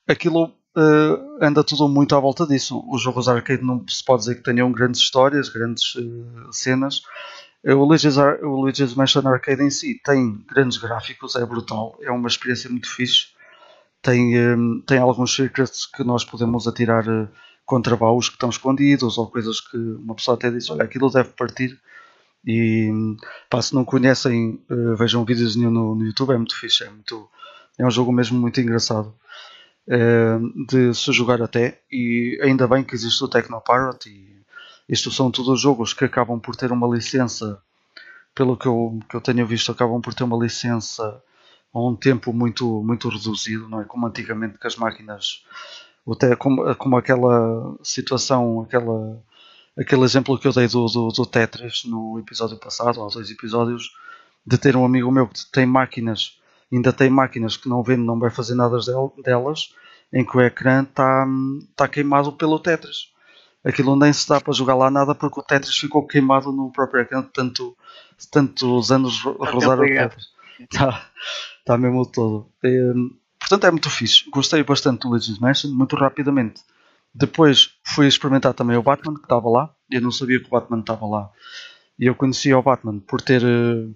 aquilo 0.08 0.54
uh, 0.78 1.38
anda 1.41 1.63
tudo 1.63 1.88
muito 1.88 2.15
à 2.15 2.19
volta 2.19 2.45
disso. 2.45 2.84
Os 2.88 3.02
jogos 3.02 3.28
arcade 3.28 3.63
não 3.63 3.84
se 3.88 4.04
pode 4.04 4.21
dizer 4.21 4.36
que 4.36 4.43
tenham 4.43 4.71
grandes 4.71 5.02
histórias, 5.02 5.49
grandes 5.49 5.95
uh, 5.95 6.52
cenas, 6.52 7.02
o 7.65 7.86
Luigi's, 7.86 8.93
Mansion 8.95 9.28
Arcade 9.28 9.63
em 9.63 9.69
si 9.69 10.02
tem 10.04 10.43
grandes 10.47 10.78
gráficos, 10.78 11.36
é 11.36 11.45
brutal, 11.45 11.97
é 12.02 12.12
uma 12.12 12.28
experiência 12.28 12.69
muito 12.69 12.89
fixe. 12.89 13.28
Tem, 14.02 14.38
um, 14.54 14.82
tem 14.82 14.97
alguns 14.99 15.34
secrets 15.34 15.86
que 15.86 16.04
nós 16.04 16.26
podemos 16.26 16.67
atirar 16.67 17.08
uh, 17.08 17.30
contra 17.65 17.95
baús 17.95 18.28
que 18.28 18.36
estão 18.36 18.49
escondidos 18.49 19.17
ou 19.17 19.30
coisas 19.32 19.62
que 19.62 19.78
uma 19.78 20.15
pessoa 20.15 20.36
até 20.36 20.52
diz: 20.52 20.69
Olha, 20.69 20.84
aquilo 20.84 21.10
deve 21.10 21.30
partir. 21.30 21.80
E 22.45 22.91
hum, 22.91 23.15
pá, 23.49 23.62
se 23.62 23.73
não 23.73 23.86
conhecem, 23.86 24.62
uh, 24.69 24.95
vejam 24.97 25.23
vídeos 25.23 25.56
no, 25.56 25.95
no 25.95 26.06
YouTube, 26.06 26.34
é 26.34 26.38
muito 26.38 26.60
fixe, 26.60 26.84
é, 26.84 26.89
muito, 26.89 27.30
é 27.80 27.86
um 27.86 27.91
jogo 27.91 28.12
mesmo 28.12 28.38
muito 28.39 28.60
engraçado. 28.60 29.13
uh, 29.88 30.65
de 30.67 30.93
se 30.93 31.12
jogar 31.13 31.41
até. 31.41 31.82
E 31.91 32.39
ainda 32.43 32.67
bem 32.67 32.84
que 32.84 32.95
existe 32.95 33.23
o 33.23 33.28
Tecnopirate. 33.30 34.10
E 34.10 34.42
isto 34.88 35.12
são 35.12 35.32
todos 35.32 35.62
jogos 35.62 35.93
que 35.93 36.06
acabam 36.06 36.39
por 36.39 36.56
ter 36.56 36.72
uma 36.72 36.88
licença, 36.88 37.62
pelo 38.36 38.58
que 38.58 38.67
eu, 38.67 39.00
que 39.10 39.15
eu 39.15 39.22
tenho 39.22 39.46
visto, 39.46 39.72
acabam 39.72 40.02
por 40.02 40.13
ter 40.13 40.24
uma 40.24 40.38
licença 40.38 41.22
a 41.74 41.80
um 41.80 41.96
tempo 41.96 42.32
muito, 42.32 42.84
muito 42.84 43.10
reduzido, 43.10 43.67
não 43.67 43.82
é? 43.82 43.86
Como 43.86 44.06
antigamente 44.06 44.60
que 44.60 44.67
as 44.67 44.76
máquinas, 44.76 45.43
até 46.10 46.36
como, 46.36 46.76
como 46.76 46.98
aquela 46.98 47.76
situação, 47.82 48.62
aquela, 48.62 49.19
aquele 49.78 50.04
exemplo 50.04 50.38
que 50.38 50.48
eu 50.48 50.54
dei 50.54 50.67
do, 50.67 50.86
do, 50.86 51.08
do 51.10 51.26
Tetris 51.26 51.84
no 51.86 52.19
episódio 52.19 52.58
passado, 52.58 53.00
ou 53.02 53.10
dois 53.10 53.32
episódios, 53.32 53.91
de 54.46 54.58
ter 54.58 54.76
um 54.76 54.86
amigo 54.86 55.12
meu 55.12 55.28
que 55.28 55.39
tem 55.52 55.65
máquinas, 55.65 56.38
ainda 56.72 56.91
tem 56.91 57.10
máquinas 57.10 57.58
que 57.58 57.69
não 57.69 57.82
vende, 57.82 58.04
não 58.04 58.19
vai 58.19 58.30
fazer 58.30 58.56
nada 58.56 58.78
delas, 59.24 59.74
em 60.12 60.24
que 60.24 60.38
o 60.38 60.41
ecrã 60.41 60.84
está 60.84 61.26
tá 61.76 61.88
queimado 61.88 62.34
pelo 62.34 62.60
Tetris. 62.60 63.12
Aquilo 63.63 63.95
nem 63.95 64.12
se 64.12 64.28
dá 64.28 64.41
para 64.41 64.54
jogar 64.54 64.76
lá 64.76 64.91
nada 64.91 65.15
porque 65.15 65.39
o 65.39 65.43
Tetris 65.43 65.78
ficou 65.78 66.06
queimado 66.06 66.52
no 66.52 66.71
próprio 66.71 67.02
ecrã, 67.02 67.21
tanto, 67.21 67.78
tantos 68.30 68.91
anos 68.91 69.21
rodar 69.21 69.80
o 69.80 69.86
Tetris. 69.86 70.28
Está, 70.60 71.10
está 71.60 71.78
mesmo 71.78 72.06
todo. 72.06 72.49
É, 72.63 72.91
portanto, 73.39 73.65
é 73.65 73.71
muito 73.71 73.89
fixe. 73.89 74.30
Gostei 74.30 74.63
bastante 74.63 75.02
do 75.02 75.12
Legends 75.12 75.39
Mansion, 75.39 75.71
muito 75.71 75.95
rapidamente. 75.95 76.62
Depois 77.13 77.76
fui 77.84 78.08
experimentar 78.08 78.54
também 78.54 78.76
o 78.76 78.84
Batman, 78.84 79.13
que 79.13 79.23
estava 79.23 79.49
lá. 79.49 79.73
Eu 79.89 80.02
não 80.02 80.12
sabia 80.12 80.39
que 80.39 80.47
o 80.47 80.49
Batman 80.49 80.80
estava 80.80 81.06
lá. 81.06 81.30
E 81.99 82.08
eu 82.08 82.15
conhecia 82.15 82.58
o 82.58 82.63
Batman 82.63 82.99
por 82.99 83.21
ter, 83.21 83.43
eh, 83.43 83.88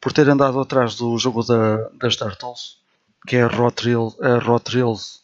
por 0.00 0.12
ter 0.12 0.28
andado 0.28 0.60
atrás 0.60 0.96
do 0.96 1.16
jogo 1.18 1.42
da, 1.44 1.88
das 1.94 2.16
Turtles, 2.16 2.78
que 3.26 3.36
é 3.36 3.42
a 3.42 3.46
Rotrails, 3.46 4.20
a 4.20 4.38
Rotrails 4.38 5.22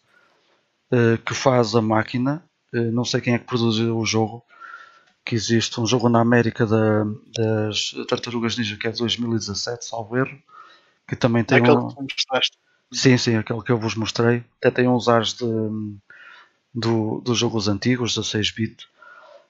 uh, 0.93 1.19
que 1.25 1.35
faz 1.35 1.75
a 1.75 1.83
máquina. 1.83 2.45
Uh, 2.75 2.91
não 2.93 3.05
sei 3.05 3.21
quem 3.21 3.35
é 3.35 3.39
que 3.39 3.47
produz 3.47 3.79
o 3.79 4.05
jogo. 4.05 4.45
Que 5.25 5.35
existe 5.35 5.81
um 5.81 5.87
jogo 5.87 6.11
na 6.11 6.21
América 6.21 6.67
da, 6.67 7.05
das 7.35 7.95
Tartarugas 8.07 8.59
Ninja 8.59 8.77
que 8.77 8.87
é 8.87 8.91
2017, 8.91 9.87
salvo 9.87 10.19
erro 10.19 10.39
que 11.07 11.17
também 11.17 11.45
tem 11.45 11.59
aquele 11.59 11.77
um... 11.77 11.89
que 11.89 11.95
tu 11.95 12.03
mostraste. 12.03 12.59
Sim, 12.93 13.17
sim, 13.19 13.37
aquele 13.37 13.63
que 13.63 13.73
eu 13.73 13.79
vos 13.79 13.95
mostrei. 13.95 14.45
Até 14.59 14.71
tem 14.71 14.89
uns 14.89 15.09
ares 15.09 15.35
de, 15.35 15.45
do, 16.75 17.21
dos 17.21 17.39
jogos 17.39 17.69
antigos, 17.69 18.19
16-bit. 18.19 18.85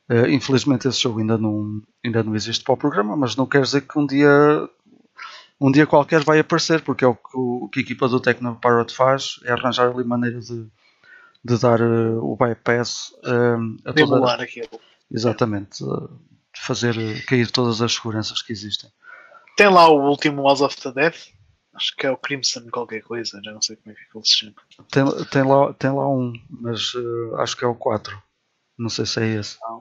Uh, 0.08 0.12
eh, 0.12 0.30
infelizmente 0.32 0.88
esse 0.88 1.00
jogo 1.00 1.20
ainda 1.20 1.38
não, 1.38 1.82
ainda 2.04 2.22
não 2.22 2.34
existe 2.34 2.64
para 2.64 2.74
o 2.74 2.76
programa, 2.76 3.16
mas 3.16 3.36
não 3.36 3.46
quer 3.46 3.62
dizer 3.62 3.82
que 3.82 3.98
um 3.98 4.06
dia 4.06 4.68
um 5.60 5.70
dia 5.70 5.86
qualquer 5.86 6.22
vai 6.22 6.38
aparecer, 6.40 6.82
porque 6.82 7.04
é 7.04 7.08
o 7.08 7.14
que, 7.14 7.36
o, 7.36 7.68
que 7.68 7.78
a 7.80 7.82
equipa 7.82 8.08
do 8.08 8.20
Tecno 8.20 8.58
Pirate 8.60 8.94
faz, 8.94 9.40
é 9.44 9.52
arranjar 9.52 9.88
ali 9.88 10.04
maneira 10.04 10.40
de, 10.40 10.66
de 11.44 11.58
dar 11.58 11.80
uh, 11.80 12.24
o 12.24 12.36
bypass 12.36 13.10
uh, 13.24 13.88
a 13.88 13.92
de 13.92 14.06
toda... 14.06 14.34
aquilo. 14.34 14.80
Exatamente, 15.10 15.84
de 15.84 16.60
fazer 16.60 16.94
cair 17.26 17.50
todas 17.50 17.82
as 17.82 17.94
seguranças 17.94 18.40
que 18.42 18.52
existem. 18.52 18.90
Tem 19.56 19.68
lá 19.68 19.88
o 19.88 20.08
último 20.08 20.42
House 20.42 20.62
of 20.62 20.76
the 20.80 20.90
Dead, 20.90 21.14
Acho 21.74 21.96
que 21.96 22.06
é 22.06 22.10
o 22.10 22.16
Crimson 22.16 22.68
qualquer 22.70 23.02
coisa, 23.02 23.40
já 23.42 23.52
não 23.52 23.60
sei 23.60 23.76
como 23.76 23.90
é 23.90 23.94
que 23.94 24.16
ele 24.16 24.24
se 24.24 24.38
chama. 24.38 24.54
Tem, 24.90 25.04
tem, 25.26 25.42
lá, 25.42 25.74
tem 25.74 25.90
lá 25.90 26.08
um, 26.08 26.32
mas 26.48 26.94
uh, 26.94 27.36
acho 27.38 27.56
que 27.56 27.64
é 27.64 27.66
o 27.66 27.74
4. 27.74 28.22
Não 28.78 28.88
sei 28.88 29.04
se 29.04 29.20
é 29.20 29.26
esse. 29.40 29.58
Ah, 29.64 29.78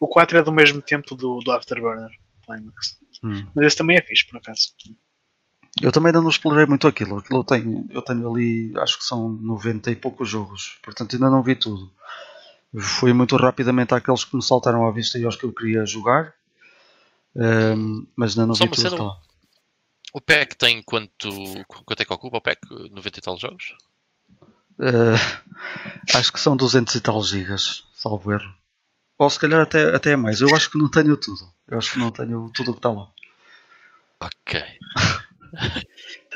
o 0.00 0.06
4 0.06 0.38
é 0.38 0.42
do 0.42 0.52
mesmo 0.52 0.80
tempo 0.80 1.16
do, 1.16 1.40
do 1.40 1.50
Afterburner 1.50 2.10
Climax. 2.46 2.98
Hum. 3.24 3.44
Mas 3.54 3.66
esse 3.66 3.76
também 3.76 3.96
é 3.96 4.02
fixe, 4.02 4.26
por 4.26 4.38
acaso. 4.38 4.68
Eu 5.82 5.92
também 5.92 6.08
ainda 6.08 6.20
não 6.20 6.28
explorei 6.28 6.64
muito 6.66 6.86
aquilo. 6.86 7.18
aquilo 7.18 7.40
eu, 7.40 7.44
tenho, 7.44 7.86
eu 7.90 8.02
tenho 8.02 8.30
ali, 8.30 8.72
acho 8.78 8.98
que 8.98 9.04
são 9.04 9.28
90 9.28 9.90
e 9.90 9.96
poucos 9.96 10.28
jogos. 10.28 10.78
Portanto, 10.82 11.14
ainda 11.14 11.28
não 11.28 11.42
vi 11.42 11.56
tudo. 11.56 11.90
Fui 12.78 13.12
muito 13.12 13.36
rapidamente 13.36 13.92
àqueles 13.92 14.24
que 14.24 14.34
me 14.36 14.42
saltaram 14.42 14.86
à 14.86 14.92
vista 14.92 15.18
e 15.18 15.24
aos 15.24 15.36
que 15.36 15.44
eu 15.44 15.52
queria 15.52 15.84
jogar. 15.84 16.32
Um, 17.34 18.06
mas 18.16 18.32
ainda 18.32 18.46
não 18.46 18.54
Só 18.54 18.64
vi 18.64 18.70
tudo. 18.70 18.90
Cena, 18.90 19.16
o 20.12 20.20
PEC 20.20 20.56
tem 20.56 20.82
quanto, 20.82 21.30
quanto 21.66 22.00
é 22.00 22.04
que 22.04 22.12
ocupa 22.12 22.36
o 22.36 22.40
PEC? 22.40 22.60
90 22.90 23.18
e 23.18 23.22
tal 23.22 23.38
jogos? 23.38 23.74
Uh, 24.78 26.14
acho 26.14 26.32
que 26.32 26.40
são 26.40 26.56
200 26.56 26.94
e 26.94 27.00
tal 27.00 27.22
gigas, 27.22 27.84
salvo 27.94 28.32
erro. 28.32 28.54
Ou 29.18 29.30
se 29.30 29.38
calhar 29.38 29.60
até, 29.60 29.94
até 29.94 30.12
é 30.12 30.16
mais. 30.16 30.40
Eu 30.40 30.54
acho 30.54 30.70
que 30.70 30.78
não 30.78 30.88
tenho 30.88 31.16
tudo. 31.16 31.52
Eu 31.68 31.78
acho 31.78 31.92
que 31.92 31.98
não 31.98 32.10
tenho 32.10 32.50
tudo 32.54 32.70
o 32.70 32.74
que 32.74 32.78
está 32.78 32.90
lá. 32.90 33.08
Ok. 34.20 34.62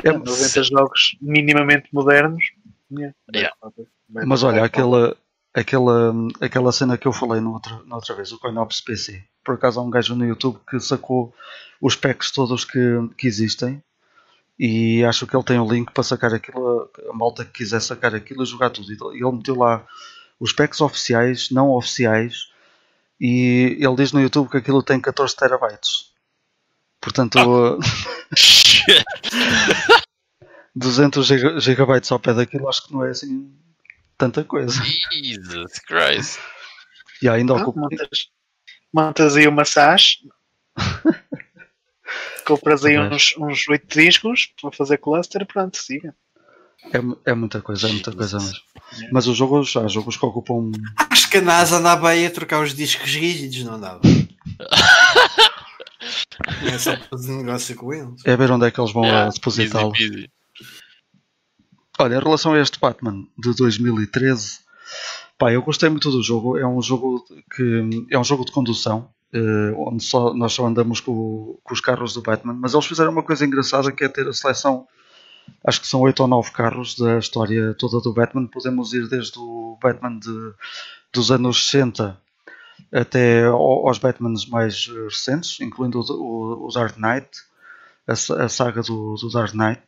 é, 0.05 0.13
90 0.13 0.63
jogos 0.63 1.17
minimamente 1.21 1.89
modernos. 1.93 2.45
Yeah. 2.91 3.15
Yeah. 3.35 3.55
Mas 4.09 4.43
olha, 4.43 4.65
aquela, 4.65 5.17
aquela, 5.53 6.13
aquela 6.41 6.73
cena 6.73 6.97
que 6.97 7.07
eu 7.07 7.13
falei 7.13 7.41
no 7.41 7.53
outra, 7.53 7.81
na 7.85 7.97
outra 7.97 8.15
vez, 8.15 8.33
o 8.33 8.39
CoinOps 8.39 8.81
PC. 8.81 9.23
Por 9.45 9.55
acaso 9.55 9.81
há 9.81 9.83
um 9.83 9.91
gajo 9.91 10.15
no 10.15 10.25
YouTube 10.25 10.59
que 10.69 10.79
sacou 10.81 11.35
os 11.81 11.95
packs 11.95 12.31
todos 12.31 12.65
que, 12.65 12.79
que 13.17 13.27
existem 13.27 13.83
e 14.59 15.05
acho 15.05 15.27
que 15.27 15.37
ele 15.37 15.45
tem 15.45 15.59
o 15.59 15.65
um 15.65 15.71
link 15.71 15.93
para 15.93 16.03
sacar 16.03 16.33
aquilo, 16.33 16.91
a 17.11 17.13
malta 17.13 17.45
que 17.45 17.53
quiser 17.53 17.81
sacar 17.81 18.15
aquilo 18.15 18.43
e 18.43 18.47
jogar 18.47 18.71
tudo. 18.71 18.91
E 19.15 19.23
ele 19.23 19.37
meteu 19.37 19.57
lá 19.57 19.87
os 20.41 20.53
packs 20.53 20.81
oficiais, 20.81 21.51
não 21.51 21.71
oficiais, 21.71 22.49
e 23.21 23.77
ele 23.79 23.97
diz 23.97 24.13
no 24.13 24.21
YouTube 24.21 24.51
que 24.51 24.57
aquilo 24.57 24.83
tem 24.83 25.01
14 25.01 25.37
terabytes. 25.37 26.13
Portanto, 27.07 27.39
oh. 27.47 27.79
200 30.75 31.63
gigabytes 31.63 32.11
ao 32.11 32.19
pé 32.19 32.35
daquilo 32.35 32.69
acho 32.69 32.89
que 32.89 32.93
não 32.93 33.05
é 33.05 33.11
assim 33.11 33.49
tanta 34.19 34.43
coisa. 34.43 34.83
Jesus 35.13 35.79
Christ. 35.87 36.41
E 37.23 37.29
ainda 37.29 37.53
ah, 37.53 37.63
ocupa... 37.63 37.83
montas, 37.83 38.29
montas 38.93 39.37
aí 39.37 39.47
uma 39.47 39.65
SAS, 39.65 40.17
compras 42.45 42.85
aí 42.85 42.99
uns, 42.99 43.37
uns 43.39 43.69
8 43.69 43.87
discos 43.87 44.53
para 44.61 44.73
fazer 44.73 44.99
cluster, 44.99 45.47
pronto, 45.47 45.77
siga. 45.77 46.13
É, 46.93 47.31
é 47.31 47.35
muita 47.35 47.63
coisa, 47.63 47.89
é 47.89 47.93
muita 47.93 48.11
coisa 48.11 48.39
mesmo. 48.39 48.59
Mas 49.13 49.29
os 49.29 49.37
jogos, 49.37 49.77
há 49.77 49.87
jogos 49.87 50.17
que 50.17 50.27
ocupam. 50.27 50.73
Acho 51.09 51.31
que 51.31 51.37
a 51.37 51.43
NASA 51.43 51.77
andava 51.77 52.09
aí 52.09 52.27
a 52.27 52.31
trocar 52.33 52.61
os 52.61 52.75
discos 52.75 53.15
rígidos, 53.15 53.63
não 53.63 53.75
andava? 53.75 54.01
é 56.65 56.79
só 56.79 56.97
fazer 57.11 57.33
negócio 57.33 57.77
com 57.77 57.93
eles. 57.93 58.23
É 58.25 58.37
ver 58.37 58.51
onde 58.51 58.67
é 58.67 58.71
que 58.71 58.81
eles 58.81 58.93
vão 58.93 59.05
yeah, 59.05 59.31
depositá-lo. 59.31 59.93
Olha, 61.99 62.17
em 62.17 62.23
relação 62.23 62.53
a 62.53 62.61
este 62.61 62.79
Batman 62.79 63.25
de 63.39 63.55
2013, 63.55 64.59
pá, 65.39 65.53
eu 65.53 65.63
gostei 65.63 65.89
muito 65.89 66.11
do 66.11 66.23
jogo. 66.23 66.59
É 66.59 66.67
um 66.67 66.83
jogo 66.83 67.25
que 67.55 68.07
é 68.11 68.19
um 68.19 68.25
jogo 68.25 68.45
de 68.45 68.53
condução, 68.53 69.09
eh, 69.33 69.75
onde 69.77 70.05
só, 70.05 70.35
nós 70.35 70.53
só 70.53 70.67
andamos 70.67 71.01
com, 71.01 71.59
com, 71.63 71.75
os 71.75 71.81
carros 71.81 72.13
do 72.13 72.21
Batman. 72.21 72.55
Mas 72.55 72.75
eles 72.75 72.87
fizeram 72.87 73.13
uma 73.13 73.23
coisa 73.23 73.47
engraçada 73.47 73.91
que 73.91 74.05
é 74.05 74.09
ter 74.09 74.29
a 74.29 74.33
seleção. 74.33 74.87
Acho 75.65 75.81
que 75.81 75.87
são 75.87 76.01
8 76.01 76.21
ou 76.21 76.29
9 76.29 76.51
carros 76.51 76.97
da 76.97 77.19
história 77.19 77.75
toda 77.75 78.01
do 78.01 78.13
Batman. 78.13 78.47
Podemos 78.47 78.93
ir 78.93 79.09
desde 79.09 79.39
o 79.39 79.79
Batman 79.81 80.19
de, 80.19 80.53
dos 81.13 81.31
anos 81.31 81.71
60 81.71 82.21
até 82.93 83.45
aos 83.47 83.99
Batmans 83.99 84.47
mais 84.47 84.87
recentes, 84.87 85.61
incluindo 85.61 86.01
o, 86.01 86.69
Dark 86.73 86.97
Knight, 86.97 87.29
a, 88.07 88.13
a 88.45 88.49
saga 88.49 88.83
do, 88.83 89.15
do 89.15 89.31
Dark 89.31 89.55
Knight. 89.55 89.83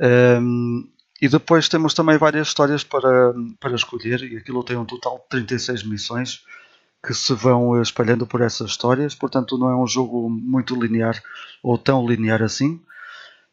Um, 0.00 0.88
e 1.20 1.28
depois 1.28 1.68
temos 1.68 1.94
também 1.94 2.18
várias 2.18 2.48
histórias 2.48 2.84
para, 2.84 3.34
para 3.58 3.74
escolher, 3.74 4.22
e 4.22 4.36
aquilo 4.36 4.62
tem 4.62 4.76
um 4.76 4.84
total 4.84 5.18
de 5.18 5.28
36 5.30 5.82
missões 5.84 6.44
que 7.04 7.14
se 7.14 7.32
vão 7.34 7.80
espalhando 7.80 8.26
por 8.26 8.40
essas 8.40 8.70
histórias, 8.70 9.14
portanto 9.14 9.56
não 9.56 9.70
é 9.70 9.76
um 9.76 9.86
jogo 9.86 10.28
muito 10.28 10.74
linear 10.74 11.22
ou 11.62 11.78
tão 11.78 12.06
linear 12.06 12.42
assim. 12.42 12.80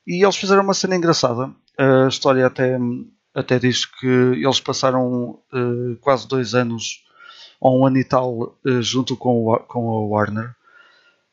E 0.05 0.23
eles 0.23 0.35
fizeram 0.35 0.63
uma 0.63 0.73
cena 0.73 0.95
engraçada. 0.95 1.51
A 1.77 2.07
história 2.07 2.45
até, 2.45 2.77
até 3.33 3.59
diz 3.59 3.85
que 3.85 4.07
eles 4.07 4.59
passaram 4.59 5.39
uh, 5.53 5.95
quase 6.01 6.27
dois 6.27 6.55
anos, 6.55 7.03
ou 7.63 7.79
um 7.79 7.87
ano 7.87 7.97
e 7.97 8.03
tal, 8.03 8.59
uh, 8.65 8.81
junto 8.81 9.15
com, 9.15 9.47
o, 9.47 9.57
com 9.59 9.89
a 9.89 10.05
Warner, 10.05 10.53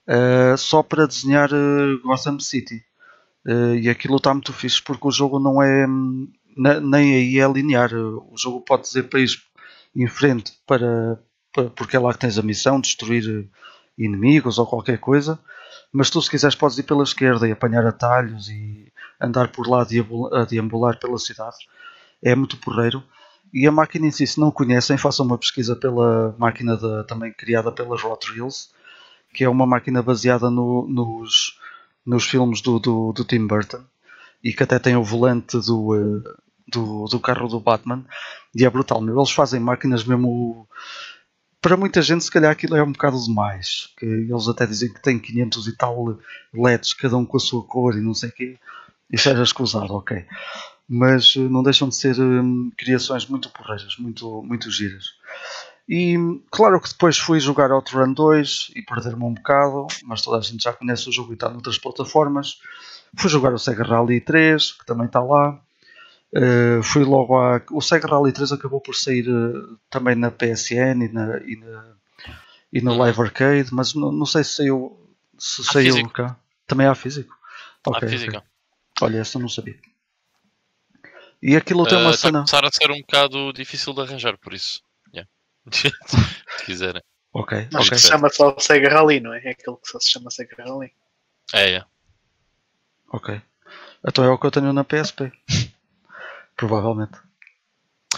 uh, 0.06 0.56
só 0.56 0.80
para 0.80 1.08
desenhar 1.08 1.50
Gotham 2.04 2.38
City. 2.38 2.84
E 3.82 3.88
aquilo 3.88 4.18
está 4.18 4.34
muito 4.34 4.52
fixe 4.52 4.82
porque 4.82 5.08
o 5.08 5.10
jogo 5.10 5.38
não 5.40 5.62
é 5.62 5.86
nem 6.56 7.14
aí 7.14 7.38
é 7.38 7.48
linear. 7.50 7.90
O 7.94 8.34
jogo 8.36 8.60
pode 8.60 8.82
dizer 8.82 9.08
ir 9.14 9.28
em 9.96 10.06
frente 10.06 10.52
para, 10.66 11.18
para, 11.50 11.70
porque 11.70 11.96
é 11.96 11.98
lá 11.98 12.12
que 12.12 12.18
tens 12.18 12.38
a 12.38 12.42
missão, 12.42 12.78
destruir 12.78 13.48
inimigos 13.96 14.58
ou 14.58 14.66
qualquer 14.66 14.98
coisa. 14.98 15.38
Mas 15.90 16.10
tu 16.10 16.20
se 16.20 16.28
quiseres 16.28 16.54
podes 16.54 16.76
ir 16.76 16.82
pela 16.82 17.02
esquerda 17.02 17.48
e 17.48 17.52
apanhar 17.52 17.86
atalhos 17.86 18.50
e 18.50 18.92
andar 19.18 19.48
por 19.48 19.66
lá 19.66 19.86
a 20.32 20.44
deambular 20.44 21.00
pela 21.00 21.18
cidade. 21.18 21.56
É 22.22 22.34
muito 22.34 22.58
porreiro. 22.58 23.02
E 23.52 23.66
a 23.66 23.72
máquina 23.72 24.06
em 24.06 24.10
si, 24.10 24.26
se 24.26 24.38
não 24.38 24.50
conhecem, 24.50 24.96
façam 24.96 25.26
uma 25.26 25.38
pesquisa 25.38 25.74
pela 25.74 26.34
máquina 26.38 26.76
de, 26.76 27.04
também 27.06 27.32
criada 27.32 27.72
pelas 27.72 28.00
Reels, 28.02 28.70
que 29.34 29.44
é 29.44 29.48
uma 29.48 29.66
máquina 29.66 30.02
baseada 30.02 30.50
no, 30.50 30.86
nos 30.88 31.58
nos 32.04 32.24
filmes 32.24 32.60
do, 32.60 32.78
do, 32.78 33.12
do, 33.12 33.24
Tim 33.24 33.46
Burton 33.46 33.82
e 34.42 34.52
que 34.52 34.62
até 34.62 34.78
tem 34.78 34.96
o 34.96 35.04
volante 35.04 35.58
do, 35.58 35.94
uh, 35.94 36.22
do, 36.66 37.04
do 37.04 37.20
carro 37.20 37.48
do 37.48 37.60
Batman 37.60 38.04
e 38.54 38.64
é 38.64 38.70
brutal. 38.70 39.00
Meu. 39.00 39.16
Eles 39.16 39.30
fazem 39.30 39.60
máquinas 39.60 40.04
mesmo. 40.04 40.66
Para 41.60 41.76
muita 41.76 42.00
gente, 42.00 42.24
se 42.24 42.30
calhar 42.30 42.50
aquilo 42.50 42.74
é 42.74 42.82
um 42.82 42.92
bocado 42.92 43.22
demais. 43.22 43.90
Que 43.98 44.06
eles 44.06 44.48
até 44.48 44.66
dizem 44.66 44.92
que 44.92 45.02
tem 45.02 45.18
500 45.18 45.68
e 45.68 45.76
tal 45.76 46.18
LEDs, 46.54 46.94
cada 46.94 47.16
um 47.16 47.26
com 47.26 47.36
a 47.36 47.40
sua 47.40 47.62
cor 47.64 47.94
e 47.96 48.00
não 48.00 48.14
sei 48.14 48.30
o 48.30 48.32
quê. 48.32 48.58
Isso 49.12 49.28
era 49.28 49.42
escusado, 49.42 49.92
ok. 49.92 50.24
Mas 50.92 51.34
eh, 51.36 51.40
não 51.40 51.62
deixam 51.62 51.88
de 51.88 51.94
ser 51.94 52.18
hum, 52.18 52.72
criações 52.76 53.24
muito 53.28 53.48
porreiras, 53.50 53.96
muito, 53.96 54.42
muito 54.42 54.68
giras. 54.72 55.04
E 55.88 56.16
claro 56.50 56.80
que 56.80 56.88
depois 56.88 57.16
fui 57.16 57.38
jogar 57.38 57.70
Outrun 57.70 58.12
2 58.12 58.72
e 58.74 58.82
perder-me 58.82 59.24
um 59.24 59.34
bocado, 59.34 59.86
mas 60.04 60.22
toda 60.22 60.38
a 60.38 60.40
gente 60.40 60.64
já 60.64 60.72
conhece 60.72 61.08
o 61.08 61.12
jogo 61.12 61.32
e 61.32 61.34
está 61.34 61.48
noutras 61.48 61.78
plataformas. 61.78 62.60
Fui 63.16 63.30
jogar 63.30 63.52
o 63.52 63.58
Sega 63.58 63.84
Rally 63.84 64.20
3, 64.20 64.72
que 64.72 64.86
também 64.86 65.06
está 65.06 65.20
lá. 65.20 65.60
Uh, 66.32 66.82
fui 66.82 67.04
logo 67.04 67.36
a. 67.36 67.60
O 67.72 67.80
Sega 67.80 68.08
Rally 68.08 68.32
3 68.32 68.52
acabou 68.52 68.80
por 68.80 68.94
sair 68.94 69.28
uh, 69.28 69.76
também 69.88 70.14
na 70.14 70.30
PSN 70.30 71.04
e, 71.04 71.12
na, 71.12 71.38
e, 71.38 71.56
na, 71.56 71.84
e 72.72 72.80
no 72.80 72.96
Live 72.96 73.20
Arcade, 73.20 73.68
mas 73.72 73.94
não, 73.94 74.12
não 74.12 74.26
sei 74.26 74.44
se 74.44 74.56
saiu, 74.56 74.96
se 75.38 75.62
Há 75.62 75.72
saiu 75.72 75.94
físico. 75.94 76.12
cá. 76.12 76.36
Também 76.68 76.86
há 76.86 76.94
físico? 76.94 77.36
Há 77.84 77.98
física. 77.98 78.44
Olha, 79.00 79.18
essa 79.18 79.40
não 79.40 79.48
sabia. 79.48 79.76
E 81.42 81.56
aquilo 81.56 81.86
tem 81.86 81.98
uma 81.98 82.10
Ah, 82.10 82.12
Está 82.12 82.28
a 82.28 82.30
cena. 82.30 82.38
começar 82.40 82.64
a 82.64 82.70
ser 82.70 82.90
um 82.90 83.00
bocado 83.00 83.52
difícil 83.52 83.92
de 83.94 84.00
arranjar, 84.02 84.36
por 84.38 84.52
isso. 84.52 84.80
Yeah. 85.14 85.28
Se 86.58 86.64
quiserem. 86.64 87.02
Ok, 87.32 87.68
Mas 87.72 87.86
ok. 87.86 87.98
se 87.98 88.08
chama 88.08 88.28
só 88.28 88.54
Sega 88.58 88.88
Rally, 88.90 89.20
não 89.20 89.32
é? 89.32 89.38
É 89.44 89.50
aquele 89.50 89.76
que 89.76 89.88
só 89.88 90.00
se 90.00 90.10
chama 90.10 90.30
Sega 90.30 90.56
Rally. 90.64 90.92
É, 91.54 91.76
é. 91.76 91.84
Ok. 93.12 93.40
Então 94.06 94.24
é 94.24 94.28
o 94.30 94.38
que 94.38 94.46
eu 94.46 94.50
tenho 94.50 94.72
na 94.72 94.84
PSP. 94.84 95.32
Provavelmente. 96.56 97.18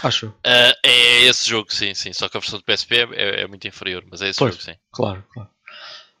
Acho. 0.01 0.33
Ah, 0.43 0.73
é 0.83 1.21
esse 1.25 1.47
jogo, 1.49 1.71
sim, 1.73 1.93
sim. 1.93 2.11
Só 2.11 2.27
que 2.27 2.35
a 2.35 2.39
versão 2.39 2.59
de 2.59 2.65
PSP 2.65 2.95
é, 2.95 3.01
é- 3.13 3.41
é 3.43 3.47
muito 3.47 3.67
inferior, 3.67 4.03
mas 4.09 4.21
é 4.21 4.29
esse 4.29 4.39
Pois. 4.39 4.55
jogo, 4.55 4.63
sim. 4.63 4.75
Claro, 4.91 5.23
claro. 5.31 5.49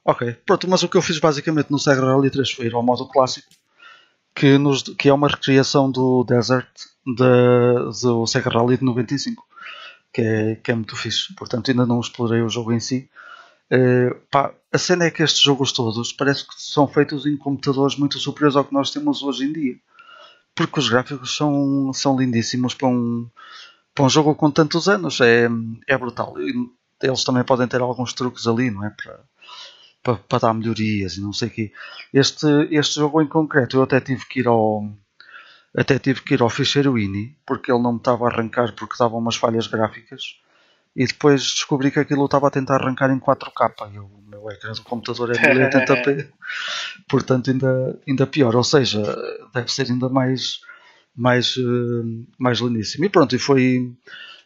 Ok, 0.05 0.33
pronto, 0.45 0.69
mas 0.69 0.83
o 0.83 0.89
que 0.89 0.97
eu 0.97 1.01
fiz 1.01 1.17
basicamente 1.17 1.71
no 1.71 1.79
Sega 1.79 2.01
Rally 2.05 2.29
3 2.29 2.51
foi 2.51 2.65
ir 2.67 2.73
ao 2.73 2.83
modo 2.83 3.07
clássico, 3.07 3.47
que, 4.35 4.57
nos, 4.57 4.83
que 4.83 5.09
é 5.09 5.13
uma 5.13 5.27
recriação 5.27 5.91
do 5.91 6.23
Desert 6.23 6.67
da- 7.17 7.89
do 8.01 8.25
Sega 8.27 8.49
Rally 8.49 8.77
de 8.77 8.85
95, 8.85 9.45
que 10.13 10.21
é, 10.21 10.55
que 10.55 10.71
é 10.71 10.75
muito 10.75 10.95
fixe. 10.95 11.33
Portanto, 11.35 11.69
ainda 11.71 11.85
não 11.85 11.99
explorei 11.99 12.41
o 12.41 12.49
jogo 12.49 12.71
em 12.73 12.79
si. 12.79 13.09
Eh, 13.69 14.15
pá, 14.31 14.53
a 14.71 14.77
cena 14.77 15.05
é 15.05 15.11
que 15.11 15.23
estes 15.23 15.41
jogos 15.41 15.71
todos 15.71 16.11
parece 16.13 16.47
que 16.47 16.53
são 16.57 16.87
feitos 16.87 17.25
em 17.25 17.37
computadores 17.37 17.95
muito 17.97 18.19
superiores 18.19 18.55
ao 18.55 18.65
que 18.65 18.73
nós 18.73 18.91
temos 18.91 19.23
hoje 19.23 19.45
em 19.45 19.53
dia. 19.53 19.75
Porque 20.55 20.79
os 20.79 20.89
gráficos 20.89 21.35
são, 21.35 21.91
são 21.93 22.17
lindíssimos 22.17 22.73
para 22.75 22.87
um, 22.87 23.27
para 23.95 24.05
um 24.05 24.09
jogo 24.09 24.35
com 24.35 24.51
tantos 24.51 24.87
anos. 24.87 25.19
É, 25.21 25.49
é 25.87 25.97
brutal. 25.97 26.35
Eles 27.01 27.23
também 27.23 27.43
podem 27.43 27.67
ter 27.67 27.81
alguns 27.81 28.13
truques 28.13 28.45
ali, 28.47 28.69
não 28.71 28.85
é? 28.85 28.89
Para, 28.91 29.19
para, 30.03 30.15
para 30.15 30.39
dar 30.39 30.53
melhorias 30.53 31.17
e 31.17 31.21
não 31.21 31.33
sei 31.33 31.47
o 31.47 31.51
quê. 31.51 31.71
Este, 32.13 32.45
este 32.71 32.95
jogo 32.95 33.21
em 33.21 33.27
concreto 33.27 33.77
eu 33.77 33.83
até 33.83 33.99
tive 33.99 34.25
que 34.25 34.41
ir 34.41 34.47
ao 34.47 34.87
até 35.75 35.97
tive 35.97 36.21
que 36.21 36.35
ir 36.35 36.41
ao 36.41 36.49
ficheiro 36.49 36.99
INI 36.99 37.35
porque 37.45 37.71
ele 37.71 37.81
não 37.81 37.93
me 37.93 37.97
estava 37.97 38.25
a 38.25 38.31
arrancar 38.31 38.73
porque 38.75 38.95
dava 38.99 39.15
umas 39.15 39.35
falhas 39.35 39.65
gráficas 39.65 40.37
e 40.95 41.07
depois 41.07 41.41
descobri 41.41 41.89
que 41.89 41.99
aquilo 41.99 42.25
estava 42.25 42.47
a 42.47 42.51
tentar 42.51 42.75
arrancar 42.75 43.09
em 43.09 43.19
4K 43.19 43.93
e 43.93 43.97
o 43.97 44.09
meu 44.27 44.47
ecrã 44.51 44.71
do 44.73 44.83
computador 44.83 45.31
é 45.31 45.39
1080p 45.39 46.27
portanto 47.09 47.49
ainda, 47.49 47.99
ainda 48.07 48.27
pior. 48.27 48.55
Ou 48.55 48.63
seja, 48.63 49.01
deve 49.53 49.71
ser 49.71 49.89
ainda 49.89 50.09
mais 50.09 50.61
mais, 51.15 51.55
eh, 51.57 52.25
mais 52.39 52.59
lindíssimo. 52.59 53.05
E 53.05 53.09
pronto, 53.09 53.35
e 53.35 53.39
foi 53.39 53.91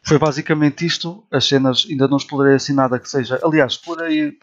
foi 0.03 0.17
basicamente 0.17 0.85
isto, 0.85 1.25
as 1.29 1.45
cenas 1.45 1.85
ainda 1.89 2.07
não 2.07 2.15
explorei 2.15 2.55
assim 2.55 2.73
nada 2.73 2.97
que 2.97 3.09
seja, 3.09 3.39
aliás 3.43 3.73
explorei 3.73 4.37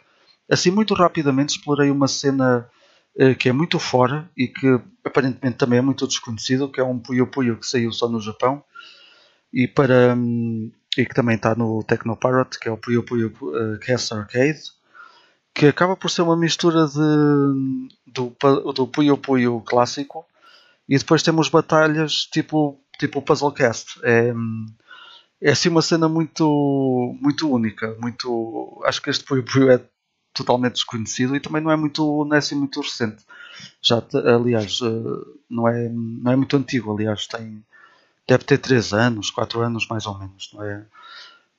assim 0.50 0.70
muito 0.70 0.94
rapidamente 0.94 1.56
explorei 1.56 1.90
uma 1.90 2.08
cena 2.08 2.68
eh, 3.16 3.34
que 3.34 3.48
é 3.48 3.52
muito 3.52 3.78
fora 3.78 4.28
e 4.36 4.48
que 4.48 4.80
aparentemente 5.04 5.56
também 5.56 5.78
é 5.78 5.82
muito 5.82 6.06
desconhecido, 6.06 6.70
que 6.70 6.80
é 6.80 6.84
um 6.84 6.98
Puyo 6.98 7.26
Puyo 7.28 7.56
que 7.56 7.66
saiu 7.66 7.92
só 7.92 8.08
no 8.08 8.20
Japão 8.20 8.62
e 9.52 9.68
para 9.68 10.14
hum, 10.16 10.70
e 10.96 11.04
que 11.06 11.14
também 11.14 11.36
está 11.36 11.54
no 11.54 11.82
Technopirate, 11.84 12.58
que 12.58 12.68
é 12.68 12.72
o 12.72 12.76
Puyo 12.76 13.02
Puyo 13.04 13.32
Cast 13.80 14.14
Arcade, 14.14 14.60
que 15.54 15.66
acaba 15.66 15.96
por 15.96 16.10
ser 16.10 16.22
uma 16.22 16.36
mistura 16.36 16.86
de, 16.86 17.88
do, 18.06 18.36
do 18.72 18.86
Puyo 18.88 19.16
Puyo 19.16 19.60
clássico 19.60 20.26
e 20.88 20.98
depois 20.98 21.22
temos 21.22 21.48
batalhas 21.48 22.26
tipo 22.26 22.80
tipo 22.98 23.22
Puzzle 23.22 23.52
Cast. 23.52 24.00
É, 24.02 24.32
hum, 24.32 24.66
é 25.40 25.50
assim 25.52 25.68
uma 25.68 25.82
cena 25.82 26.08
muito 26.08 27.16
muito 27.20 27.50
única, 27.50 27.96
muito 28.00 28.82
acho 28.84 29.00
que 29.02 29.10
este 29.10 29.24
Puyo 29.24 29.44
Puyo 29.44 29.70
é 29.70 29.80
totalmente 30.34 30.74
desconhecido 30.74 31.34
e 31.36 31.40
também 31.40 31.62
não 31.62 31.70
é 31.70 31.76
muito 31.76 32.24
não 32.24 32.34
é 32.34 32.38
assim 32.38 32.56
muito 32.56 32.80
recente. 32.80 33.24
Já 33.80 34.02
aliás 34.26 34.80
eh, 34.82 35.34
não 35.48 35.68
é 35.68 35.88
não 35.88 36.32
é 36.32 36.36
muito 36.36 36.56
antigo, 36.56 36.92
aliás 36.92 37.26
tem 37.26 37.64
deve 38.26 38.44
ter 38.44 38.58
3 38.58 38.92
anos, 38.92 39.30
4 39.30 39.60
anos 39.60 39.86
mais 39.88 40.06
ou 40.06 40.18
menos, 40.18 40.50
não 40.52 40.62
é? 40.64 40.84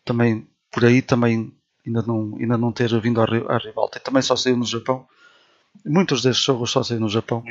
Também 0.04 0.48
por 0.72 0.84
aí 0.86 1.02
também 1.02 1.54
ainda 1.86 2.02
não 2.02 2.36
ainda 2.40 2.58
não 2.58 2.72
ter 2.72 3.00
vindo 3.00 3.22
à, 3.22 3.26
à. 3.26 3.60
E 3.96 4.00
também 4.00 4.22
só 4.22 4.36
saiu 4.36 4.58
no 4.58 4.66
Japão. 4.66 5.08
Muitos 5.86 6.22
destes 6.22 6.46
jogos 6.46 6.72
só 6.72 6.84
saíram 6.84 7.06
no 7.06 7.10
Japão. 7.10 7.44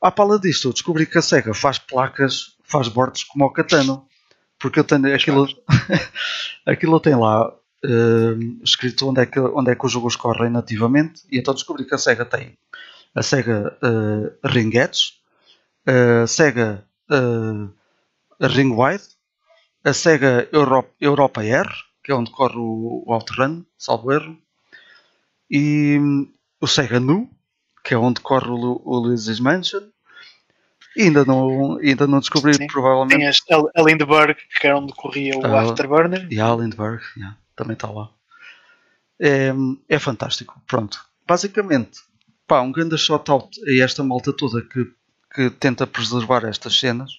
À 0.00 0.10
pala 0.10 0.38
disto, 0.38 0.68
eu 0.68 0.72
descobri 0.72 1.06
que 1.06 1.18
a 1.18 1.22
SEGA 1.22 1.52
faz 1.52 1.78
placas, 1.78 2.56
faz 2.64 2.88
bordes 2.88 3.24
como 3.24 3.44
o 3.44 3.50
Katano. 3.50 4.06
Porque 4.58 4.78
eu 4.78 4.84
tenho 4.84 5.14
aquilo, 5.14 5.48
aquilo 6.66 7.00
tem 7.00 7.14
lá 7.14 7.50
eh, 7.84 8.36
escrito 8.62 9.08
onde 9.08 9.22
é, 9.22 9.26
que, 9.26 9.40
onde 9.40 9.70
é 9.70 9.74
que 9.74 9.86
os 9.86 9.92
jogos 9.92 10.16
correm 10.16 10.50
nativamente. 10.50 11.22
E 11.30 11.38
então 11.38 11.54
descobri 11.54 11.84
que 11.84 11.94
a 11.94 11.98
SEGA 11.98 12.24
tem 12.24 12.56
a 13.14 13.22
SEGA 13.22 13.76
eh, 13.82 14.32
Ring 14.44 14.74
Edge, 14.76 15.14
a 15.86 16.26
SEGA 16.26 16.84
eh, 17.10 18.46
Ring 18.46 18.72
Wide, 18.72 19.04
a 19.84 19.92
SEGA 19.92 20.48
Europa, 20.52 20.90
Europa 21.00 21.44
R, 21.44 21.68
que 22.02 22.12
é 22.12 22.14
onde 22.14 22.30
corre 22.30 22.56
o, 22.56 23.04
o 23.06 23.12
Outrun, 23.12 23.64
salvo 23.76 24.12
erro, 24.12 24.36
e 25.50 25.98
hum, 25.98 26.32
o 26.60 26.66
SEGA 26.66 27.00
Nu, 27.00 27.28
que 27.84 27.94
é 27.94 27.98
onde 27.98 28.20
corre 28.20 28.50
o, 28.50 28.80
o 28.84 28.98
Luigi's 28.98 29.40
Mansion. 29.40 29.82
E 30.96 31.02
ainda 31.02 31.24
não, 31.24 31.78
ainda 31.78 32.04
não 32.06 32.18
descobri, 32.18 32.52
Sim. 32.54 32.66
provavelmente. 32.66 33.16
Tinhas 33.16 33.38
a 33.48 33.82
Lindbergh, 33.82 34.36
que 34.60 34.66
era 34.66 34.76
onde 34.76 34.92
corria 34.92 35.38
o 35.38 35.46
Ah, 35.46 35.62
Afterburner. 35.62 36.26
E 36.30 36.40
a 36.40 36.52
Lindbergh, 36.52 37.02
yeah, 37.16 37.36
também 37.60 37.74
está 37.74 37.90
lá. 37.90 38.10
É, 39.20 39.52
é 39.88 39.98
fantástico. 39.98 40.60
Pronto. 40.66 41.04
Basicamente, 41.26 42.00
pá, 42.46 42.62
um 42.62 42.72
grande 42.72 42.96
shout-out 42.96 43.60
a 43.62 43.84
esta 43.84 44.02
malta 44.02 44.32
toda 44.32 44.62
que, 44.62 44.90
que 45.34 45.50
tenta 45.50 45.86
preservar 45.86 46.44
estas 46.44 46.78
cenas. 46.78 47.12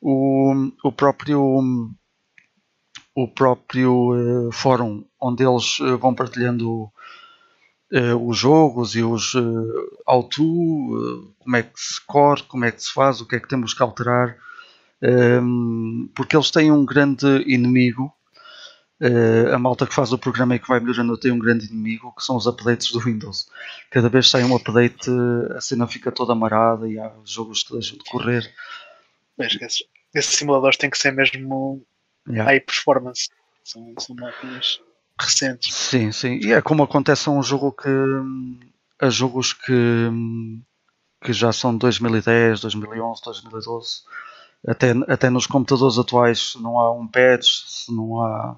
O, 0.00 0.70
o 0.84 0.92
próprio 0.92 1.90
o 3.14 3.28
próprio 3.28 4.14
eh, 4.14 4.52
fórum 4.52 5.04
onde 5.20 5.44
eles 5.44 5.78
eh, 5.80 5.96
vão 5.96 6.14
partilhando 6.14 6.90
eh, 7.92 8.14
os 8.14 8.38
jogos 8.38 8.94
e 8.94 9.02
os 9.02 9.34
uh, 9.34 11.34
como 11.38 11.56
é 11.56 11.62
que 11.62 11.80
se 11.80 12.00
corre, 12.06 12.42
como 12.44 12.64
é 12.64 12.70
que 12.70 12.82
se 12.82 12.92
faz, 12.92 13.20
o 13.20 13.26
que 13.26 13.36
é 13.36 13.40
que 13.40 13.48
temos 13.48 13.74
que 13.74 13.82
alterar. 13.82 14.36
Um, 15.02 16.10
porque 16.14 16.36
eles 16.36 16.50
têm 16.50 16.70
um 16.70 16.84
grande 16.84 17.26
inimigo. 17.46 18.12
Uh, 19.00 19.54
a 19.54 19.58
malta 19.58 19.86
que 19.86 19.94
faz 19.94 20.12
o 20.12 20.18
programa 20.18 20.54
e 20.54 20.58
que 20.58 20.68
vai 20.68 20.78
melhorando 20.78 21.16
tem 21.16 21.32
um 21.32 21.38
grande 21.38 21.66
inimigo 21.66 22.14
que 22.14 22.22
são 22.22 22.36
os 22.36 22.46
updates 22.46 22.92
do 22.92 23.00
Windows. 23.00 23.48
Cada 23.90 24.10
vez 24.10 24.26
que 24.26 24.32
sai 24.32 24.44
um 24.44 24.54
update, 24.54 25.10
a 25.56 25.60
cena 25.60 25.86
fica 25.86 26.12
toda 26.12 26.32
amarada 26.32 26.86
e 26.86 26.98
há 26.98 27.10
jogos 27.24 27.62
que 27.62 27.72
deixam 27.72 27.96
de 27.96 28.04
correr. 28.04 28.52
Mas 29.38 29.54
esses, 29.54 29.84
esses 30.14 30.36
simuladores 30.36 30.76
têm 30.76 30.90
que 30.90 30.98
ser 30.98 31.12
mesmo 31.12 31.82
Yeah. 32.28 32.44
high 32.44 32.60
performance. 32.60 33.28
São, 33.64 33.94
são 33.98 34.16
máquinas 34.16 34.80
recentes. 35.18 35.74
Sim, 35.74 36.12
sim. 36.12 36.40
E 36.42 36.52
é 36.52 36.60
como 36.60 36.82
acontece 36.82 37.28
a 37.28 37.32
um 37.32 37.42
jogo 37.42 37.72
que. 37.72 37.88
a 39.00 39.10
jogos 39.10 39.52
que. 39.52 39.72
que 41.22 41.32
já 41.32 41.52
são 41.52 41.76
2010, 41.76 42.60
2011, 42.60 43.22
2012. 43.24 44.02
Até, 44.66 44.92
até 45.08 45.30
nos 45.30 45.46
computadores 45.46 45.98
atuais, 45.98 46.52
se 46.52 46.62
não 46.62 46.78
há 46.78 46.92
um 46.92 47.06
patch, 47.06 47.64
se 47.66 47.92
não 47.94 48.22
há. 48.22 48.56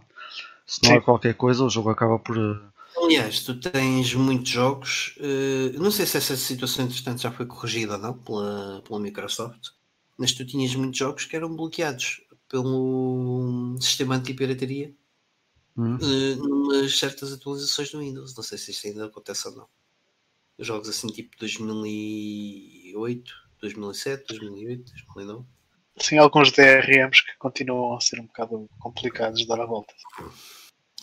Se 0.73 0.83
não 0.85 0.93
há 0.97 1.01
Sim. 1.01 1.05
qualquer 1.05 1.35
coisa, 1.35 1.63
o 1.65 1.69
jogo 1.69 1.91
acaba 1.91 2.19
por. 2.19 2.39
uh, 2.39 2.73
Aliás, 2.97 3.41
tu 3.43 3.61
tens 3.61 4.15
muitos 4.15 4.49
jogos. 4.49 5.15
eh, 5.19 5.73
não 5.79 5.91
sei 5.91 6.07
se 6.07 6.17
essa 6.17 6.35
situação, 6.37 6.87
entretanto, 6.87 7.21
já 7.21 7.31
foi 7.31 7.45
corrigida 7.45 7.95
ou 7.95 7.99
não 7.99 8.15
pela, 8.17 8.83
pela 8.87 8.99
Microsoft, 9.01 9.69
mas 10.17 10.33
tu 10.33 10.47
tinhas 10.47 10.75
muitos 10.75 10.99
jogos 10.99 11.25
que 11.27 11.37
eram 11.37 11.55
bloqueados 11.55 12.23
pelo 12.49 13.77
sistema 13.81 14.15
anti-pirataria 14.17 14.95
hum, 15.77 15.97
eh, 16.01 16.37
numas 16.37 16.99
certas 16.99 17.33
atualizações 17.33 17.91
do 17.91 17.99
Windows. 18.01 18.35
Não 18.35 18.43
sei 18.43 18.57
se 18.57 18.71
isto 18.71 18.87
ainda 18.87 19.07
acontece 19.07 19.49
ou 19.49 19.57
não. 19.57 19.69
Jogos 20.59 20.89
assim 20.89 21.09
tipo 21.09 21.37
2008, 21.39 23.33
2007, 23.61 24.25
2008, 24.29 24.93
2009. 25.15 25.45
sim, 25.99 26.17
alguns 26.19 26.51
DRMs 26.53 27.23
que 27.25 27.37
continuam 27.39 27.95
a 27.97 28.01
ser 28.01 28.21
um 28.21 28.27
bocado 28.27 28.69
complicados 28.79 29.41
de 29.41 29.47
dar 29.47 29.61
a 29.61 29.67
volta. 29.67 29.93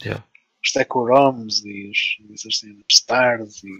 Yeah. 0.03 0.23
Os 0.63 0.71
Tecoroms 0.71 1.63
e 1.65 1.89
os, 1.89 2.45
os 2.45 2.59
Stars 2.89 3.63
e 3.63 3.79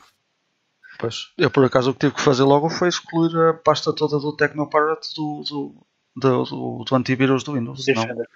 Pois, 1.00 1.30
eu 1.38 1.50
por 1.50 1.64
acaso 1.64 1.92
o 1.92 1.94
que 1.94 2.02
tive 2.02 2.16
que 2.16 2.22
fazer 2.22 2.44
logo 2.44 2.70
foi 2.70 2.90
excluir 2.90 3.34
a 3.38 3.54
pasta 3.54 3.94
toda 3.94 4.20
do 4.20 4.36
Tecnopirate 4.36 5.16
do, 5.16 5.44
do, 5.44 5.88
do, 6.14 6.44
do, 6.44 6.84
do 6.84 6.96
antivírus 6.96 7.42
do 7.42 7.54
Windows. 7.54 7.88
Não. 7.88 7.96
Defender. 7.96 8.30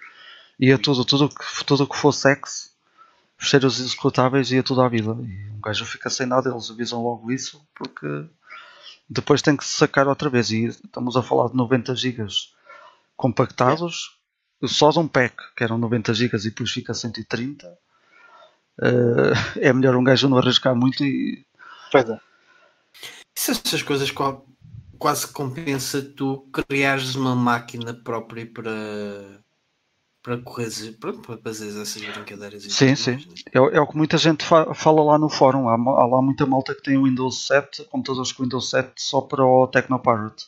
Ia 0.58 0.78
tudo, 0.78 1.04
tudo 1.04 1.28
que, 1.28 1.66
tudo 1.66 1.86
que 1.86 1.98
fosse 1.98 2.30
X, 2.30 2.74
fechar 3.38 3.66
os 3.66 3.82
executáveis, 3.82 4.50
ia 4.50 4.64
tudo 4.64 4.82
à 4.82 4.88
vida. 4.88 5.12
E 5.12 5.50
um 5.52 5.60
gajo 5.60 5.86
fica 5.86 6.10
sem 6.10 6.26
nada, 6.26 6.50
eles 6.50 6.72
avisam 6.72 7.04
logo 7.04 7.30
isso, 7.32 7.62
porque 7.76 8.26
depois 9.10 9.42
tem 9.42 9.58
que 9.58 9.66
se 9.66 9.78
sacar 9.78 10.08
outra 10.08 10.30
vez. 10.30 10.50
E 10.50 10.68
estamos 10.68 11.18
a 11.18 11.22
falar 11.22 11.50
de 11.50 11.58
90 11.58 11.94
GB 11.94 12.28
compactados, 13.18 14.18
só 14.68 14.90
de 14.92 15.00
um 15.00 15.08
pack, 15.08 15.36
que 15.56 15.64
eram 15.64 15.78
90 15.78 16.14
GB 16.14 16.38
e 16.38 16.42
depois 16.44 16.72
fica 16.72 16.94
130. 16.94 17.78
Eh, 18.82 19.68
é 19.70 19.74
melhor 19.74 19.96
um 19.96 20.04
gajo 20.04 20.28
não 20.28 20.38
arriscar 20.38 20.76
muito 20.76 21.04
e 21.04 21.46
Pois 21.92 22.10
é. 22.10 22.20
Se 23.36 23.52
essas 23.52 23.82
coisas 23.84 24.10
qua- 24.12 24.42
quase 24.98 25.28
compensa 25.28 26.02
tu 26.02 26.48
criares 26.52 27.16
uma 27.16 27.36
máquina 27.36 27.94
própria 27.94 28.46
para 28.46 29.42
para 30.24 30.38
correr 30.38 30.70
para 31.02 31.14
fazer 31.44 31.68
essas 31.82 32.02
brincadeiras 32.02 32.64
Sim, 32.64 32.96
sim. 32.96 33.18
É, 33.52 33.60
o- 33.60 33.70
é 33.70 33.82
o 33.82 33.86
que 33.86 33.98
muita 33.98 34.18
gente 34.18 34.46
fa- 34.46 34.74
fala 34.74 35.04
lá 35.04 35.18
no 35.20 35.28
fórum. 35.30 35.68
Há, 35.68 35.74
há 35.74 36.06
lá 36.08 36.22
muita 36.22 36.46
malta 36.46 36.74
que 36.74 36.82
tem 36.82 36.98
o 36.98 37.04
Windows 37.04 37.46
7, 37.46 37.84
computadores 37.92 38.32
com 38.32 38.44
Windows 38.44 38.70
7 38.70 38.94
só 38.98 39.20
para 39.20 39.44
o 39.46 39.68
Tecnopirate. 39.68 40.46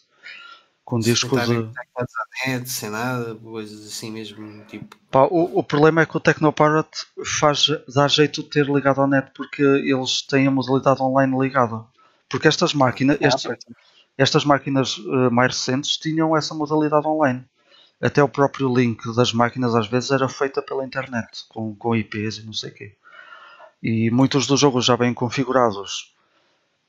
Com 0.86 1.00
discos 1.00 1.48
de. 1.48 1.68
net, 2.48 2.70
sem 2.70 2.90
nada, 2.92 3.34
coisas 3.36 3.88
assim 3.88 4.12
mesmo, 4.12 4.64
tipo. 4.66 4.96
Pá, 5.10 5.24
o, 5.24 5.58
o 5.60 5.64
problema 5.64 6.02
é 6.02 6.06
que 6.06 6.16
o 6.16 6.20
Tecnopirate 6.20 7.06
faz, 7.40 7.68
dá 7.94 8.08
jeito 8.08 8.44
de 8.44 8.50
ter 8.50 8.68
ligado 8.68 9.02
à 9.02 9.08
net 9.08 9.32
porque 9.36 9.64
eles 9.64 10.22
têm 10.22 10.48
a 10.48 10.52
modalidade 10.52 11.02
online 11.02 11.38
ligada. 11.38 11.84
Porque 12.30 12.48
estas 12.48 12.74
máquinas, 12.74 13.18
Ah, 13.22 13.28
estes- 13.28 13.66
estas 14.18 14.46
máquinas 14.46 14.98
eh, 15.00 15.30
mais 15.32 15.54
recentes 15.54 15.98
tinham 15.98 16.38
essa 16.38 16.54
modalidade 16.54 17.08
online. 17.08 17.44
Até 18.02 18.22
o 18.22 18.30
próprio 18.30 18.72
link 18.74 19.02
das 19.16 19.34
máquinas 19.34 19.74
às 19.74 19.88
vezes 19.88 20.12
era 20.12 20.30
feita 20.30 20.62
pela 20.62 20.86
internet, 20.86 21.46
com, 21.50 21.74
com 21.76 21.96
IPs 21.96 22.38
e 22.38 22.46
não 22.46 22.54
sei 22.54 22.70
o 22.70 22.74
quê. 22.74 22.96
E 23.82 24.12
muitos 24.12 24.46
dos 24.48 24.60
jogos 24.60 24.86
já 24.86 24.96
vêm 24.96 25.14
configurados 25.14 26.14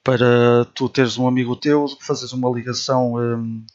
para 0.06 0.64
tu 0.74 0.88
teres 0.88 1.18
um 1.18 1.28
amigo 1.28 1.56
teu, 1.56 1.86
fazeres 2.00 2.32
uma 2.32 2.50
ligação 2.50 3.16
hum, 3.16 3.66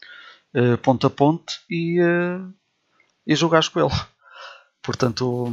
eh, 0.54 0.76
ponto 0.78 1.06
a 1.06 1.10
ponto 1.10 1.52
e, 1.70 2.00
eh, 2.00 2.40
e 3.26 3.36
jogares 3.36 3.68
com 3.68 3.80
ele. 3.80 3.90
Portanto, 4.82 5.52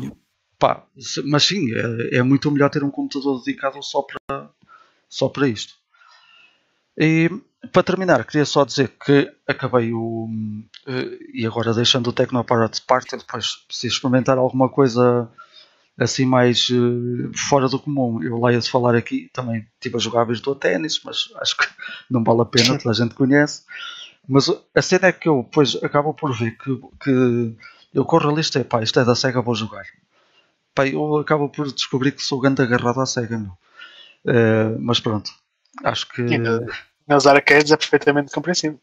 pá, 0.59 0.85
se- 0.99 1.23
mas 1.23 1.43
sim, 1.45 1.61
é, 1.75 2.19
é 2.19 2.23
muito 2.23 2.51
melhor 2.51 2.69
ter 2.71 2.83
um 2.83 2.91
computador 2.91 3.43
dedicado 3.43 3.83
só 3.83 4.03
para, 4.03 4.49
só 5.09 5.29
para 5.29 5.47
isto. 5.47 5.75
E 6.97 7.29
para 7.71 7.83
terminar, 7.83 8.25
queria 8.25 8.45
só 8.45 8.63
dizer 8.65 8.89
que 9.03 9.31
acabei 9.47 9.93
o. 9.93 10.27
eh, 10.87 11.17
E 11.33 11.45
agora 11.45 11.73
deixando 11.73 12.07
o 12.09 12.13
Tecnopirate 12.13 12.79
de 12.81 12.85
parte, 12.85 13.17
depois 13.17 13.55
preciso 13.67 13.95
experimentar 13.95 14.37
alguma 14.37 14.69
coisa 14.69 15.29
assim 15.99 16.25
mais 16.25 16.67
eh, 16.71 17.37
fora 17.49 17.67
do 17.67 17.79
comum. 17.79 18.23
Eu 18.23 18.39
lá 18.39 18.51
ia 18.51 18.59
de 18.59 18.69
falar 18.69 18.95
aqui, 18.95 19.29
também 19.33 19.67
estive 19.75 19.97
a 19.97 19.99
jogar 19.99 20.23
Virtua 20.23 20.55
Tennis, 20.55 21.01
mas 21.03 21.29
acho 21.41 21.57
que 21.57 21.67
não 22.09 22.23
vale 22.23 22.41
a 22.41 22.45
pena, 22.45 22.77
toda 22.77 22.91
a 22.91 22.93
gente 22.93 23.13
conhece. 23.13 23.63
Mas 24.27 24.49
a 24.75 24.81
cena 24.81 25.07
é 25.07 25.11
que 25.11 25.27
eu 25.27 25.43
depois 25.43 25.75
acabo 25.83 26.13
por 26.13 26.35
ver 26.37 26.57
que, 26.57 26.75
que 27.03 27.55
eu 27.93 28.05
corro 28.05 28.29
a 28.29 28.33
lista 28.33 28.59
e 28.59 28.63
pá, 28.63 28.81
isto 28.81 28.99
é 28.99 29.05
da 29.05 29.15
SEGA, 29.15 29.41
vou 29.41 29.55
jogar. 29.55 29.85
Pá, 30.73 30.87
eu 30.87 31.17
acabo 31.17 31.49
por 31.49 31.71
descobrir 31.71 32.11
que 32.11 32.23
sou 32.23 32.39
grande 32.39 32.61
agarrado 32.61 33.01
à 33.01 33.05
SEGA, 33.05 33.37
meu. 33.37 33.57
Eh, 34.25 34.75
mas 34.79 34.99
pronto, 34.99 35.31
acho 35.83 36.07
que. 36.09 36.23
Nas 37.07 37.25
arcades 37.25 37.71
é 37.71 37.77
perfeitamente 37.77 38.31
compreensível. 38.31 38.79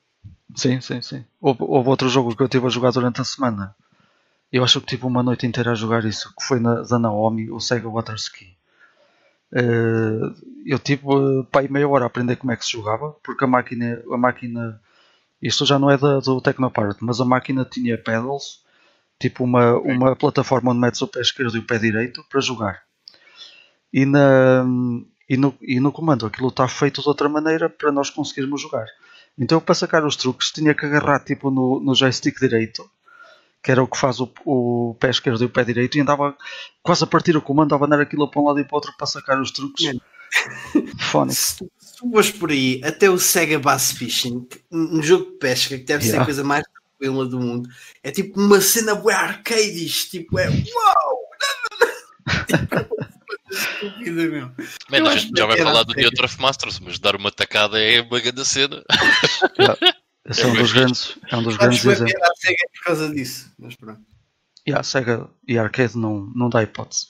Sim, 0.54 0.80
sim, 0.80 1.00
sim. 1.00 1.24
Houve, 1.40 1.60
houve 1.62 1.88
outro 1.88 2.08
jogo 2.08 2.34
que 2.34 2.42
eu 2.42 2.46
estive 2.46 2.66
a 2.66 2.70
jogar 2.70 2.90
durante 2.90 3.20
a 3.20 3.24
semana. 3.24 3.74
Eu 4.53 4.64
acho 4.64 4.80
que 4.80 4.86
tive 4.86 5.07
uma 5.07 5.22
noite 5.22 5.47
inteira 5.47 5.72
a 5.72 5.74
jogar 5.74 6.05
isso, 6.05 6.32
que 6.36 6.44
foi 6.44 6.61
na, 6.61 6.82
da 6.82 6.99
Naomi, 6.99 7.51
o 7.51 7.61
Sega 7.61 7.88
Water 7.88 8.14
Ski. 8.14 8.57
Eh, 9.53 10.34
eu 10.66 10.78
tive 10.78 11.03
uh, 11.07 11.44
pai 11.44 11.68
meia 11.68 11.88
hora 11.88 12.05
a 12.05 12.07
aprender 12.09 12.36
como 12.36 12.53
é 12.53 12.57
que 12.57 12.64
se 12.64 12.72
jogava, 12.72 13.16
porque 13.22 13.44
a 13.44 13.47
máquina, 13.47 14.03
a 14.12 14.16
máquina 14.16 14.80
isto 15.40 15.64
já 15.64 15.78
não 15.78 15.90
é 15.90 15.97
da, 15.97 16.20
do 16.20 16.40
Tecnopirate, 16.40 16.99
mas 17.03 17.20
a 17.20 17.24
máquina 17.24 17.64
tinha 17.64 17.97
pedals, 17.97 18.64
tipo 19.18 19.44
uma, 19.44 19.78
uma 19.78 20.16
plataforma 20.16 20.70
onde 20.70 20.80
metes 20.80 21.01
o 21.03 21.09
pé 21.09 21.20
esquerdo 21.20 21.57
e 21.57 21.61
o 21.61 21.66
pé 21.66 21.78
direito 21.78 22.24
para 22.28 22.40
jogar. 22.40 22.82
E, 23.92 24.05
na, 24.05 24.64
e, 25.28 25.36
no, 25.36 25.57
e 25.62 25.80
no 25.80 25.92
comando 25.92 26.26
aquilo 26.26 26.49
está 26.49 26.66
feito 26.68 27.01
de 27.01 27.09
outra 27.09 27.28
maneira 27.28 27.70
para 27.70 27.92
nós 27.92 28.11
conseguirmos 28.11 28.61
jogar. 28.61 28.86
Então 29.38 29.59
eu, 29.59 29.62
para 29.62 29.74
sacar 29.74 30.05
os 30.05 30.16
truques 30.16 30.51
tinha 30.51 30.74
que 30.74 30.84
agarrar 30.84 31.20
tipo 31.20 31.51
no, 31.51 31.80
no 31.80 31.94
joystick 31.94 32.38
direito, 32.38 32.88
que 33.66 33.72
era 33.72 33.82
o 33.82 33.88
que 33.88 33.98
faz 33.98 34.20
o, 34.20 34.32
o 34.44 34.96
pé 35.00 35.10
esquerdo 35.10 35.42
e 35.42 35.46
o 35.46 35.50
pé 35.50 35.64
direito, 35.64 35.98
e 35.98 36.00
andava 36.00 36.36
quase 36.84 37.02
a 37.02 37.06
partir 37.06 37.36
o 37.36 37.42
comando, 37.42 37.74
a 37.74 37.84
andar 37.84 38.00
aquilo 38.00 38.30
para 38.30 38.40
um 38.40 38.44
lado 38.44 38.60
e 38.60 38.64
para 38.64 38.74
o 38.74 38.76
outro 38.76 38.94
para 38.96 39.08
sacar 39.08 39.40
os 39.40 39.50
truques. 39.50 39.92
Fónico. 41.10 41.34
Se 41.34 41.56
tu, 41.56 41.72
se 41.76 41.96
tu 41.96 42.08
fores 42.08 42.30
por 42.30 42.52
aí, 42.52 42.80
até 42.84 43.10
o 43.10 43.18
Sega 43.18 43.58
Bass 43.58 43.90
Fishing, 43.90 44.46
um 44.70 45.02
jogo 45.02 45.32
de 45.32 45.38
pesca 45.38 45.76
que 45.76 45.82
deve 45.82 46.04
ser 46.04 46.10
Yeah. 46.10 46.22
a 46.22 46.26
coisa 46.26 46.44
mais 46.44 46.62
tranquila 46.62 47.26
do 47.26 47.40
mundo, 47.40 47.68
é 48.04 48.12
tipo 48.12 48.40
uma 48.40 48.60
cena 48.60 48.94
bué 48.94 49.14
arcades, 49.14 50.04
tipo, 50.04 50.38
é 50.38 50.48
uau! 50.48 51.26
Estúpida, 53.50 54.28
meu. 54.28 54.50
Man, 54.90 55.18
já 55.36 55.46
vai 55.46 55.58
falar 55.58 55.82
do. 55.82 55.92
New 55.92 56.10
Masters, 56.38 56.78
mas 56.78 57.00
dar 57.00 57.16
uma 57.16 57.32
tacada 57.32 57.82
é 57.82 58.00
uma 58.00 58.20
grande 58.20 58.44
cena. 58.44 58.84
Esse 60.28 60.42
é 60.42 60.46
um 60.46 60.54
dos 60.54 60.72
grandes, 60.72 61.18
é 61.30 61.36
um 61.36 61.42
dos 61.42 61.54
Acho 61.54 61.60
grandes 61.60 61.84
exemplos. 61.84 62.22
a 62.22 62.34
Sega 62.34 62.68
por 62.74 62.84
causa 62.84 63.14
disso, 63.14 63.52
mas 63.58 63.74
pronto. 63.76 64.00
E 64.66 64.72
a 64.72 64.82
Sega 64.82 65.28
e 65.46 65.56
a 65.56 65.62
Arcade 65.62 65.96
não, 65.96 66.32
não 66.34 66.48
dá 66.48 66.62
hipótese. 66.62 67.06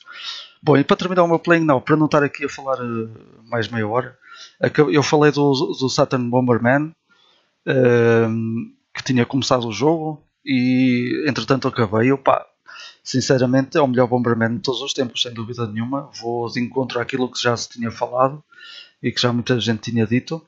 Bom, 0.63 0.77
e 0.77 0.85
para 0.85 0.97
terminar 0.97 1.23
o 1.25 1.29
meu 1.29 1.39
playing 1.39 1.65
now, 1.65 1.81
para 1.81 1.97
não 1.97 2.07
estar 2.07 2.23
aqui 2.23 2.45
a 2.45 2.49
falar 2.49 2.79
eh, 2.79 3.09
mais 3.45 3.69
meia 3.69 3.87
hora, 3.89 4.19
eu 4.93 5.03
falei 5.03 5.33
do, 5.33 5.53
do 5.53 5.89
Saturn 5.89 6.29
Bomberman, 6.29 6.93
ehm, 7.67 8.73
que 8.95 9.03
tinha 9.03 9.25
começado 9.25 9.67
o 9.67 9.73
jogo, 9.73 10.23
e 10.45 11.25
entretanto 11.27 11.69
acabei. 11.69 12.11
Eu, 12.11 12.19
pá, 12.19 12.47
sinceramente, 13.03 13.77
é 13.77 13.81
o 13.81 13.87
melhor 13.87 14.07
Bomberman 14.07 14.57
de 14.57 14.61
todos 14.61 14.81
os 14.83 14.93
tempos, 14.93 15.23
sem 15.23 15.33
dúvida 15.33 15.67
nenhuma. 15.67 16.11
Vou 16.21 16.51
de 16.51 16.61
encontro 16.61 17.01
àquilo 17.01 17.31
que 17.31 17.43
já 17.43 17.57
se 17.57 17.69
tinha 17.69 17.91
falado 17.91 18.43
e 19.03 19.11
que 19.11 19.21
já 19.21 19.33
muita 19.33 19.59
gente 19.59 19.91
tinha 19.91 20.07
dito. 20.07 20.45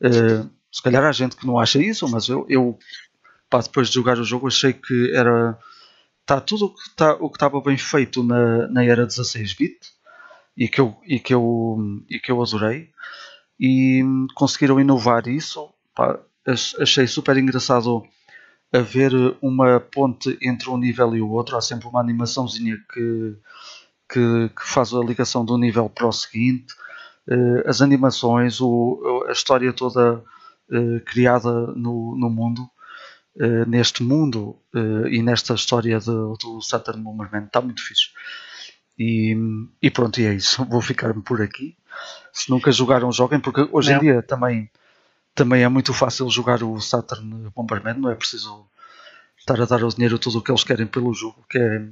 Eh, 0.00 0.44
se 0.76 0.82
calhar 0.82 1.04
há 1.04 1.12
gente 1.12 1.36
que 1.36 1.46
não 1.46 1.58
acha 1.58 1.78
isso, 1.80 2.08
mas 2.08 2.28
eu, 2.28 2.46
eu 2.48 2.78
pá, 3.50 3.60
depois 3.60 3.88
de 3.88 3.94
jogar 3.94 4.18
o 4.18 4.24
jogo, 4.24 4.48
achei 4.48 4.72
que 4.72 5.12
era 5.14 5.58
está 6.22 6.40
tudo 6.40 6.66
o 6.66 6.74
que 6.74 6.96
tá, 6.96 7.14
o 7.14 7.30
que 7.30 7.36
estava 7.36 7.60
bem 7.60 7.78
feito 7.78 8.22
na, 8.24 8.68
na 8.68 8.84
era 8.84 9.06
16-bit 9.06 9.78
e 10.56 10.68
que 10.68 10.80
eu 10.80 10.96
e 11.06 11.20
que 11.20 11.34
eu 11.34 12.04
e 12.10 12.18
que 12.20 12.32
eu 12.32 12.42
adorei. 12.42 12.90
E 13.60 14.02
conseguiram 14.34 14.80
inovar 14.80 15.28
isso 15.28 15.70
pá, 15.94 16.18
ach- 16.46 16.74
achei 16.80 17.06
super 17.06 17.36
engraçado 17.38 18.04
haver 18.72 19.12
uma 19.42 19.80
ponte 19.80 20.38
entre 20.42 20.70
um 20.70 20.78
nível 20.78 21.16
e 21.16 21.22
o 21.22 21.30
outro. 21.30 21.56
Há 21.56 21.62
sempre 21.62 21.88
uma 21.88 22.00
animaçãozinha 22.00 22.76
que 22.92 23.36
que, 24.08 24.48
que 24.50 24.62
faz 24.68 24.92
a 24.94 25.00
ligação 25.00 25.44
um 25.48 25.58
nível 25.58 25.88
para 25.90 26.06
o 26.06 26.12
seguinte. 26.12 26.74
Eh, 27.28 27.64
as 27.66 27.80
animações 27.82 28.60
o, 28.60 29.24
a 29.28 29.32
história 29.32 29.72
toda 29.72 30.22
eh, 30.70 31.00
criada 31.00 31.50
no, 31.74 32.16
no 32.16 32.30
mundo 32.30 32.68
eh, 33.38 33.64
neste 33.66 34.02
mundo 34.02 34.56
eh, 34.74 35.08
e 35.10 35.22
nesta 35.22 35.54
história 35.54 36.00
do, 36.00 36.36
do 36.36 36.62
Saturn 36.62 37.02
Bomberman. 37.02 37.44
Está 37.44 37.60
muito 37.60 37.82
fixe. 37.84 38.10
E, 38.98 39.36
e 39.82 39.90
pronto, 39.90 40.20
e 40.20 40.24
é 40.24 40.34
isso. 40.34 40.64
Vou 40.64 40.80
ficar-me 40.80 41.22
por 41.22 41.42
aqui. 41.42 41.76
Se 42.32 42.50
nunca 42.50 42.72
jogaram, 42.72 43.12
joguem, 43.12 43.40
porque 43.40 43.68
hoje 43.72 43.90
em 43.90 43.94
Não. 43.94 44.00
dia 44.00 44.22
também, 44.22 44.70
também 45.34 45.62
é 45.62 45.68
muito 45.68 45.92
fácil 45.92 46.28
jogar 46.30 46.62
o 46.62 46.80
Saturn 46.80 47.50
Bomberman. 47.54 47.98
Não 47.98 48.10
é 48.10 48.14
preciso 48.14 48.66
estar 49.38 49.60
a 49.60 49.66
dar 49.66 49.84
o 49.84 49.88
dinheiro 49.88 50.18
tudo 50.18 50.38
o 50.38 50.42
que 50.42 50.50
eles 50.50 50.64
querem 50.64 50.86
pelo 50.86 51.12
jogo, 51.12 51.44
que 51.48 51.58
é, 51.58 51.88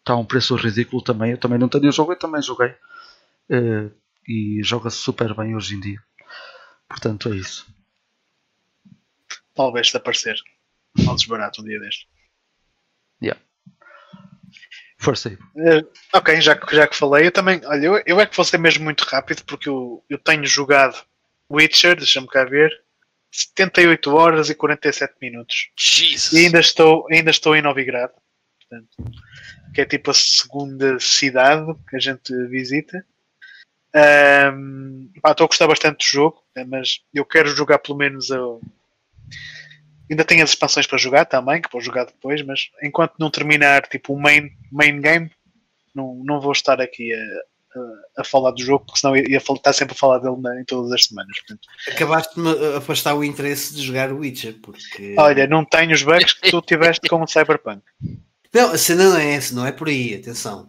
está 0.00 0.14
a 0.14 0.16
um 0.16 0.24
preço 0.24 0.56
ridículo 0.56 1.02
também. 1.02 1.32
Eu 1.32 1.38
também 1.38 1.58
não 1.58 1.68
tenho 1.68 1.88
o 1.88 1.92
jogo, 1.92 2.12
eu 2.12 2.18
também 2.18 2.42
joguei. 2.42 2.74
Eh, 3.50 3.90
e 4.26 4.62
joga-se 4.62 4.96
super 4.96 5.34
bem 5.34 5.54
hoje 5.54 5.74
em 5.74 5.80
dia. 5.80 6.00
Portanto, 6.88 7.32
é 7.32 7.36
isso. 7.36 7.66
Talvez 9.54 9.90
se 9.90 9.96
aparecer 9.96 10.36
ao 11.06 11.14
desbarato 11.14 11.62
um 11.62 11.64
dia 11.64 11.80
deste. 11.80 12.08
Força 14.98 15.30
aí. 15.30 15.38
Eh, 15.56 15.84
ok, 16.14 16.40
já 16.40 16.54
que, 16.54 16.76
já 16.76 16.86
que 16.86 16.96
falei, 16.96 17.26
eu 17.26 17.32
também, 17.32 17.60
olha, 17.64 17.84
eu, 17.84 18.02
eu 18.06 18.20
é 18.20 18.26
que 18.26 18.36
vou 18.36 18.44
ser 18.44 18.58
mesmo 18.58 18.84
muito 18.84 19.02
rápido 19.02 19.42
porque 19.44 19.68
eu, 19.68 20.04
eu 20.08 20.16
tenho 20.16 20.46
jogado 20.46 20.96
Witcher, 21.50 21.96
deixa-me 21.96 22.28
cá 22.28 22.44
ver, 22.44 22.70
78 23.32 24.14
horas 24.14 24.48
e 24.48 24.54
47 24.54 25.14
minutos. 25.20 25.70
Jesus. 25.76 26.32
E 26.32 26.46
ainda 26.46 26.60
estou, 26.60 27.06
ainda 27.10 27.30
estou 27.30 27.56
em 27.56 27.62
Novigrado, 27.62 28.12
portanto, 28.60 29.12
que 29.74 29.80
é 29.80 29.84
tipo 29.84 30.12
a 30.12 30.14
segunda 30.14 31.00
cidade 31.00 31.66
que 31.88 31.96
a 31.96 31.98
gente 31.98 32.32
visita. 32.46 33.04
Ahm, 33.94 35.10
pá, 35.20 35.32
estou 35.32 35.44
a 35.44 35.48
gostar 35.48 35.66
bastante 35.66 35.98
do 35.98 36.08
jogo, 36.08 36.44
né, 36.54 36.64
mas 36.64 37.00
eu 37.12 37.24
quero 37.24 37.48
jogar 37.48 37.78
pelo 37.78 37.98
menos 37.98 38.30
a. 38.30 38.38
Ainda 40.10 40.24
tenho 40.24 40.42
as 40.44 40.50
expansões 40.50 40.86
para 40.86 40.98
jogar 40.98 41.24
também, 41.24 41.62
que 41.62 41.70
vou 41.72 41.80
jogar 41.80 42.04
depois, 42.04 42.42
mas 42.42 42.68
enquanto 42.82 43.14
não 43.18 43.30
terminar 43.30 43.86
tipo 43.86 44.12
o 44.12 44.20
main, 44.20 44.50
main 44.70 45.00
game, 45.00 45.30
não, 45.94 46.20
não 46.24 46.40
vou 46.40 46.52
estar 46.52 46.80
aqui 46.82 47.12
a, 47.14 47.78
a, 47.78 48.20
a 48.20 48.24
falar 48.24 48.50
do 48.50 48.62
jogo, 48.62 48.84
porque 48.84 49.00
senão 49.00 49.16
ia, 49.16 49.30
ia 49.30 49.38
estar 49.38 49.72
sempre 49.72 49.94
a 49.94 49.98
falar 49.98 50.18
dele 50.18 50.36
na- 50.38 50.60
em 50.60 50.64
todas 50.64 50.92
as 50.92 51.04
semanas. 51.06 51.38
Portanto, 51.38 51.66
Acabaste-me 51.88 52.48
a 52.74 52.78
afastar 52.78 53.14
o 53.14 53.24
interesse 53.24 53.74
de 53.74 53.82
jogar 53.82 54.12
o 54.12 54.18
Witcher, 54.18 54.56
porque. 54.62 55.14
olha, 55.18 55.46
não 55.46 55.64
tenho 55.64 55.92
os 55.94 56.02
bugs 56.02 56.34
que 56.34 56.50
tu 56.50 56.60
tiveste 56.60 57.08
com 57.08 57.22
o 57.22 57.26
Cyberpunk. 57.26 57.80
Não, 58.52 58.70
a 58.72 58.76
cena 58.76 59.04
não 59.08 59.16
é 59.16 59.34
essa, 59.34 59.54
não 59.54 59.66
é 59.66 59.72
por 59.72 59.88
aí, 59.88 60.14
atenção. 60.14 60.68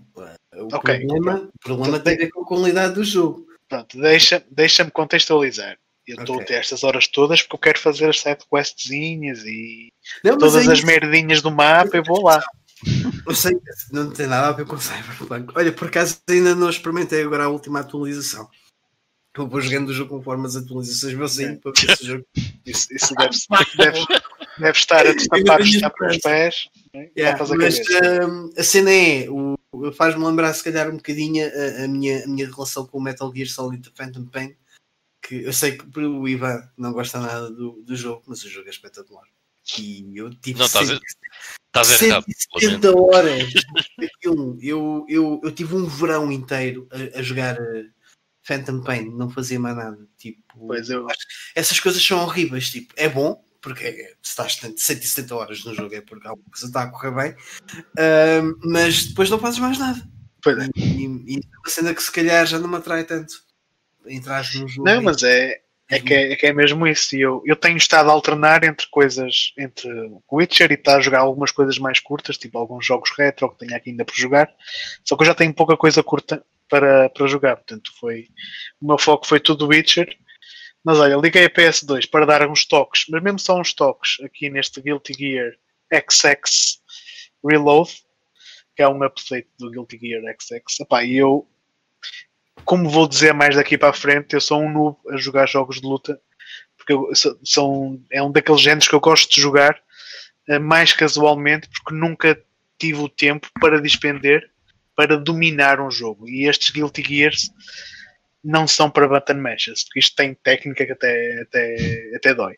O 0.55 0.67
Ok. 0.75 0.99
problema, 0.99 1.49
o 1.53 1.59
problema 1.59 1.99
tem 1.99 2.13
a 2.13 2.17
ver 2.17 2.29
com 2.29 2.43
a 2.43 2.47
qualidade 2.47 2.93
do 2.93 3.03
jogo. 3.03 3.45
Pronto, 3.67 3.99
deixa- 3.99 4.41
deixa-me 4.49 4.91
contextualizar. 4.91 5.77
Eu 6.07 6.17
estou 6.19 6.35
Ok. 6.35 6.43
a 6.43 6.47
ter 6.47 6.53
estas 6.55 6.83
horas 6.83 7.07
todas 7.07 7.41
porque 7.41 7.55
eu 7.55 7.59
quero 7.59 7.79
fazer 7.79 8.09
as 8.09 8.19
side 8.19 8.43
questzinhas 8.51 9.43
e 9.45 9.91
Não, 10.23 10.37
todas 10.37 10.67
é 10.67 10.71
as 10.71 10.83
merdinhas 10.83 11.41
do 11.41 11.49
mapa 11.51 11.95
eu 11.95 12.03
vou 12.03 12.23
lá. 12.23 12.43
Eu 13.25 13.33
sei, 13.33 13.57
não 13.91 14.11
tem 14.11 14.27
nada 14.27 14.49
a 14.49 14.51
ver 14.51 14.65
com 14.65 14.77
Cyberpunk. 14.77 15.53
Olha, 15.55 15.71
por 15.71 15.87
acaso 15.87 16.17
ainda 16.29 16.53
não 16.53 16.69
experimentei 16.69 17.23
agora 17.23 17.45
a 17.45 17.49
última 17.49 17.79
atualização. 17.79 18.49
Eu 19.35 19.47
vou 19.47 19.61
jogando 19.61 19.89
o 19.89 19.93
jogo 19.93 20.17
conforme 20.17 20.45
as 20.45 20.55
atualizações 20.57 21.13
vão 21.13 21.27
saindo 21.27 21.59
para 21.61 21.71
ver 21.71 21.97
se 21.97 22.03
o 22.03 22.07
jogo. 22.07 22.25
Isso, 22.65 22.87
isso 22.93 23.13
deve, 23.15 23.35
deve, 23.77 24.05
deve 24.57 24.77
estar 24.77 25.05
a 25.05 25.11
destapar 25.13 25.61
os 25.61 26.17
pés. 26.19 26.69
né? 26.93 27.09
Yeah, 27.17 27.37
Tapas 27.37 27.51
a 27.51 27.55
mas 27.57 27.77
hum, 27.79 28.49
a 28.57 28.63
cena 28.63 28.89
é, 28.89 29.27
faz-me 29.97 30.23
lembrar 30.25 30.53
se 30.53 30.63
calhar 30.63 30.89
um 30.89 30.95
bocadinho 30.95 31.45
a, 31.45 31.83
a 31.83 31.87
minha, 31.89 32.23
a 32.23 32.27
minha 32.27 32.49
relação 32.49 32.85
com 32.85 32.99
o 32.99 33.01
Metal 33.01 33.29
Gear 33.35 33.49
Solid 33.49 33.91
Phantom 33.95 34.25
Pain. 34.27 34.55
Que 35.25 35.43
eu 35.43 35.53
sei 35.53 35.77
que 35.77 35.85
o 35.99 36.27
Ivan 36.27 36.61
não 36.77 36.91
gosta 36.91 37.19
nada 37.19 37.49
do, 37.49 37.81
do 37.85 37.95
jogo, 37.95 38.23
mas 38.27 38.43
o 38.43 38.49
jogo 38.49 38.67
é 38.67 38.71
espetacular. 38.71 39.23
E 39.79 40.05
eu 40.15 40.29
tive 40.35 40.59
Não, 40.59 40.65
estás 40.65 40.89
a- 40.89 40.93
sempre- 40.95 41.07
Estás 41.67 42.01
errado. 42.03 42.25
lamento. 42.59 42.89
170 42.91 42.99
horas 42.99 43.53
daquilo. 43.97 44.57
Eu, 44.61 45.05
eu, 45.07 45.41
eu 45.43 45.51
tive 45.51 45.75
um 45.75 45.85
verão 45.87 46.31
inteiro 46.31 46.87
a, 46.91 47.19
a 47.19 47.21
jogar 47.21 47.55
eh, 47.59 47.85
Phantom 48.43 48.81
Pain, 48.83 49.09
não 49.15 49.29
fazia 49.29 49.59
mais 49.59 49.75
nada. 49.77 49.97
Tipo, 50.17 50.41
Pois 50.67 50.89
eu- 50.89 51.07
essas 51.55 51.79
coisas 51.79 52.05
são 52.05 52.19
horríveis. 52.21 52.69
Tipo, 52.69 52.93
é 52.97 53.07
bom, 53.07 53.41
porque 53.61 53.85
é- 53.85 54.13
se 54.21 54.29
estás 54.31 54.59
170 54.77 55.33
horas 55.35 55.63
no 55.63 55.73
jogo 55.73 55.95
é 55.95 56.01
porque 56.01 56.27
alguma 56.27 56.49
coisa 56.49 56.65
está 56.67 56.83
a 56.83 56.91
correr 56.91 57.11
bem, 57.15 57.35
Ahm, 57.97 58.53
mas 58.65 59.05
depois 59.07 59.29
não 59.29 59.39
fazes 59.39 59.59
mais 59.59 59.79
nada. 59.79 60.05
Pois 60.43 60.57
é. 60.57 60.67
E, 60.75 60.83
e, 60.83 61.05
e 61.05 61.37
é 61.37 61.57
uma 61.57 61.69
cena 61.69 61.95
que 61.95 62.03
se 62.03 62.11
calhar 62.11 62.45
já 62.45 62.59
não 62.59 62.67
me 62.67 62.75
atrai 62.75 63.05
tanto. 63.05 63.33
Entrar 64.07 64.43
no 64.55 64.67
jogo. 64.67 64.87
Não, 64.87 65.01
mas 65.01 65.23
é, 65.23 65.61
é, 65.89 65.99
que 65.99 66.13
é, 66.13 66.31
é 66.31 66.35
que 66.35 66.47
é 66.47 66.53
mesmo 66.53 66.87
isso. 66.87 67.15
E 67.15 67.21
Eu, 67.21 67.41
eu 67.45 67.55
tenho 67.55 67.77
estado 67.77 68.09
a 68.09 68.13
alternar 68.13 68.63
entre 68.63 68.87
coisas, 68.87 69.53
entre 69.57 69.89
Witcher 70.31 70.71
e 70.71 70.75
estar 70.75 70.97
a 70.97 71.01
jogar 71.01 71.19
algumas 71.19 71.51
coisas 71.51 71.77
mais 71.77 71.99
curtas, 71.99 72.37
tipo 72.37 72.57
alguns 72.57 72.85
jogos 72.85 73.11
retro 73.17 73.49
que 73.51 73.59
tenho 73.59 73.75
aqui 73.75 73.91
ainda 73.91 74.05
por 74.05 74.15
jogar. 74.15 74.49
Só 75.03 75.15
que 75.15 75.23
eu 75.23 75.27
já 75.27 75.35
tenho 75.35 75.53
pouca 75.53 75.77
coisa 75.77 76.01
curta 76.01 76.43
para, 76.69 77.09
para 77.09 77.27
jogar. 77.27 77.57
Portanto, 77.57 77.91
foi, 77.99 78.27
o 78.81 78.87
meu 78.87 78.97
foco 78.97 79.27
foi 79.27 79.39
tudo 79.39 79.67
Witcher. 79.67 80.17
Mas 80.83 80.99
olha, 80.99 81.15
liguei 81.15 81.45
a 81.45 81.49
PS2 81.49 82.09
para 82.09 82.25
dar 82.25 82.49
uns 82.49 82.65
toques, 82.65 83.05
mas 83.09 83.23
mesmo 83.23 83.39
só 83.39 83.57
uns 83.57 83.73
toques 83.73 84.17
aqui 84.21 84.49
neste 84.49 84.81
Guilty 84.81 85.13
Gear 85.13 85.53
XX 85.93 86.81
Reload, 87.45 87.89
que 88.75 88.81
é 88.81 88.87
um 88.87 89.01
update 89.03 89.47
do 89.57 89.71
Guilty 89.71 89.97
Gear 89.97 90.21
XX. 90.37 90.81
Epá, 90.81 91.03
e 91.03 91.15
eu 91.15 91.47
como 92.65 92.89
vou 92.89 93.07
dizer 93.07 93.33
mais 93.33 93.55
daqui 93.55 93.77
para 93.77 93.89
a 93.89 93.93
frente, 93.93 94.33
eu 94.33 94.41
sou 94.41 94.61
um 94.61 94.71
noob 94.71 94.97
a 95.09 95.17
jogar 95.17 95.47
jogos 95.47 95.81
de 95.81 95.87
luta, 95.87 96.19
porque 96.77 96.93
eu, 96.93 97.09
são, 97.43 98.01
é 98.11 98.21
um 98.21 98.31
daqueles 98.31 98.61
géneros 98.61 98.87
que 98.87 98.95
eu 98.95 98.99
gosto 98.99 99.33
de 99.33 99.41
jogar 99.41 99.79
eh, 100.47 100.59
mais 100.59 100.93
casualmente, 100.93 101.69
porque 101.69 101.95
nunca 101.95 102.39
tive 102.77 102.99
o 102.99 103.09
tempo 103.09 103.47
para 103.59 103.81
despender 103.81 104.49
para 104.95 105.17
dominar 105.17 105.79
um 105.79 105.89
jogo. 105.89 106.27
E 106.27 106.47
estes 106.47 106.69
Guilty 106.69 107.03
Gears 107.03 107.49
não 108.43 108.67
são 108.67 108.89
para 108.89 109.07
button 109.07 109.35
mashes, 109.35 109.83
porque 109.83 109.99
isto 109.99 110.15
tem 110.15 110.33
técnica 110.33 110.85
que 110.85 110.91
até, 110.91 111.41
até, 111.41 112.11
até 112.15 112.33
dói. 112.33 112.55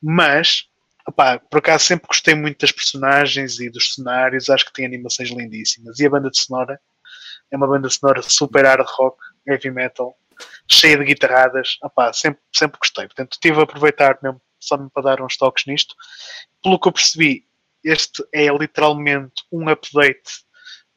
Mas, 0.00 0.68
opá, 1.06 1.38
por 1.38 1.58
acaso 1.58 1.84
sempre 1.84 2.06
gostei 2.06 2.34
muito 2.34 2.60
das 2.60 2.72
personagens 2.72 3.58
e 3.58 3.68
dos 3.68 3.94
cenários, 3.94 4.48
acho 4.48 4.64
que 4.64 4.72
tem 4.72 4.86
animações 4.86 5.30
lindíssimas. 5.30 5.98
E 5.98 6.06
a 6.06 6.10
banda 6.10 6.30
sonora 6.32 6.80
é 7.50 7.56
uma 7.56 7.66
banda 7.66 7.90
sonora 7.90 8.22
super 8.22 8.64
hard 8.64 8.86
rock, 8.86 9.18
heavy 9.46 9.70
metal, 9.70 10.16
cheia 10.68 10.96
de 10.96 11.04
guitarradas. 11.04 11.78
Opá, 11.82 12.12
sempre, 12.12 12.40
sempre 12.52 12.78
gostei. 12.78 13.06
Portanto, 13.06 13.32
estive 13.32 13.60
a 13.60 13.62
aproveitar 13.62 14.18
mesmo 14.22 14.40
só 14.58 14.76
para 14.76 15.02
dar 15.02 15.22
uns 15.22 15.36
toques 15.36 15.66
nisto. 15.66 15.94
Pelo 16.62 16.78
que 16.78 16.88
eu 16.88 16.92
percebi, 16.92 17.46
este 17.84 18.24
é 18.32 18.46
literalmente 18.48 19.44
um 19.52 19.68
update 19.68 20.44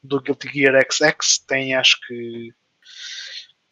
do 0.02 0.20
Guilty 0.20 0.48
Gear 0.52 0.86
XX. 0.90 1.38
Tem, 1.46 1.74
acho 1.74 1.98
que. 2.06 2.52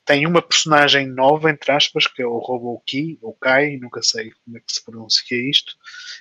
Tem 0.04 0.26
uma 0.26 0.40
personagem 0.40 1.06
nova, 1.06 1.50
entre 1.50 1.70
aspas, 1.70 2.06
que 2.06 2.22
é 2.22 2.26
o 2.26 2.38
Robo 2.38 2.82
ou 3.20 3.34
Kai, 3.34 3.76
nunca 3.76 4.02
sei 4.02 4.30
como 4.42 4.56
é 4.56 4.60
que 4.60 4.72
se 4.72 4.82
pronuncia 4.82 5.50
isto. 5.50 5.74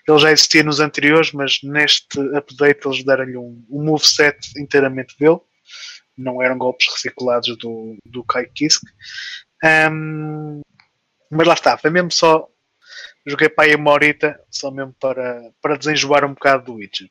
Ele 0.05 0.19
já 0.19 0.29
existia 0.29 0.61
nos 0.61 0.81
anteriores, 0.81 1.31
mas 1.31 1.63
neste 1.63 2.19
update 2.35 2.85
eles 2.85 3.05
deram-lhe 3.05 3.37
um, 3.37 3.65
um 3.69 3.85
moveset 3.85 4.37
inteiramente 4.57 5.15
dele 5.17 5.39
não 6.17 6.41
eram 6.41 6.57
golpes 6.57 6.87
reciclados 6.91 7.55
do, 7.57 7.97
do 8.05 8.23
Kai 8.23 8.47
Kisk. 8.47 8.83
Um, 9.91 10.61
mas 11.29 11.47
lá 11.47 11.53
está, 11.53 11.77
foi 11.77 11.89
mesmo 11.89 12.11
só. 12.11 12.47
Joguei 13.25 13.49
para 13.49 13.65
aí 13.65 13.75
uma 13.75 13.91
horita, 13.91 14.39
só 14.49 14.71
mesmo 14.71 14.95
para, 14.99 15.51
para 15.61 15.77
desenjoar 15.77 16.25
um 16.25 16.33
bocado 16.33 16.65
do 16.65 16.75
Witcher. 16.75 17.09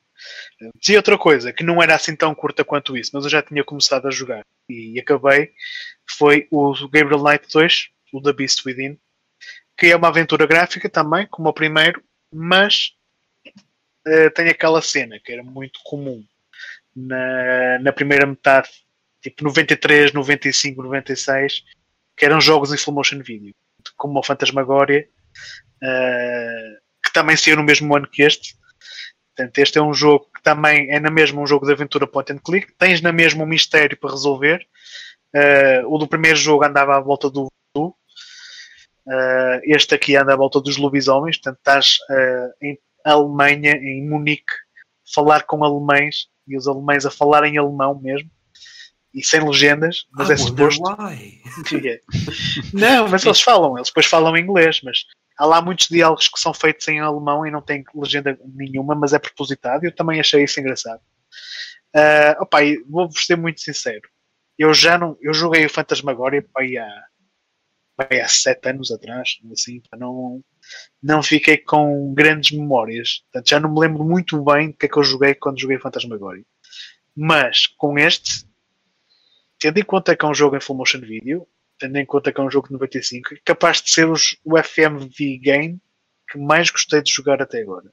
Dizia 0.81 0.99
outra 0.99 1.19
coisa, 1.19 1.53
que 1.53 1.63
não 1.63 1.83
era 1.83 1.95
assim 1.95 2.17
tão 2.17 2.35
curta 2.35 2.65
quanto 2.65 2.97
isso, 2.97 3.11
mas 3.13 3.25
eu 3.25 3.31
já 3.31 3.43
tinha 3.43 3.63
começado 3.63 4.09
a 4.09 4.11
jogar 4.11 4.43
e 4.69 4.99
acabei. 4.99 5.53
Foi 6.09 6.49
o 6.51 6.73
Gabriel 6.89 7.23
Knight 7.23 7.47
2, 7.53 7.89
o 8.15 8.23
The 8.23 8.33
Beast 8.33 8.65
Within, 8.65 8.99
que 9.77 9.89
é 9.89 9.97
uma 9.97 10.09
aventura 10.09 10.47
gráfica 10.47 10.89
também, 10.89 11.27
como 11.27 11.51
o 11.51 11.53
primeiro, 11.53 12.03
mas 12.33 12.93
eh, 14.07 14.31
tem 14.31 14.49
aquela 14.49 14.81
cena 14.81 15.21
que 15.23 15.33
era 15.33 15.43
muito 15.43 15.81
comum 15.85 16.25
na, 16.95 17.79
na 17.81 17.93
primeira 17.93 18.27
metade 18.27 18.71
tipo 19.31 19.43
93, 19.43 20.13
95, 20.13 20.83
96, 20.83 21.65
que 22.17 22.25
eram 22.25 22.41
jogos 22.41 22.73
em 22.73 22.77
slow 22.77 22.95
motion 22.95 23.21
video, 23.21 23.53
como 23.97 24.19
o 24.19 24.23
Fantasmagoria, 24.23 25.09
uh, 25.83 26.81
que 27.05 27.13
também 27.13 27.37
saiu 27.37 27.57
no 27.57 27.65
mesmo 27.65 27.95
ano 27.95 28.09
que 28.09 28.23
este. 28.23 28.57
Portanto, 29.37 29.59
este 29.59 29.79
é 29.79 29.83
um 29.83 29.93
jogo 29.93 30.29
que 30.35 30.43
também 30.43 30.91
é 30.91 31.01
na 31.01 31.11
mesma 31.11 31.43
um 31.43 31.47
jogo 31.47 31.67
de 31.67 31.73
aventura 31.73 32.07
point 32.07 32.33
and 32.33 32.39
click. 32.39 32.73
Tens 32.79 33.01
na 33.01 33.13
mesma 33.13 33.43
um 33.43 33.47
mistério 33.47 33.97
para 33.99 34.11
resolver. 34.11 34.67
Uh, 35.35 35.93
o 35.93 35.99
do 35.99 36.09
primeiro 36.09 36.39
jogo 36.39 36.65
andava 36.65 36.97
à 36.97 37.01
volta 37.01 37.29
do 37.29 37.49
voodoo. 37.75 37.95
Uh, 39.07 39.61
este 39.65 39.95
aqui 39.95 40.17
anda 40.17 40.33
à 40.33 40.37
volta 40.37 40.61
dos 40.61 40.77
lobisomens. 40.79 41.37
Portanto, 41.37 41.59
estás 41.59 41.99
em 42.63 42.79
Alemanha, 43.05 43.73
em 43.73 44.09
Munique, 44.09 44.55
falar 45.15 45.43
com 45.43 45.63
alemães 45.63 46.29
e 46.49 46.57
os 46.57 46.67
alemães 46.67 47.05
a 47.05 47.11
falar 47.11 47.45
em 47.45 47.59
alemão 47.59 48.01
mesmo 48.01 48.31
e 49.17 49.25
sem 49.25 49.43
legendas, 49.43 50.05
mas 50.13 50.29
I 50.29 50.33
é 50.35 50.37
suposto. 50.37 50.83
why. 50.83 51.41
não, 52.75 53.09
mas 53.09 53.25
eles 53.25 53.41
falam, 53.41 53.79
eles 53.79 53.89
depois 53.89 54.05
falam 54.05 54.37
inglês, 54.37 54.83
mas 54.85 55.07
há 55.39 55.47
lá 55.47 55.63
muitos 55.63 55.89
diálogos 55.89 56.29
que 56.29 56.39
são 56.39 56.53
feitos 56.53 56.87
em 56.89 57.01
alemão 57.01 57.47
e 57.47 57.51
não 57.51 57.63
tem 57.63 57.83
legenda 57.95 58.39
nenhuma, 58.55 58.95
mas 58.95 59.15
é 59.15 59.19
propositado. 59.19 59.87
Eu 59.87 59.95
também 59.95 60.21
achei 60.21 60.45
isso 60.45 60.61
engraçado. 60.61 61.01
Uh, 61.95 62.43
opa, 62.43 62.59
vou-vos 62.87 63.25
ser 63.25 63.37
muito 63.37 63.63
sincero. 63.63 64.07
Eu 64.59 64.75
já 64.75 64.99
não. 64.99 65.17
Eu 65.23 65.33
joguei 65.33 65.65
o 65.65 65.71
Fantasmagoria 65.71 66.47
há, 67.99 68.05
há 68.23 68.29
sete 68.29 68.69
anos 68.69 68.91
atrás, 68.91 69.39
assim, 69.51 69.81
não, 69.97 70.43
não 71.03 71.23
fiquei 71.23 71.57
com 71.57 72.13
grandes 72.13 72.51
memórias. 72.51 73.23
Portanto, 73.33 73.49
já 73.49 73.61
não 73.61 73.73
me 73.73 73.81
lembro 73.81 74.05
muito 74.05 74.45
bem 74.45 74.73
do 74.73 74.77
que 74.77 74.85
é 74.85 74.89
que 74.91 74.99
eu 74.99 75.03
joguei 75.03 75.35
quando 75.35 75.59
joguei 75.59 75.79
Fantasmagoria. 75.79 76.45
Mas 77.17 77.67
com 77.79 77.99
este, 77.99 78.47
tendo 79.59 79.79
em 79.79 79.85
conta 79.85 80.17
que 80.17 80.25
é 80.25 80.29
um 80.29 80.35
jogo 80.35 80.57
em 80.57 80.61
full 80.61 80.77
motion 80.77 81.01
video, 81.01 81.47
tendo 81.79 81.97
em 81.97 82.07
conta 82.07 82.33
que 82.33 82.41
é 82.41 82.45
um 82.45 82.51
jogo 82.51 82.69
de 82.69 82.75
95, 82.75 83.35
é 83.35 83.39
capaz 83.45 83.83
de 83.83 83.91
ser 83.91 84.09
os, 84.09 84.37
o 84.45 84.57
FMV 84.57 85.39
game 85.39 85.81
que 86.31 86.39
mais 86.39 86.71
gostei 86.71 87.03
de 87.03 87.13
jogar 87.13 87.41
até 87.41 87.61
agora. 87.61 87.93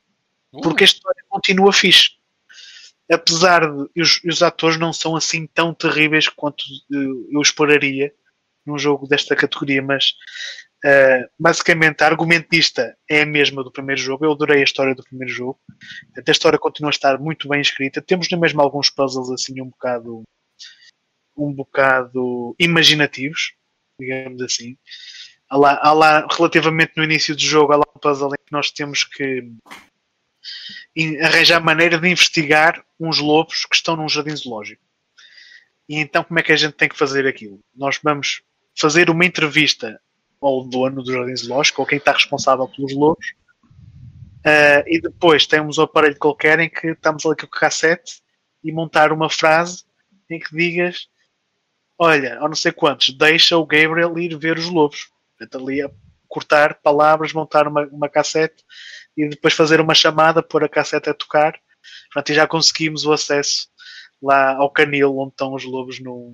Porque 0.61 0.83
a 0.83 0.85
história 0.85 1.23
continua 1.29 1.73
fixe. 1.73 2.11
Apesar 3.11 3.61
de 3.61 4.01
os, 4.01 4.23
os 4.23 4.41
atores 4.41 4.77
não 4.77 4.93
são 4.93 5.15
assim 5.15 5.45
tão 5.47 5.73
terríveis 5.73 6.29
quanto 6.29 6.61
uh, 6.61 7.27
eu 7.31 7.41
esperaria 7.41 8.13
num 8.65 8.77
jogo 8.77 9.07
desta 9.07 9.35
categoria, 9.35 9.81
mas 9.81 10.13
Uh, 10.85 11.23
basicamente, 11.39 12.01
a 12.03 12.07
argumentista 12.07 12.93
é 13.09 13.21
a 13.21 13.25
mesma 13.25 13.63
do 13.63 13.71
primeiro 13.71 14.01
jogo. 14.01 14.25
Eu 14.25 14.33
adorei 14.33 14.59
a 14.59 14.65
história 14.65 14.93
do 14.93 15.01
primeiro 15.01 15.31
jogo. 15.31 15.57
A 16.27 16.29
história 16.29 16.59
continua 16.59 16.89
a 16.89 16.91
estar 16.91 17.17
muito 17.19 17.47
bem 17.47 17.61
escrita. 17.61 18.01
Temos 18.01 18.29
na 18.29 18.37
mesma 18.37 18.63
alguns 18.63 18.89
puzzles 18.89 19.31
assim 19.31 19.61
um 19.61 19.69
bocado 19.69 20.23
um 21.35 21.53
bocado 21.53 22.55
imaginativos, 22.59 23.53
digamos 23.99 24.41
assim. 24.41 24.77
Há 25.49 25.57
lá, 25.57 25.79
há 25.81 25.93
lá, 25.93 26.27
relativamente 26.31 26.93
no 26.95 27.03
início 27.03 27.35
do 27.35 27.41
jogo, 27.41 27.73
há 27.73 27.77
lá 27.77 27.85
um 27.95 27.99
puzzle 27.99 28.29
em 28.29 28.45
que 28.45 28.51
nós 28.51 28.71
temos 28.71 29.03
que 29.03 29.43
arranjar 31.21 31.63
maneira 31.63 31.97
de 31.97 32.09
investigar 32.09 32.83
uns 32.99 33.19
lobos 33.19 33.65
que 33.65 33.75
estão 33.75 33.95
num 33.95 34.09
jardim 34.09 34.35
zoológico. 34.35 34.83
E 35.87 35.97
então 35.97 36.23
como 36.23 36.39
é 36.39 36.43
que 36.43 36.51
a 36.51 36.55
gente 36.55 36.73
tem 36.73 36.89
que 36.89 36.97
fazer 36.97 37.27
aquilo? 37.27 37.59
Nós 37.75 37.99
vamos 38.01 38.41
fazer 38.77 39.09
uma 39.09 39.25
entrevista 39.25 39.99
ao 40.41 40.67
dono 40.67 41.03
do 41.03 41.11
jardim 41.11 41.35
zoológico, 41.35 41.81
ou 41.81 41.87
quem 41.87 41.97
está 41.97 42.11
responsável 42.11 42.67
pelos 42.67 42.93
lobos, 42.93 43.33
uh, 44.45 44.83
e 44.87 44.99
depois 44.99 45.45
temos 45.45 45.77
um 45.77 45.83
aparelho 45.83 46.17
qualquer 46.17 46.59
em 46.59 46.69
que 46.69 46.87
estamos 46.87 47.25
ali 47.25 47.35
com 47.35 47.45
o 47.45 47.49
cassete 47.49 48.21
e 48.63 48.71
montar 48.71 49.11
uma 49.11 49.29
frase 49.29 49.83
em 50.29 50.39
que 50.39 50.55
digas 50.55 51.07
olha, 51.97 52.39
ou 52.41 52.47
não 52.47 52.55
sei 52.55 52.71
quantos, 52.71 53.09
deixa 53.15 53.57
o 53.57 53.65
Gabriel 53.65 54.17
ir 54.17 54.37
ver 54.37 54.57
os 54.57 54.67
lobos. 54.67 55.07
Portanto, 55.37 55.63
ali 55.63 55.81
a 55.81 55.89
cortar 56.27 56.75
palavras, 56.81 57.33
montar 57.33 57.67
uma, 57.67 57.85
uma 57.87 58.09
cassete 58.09 58.63
e 59.15 59.29
depois 59.29 59.53
fazer 59.53 59.79
uma 59.79 59.93
chamada, 59.93 60.41
pôr 60.41 60.63
a 60.63 60.69
cassete 60.69 61.09
a 61.09 61.13
tocar. 61.13 61.53
Portanto, 62.11 62.29
e 62.29 62.33
já 62.33 62.47
conseguimos 62.47 63.05
o 63.05 63.11
acesso 63.11 63.67
lá 64.21 64.55
ao 64.55 64.71
canil 64.71 65.17
onde 65.17 65.31
estão 65.31 65.53
os 65.53 65.63
lobos 65.63 65.99
no, 65.99 66.31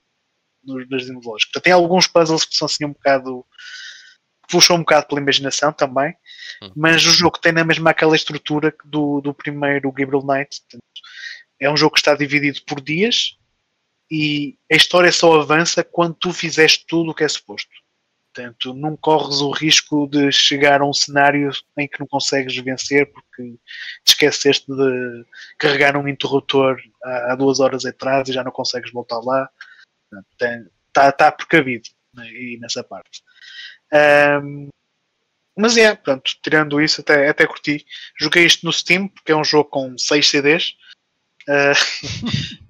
no, 0.64 0.76
no 0.76 1.00
jardim 1.00 1.20
Portanto, 1.20 1.62
tem 1.62 1.74
alguns 1.74 2.08
puzzles 2.08 2.46
que 2.46 2.56
são 2.56 2.66
assim 2.66 2.86
um 2.86 2.94
bocado 2.94 3.46
puxam 4.50 4.78
um 4.78 4.80
bocado 4.80 5.08
pela 5.08 5.22
imaginação 5.22 5.72
também, 5.72 6.12
hum. 6.64 6.72
mas 6.76 7.06
o 7.06 7.12
jogo 7.12 7.38
tem 7.40 7.52
na 7.52 7.64
mesma 7.64 7.92
aquela 7.92 8.16
estrutura 8.16 8.74
do, 8.84 9.22
do 9.22 9.32
primeiro 9.32 9.92
Gabriel 9.92 10.26
Knight. 10.26 10.62
Portanto, 10.62 10.84
é 11.60 11.70
um 11.70 11.78
jogo 11.78 11.94
que 11.94 12.00
está 12.00 12.16
dividido 12.16 12.60
por 12.66 12.82
dias 12.82 13.38
e 14.10 14.58
a 14.72 14.76
história 14.76 15.12
só 15.12 15.40
avança 15.40 15.84
quando 15.84 16.16
tu 16.16 16.34
fizeste 16.34 16.86
tudo 16.88 17.12
o 17.12 17.14
que 17.14 17.24
é 17.24 17.28
suposto. 17.28 17.70
Portanto, 18.34 18.74
não 18.74 18.96
corres 18.96 19.42
o 19.42 19.52
risco 19.52 20.08
de 20.08 20.32
chegar 20.32 20.82
a 20.82 20.86
um 20.86 20.94
cenário 20.94 21.52
em 21.78 21.88
que 21.88 22.00
não 22.00 22.08
consegues 22.08 22.56
vencer 22.58 23.12
porque 23.12 23.58
te 24.04 24.10
esqueceste 24.10 24.72
de 24.72 25.26
carregar 25.58 25.98
um 25.98 26.08
interruptor 26.08 26.78
há, 27.04 27.36
duas 27.36 27.60
horas 27.60 27.86
atrás 27.86 28.30
e 28.30 28.34
já 28.34 28.44
não 28.44 28.52
consegues 28.52 28.92
voltar 28.92 29.20
lá. 29.20 29.50
Está 30.88 31.12
tá 31.12 31.32
precavido 31.32 31.90
né, 32.14 32.30
nessa 32.60 32.84
parte. 32.84 33.24
Um, 34.44 34.70
mas 35.58 35.76
é, 35.76 35.94
pronto, 35.96 36.32
tirando 36.42 36.80
isso, 36.80 37.02
até, 37.02 37.28
até 37.28 37.46
curti. 37.46 37.86
Joguei 38.18 38.46
isto 38.46 38.66
no 38.66 38.72
Steam, 38.72 39.10
porque 39.10 39.32
é 39.32 39.36
um 39.36 39.44
jogo 39.44 39.70
com 39.70 39.98
6 39.98 40.26
CDs. 40.26 40.76
Uh, 41.50 41.74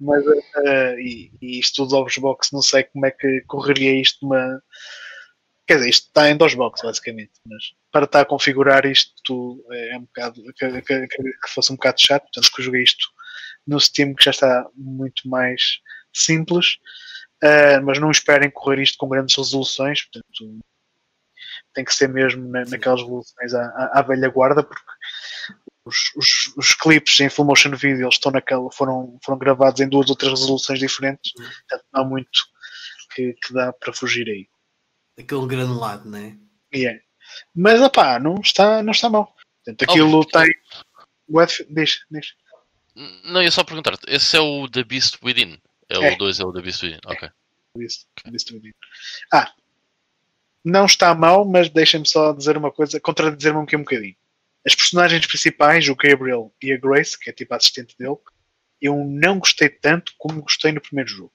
mas, 0.00 0.24
uh, 0.26 0.98
e, 0.98 1.30
e 1.42 1.58
isto 1.58 1.84
do 1.84 1.90
DOSBox, 1.90 2.50
não 2.50 2.62
sei 2.62 2.84
como 2.84 3.04
é 3.04 3.10
que 3.10 3.42
correria 3.42 4.00
isto 4.00 4.18
numa. 4.22 4.62
Quer 5.66 5.76
dizer, 5.76 5.90
isto 5.90 6.06
está 6.06 6.30
em 6.30 6.36
DOSBox, 6.36 6.80
basicamente. 6.82 7.32
Mas 7.46 7.74
para 7.92 8.06
estar 8.06 8.22
a 8.22 8.24
configurar 8.24 8.86
isto 8.86 9.64
é 9.70 9.96
um 9.98 10.02
bocado. 10.02 10.42
Que, 10.54 10.80
que, 10.82 11.06
que 11.06 11.50
fosse 11.54 11.72
um 11.72 11.76
bocado 11.76 12.00
chato, 12.00 12.22
portanto, 12.22 12.50
que 12.52 12.60
eu 12.60 12.64
joguei 12.64 12.82
isto 12.82 13.06
no 13.66 13.78
Steam, 13.78 14.14
que 14.14 14.24
já 14.24 14.30
está 14.30 14.66
muito 14.74 15.28
mais 15.28 15.80
simples. 16.12 16.78
Uh, 17.42 17.80
mas 17.84 17.98
não 17.98 18.10
esperem 18.10 18.50
correr 18.50 18.82
isto 18.82 18.98
com 18.98 19.08
grandes 19.08 19.34
resoluções, 19.34 20.02
portanto, 20.02 20.60
tem 21.72 21.84
que 21.84 21.94
ser 21.94 22.08
mesmo 22.08 22.46
na, 22.48 22.64
naquelas 22.66 23.00
resoluções 23.00 23.54
à, 23.54 23.62
à, 23.62 24.00
à 24.00 24.02
velha 24.02 24.28
guarda, 24.28 24.62
porque 24.62 24.82
os, 25.84 26.12
os, 26.16 26.56
os 26.56 26.72
clipes 26.74 27.18
em 27.20 27.30
full 27.30 27.44
motion 27.44 27.74
video 27.74 28.08
estão 28.08 28.32
naquela, 28.32 28.70
foram, 28.72 29.18
foram 29.24 29.38
gravados 29.38 29.80
em 29.80 29.88
duas 29.88 30.10
ou 30.10 30.16
três 30.16 30.38
resoluções 30.38 30.78
diferentes, 30.78 31.32
uhum. 31.36 31.44
portanto 31.44 31.84
não 31.92 32.02
há 32.02 32.04
muito 32.04 32.40
que, 33.14 33.32
que 33.34 33.52
dá 33.52 33.72
para 33.72 33.92
fugir 33.92 34.28
aí. 34.28 34.48
Aquele 35.18 35.46
granulado, 35.46 36.08
não 36.08 36.18
é? 36.18 36.36
Yeah. 36.74 37.00
Mas 37.54 37.80
opá, 37.80 38.18
não 38.18 38.36
está, 38.36 38.82
não 38.82 38.92
está 38.92 39.08
mal. 39.08 39.34
Portanto, 39.64 39.90
aquilo 39.90 40.20
oh, 40.20 40.24
tem. 40.24 40.48
Diz, 41.68 42.04
diz. 42.10 42.34
Não, 43.24 43.42
ia 43.42 43.50
só 43.50 43.64
perguntar-te, 43.64 44.04
esse 44.08 44.36
é 44.36 44.40
o 44.40 44.68
The 44.68 44.84
Beast 44.84 45.18
Within? 45.22 45.58
É, 45.88 45.96
é. 45.96 46.14
o 46.14 46.18
2 46.18 46.40
é 46.40 46.44
o 46.44 46.52
The 46.52 46.62
Beast 46.62 46.82
Within, 46.82 47.00
ok. 47.06 47.30
Beast, 47.76 48.06
Beast 48.28 48.50
Within. 48.50 48.72
Ah, 49.32 49.52
não 50.64 50.86
está 50.86 51.14
mal, 51.14 51.44
mas 51.44 51.68
deixem-me 51.70 52.06
só 52.06 52.32
dizer 52.32 52.56
uma 52.56 52.70
coisa, 52.70 53.00
contradizer-me 53.00 53.58
um 53.58 53.64
bocadinho. 53.64 54.16
As 54.66 54.74
personagens 54.74 55.26
principais, 55.26 55.88
o 55.88 55.96
Gabriel 55.96 56.54
e 56.62 56.72
a 56.72 56.76
Grace, 56.76 57.18
que 57.18 57.30
é 57.30 57.32
tipo 57.32 57.54
a 57.54 57.56
assistente 57.56 57.96
dele, 57.98 58.16
eu 58.80 58.96
não 59.04 59.38
gostei 59.38 59.68
tanto 59.68 60.12
como 60.18 60.42
gostei 60.42 60.72
no 60.72 60.80
primeiro 60.80 61.10
jogo. 61.10 61.32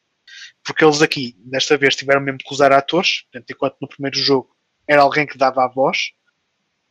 Porque 0.63 0.83
eles 0.83 1.01
aqui, 1.01 1.35
desta 1.39 1.77
vez, 1.77 1.95
tiveram 1.95 2.21
mesmo 2.21 2.39
que 2.39 2.53
usar 2.53 2.71
atores, 2.71 3.21
portanto, 3.23 3.49
enquanto 3.51 3.77
no 3.81 3.87
primeiro 3.87 4.17
jogo 4.17 4.55
era 4.87 5.01
alguém 5.01 5.25
que 5.25 5.37
dava 5.37 5.63
a 5.63 5.67
voz, 5.67 6.11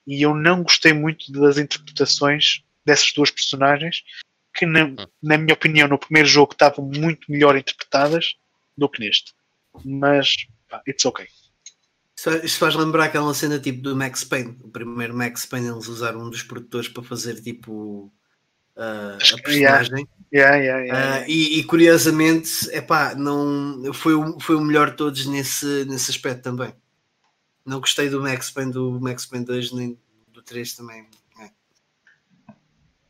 e 0.07 0.23
eu 0.23 0.35
não 0.35 0.63
gostei 0.63 0.93
muito 0.93 1.31
das 1.33 1.59
interpretações 1.59 2.63
dessas 2.85 3.13
duas 3.13 3.31
personagens, 3.31 4.03
que 4.55 4.67
na, 4.67 4.85
hum. 4.85 4.97
na 5.23 5.37
minha 5.37 5.55
opinião 5.55 5.89
no 5.89 5.99
primeiro 5.99 6.29
jogo 6.29 6.53
estavam 6.53 6.85
muito 6.85 7.31
melhor 7.31 7.57
interpretadas 7.57 8.37
do 8.77 8.89
que 8.89 9.01
neste. 9.01 9.33
Mas, 9.85 10.47
pá, 10.69 10.83
it's 10.87 11.05
okay. 11.05 11.27
Isto 12.43 12.59
faz 12.59 12.75
lembrar 12.75 13.05
aquela 13.05 13.35
cena 13.35 13.59
tipo 13.59 13.83
do 13.83 13.95
Max 13.95 14.25
Payne. 14.25 14.57
O 14.63 14.69
primeiro 14.69 15.15
Max 15.15 15.45
Payne 15.45 15.69
eles 15.69 15.89
usaram 15.89 16.21
um 16.21 16.31
dos 16.31 16.43
produtores 16.43 16.89
para 16.89 17.03
fazer 17.03 17.41
tipo 17.43 18.11
uh, 18.77 19.35
a 19.35 19.43
personagem. 19.43 20.09
Yeah, 20.33 20.57
yeah, 20.57 20.85
yeah, 20.85 21.21
uh, 21.21 21.31
e, 21.31 21.61
e, 21.61 21.65
curiosamente, 21.65 22.69
epá, 22.73 23.15
não, 23.15 23.93
foi, 23.93 24.15
o, 24.15 24.41
foi 24.41 24.57
o 24.57 24.61
melhor 24.61 24.91
de 24.91 24.97
todos 24.97 25.27
nesse, 25.27 25.85
nesse 25.85 26.11
aspecto 26.11 26.43
também. 26.43 26.75
Não 27.65 27.79
gostei 27.79 28.09
do 28.09 28.21
Max 28.21 28.51
Payne 28.51 28.73
do 28.73 29.01
Max 29.01 29.27
Payne 29.27 29.45
2 29.45 29.73
nem 29.73 29.99
do 30.33 30.43
3 30.43 30.75
também. 30.75 31.07
É. 31.41 31.51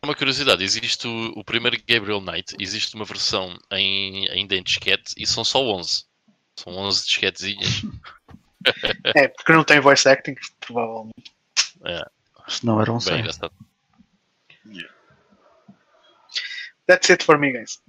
Uma 0.03 0.15
curiosidade, 0.15 0.63
existe 0.63 1.07
o, 1.07 1.33
o, 1.37 1.45
primeiro 1.45 1.81
Gabriel 1.89 2.21
Knight, 2.21 2.55
existe 2.59 2.95
uma 2.95 3.05
versão 3.05 3.59
em, 3.73 4.29
ainda 4.29 4.55
em 4.55 4.63
disquete 4.63 5.15
e 5.17 5.27
são 5.27 5.45
só 5.45 5.63
11. 5.65 6.05
São 6.57 6.75
11 6.75 7.07
disquetezinhas. 7.07 7.83
é, 9.15 9.29
porque 9.29 9.53
não 9.53 9.65
tem 9.65 9.81
voice 9.81 10.09
acting, 10.09 10.35
provavelmente. 10.61 11.33
É. 11.85 12.05
não 12.63 12.81
eram 12.81 13.01
100. 13.01 13.25
Yeah. 14.67 14.95
That's 16.87 17.11
it 17.11 17.25
for 17.25 17.39
me, 17.39 17.53
guys. 17.53 17.81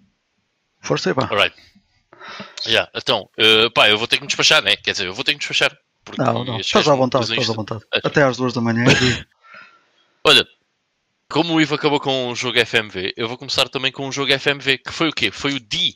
Força 0.81 1.09
aí, 1.09 1.15
pá. 1.15 1.27
Alright. 1.29 1.55
Yeah, 2.65 2.89
então, 2.95 3.29
uh, 3.37 3.71
pá, 3.71 3.89
eu 3.89 3.97
vou 3.97 4.07
ter 4.07 4.17
que 4.17 4.23
me 4.23 4.27
despachar, 4.27 4.63
né? 4.63 4.75
Quer 4.75 4.91
dizer, 4.91 5.07
eu 5.07 5.13
vou 5.13 5.23
ter 5.23 5.31
que 5.31 5.35
me 5.35 5.39
despachar. 5.39 5.77
Não, 6.17 6.43
não, 6.43 6.59
estás 6.59 6.87
à 6.87 6.95
vontade, 6.95 7.25
estás 7.25 7.49
à 7.49 7.53
vontade. 7.53 7.83
Até 7.91 8.23
às 8.23 8.37
duas 8.37 8.53
da 8.53 8.61
manhã. 8.61 8.85
Olha, 10.23 10.47
como 11.29 11.53
o 11.53 11.61
Ivo 11.61 11.75
acabou 11.75 11.99
com 11.99 12.29
um 12.29 12.35
jogo 12.35 12.63
FMV, 12.63 13.13
eu 13.17 13.27
vou 13.27 13.37
começar 13.37 13.67
também 13.69 13.91
com 13.91 14.07
um 14.07 14.11
jogo 14.11 14.31
FMV, 14.37 14.77
que 14.79 14.91
foi 14.91 15.09
o 15.09 15.13
quê? 15.13 15.31
Foi 15.31 15.53
o 15.53 15.59
D. 15.59 15.93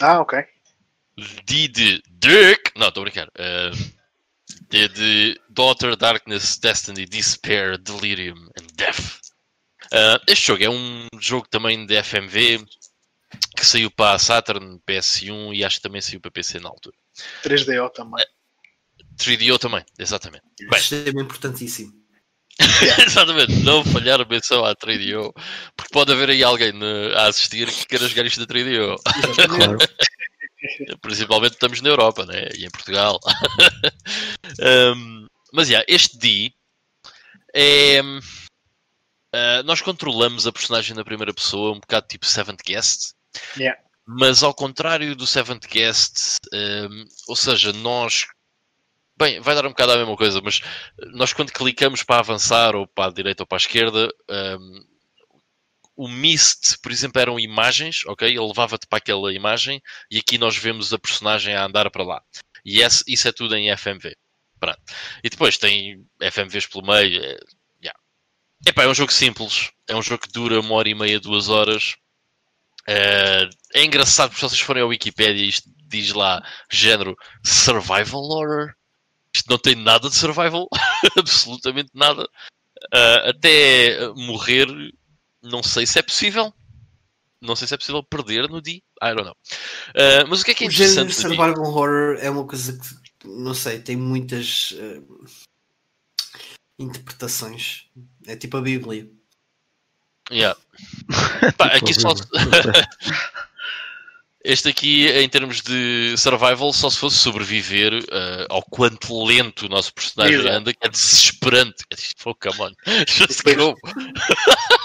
Ah, 0.00 0.20
ok. 0.20 0.44
D 1.44 1.68
de 1.68 2.02
Dick. 2.08 2.72
Não, 2.76 2.88
estou 2.88 3.02
a 3.02 3.04
brincar. 3.04 3.28
Uh, 3.28 3.98
D 4.68 4.88
de 4.88 5.40
Daughter, 5.50 5.96
Darkness, 5.96 6.58
Destiny, 6.58 7.04
Despair, 7.06 7.78
Delirium 7.78 8.48
and 8.58 8.66
Death. 8.74 9.18
Uh, 9.86 10.20
este 10.26 10.48
jogo 10.48 10.64
é 10.64 10.70
um 10.70 11.06
jogo 11.18 11.48
também 11.48 11.86
de 11.86 12.02
FMV 12.02 12.64
que 13.56 13.66
saiu 13.66 13.90
para 13.90 14.14
a 14.14 14.18
Saturn, 14.18 14.80
PS1 14.86 15.54
e 15.54 15.64
acho 15.64 15.76
que 15.76 15.82
também 15.82 16.00
saiu 16.00 16.20
para 16.20 16.30
PC 16.30 16.60
na 16.60 16.68
altura. 16.68 16.96
3DO 17.42 17.90
também. 17.90 18.24
Uh, 18.24 19.16
3DO 19.16 19.58
também, 19.58 19.84
exatamente. 19.98 20.44
Bem, 20.60 20.80
é 21.06 21.20
importantíssimo. 21.20 21.92
exatamente, 23.06 23.52
não 23.62 23.84
falhar 23.84 24.20
a 24.20 24.24
menção 24.24 24.64
à 24.64 24.74
3DO, 24.74 25.32
porque 25.76 25.92
pode 25.92 26.12
haver 26.12 26.30
aí 26.30 26.42
alguém 26.42 26.72
a 27.14 27.28
assistir 27.28 27.68
que 27.68 27.86
queira 27.86 28.08
jogar 28.08 28.26
isto 28.26 28.44
da 28.44 28.52
3DO. 28.52 28.96
Claro. 29.46 29.78
Principalmente 31.02 31.52
estamos 31.52 31.80
na 31.80 31.88
Europa, 31.88 32.26
né? 32.26 32.48
E 32.56 32.64
em 32.64 32.70
Portugal. 32.70 33.18
um, 34.96 35.26
mas, 35.52 35.68
yeah, 35.68 35.84
este 35.88 36.18
D 36.18 36.52
é... 37.54 38.00
Uh, 38.02 39.62
nós 39.64 39.82
controlamos 39.82 40.46
a 40.46 40.52
personagem 40.52 40.96
na 40.96 41.04
primeira 41.04 41.34
pessoa, 41.34 41.72
um 41.72 41.80
bocado 41.80 42.06
tipo 42.08 42.24
Seventh 42.24 42.62
Guest. 42.64 43.12
Yeah. 43.58 43.78
Mas 44.06 44.42
ao 44.42 44.54
contrário 44.54 45.14
do 45.14 45.26
Seventh 45.26 45.66
Guest, 45.66 46.38
um, 46.52 47.04
ou 47.28 47.36
seja, 47.36 47.72
nós 47.74 48.26
Bem, 49.18 49.40
vai 49.40 49.52
dar 49.56 49.66
um 49.66 49.70
bocado 49.70 49.92
a 49.92 49.96
mesma 49.96 50.16
coisa, 50.16 50.40
mas 50.40 50.60
nós 51.12 51.32
quando 51.32 51.52
clicamos 51.52 52.04
para 52.04 52.20
avançar 52.20 52.76
ou 52.76 52.86
para 52.86 53.10
a 53.10 53.12
direita 53.12 53.42
ou 53.42 53.46
para 53.48 53.56
a 53.56 53.58
esquerda, 53.58 54.08
um, 54.30 54.84
o 55.98 56.06
Mist, 56.06 56.78
por 56.80 56.92
exemplo, 56.92 57.20
eram 57.20 57.40
imagens, 57.40 58.06
ok? 58.06 58.28
Ele 58.28 58.38
levava-te 58.38 58.86
para 58.86 58.98
aquela 58.98 59.32
imagem 59.34 59.82
e 60.08 60.18
aqui 60.18 60.38
nós 60.38 60.56
vemos 60.56 60.92
a 60.92 60.98
personagem 60.98 61.56
a 61.56 61.64
andar 61.64 61.90
para 61.90 62.04
lá. 62.04 62.22
E 62.64 62.80
esse, 62.82 63.02
isso 63.08 63.26
é 63.26 63.32
tudo 63.32 63.56
em 63.56 63.76
FMV. 63.76 64.16
Pronto. 64.60 64.80
E 65.24 65.28
depois 65.28 65.58
tem 65.58 66.06
FMVs 66.20 66.66
pelo 66.66 66.86
meio. 66.86 67.20
É, 67.20 67.36
yeah. 67.82 67.98
Epá, 68.64 68.84
é 68.84 68.88
um 68.88 68.94
jogo 68.94 69.12
simples. 69.12 69.72
É 69.88 69.96
um 69.96 70.02
jogo 70.02 70.22
que 70.22 70.32
dura 70.32 70.60
uma 70.60 70.74
hora 70.76 70.88
e 70.88 70.94
meia, 70.94 71.18
duas 71.18 71.48
horas. 71.48 71.96
É, 72.86 73.50
é 73.74 73.84
engraçado 73.84 74.30
porque 74.30 74.40
se 74.40 74.48
vocês 74.48 74.60
forem 74.60 74.84
ao 74.84 74.90
Wikipedia 74.90 75.44
isto 75.44 75.68
diz 75.88 76.12
lá 76.12 76.40
género 76.70 77.16
survival 77.44 78.22
horror. 78.22 78.72
Isto 79.34 79.50
não 79.50 79.58
tem 79.58 79.74
nada 79.74 80.08
de 80.08 80.14
survival. 80.14 80.68
Absolutamente 81.18 81.90
nada. 81.92 82.22
Uh, 82.94 83.30
até 83.30 84.08
morrer, 84.14 84.68
não 85.50 85.62
sei 85.62 85.86
se 85.86 85.98
é 85.98 86.02
possível. 86.02 86.52
Não 87.40 87.54
sei 87.54 87.68
se 87.68 87.74
é 87.74 87.76
possível 87.76 88.02
perder 88.02 88.48
no 88.48 88.60
D. 88.60 88.82
I 89.02 89.14
don't 89.14 89.24
know. 89.24 89.36
Uh, 89.90 90.26
mas 90.28 90.40
o 90.40 90.44
que 90.44 90.50
é 90.50 90.54
que 90.54 90.64
é 90.64 90.66
o 90.66 90.70
interessante? 90.70 91.10
O 91.10 91.14
survival 91.14 91.60
horror 91.60 92.18
é 92.20 92.28
uma 92.28 92.44
coisa 92.44 92.76
que, 92.76 93.28
não 93.28 93.54
sei, 93.54 93.80
tem 93.80 93.96
muitas 93.96 94.72
uh, 94.72 95.24
interpretações. 96.78 97.86
É 98.26 98.36
tipo 98.36 98.56
a 98.56 98.60
Bíblia. 98.60 99.08
Yeah. 100.30 100.58
Pá, 101.56 101.66
aqui 101.66 101.94
só. 101.94 102.12
Este 104.44 104.68
aqui, 104.68 105.08
em 105.08 105.28
termos 105.28 105.60
de 105.60 106.16
survival, 106.16 106.72
só 106.72 106.88
se 106.88 106.98
fosse 106.98 107.18
sobreviver 107.18 107.92
uh, 107.92 108.46
ao 108.48 108.62
quanto 108.62 109.24
lento 109.24 109.66
o 109.66 109.68
nosso 109.68 109.92
personagem 109.92 110.38
Exato. 110.38 110.56
anda, 110.56 110.72
que 110.72 110.86
é 110.86 110.88
desesperante. 110.88 111.84
É 111.90 111.96
tipo, 111.96 112.30
oh, 112.30 112.34
come 112.34 112.60
on, 112.60 112.72
just 113.06 113.42
go. 113.42 113.76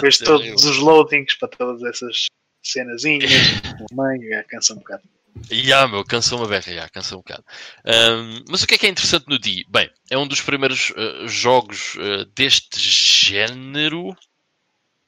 Fez 0.00 0.18
todos 0.18 0.64
os 0.64 0.78
loadings 0.78 1.34
para 1.34 1.48
todas 1.48 1.82
essas 1.82 2.26
cenazinhas, 2.62 3.30
mãe, 3.92 4.20
cansa 4.48 4.74
um 4.74 4.78
bocado. 4.78 5.02
Yeah, 5.50 5.86
meu, 5.86 6.04
cansa 6.04 6.34
uma 6.34 6.48
beca, 6.48 6.70
yeah, 6.70 6.88
cansa 6.88 7.14
um 7.14 7.18
bocado. 7.18 7.44
Um, 7.84 8.44
mas 8.48 8.62
o 8.62 8.66
que 8.66 8.74
é 8.74 8.78
que 8.78 8.86
é 8.86 8.88
interessante 8.88 9.26
no 9.28 9.38
D? 9.38 9.66
Bem, 9.68 9.90
é 10.10 10.16
um 10.16 10.26
dos 10.26 10.40
primeiros 10.40 10.90
uh, 10.90 11.28
jogos 11.28 11.94
uh, 11.96 12.24
deste 12.34 12.78
género. 12.80 14.16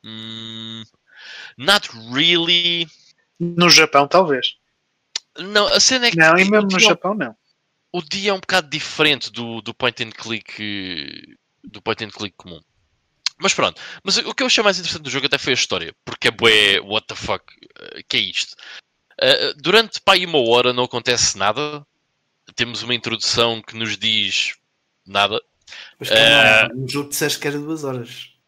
Mm, 0.05 0.83
not 1.57 1.89
really. 2.13 2.87
No 3.41 3.71
Japão, 3.71 4.07
talvez. 4.07 4.57
Não, 5.39 5.67
a 5.69 5.81
cena 5.81 6.07
é 6.07 6.11
que. 6.11 6.19
Não, 6.19 6.37
e 6.37 6.45
mesmo 6.45 6.69
no 6.71 6.79
Japão, 6.79 7.15
não. 7.15 7.35
O 7.91 8.03
dia 8.03 8.31
é 8.31 8.35
um 8.35 8.41
bocado 8.41 8.69
diferente 8.69 9.33
do, 9.33 9.63
do 9.63 9.73
point 9.73 10.05
and 10.05 10.11
click 10.11 11.39
do 11.65 11.81
point 11.81 12.05
and 12.05 12.11
click 12.11 12.35
comum. 12.37 12.61
Mas 13.41 13.55
pronto, 13.55 13.81
mas 14.03 14.17
o 14.19 14.35
que 14.35 14.43
eu 14.43 14.47
achei 14.47 14.63
mais 14.65 14.79
interessante 14.79 15.03
do 15.03 15.11
jogo 15.11 15.27
até 15.27 15.39
foi 15.39 15.53
a 15.53 15.55
história, 15.55 15.95
porque 16.05 16.29
é 16.29 16.31
bué, 16.31 16.81
what 16.81 17.07
the 17.07 17.15
fuck, 17.15 17.45
uh, 17.45 18.03
que 18.09 18.17
é 18.17 18.21
isto? 18.21 18.57
Uh, 19.21 19.55
durante 19.57 20.01
pá, 20.01 20.17
uma 20.17 20.41
hora 20.49 20.73
não 20.73 20.85
acontece 20.85 21.39
nada, 21.39 21.87
temos 22.55 22.83
uma 22.83 22.95
introdução 22.95 23.63
que 23.63 23.77
nos 23.77 23.97
diz 23.97 24.55
nada. 25.07 25.41
Mas 25.99 26.09
uh, 26.11 26.75
no 26.75 26.89
jogo 26.89 27.11
disseste 27.11 27.39
que 27.39 27.49
era 27.49 27.59
duas 27.59 27.85
horas. 27.85 28.39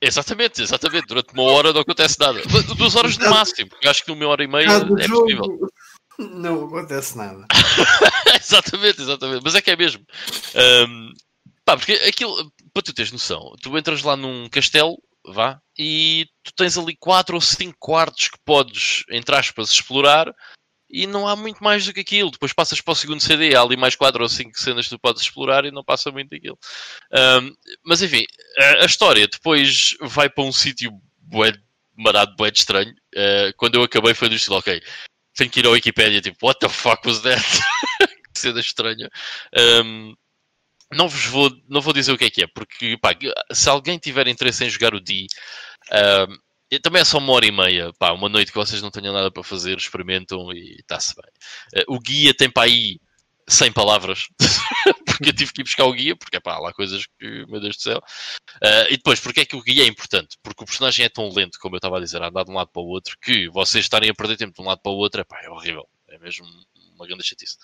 Exatamente, 0.00 0.62
exatamente. 0.62 1.06
Durante 1.06 1.32
uma 1.32 1.42
hora 1.42 1.72
não 1.72 1.80
acontece 1.80 2.18
nada. 2.20 2.40
Duas 2.76 2.94
horas 2.94 3.18
no 3.18 3.30
máximo, 3.30 3.70
porque 3.70 3.88
acho 3.88 4.04
que 4.04 4.10
numa 4.10 4.26
hora 4.28 4.44
e 4.44 4.46
meia 4.46 4.66
é 4.66 4.78
jogo, 4.78 4.96
possível. 4.96 5.70
Não 6.18 6.66
acontece 6.66 7.16
nada. 7.16 7.46
exatamente, 8.40 9.00
exatamente. 9.00 9.40
Mas 9.44 9.54
é 9.54 9.62
que 9.62 9.70
é 9.70 9.76
mesmo. 9.76 10.04
Um, 10.88 11.12
pá, 11.64 11.76
porque 11.76 11.92
aquilo, 11.92 12.52
para 12.72 12.82
tu 12.82 12.92
teres 12.92 13.12
noção, 13.12 13.54
tu 13.62 13.76
entras 13.76 14.02
lá 14.02 14.16
num 14.16 14.48
castelo, 14.48 14.96
vá, 15.26 15.60
e 15.78 16.26
tu 16.42 16.52
tens 16.54 16.76
ali 16.76 16.96
quatro 16.96 17.34
ou 17.34 17.40
cinco 17.40 17.76
quartos 17.78 18.28
que 18.28 18.38
podes, 18.44 19.04
entre 19.10 19.36
aspas, 19.36 19.70
explorar 19.70 20.34
e 20.90 21.06
não 21.06 21.28
há 21.28 21.36
muito 21.36 21.62
mais 21.62 21.84
do 21.84 21.92
que 21.92 22.00
aquilo. 22.00 22.30
Depois 22.30 22.52
passas 22.52 22.80
para 22.80 22.92
o 22.92 22.96
segundo 22.96 23.20
CD, 23.20 23.54
há 23.54 23.60
ali 23.60 23.76
mais 23.76 23.94
4 23.94 24.22
ou 24.22 24.28
5 24.28 24.58
cenas 24.58 24.86
que 24.86 24.94
tu 24.94 24.98
podes 24.98 25.22
explorar 25.22 25.64
e 25.64 25.70
não 25.70 25.84
passa 25.84 26.10
muito 26.10 26.30
daquilo. 26.30 26.58
Um, 27.12 27.52
mas 27.84 28.02
enfim, 28.02 28.24
a, 28.58 28.84
a, 28.84 28.86
história 28.86 29.28
depois 29.28 29.96
vai 30.00 30.30
para 30.30 30.44
um 30.44 30.52
sítio 30.52 30.90
bué, 31.18 31.52
marado, 31.96 32.34
bué 32.36 32.50
de 32.50 32.58
estranho. 32.58 32.92
Uh, 33.14 33.52
quando 33.56 33.74
eu 33.74 33.82
acabei 33.82 34.14
foi 34.14 34.28
do 34.28 34.34
estilo, 34.34 34.56
ok, 34.56 34.80
tenho 35.34 35.50
que 35.50 35.60
ir 35.60 35.66
ao 35.66 35.72
Wikipedia, 35.72 36.20
tipo, 36.20 36.46
what 36.46 36.58
the 36.58 36.68
fuck 36.68 37.06
was 37.06 37.20
that? 37.20 37.42
que 38.34 38.40
cena 38.40 38.60
estranha. 38.60 39.10
Um, 39.84 40.14
não 40.92 41.08
vos 41.08 41.26
vou, 41.26 41.50
não 41.68 41.80
vou 41.80 41.92
dizer 41.92 42.12
o 42.12 42.18
que 42.18 42.24
é 42.24 42.30
que 42.30 42.42
é, 42.42 42.46
porque 42.46 42.96
pá, 42.98 43.10
se 43.52 43.68
alguém 43.68 43.98
tiver 43.98 44.28
interesse 44.28 44.64
em 44.64 44.70
jogar 44.70 44.94
o 44.94 45.00
D, 45.00 45.26
um, 45.92 46.78
também 46.82 47.00
é 47.00 47.04
só 47.04 47.18
uma 47.18 47.32
hora 47.32 47.46
e 47.46 47.52
meia, 47.52 47.92
pá, 47.98 48.12
uma 48.12 48.28
noite 48.28 48.52
que 48.52 48.58
vocês 48.58 48.82
não 48.82 48.90
tenham 48.90 49.14
nada 49.14 49.30
para 49.30 49.42
fazer, 49.42 49.76
experimentam 49.78 50.52
e 50.52 50.76
está-se 50.80 51.14
bem. 51.14 51.82
Uh, 51.82 51.94
o 51.94 51.98
guia 51.98 52.34
tem 52.34 52.50
para 52.50 52.64
aí 52.64 53.00
100 53.48 53.72
palavras, 53.72 54.26
porque 55.06 55.30
eu 55.30 55.34
tive 55.34 55.52
que 55.52 55.60
ir 55.62 55.64
buscar 55.64 55.84
o 55.84 55.92
guia, 55.92 56.14
porque 56.14 56.38
pá, 56.40 56.58
lá 56.58 56.72
coisas 56.72 57.06
que, 57.18 57.46
meu 57.46 57.60
Deus 57.60 57.76
do 57.76 57.82
céu. 57.82 57.98
Uh, 58.62 58.86
e 58.90 58.96
depois, 58.96 59.18
porque 59.20 59.40
é 59.40 59.46
que 59.46 59.56
o 59.56 59.62
guia 59.62 59.84
é 59.84 59.86
importante? 59.86 60.36
Porque 60.42 60.62
o 60.62 60.66
personagem 60.66 61.04
é 61.06 61.08
tão 61.08 61.30
lento, 61.30 61.58
como 61.58 61.74
eu 61.74 61.78
estava 61.78 61.96
a 61.96 62.00
dizer, 62.00 62.22
a 62.22 62.28
andar 62.28 62.44
de 62.44 62.50
um 62.50 62.54
lado 62.54 62.70
para 62.70 62.82
o 62.82 62.86
outro, 62.86 63.16
que 63.22 63.48
vocês 63.48 63.84
estarem 63.84 64.10
a 64.10 64.14
perder 64.14 64.36
tempo 64.36 64.54
de 64.54 64.60
um 64.60 64.66
lado 64.66 64.80
para 64.82 64.92
o 64.92 64.96
outro, 64.96 65.24
pá, 65.24 65.40
é 65.42 65.48
horrível. 65.48 65.88
É 66.08 66.18
mesmo 66.18 66.46
uma 66.94 67.06
grande 67.06 67.24
chatice. 67.24 67.56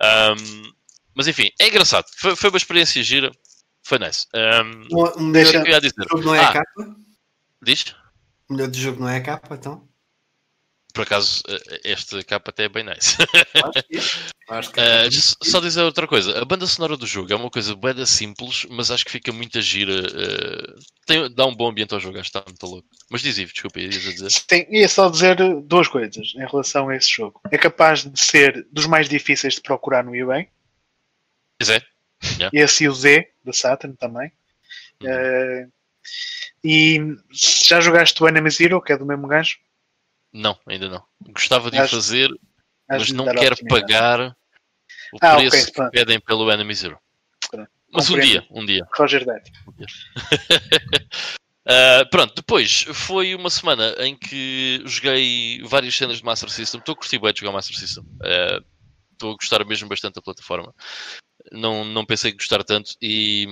Um, 0.00 0.72
mas 1.14 1.28
enfim, 1.28 1.50
é 1.58 1.68
engraçado. 1.68 2.06
Foi, 2.16 2.36
foi 2.36 2.50
uma 2.50 2.58
experiência 2.58 3.02
gira. 3.02 3.30
Foi 3.82 3.98
nice. 3.98 4.26
Um, 4.34 4.88
não, 4.90 5.16
não 5.16 5.32
deixa, 5.32 5.62
dizer. 5.80 5.94
Não 6.22 6.34
é 6.34 6.40
ah, 6.40 6.52
capa? 6.52 6.96
Diz? 7.62 7.94
O 8.48 8.54
melhor 8.54 8.68
do 8.68 8.78
jogo 8.78 9.00
não 9.00 9.08
é 9.08 9.16
a 9.16 9.22
capa, 9.22 9.54
então? 9.54 9.88
Por 10.92 11.02
acaso, 11.02 11.42
eh, 11.48 11.80
esta 11.84 12.22
capa 12.24 12.50
até 12.50 12.64
é 12.64 12.68
bem 12.68 12.84
nice. 12.84 13.16
Acho 14.48 14.72
que 14.72 14.80
é. 14.80 15.06
uh, 15.06 15.10
só 15.44 15.60
dizer 15.60 15.82
outra 15.82 16.08
coisa. 16.08 16.40
A 16.40 16.44
banda 16.44 16.66
sonora 16.66 16.96
do 16.96 17.06
jogo 17.06 17.32
é 17.32 17.36
uma 17.36 17.50
coisa 17.50 17.76
bem 17.76 18.04
simples, 18.04 18.66
mas 18.68 18.90
acho 18.90 19.04
que 19.04 19.10
fica 19.12 19.32
muita 19.32 19.60
gira. 19.60 19.92
Uh, 19.92 20.80
tem, 21.06 21.32
dá 21.32 21.46
um 21.46 21.54
bom 21.54 21.70
ambiente 21.70 21.94
ao 21.94 22.00
jogo, 22.00 22.18
acho 22.18 22.30
que 22.30 22.38
está 22.38 22.50
muito 22.50 22.66
louco. 22.66 22.88
Mas 23.08 23.22
diz, 23.22 23.38
Ivo, 23.38 23.52
desculpa, 23.52 23.78
ias 23.78 23.94
a 23.94 24.10
dizer. 24.10 24.28
Tem, 24.48 24.66
ia 24.70 24.88
só 24.88 25.08
dizer 25.08 25.36
duas 25.62 25.86
coisas 25.86 26.34
em 26.34 26.46
relação 26.46 26.88
a 26.88 26.96
esse 26.96 27.10
jogo. 27.10 27.40
É 27.50 27.58
capaz 27.58 28.04
de 28.04 28.20
ser 28.20 28.66
dos 28.72 28.86
mais 28.86 29.08
difíceis 29.08 29.54
de 29.54 29.60
procurar 29.60 30.02
no 30.02 30.14
eBay. 30.14 30.48
Pois 31.60 31.68
é. 31.68 31.82
Yeah. 32.38 32.50
Esse 32.54 32.84
e 32.84 32.88
o 32.88 32.94
Z, 32.94 33.28
da 33.44 33.52
Saturn 33.52 33.94
também. 33.94 34.32
Uhum. 35.02 35.66
Uh, 35.66 35.72
e 36.64 36.98
já 37.30 37.82
jogaste 37.82 38.22
o 38.22 38.26
Enemy 38.26 38.50
Zero, 38.50 38.80
que 38.80 38.94
é 38.94 38.96
do 38.96 39.04
mesmo 39.04 39.28
gajo? 39.28 39.58
Não, 40.32 40.58
ainda 40.66 40.88
não. 40.88 41.04
Gostava 41.20 41.70
de 41.70 41.76
acho, 41.76 41.96
o 41.96 42.00
fazer, 42.00 42.30
mas 42.88 43.10
não 43.10 43.26
quero 43.26 43.56
pagar 43.68 44.34
o 45.12 45.18
ah, 45.20 45.36
preço 45.36 45.68
okay, 45.68 45.84
que 45.84 45.90
pedem 45.90 46.20
pelo 46.20 46.50
Enemy 46.50 46.74
Zero. 46.74 46.98
Pronto. 47.50 47.70
Mas 47.92 48.08
um 48.08 48.18
dia, 48.18 48.46
um 48.50 48.64
dia. 48.64 48.86
Roger 48.96 49.26
Dead. 49.26 49.42
uh, 51.66 52.08
pronto, 52.10 52.36
depois 52.36 52.84
foi 52.94 53.34
uma 53.34 53.50
semana 53.50 53.94
em 53.98 54.16
que 54.16 54.82
joguei 54.86 55.62
várias 55.64 55.94
cenas 55.94 56.18
de 56.18 56.24
Master 56.24 56.48
System. 56.48 56.80
Estou 56.80 56.94
a 56.94 56.96
curtir 56.96 57.18
bem 57.18 57.34
de 57.34 57.40
jogar 57.40 57.52
Master 57.52 57.76
System. 57.76 58.04
Uh, 58.04 58.64
estou 59.12 59.32
a 59.32 59.34
gostar 59.34 59.62
mesmo 59.66 59.88
bastante 59.90 60.14
da 60.14 60.22
plataforma. 60.22 60.74
Não, 61.52 61.84
não 61.84 62.04
pensei 62.04 62.32
gostar 62.32 62.62
tanto 62.64 62.96
e 63.00 63.46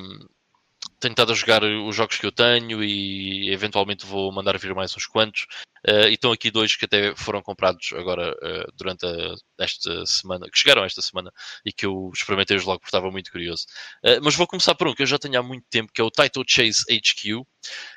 tenho 1.01 1.13
estado 1.13 1.33
a 1.33 1.35
jogar 1.35 1.63
os 1.63 1.95
jogos 1.95 2.17
que 2.17 2.27
eu 2.27 2.33
tenho 2.33 2.83
e 2.83 3.51
eventualmente 3.51 4.07
vou 4.07 4.33
mandar 4.33 4.59
vir 4.59 4.75
mais 4.75 4.97
uns 4.97 5.07
quantos. 5.07 5.47
Uh, 5.87 6.09
e 6.09 6.15
estão 6.15 6.33
aqui 6.33 6.51
dois 6.51 6.75
que 6.75 6.87
até 6.87 7.15
foram 7.15 7.41
comprados 7.41 7.93
agora 7.93 8.33
uh, 8.33 8.73
durante 8.75 9.07
a, 9.07 9.35
esta 9.59 10.05
semana, 10.07 10.51
que 10.51 10.59
chegaram 10.59 10.85
esta 10.85 11.01
semana 11.01 11.33
e 11.65 11.73
que 11.73 11.87
eu 11.87 12.11
experimentei-os 12.13 12.65
logo 12.65 12.81
porque 12.81 12.89
estava 12.89 13.11
muito 13.13 13.31
curioso. 13.31 13.65
Uh, 14.05 14.19
mas 14.23 14.35
vou 14.35 14.47
começar 14.47 14.75
por 14.75 14.89
um 14.89 14.95
que 14.95 15.03
eu 15.03 15.07
já 15.07 15.19
tenho 15.19 15.39
há 15.39 15.43
muito 15.43 15.65
tempo, 15.71 15.93
que 15.93 16.01
é 16.01 16.05
o 16.05 16.11
Title 16.11 16.45
Chase 16.47 16.83
HQ. 16.91 17.43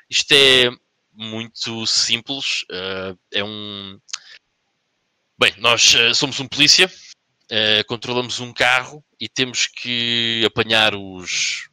Isto 0.08 0.32
é 0.32 0.70
muito 1.12 1.86
simples, 1.86 2.64
é 3.32 3.44
um. 3.44 3.98
Bem, 5.38 5.52
nós 5.58 5.94
somos 6.14 6.40
um 6.40 6.48
polícia, 6.48 6.90
controlamos 7.86 8.40
um 8.40 8.52
carro 8.52 9.04
e 9.22 9.28
temos 9.28 9.68
que 9.68 10.42
apanhar 10.44 10.96
os 10.96 11.68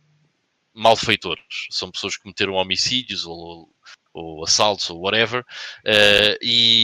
malfeitores. 0.72 1.66
São 1.72 1.90
pessoas 1.90 2.16
que 2.16 2.22
cometeram 2.22 2.54
homicídios 2.54 3.26
ou, 3.26 3.68
ou 4.14 4.44
assaltos 4.44 4.88
ou 4.92 5.02
whatever. 5.02 5.42
Uh, 5.80 6.38
e 6.44 6.84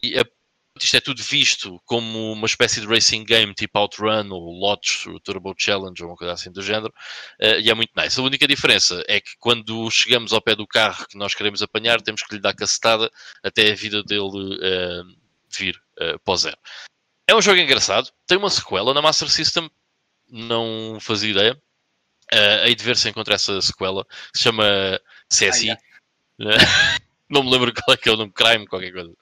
isto 0.82 0.98
é 0.98 1.00
tudo 1.00 1.22
visto 1.22 1.80
como 1.86 2.34
uma 2.34 2.48
espécie 2.48 2.82
de 2.82 2.88
racing 2.88 3.24
game 3.24 3.54
tipo 3.54 3.78
Outrun 3.78 4.28
ou 4.32 4.60
Lotus, 4.60 5.06
o 5.06 5.20
Turbo 5.20 5.54
Challenge 5.56 6.02
ou 6.02 6.10
uma 6.10 6.18
coisa 6.18 6.34
assim 6.34 6.52
do 6.52 6.64
género. 6.64 6.92
Uh, 7.40 7.60
e 7.62 7.70
é 7.70 7.74
muito 7.76 7.92
nice. 7.96 8.20
A 8.20 8.24
única 8.24 8.48
diferença 8.48 9.04
é 9.08 9.22
que 9.22 9.38
quando 9.38 9.92
chegamos 9.92 10.34
ao 10.34 10.42
pé 10.42 10.56
do 10.56 10.66
carro 10.66 11.06
que 11.08 11.16
nós 11.16 11.36
queremos 11.36 11.62
apanhar, 11.62 12.02
temos 12.02 12.24
que 12.24 12.34
lhe 12.34 12.42
dar 12.42 12.56
cacetada 12.56 13.08
até 13.44 13.72
a 13.72 13.76
vida 13.76 14.02
dele 14.02 14.56
uh, 14.56 15.06
vir 15.56 15.80
uh, 16.02 16.20
para 16.24 16.34
o 16.34 16.38
zero. 16.38 16.58
É 17.30 17.36
um 17.36 17.42
jogo 17.42 17.60
engraçado. 17.60 18.10
Tem 18.26 18.36
uma 18.36 18.50
sequela 18.50 18.96
na 18.96 19.02
Master 19.04 19.30
System. 19.30 19.70
Não 20.30 20.98
fazia 21.00 21.32
ideia. 21.32 21.62
Uh, 22.34 22.66
hei 22.66 22.76
de 22.76 22.84
ver 22.84 22.98
se 22.98 23.10
encontro 23.10 23.34
essa 23.34 23.62
sequela, 23.62 24.04
que 24.06 24.38
se 24.38 24.44
chama 24.44 24.66
CSI. 25.30 25.70
Ah, 25.70 25.78
yeah. 26.40 26.66
não 27.30 27.44
me 27.44 27.52
lembro 27.52 27.74
qual 27.74 27.94
é 27.94 27.98
que 27.98 28.10
é 28.10 28.12
o 28.12 28.18
nome, 28.18 28.32
Crime, 28.34 28.68
qualquer 28.68 28.92
coisa. 28.92 29.14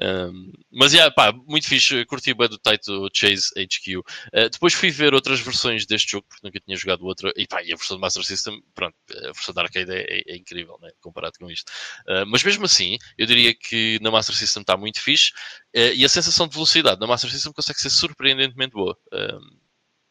Um, 0.00 0.52
mas, 0.70 0.92
yeah, 0.92 1.12
pá, 1.12 1.32
muito 1.32 1.66
fixe, 1.66 2.04
curti 2.04 2.32
bem 2.32 2.48
do 2.48 2.58
Taito 2.58 3.08
Chase 3.12 3.50
HQ. 3.56 3.98
Uh, 3.98 4.04
depois 4.50 4.72
fui 4.72 4.90
ver 4.90 5.12
outras 5.12 5.40
versões 5.40 5.86
deste 5.86 6.12
jogo, 6.12 6.26
porque 6.28 6.46
nunca 6.46 6.60
tinha 6.60 6.76
jogado 6.76 7.04
outra, 7.04 7.32
e, 7.36 7.46
pá, 7.46 7.62
e 7.62 7.72
a 7.72 7.76
versão 7.76 7.96
do 7.96 8.00
Master 8.00 8.24
System, 8.24 8.62
pronto, 8.74 8.94
a 9.10 9.32
versão 9.32 9.52
da 9.52 9.62
arcade 9.62 9.90
é, 9.90 10.02
é, 10.02 10.22
é 10.28 10.36
incrível, 10.36 10.78
né, 10.80 10.90
comparado 11.00 11.38
com 11.38 11.50
isto. 11.50 11.70
Uh, 12.06 12.24
mas 12.26 12.44
mesmo 12.44 12.64
assim, 12.64 12.96
eu 13.16 13.26
diria 13.26 13.52
que 13.54 13.98
na 14.00 14.10
Master 14.10 14.36
System 14.36 14.60
está 14.60 14.76
muito 14.76 15.00
fixe, 15.00 15.32
uh, 15.74 15.92
e 15.94 16.04
a 16.04 16.08
sensação 16.08 16.46
de 16.46 16.54
velocidade 16.54 17.00
na 17.00 17.06
Master 17.06 17.30
System 17.30 17.52
consegue 17.52 17.80
ser 17.80 17.90
surpreendentemente 17.90 18.72
boa, 18.72 18.96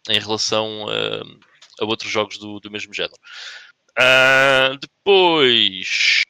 em 0.10 0.20
relação 0.20 0.88
a 1.80 1.86
outros 1.86 2.12
jogos 2.12 2.38
do, 2.38 2.60
do 2.60 2.72
mesmo 2.72 2.94
género. 2.94 3.18
depois... 4.80 6.24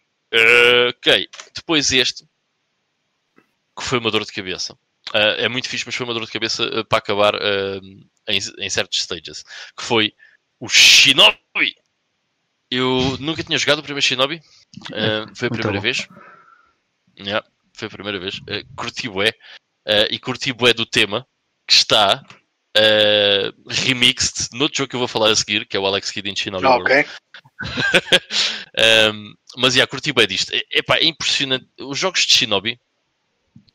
ok, 0.90 1.30
depois 1.56 1.92
este, 1.92 2.26
que 3.78 3.84
foi 3.84 4.00
uma 4.00 4.12
dor 4.12 4.26
de 4.26 4.32
cabeça. 4.32 4.74
Uh, 5.14 5.38
é 5.38 5.48
muito 5.48 5.70
fixe, 5.70 5.86
mas 5.86 5.96
foi 5.96 6.06
uma 6.06 6.14
dor 6.14 6.26
de 6.26 6.32
cabeça 6.32 6.64
uh, 6.66 6.84
para 6.84 6.98
acabar 6.98 7.36
uh, 7.36 7.82
em, 8.28 8.40
em, 8.58 8.70
certos 8.70 9.00
stages. 9.00 9.44
Que 9.76 9.84
foi 9.84 10.14
o 10.60 10.68
Shinobi. 10.68 11.38
Eu 12.70 13.18
nunca 13.20 13.44
tinha 13.44 13.58
jogado 13.58 13.80
o 13.80 13.84
primeiro 13.84 14.06
Shinobi. 14.06 14.42
foi 15.36 15.48
a 15.48 15.52
primeira 15.52 15.80
vez. 15.80 16.08
Yeah, 17.20 17.48
foi 17.74 17.88
a 17.88 17.92
primeira 17.92 18.20
vez. 18.20 18.40
Uh, 18.40 18.66
curti 18.76 19.08
bué. 19.08 19.34
e 20.10 20.20
curti 20.20 20.52
bué 20.52 20.74
do 20.74 20.86
tema 20.86 21.26
que 21.66 21.74
está 21.74 22.22
remixed 23.68 24.50
no 24.54 24.70
jogo 24.72 24.90
que 24.90 24.96
eu 24.96 25.00
vou 25.00 25.08
falar 25.08 25.30
a 25.32 25.36
seguir, 25.36 25.66
que 25.66 25.76
é 25.76 25.80
o 25.80 25.86
Alex 25.86 26.12
Kidd 26.12 26.30
em 26.30 26.36
Shinobi 26.36 26.66
ah, 26.66 26.78
Ok. 26.78 27.06
um, 29.14 29.34
mas, 29.58 29.76
yeah, 29.76 29.90
curti 29.90 30.12
bué 30.12 30.28
disto. 30.28 30.54
É, 30.54 30.62
epá, 30.80 30.98
é 30.98 31.06
impressionante. 31.06 31.68
Os 31.80 31.98
jogos 31.98 32.26
de 32.26 32.34
Shinobi 32.34 32.80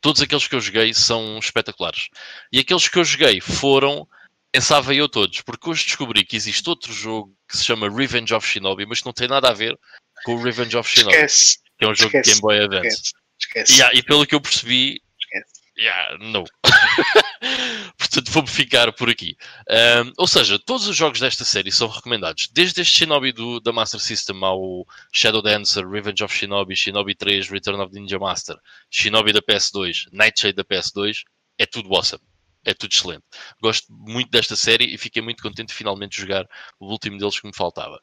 todos 0.03 0.21
aqueles 0.21 0.47
que 0.47 0.55
eu 0.55 0.61
joguei 0.61 0.93
são 0.93 1.39
espetaculares. 1.39 2.09
E 2.53 2.59
aqueles 2.59 2.89
que 2.89 2.99
eu 2.99 3.05
joguei 3.05 3.41
foram, 3.41 4.07
pensava 4.51 4.95
eu 4.95 5.09
todos, 5.09 5.41
porque 5.41 5.71
hoje 5.71 5.87
descobri 5.87 6.25
que 6.25 6.37
existe 6.37 6.69
outro 6.69 6.93
jogo 6.93 7.35
que 7.49 7.57
se 7.57 7.65
chama 7.65 7.89
Revenge 7.89 8.35
of 8.35 8.47
Shinobi, 8.47 8.85
mas 8.85 9.01
que 9.01 9.07
não 9.07 9.13
tem 9.13 9.29
nada 9.29 9.49
a 9.49 9.55
ver 9.55 9.79
com 10.25 10.35
o 10.35 10.43
Revenge 10.43 10.77
of 10.77 10.91
Shinobi. 10.91 11.15
Esquece. 11.15 11.59
Que 11.79 11.85
é 11.85 11.89
um 11.89 11.95
jogo 11.95 12.09
Esquece. 12.09 12.23
de 12.23 12.31
Game 12.31 12.41
Boy 12.43 12.59
Advance. 12.59 12.89
Esquece. 12.89 13.13
Esquece. 13.41 13.73
Yeah, 13.75 13.97
e 13.97 14.03
pelo 14.03 14.27
que 14.27 14.35
eu 14.35 14.41
percebi, 14.41 15.01
Esquece. 15.21 15.53
yeah, 15.79 16.19
não. 16.19 16.45
Portanto, 18.13 18.31
vou-me 18.31 18.49
ficar 18.51 18.93
por 18.93 19.09
aqui. 19.09 19.39
Um, 19.71 20.13
ou 20.19 20.27
seja, 20.27 20.59
todos 20.59 20.87
os 20.87 20.95
jogos 20.95 21.19
desta 21.19 21.47
série 21.47 21.73
são 21.73 21.89
recomendados. 21.89 22.47
Desde 22.53 22.83
este 22.83 22.99
Shinobi 22.99 23.33
do, 23.33 23.59
da 23.59 23.73
Master 23.73 23.99
System 23.99 24.45
ao 24.45 24.87
Shadow 25.11 25.41
Dancer, 25.41 25.89
Revenge 25.89 26.23
of 26.23 26.37
Shinobi, 26.37 26.77
Shinobi 26.77 27.15
3, 27.15 27.49
Return 27.49 27.81
of 27.81 27.91
the 27.91 27.99
Ninja 27.99 28.19
Master, 28.19 28.57
Shinobi 28.91 29.33
da 29.33 29.41
PS2, 29.41 30.09
Nightshade 30.13 30.55
da 30.55 30.63
PS2, 30.63 31.23
é 31.57 31.65
tudo 31.65 31.89
awesome. 31.95 32.23
É 32.67 32.75
tudo 32.75 32.93
excelente. 32.93 33.25
Gosto 33.63 33.91
muito 33.91 34.31
desta 34.31 34.57
série 34.57 34.95
e 34.95 34.99
fiquei 34.99 35.23
muito 35.23 35.43
contente 35.43 35.69
de 35.69 35.75
finalmente 35.75 36.21
jogar 36.21 36.47
o 36.79 36.93
último 36.93 37.17
deles 37.17 37.41
que 37.41 37.47
me 37.47 37.57
faltava. 37.57 37.99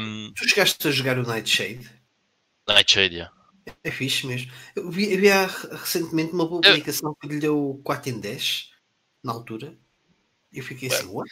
Um, 0.00 0.32
tu 0.34 0.48
chegaste 0.48 0.88
a 0.88 0.90
jogar 0.90 1.18
o 1.18 1.22
Nightshade? 1.22 1.86
Nightshade, 2.66 3.14
yeah. 3.14 3.34
É 3.84 3.90
fixe 3.90 4.26
mesmo. 4.26 4.50
Eu 4.74 4.90
vi, 4.90 5.12
eu 5.12 5.20
vi 5.20 5.28
recentemente 5.72 6.32
uma 6.32 6.48
publicação 6.48 7.10
eu... 7.10 7.16
que 7.16 7.34
lhe 7.34 7.38
deu 7.38 7.80
4 7.84 8.10
em 8.10 8.18
10 8.18 8.75
na 9.26 9.32
altura. 9.32 9.76
Eu 10.52 10.64
fiquei 10.64 10.88
assim, 10.88 11.06
what? 11.06 11.30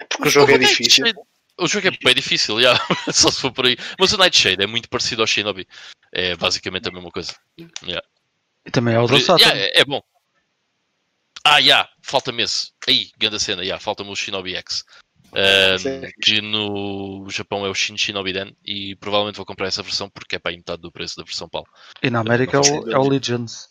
É 0.00 0.04
porque 0.04 0.28
o 0.28 0.30
jogo 0.30 0.52
é 0.52 0.58
difícil. 0.58 1.04
O 1.58 1.68
jogo 1.68 1.88
é 1.88 1.90
bem 2.02 2.14
difícil, 2.14 2.58
yeah. 2.58 2.80
só 3.12 3.30
se 3.30 3.40
for 3.40 3.52
por 3.52 3.66
aí. 3.66 3.76
Mas 3.98 4.12
o 4.12 4.16
Nightshade 4.16 4.62
é 4.62 4.66
muito 4.66 4.88
parecido 4.88 5.20
ao 5.20 5.26
Shinobi. 5.26 5.66
É 6.10 6.34
basicamente 6.34 6.88
a 6.88 6.92
mesma 6.92 7.10
coisa. 7.10 7.34
Yeah. 7.82 8.06
E 8.64 8.70
também 8.70 8.94
é 8.94 8.98
o 8.98 9.06
do 9.06 9.20
Saturn. 9.20 9.42
Yeah, 9.42 9.60
é, 9.60 9.80
é, 9.80 9.84
bom. 9.84 10.00
Ah, 11.44 11.58
yeah, 11.58 11.88
falta-me 12.00 12.42
esse. 12.42 12.72
Aí, 12.88 13.10
grande 13.18 13.38
cena, 13.38 13.62
yeah, 13.62 13.82
falta-me 13.82 14.10
o 14.10 14.16
Shinobi 14.16 14.54
X. 14.56 14.84
Um, 15.34 16.10
que 16.22 16.42
no 16.42 17.26
Japão 17.30 17.64
é 17.64 17.68
o 17.70 17.74
Shin 17.74 17.96
Shinobi 17.96 18.34
Den 18.34 18.54
e 18.62 18.94
provavelmente 18.96 19.36
vou 19.36 19.46
comprar 19.46 19.66
essa 19.66 19.82
versão 19.82 20.10
porque 20.10 20.36
é 20.36 20.38
para 20.38 20.52
metade 20.52 20.82
do 20.82 20.92
preço 20.92 21.16
da 21.16 21.24
versão 21.24 21.48
PAL. 21.48 21.64
E 22.02 22.10
na 22.10 22.20
América 22.20 22.58
é 22.58 22.60
o, 22.60 22.90
é 22.90 22.98
o 22.98 23.08
Legends. 23.08 23.70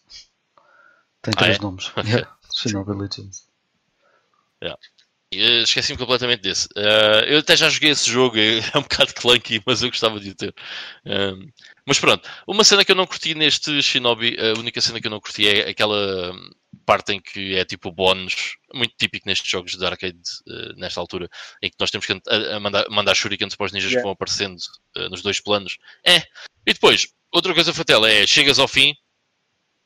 Tem 1.22 1.32
três 1.34 1.58
ah, 1.58 1.60
é? 1.60 1.62
nomes. 1.62 1.90
Okay. 1.90 2.04
Yeah. 2.12 2.38
Shinobi 2.54 2.94
Legends. 2.94 3.51
Yeah. 4.62 4.78
Esqueci-me 5.34 5.98
completamente 5.98 6.42
desse. 6.42 6.68
Uh, 6.76 7.24
eu 7.26 7.40
até 7.40 7.56
já 7.56 7.70
joguei 7.70 7.92
esse 7.92 8.10
jogo, 8.10 8.36
é 8.38 8.78
um 8.78 8.82
bocado 8.82 9.14
clunky, 9.14 9.62
mas 9.66 9.82
eu 9.82 9.90
gostava 9.90 10.20
de 10.20 10.32
o 10.32 10.36
ter. 10.36 10.54
Um, 11.06 11.48
mas 11.88 12.00
pronto, 12.00 12.30
uma 12.46 12.66
cena 12.66 12.84
que 12.84 12.92
eu 12.92 12.96
não 12.96 13.08
curti 13.08 13.34
neste 13.34 13.82
Shinobi, 13.82 14.36
a 14.38 14.60
única 14.60 14.82
cena 14.82 15.00
que 15.00 15.08
eu 15.08 15.12
não 15.12 15.22
curti 15.22 15.48
é 15.48 15.70
aquela 15.70 16.34
parte 16.86 17.14
em 17.14 17.22
que 17.22 17.56
é 17.56 17.64
tipo 17.64 17.92
bónus, 17.92 18.58
muito 18.74 18.94
típico 18.98 19.26
nestes 19.26 19.50
jogos 19.50 19.78
de 19.78 19.86
arcade, 19.86 20.20
uh, 20.48 20.74
nesta 20.78 21.00
altura, 21.00 21.30
em 21.62 21.70
que 21.70 21.78
nós 21.80 21.90
temos 21.90 22.06
que 22.06 22.12
a, 22.12 22.58
a 22.58 22.60
mandar, 22.60 22.86
mandar 22.90 23.16
shurikens 23.16 23.56
para 23.56 23.68
os 23.68 23.72
ninjas 23.72 23.92
yeah. 23.92 24.02
que 24.02 24.04
vão 24.04 24.12
aparecendo 24.12 24.58
uh, 24.98 25.10
nos 25.10 25.22
dois 25.22 25.40
planos. 25.40 25.78
É. 26.06 26.18
E 26.66 26.74
depois, 26.74 27.08
outra 27.32 27.54
coisa 27.54 27.74
fatela 27.74 28.10
é, 28.12 28.28
chegas 28.28 28.60
ao 28.60 28.68
fim, 28.68 28.94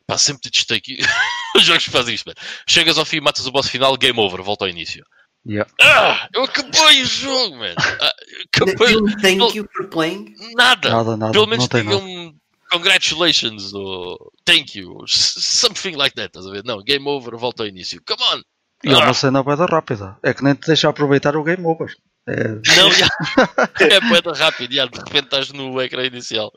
pá, 0.07 0.17
sempre 0.17 0.41
te 0.43 0.51
destaque. 0.51 0.97
os 1.55 1.63
jogos 1.63 1.85
fazem 1.85 2.15
isto, 2.15 2.27
man. 2.27 2.33
Chegas 2.67 2.97
ao 2.97 3.05
fim, 3.05 3.19
matas 3.19 3.45
o 3.47 3.51
boss 3.51 3.69
final, 3.69 3.95
game 3.97 4.19
over, 4.19 4.41
volta 4.41 4.65
ao 4.65 4.69
início. 4.69 5.03
Yeah. 5.47 5.69
Ah, 5.79 6.27
eu 6.33 6.43
acabei 6.43 7.03
o 7.03 7.05
jogo, 7.05 7.57
man. 7.57 7.75
Ah, 7.77 8.13
acabei... 8.45 8.95
Thank 9.21 9.55
you 9.55 9.67
for 9.71 9.87
playing. 9.89 10.33
Nada. 10.55 10.89
Nada, 10.89 11.17
nada. 11.17 11.31
Pelo 11.31 11.47
menos 11.47 11.67
digam 11.67 12.35
congratulations 12.71 13.73
ou 13.73 14.31
thank 14.43 14.77
you, 14.77 15.03
something 15.07 15.95
like 15.95 16.15
that, 16.15 16.27
estás 16.27 16.47
a 16.47 16.51
ver? 16.51 16.63
Não, 16.65 16.83
game 16.83 17.07
over, 17.07 17.35
volta 17.37 17.63
ao 17.63 17.67
início. 17.67 18.01
Come 18.05 18.23
on. 18.23 18.41
E 18.83 18.91
é 18.91 18.97
uma 18.97 19.13
cena 19.13 19.43
bem 19.43 19.55
rápida. 19.55 20.17
É 20.21 20.33
que 20.33 20.43
nem 20.43 20.53
te 20.53 20.67
deixa 20.67 20.89
aproveitar 20.89 21.35
o 21.35 21.43
game 21.43 21.65
over. 21.65 21.93
É... 22.27 22.49
Não, 22.75 22.91
já. 22.93 23.07
é 23.79 23.99
rápido, 24.37 24.73
já. 24.73 24.85
de 24.85 24.97
repente 24.97 25.25
estás 25.25 25.51
no 25.51 25.81
ecrã 25.81 26.05
inicial. 26.05 26.51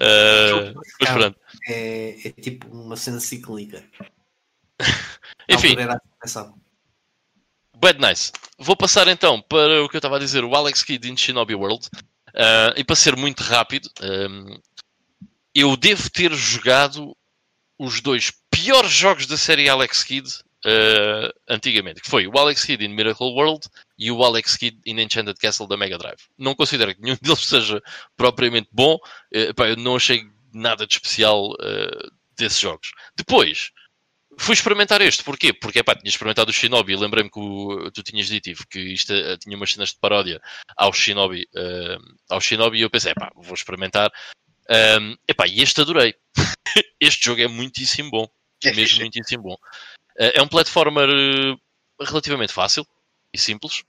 Uh, 0.00 0.72
mas 1.00 1.10
pronto. 1.10 1.38
É, 1.68 2.28
é 2.28 2.30
tipo 2.32 2.66
uma 2.68 2.96
cena 2.96 3.20
cíclica. 3.20 3.84
Enfim. 5.48 5.76
Bad 7.76 7.98
Nice. 8.00 8.32
Vou 8.58 8.76
passar 8.76 9.08
então 9.08 9.40
para 9.42 9.82
o 9.82 9.88
que 9.88 9.96
eu 9.96 9.98
estava 9.98 10.16
a 10.16 10.20
dizer, 10.20 10.44
o 10.44 10.54
Alex 10.54 10.82
Kidd 10.82 11.10
in 11.10 11.16
Shinobi 11.16 11.54
World. 11.54 11.88
Uh, 12.28 12.72
e 12.76 12.84
para 12.84 12.96
ser 12.96 13.16
muito 13.16 13.42
rápido, 13.42 13.88
um, 14.02 14.58
eu 15.54 15.76
devo 15.76 16.08
ter 16.10 16.32
jogado 16.32 17.16
os 17.78 18.00
dois 18.00 18.32
piores 18.50 18.92
jogos 18.92 19.26
da 19.26 19.36
série 19.36 19.68
Alex 19.68 20.04
Kidd 20.04 20.28
uh, 20.66 21.32
antigamente, 21.48 22.00
que 22.00 22.10
foi 22.10 22.26
o 22.26 22.38
Alex 22.38 22.64
Kidd 22.64 22.84
in 22.84 22.88
Miracle 22.88 23.32
World 23.32 23.68
e 23.98 24.10
o 24.10 24.22
Alex 24.24 24.56
Kidd 24.56 24.78
in 24.86 24.98
Enchanted 25.00 25.38
Castle 25.38 25.68
da 25.68 25.76
Mega 25.76 25.98
Drive. 25.98 26.20
Não 26.38 26.54
considero 26.54 26.94
que 26.94 27.00
nenhum 27.00 27.16
deles 27.22 27.46
seja 27.46 27.82
propriamente 28.16 28.68
bom, 28.72 28.94
uh, 28.96 29.54
pá, 29.54 29.68
eu 29.68 29.76
não 29.76 29.96
achei 29.96 30.24
nada 30.52 30.86
de 30.86 30.94
especial 30.94 31.52
uh, 31.52 32.10
desses 32.36 32.58
jogos. 32.58 32.92
Depois, 33.16 33.70
fui 34.38 34.54
experimentar 34.54 35.00
este. 35.00 35.22
Porquê? 35.22 35.52
Porque 35.52 35.82
pá, 35.82 35.94
tinha 35.94 36.08
experimentado 36.08 36.50
o 36.50 36.54
Shinobi. 36.54 36.96
Lembrei-me 36.96 37.30
que 37.30 37.38
o, 37.38 37.90
tu 37.90 38.02
tinhas 38.02 38.26
dito 38.26 38.50
que 38.68 38.80
isto 38.80 39.12
uh, 39.12 39.36
tinha 39.38 39.56
umas 39.56 39.72
cenas 39.72 39.90
de 39.90 39.98
paródia 39.98 40.40
ao 40.76 40.92
Shinobi, 40.92 41.46
uh, 41.54 42.16
ao 42.28 42.40
Shinobi 42.40 42.78
e 42.78 42.82
eu 42.82 42.90
pensei, 42.90 43.14
pá, 43.14 43.30
vou 43.34 43.54
experimentar. 43.54 44.10
Um, 45.00 45.16
epá, 45.26 45.46
e 45.46 45.60
este 45.60 45.80
adorei. 45.80 46.14
este 47.00 47.24
jogo 47.24 47.40
é 47.40 47.48
muitíssimo 47.48 48.10
bom. 48.10 48.28
É 48.64 48.72
mesmo 48.72 49.00
muitíssimo 49.00 49.42
bom. 49.42 49.56
Uh, 50.18 50.32
é 50.34 50.42
um 50.42 50.48
platformer 50.48 51.08
relativamente 52.00 52.52
fácil 52.52 52.86
e 53.32 53.38
simples. 53.38 53.82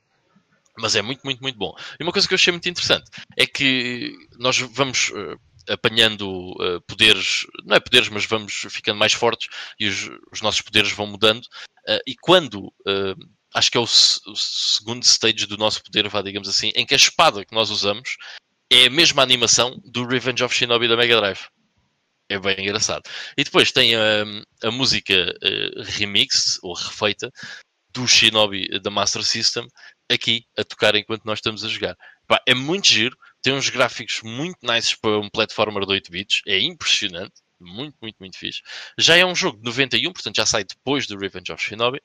Mas 0.77 0.95
é 0.95 1.01
muito, 1.01 1.21
muito, 1.23 1.41
muito 1.41 1.57
bom. 1.57 1.75
E 1.99 2.03
uma 2.03 2.13
coisa 2.13 2.27
que 2.27 2.33
eu 2.33 2.37
achei 2.37 2.51
muito 2.51 2.69
interessante 2.69 3.09
é 3.37 3.45
que 3.45 4.15
nós 4.39 4.57
vamos 4.57 5.11
apanhando 5.69 6.51
uh, 6.53 6.81
poderes, 6.87 7.45
não 7.65 7.75
é 7.75 7.79
poderes, 7.79 8.09
mas 8.09 8.25
vamos 8.25 8.65
ficando 8.69 8.97
mais 8.97 9.13
fortes 9.13 9.49
e 9.79 9.87
os, 9.87 10.09
os 10.31 10.41
nossos 10.41 10.61
poderes 10.61 10.91
vão 10.91 11.07
mudando. 11.07 11.43
Uh, 11.87 11.99
e 12.07 12.15
quando, 12.15 12.67
uh, 12.67 13.15
acho 13.53 13.71
que 13.71 13.77
é 13.77 13.81
o, 13.81 13.83
o, 13.83 14.35
segundo 14.35 15.03
stage 15.03 15.45
do 15.45 15.57
nosso 15.57 15.83
poder, 15.83 16.07
vá, 16.07 16.21
digamos 16.21 16.47
assim, 16.47 16.71
em 16.75 16.85
que 16.85 16.93
a 16.93 16.97
espada 16.97 17.45
que 17.45 17.55
nós 17.55 17.69
usamos 17.69 18.17
é 18.71 18.85
a 18.85 18.89
mesma 18.89 19.21
animação 19.21 19.79
do 19.85 20.05
Revenge 20.05 20.43
of 20.43 20.55
Shinobi 20.55 20.87
da 20.87 20.97
Mega 20.97 21.17
Drive. 21.17 21.47
É 22.31 22.39
bem 22.39 22.55
engraçado. 22.59 23.03
E 23.37 23.43
depois 23.43 23.71
tem 23.71 23.95
a, 23.95 24.23
a 24.63 24.71
música 24.71 25.33
remix, 25.85 26.59
ou 26.61 26.73
refeita, 26.73 27.29
do 27.89 28.07
Shinobi 28.07 28.79
da 28.79 28.89
Master 28.89 29.23
System, 29.23 29.67
aqui 30.09 30.45
a 30.57 30.63
tocar 30.63 30.95
enquanto 30.95 31.25
nós 31.25 31.39
estamos 31.39 31.65
a 31.65 31.67
jogar. 31.67 31.95
é 32.47 32.53
muito 32.53 32.87
giro 32.87 33.17
tem 33.41 33.53
uns 33.53 33.69
gráficos 33.69 34.21
muito 34.23 34.57
nice 34.61 34.95
para 34.99 35.19
um 35.19 35.29
platformer 35.29 35.85
de 35.85 35.93
8 35.93 36.11
bits. 36.11 36.41
É 36.47 36.59
impressionante. 36.59 37.33
Muito, 37.59 37.95
muito, 38.01 38.15
muito 38.19 38.37
fixe. 38.37 38.61
Já 38.97 39.17
é 39.17 39.25
um 39.25 39.35
jogo 39.35 39.59
de 39.59 39.63
91, 39.63 40.11
portanto 40.13 40.35
já 40.35 40.45
sai 40.47 40.63
depois 40.63 41.05
do 41.05 41.17
Revenge 41.17 41.51
of 41.51 41.63
Shinobi. 41.63 42.01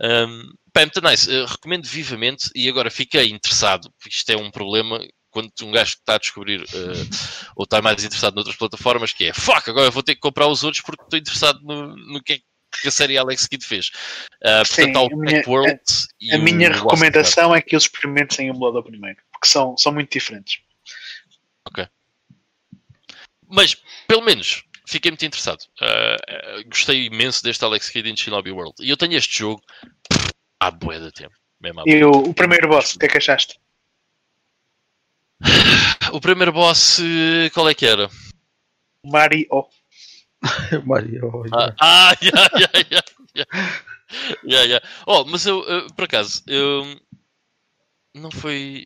Um, 0.00 0.52
pá, 0.72 0.82
é 0.82 0.84
muito 0.84 1.00
nice. 1.00 1.28
Uh, 1.28 1.44
recomendo 1.46 1.86
vivamente 1.86 2.50
e 2.54 2.68
agora 2.68 2.90
fiquei 2.90 3.28
interessado, 3.30 3.92
isto 4.06 4.30
é 4.30 4.36
um 4.36 4.50
problema 4.50 5.00
quando 5.32 5.50
um 5.62 5.72
gajo 5.72 5.94
está 5.94 6.14
a 6.14 6.18
descobrir 6.18 6.60
uh, 6.62 7.10
ou 7.56 7.64
está 7.64 7.82
mais 7.82 8.04
interessado 8.04 8.34
noutras 8.34 8.54
plataformas, 8.54 9.12
que 9.12 9.24
é 9.24 9.32
fuck, 9.32 9.68
agora 9.68 9.86
eu 9.86 9.92
vou 9.92 10.02
ter 10.02 10.14
que 10.14 10.20
comprar 10.20 10.46
os 10.46 10.62
outros 10.62 10.82
porque 10.82 11.02
estou 11.02 11.18
interessado 11.18 11.58
no, 11.62 11.96
no 11.96 12.22
que 12.22 12.34
é 12.34 12.38
que 12.80 12.88
a 12.88 12.90
série 12.90 13.18
Alex 13.18 13.46
Kidd 13.46 13.64
fez. 13.66 13.90
Uh, 14.42 14.64
Sim, 14.64 14.92
portanto, 14.92 14.96
há 14.96 15.02
o 15.02 15.06
a 15.06 15.16
minha- 15.16 15.42
World 15.46 15.80
A 16.32 16.38
minha 16.38 16.72
recomendação 16.72 17.54
é 17.54 17.60
que 17.60 17.74
eles 17.74 17.84
experimentem 17.84 18.50
o 18.50 18.54
emulador 18.54 18.82
primeiro, 18.84 19.18
porque 19.32 19.46
são, 19.48 19.76
são 19.76 19.92
muito 19.92 20.12
diferentes. 20.12 20.60
Mas, 23.54 23.76
pelo 24.08 24.22
menos, 24.22 24.64
fiquei 24.86 25.10
muito 25.10 25.26
interessado. 25.26 25.60
Uh, 25.80 26.68
gostei 26.70 27.04
imenso 27.04 27.42
deste 27.42 27.62
Alex 27.62 27.90
Kidd 27.90 28.08
em 28.08 28.16
Shinobi 28.16 28.50
World. 28.50 28.74
E 28.80 28.88
eu 28.88 28.96
tenho 28.96 29.12
este 29.14 29.40
jogo 29.40 29.62
há 30.58 30.70
bué 30.70 30.98
de 30.98 31.12
tempo. 31.12 31.34
Mesmo 31.60 31.84
bué 31.84 31.92
E 31.92 32.02
o, 32.02 32.10
o 32.10 32.32
primeiro 32.32 32.66
boss, 32.68 32.94
o 32.94 32.98
que 32.98 33.04
é 33.04 33.08
que 33.10 33.18
achaste? 33.18 33.60
O 36.12 36.20
primeiro 36.20 36.52
boss, 36.52 37.00
qual 37.54 37.68
é 37.68 37.74
que 37.74 37.86
era? 37.86 38.08
Mario. 39.04 39.66
Mario. 40.84 41.44
Ah, 41.52 41.74
ah 41.80 42.16
yeah, 42.22 42.48
yeah, 42.58 42.86
yeah, 42.90 43.02
yeah. 43.34 43.82
Yeah, 44.44 44.64
yeah. 44.64 44.80
Oh, 45.06 45.24
mas 45.24 45.46
eu, 45.46 45.64
eh, 45.66 45.86
por 45.96 46.04
acaso, 46.04 46.42
eu 46.46 47.00
não 48.14 48.30
foi. 48.30 48.84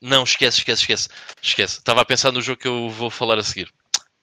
Não, 0.00 0.22
esquece, 0.22 0.58
esquece, 0.58 0.82
esquece. 0.82 1.08
Esquece. 1.42 1.78
Estava 1.78 2.00
a 2.02 2.04
pensar 2.04 2.32
no 2.32 2.40
jogo 2.40 2.60
que 2.60 2.68
eu 2.68 2.88
vou 2.90 3.10
falar 3.10 3.38
a 3.38 3.42
seguir. 3.42 3.72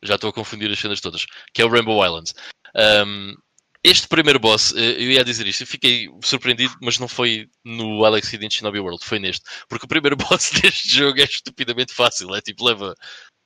Já 0.02 0.16
estou 0.16 0.30
a 0.30 0.34
confundir 0.34 0.72
as 0.72 0.80
cenas 0.80 1.02
todas. 1.02 1.26
Que 1.54 1.62
é 1.62 1.66
o 1.66 1.70
Rainbow 1.70 2.04
Islands. 2.04 2.34
Um, 2.76 3.36
este 3.84 4.08
primeiro 4.08 4.40
boss, 4.40 4.74
eh, 4.76 5.04
eu 5.04 5.12
ia 5.12 5.24
dizer 5.24 5.48
isto, 5.48 5.64
eu 5.64 5.68
fiquei 5.68 6.10
surpreendido, 6.24 6.76
mas 6.82 7.00
não 7.00 7.08
foi 7.08 7.48
no 7.64 8.04
Alex 8.06 8.30
Kidd 8.30 8.46
in 8.46 8.50
Shinobi 8.50 8.80
World, 8.80 9.04
foi 9.04 9.20
neste. 9.20 9.46
Porque 9.68 9.86
o 9.86 9.90
primeiro 9.90 10.16
boss 10.18 10.52
deste 10.52 10.90
jogo 10.90 11.20
é 11.20 11.24
estupidamente 11.24 11.94
fácil. 11.94 12.34
É 12.36 12.42
tipo, 12.42 12.66
leva 12.66 12.96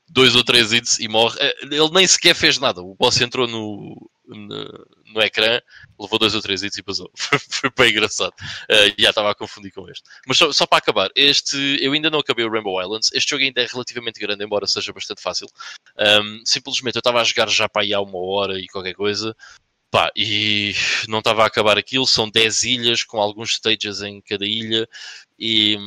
dois 0.10 0.36
ou 0.36 0.44
três 0.44 0.74
hits 0.74 1.00
e 1.00 1.08
morre. 1.08 1.38
Eh, 1.40 1.56
Ele 1.64 1.90
nem 1.92 2.08
sequer 2.08 2.36
fez 2.36 2.58
nada. 2.58 2.82
O 2.82 2.96
boss 2.96 3.20
entrou 3.22 3.48
no, 3.48 4.10
no, 4.28 4.88
no 5.14 5.22
ecrã, 5.22 5.60
levou 6.00 6.20
dois 6.20 6.36
ou 6.36 6.42
três 6.42 6.64
hits 6.64 6.78
e 6.78 6.84
passou. 6.84 7.10
Foi, 7.16 7.40
foi 7.40 7.70
bem 7.78 7.92
engraçado. 7.92 8.34
Uh, 8.70 8.94
já 8.98 9.10
estava 9.10 9.32
a 9.32 9.36
confundir 9.36 9.72
com 9.72 9.90
este. 9.90 10.04
Mas 10.28 10.38
só, 10.38 10.52
só 10.52 10.66
para 10.66 10.80
acabar, 10.80 11.10
este, 11.16 11.78
eu 11.82 11.94
ainda 11.94 12.10
não 12.10 12.20
acabei 12.20 12.46
o 12.46 12.52
Rainbow 12.52 12.82
Islands. 12.82 13.10
Este 13.14 13.32
jogo 13.32 13.44
ainda 13.44 13.62
é 13.62 13.66
relativamente 13.66 14.20
grande, 14.20 14.44
embora 14.44 14.68
seja 14.68 14.94
bastante 14.94 15.22
fácil. 15.22 15.48
Um, 15.98 16.42
simplesmente 16.46 16.96
eu 16.96 17.00
estava 17.00 17.22
a 17.22 17.24
jogar 17.24 17.50
já 17.50 17.68
para 17.70 17.84
aí 17.84 17.94
há 17.94 18.02
uma 18.02 18.20
hora 18.20 18.60
e 18.60 18.68
qualquer 18.68 18.94
coisa. 18.94 19.36
Pá, 19.92 20.10
e 20.16 20.74
não 21.10 21.20
estava 21.20 21.44
a 21.44 21.48
acabar 21.48 21.78
aquilo, 21.78 22.08
são 22.08 22.30
10 22.30 22.64
ilhas 22.64 23.04
com 23.04 23.20
alguns 23.20 23.56
stages 23.56 24.02
em 24.02 24.22
cada 24.22 24.46
ilha 24.46 24.88
e 25.38 25.78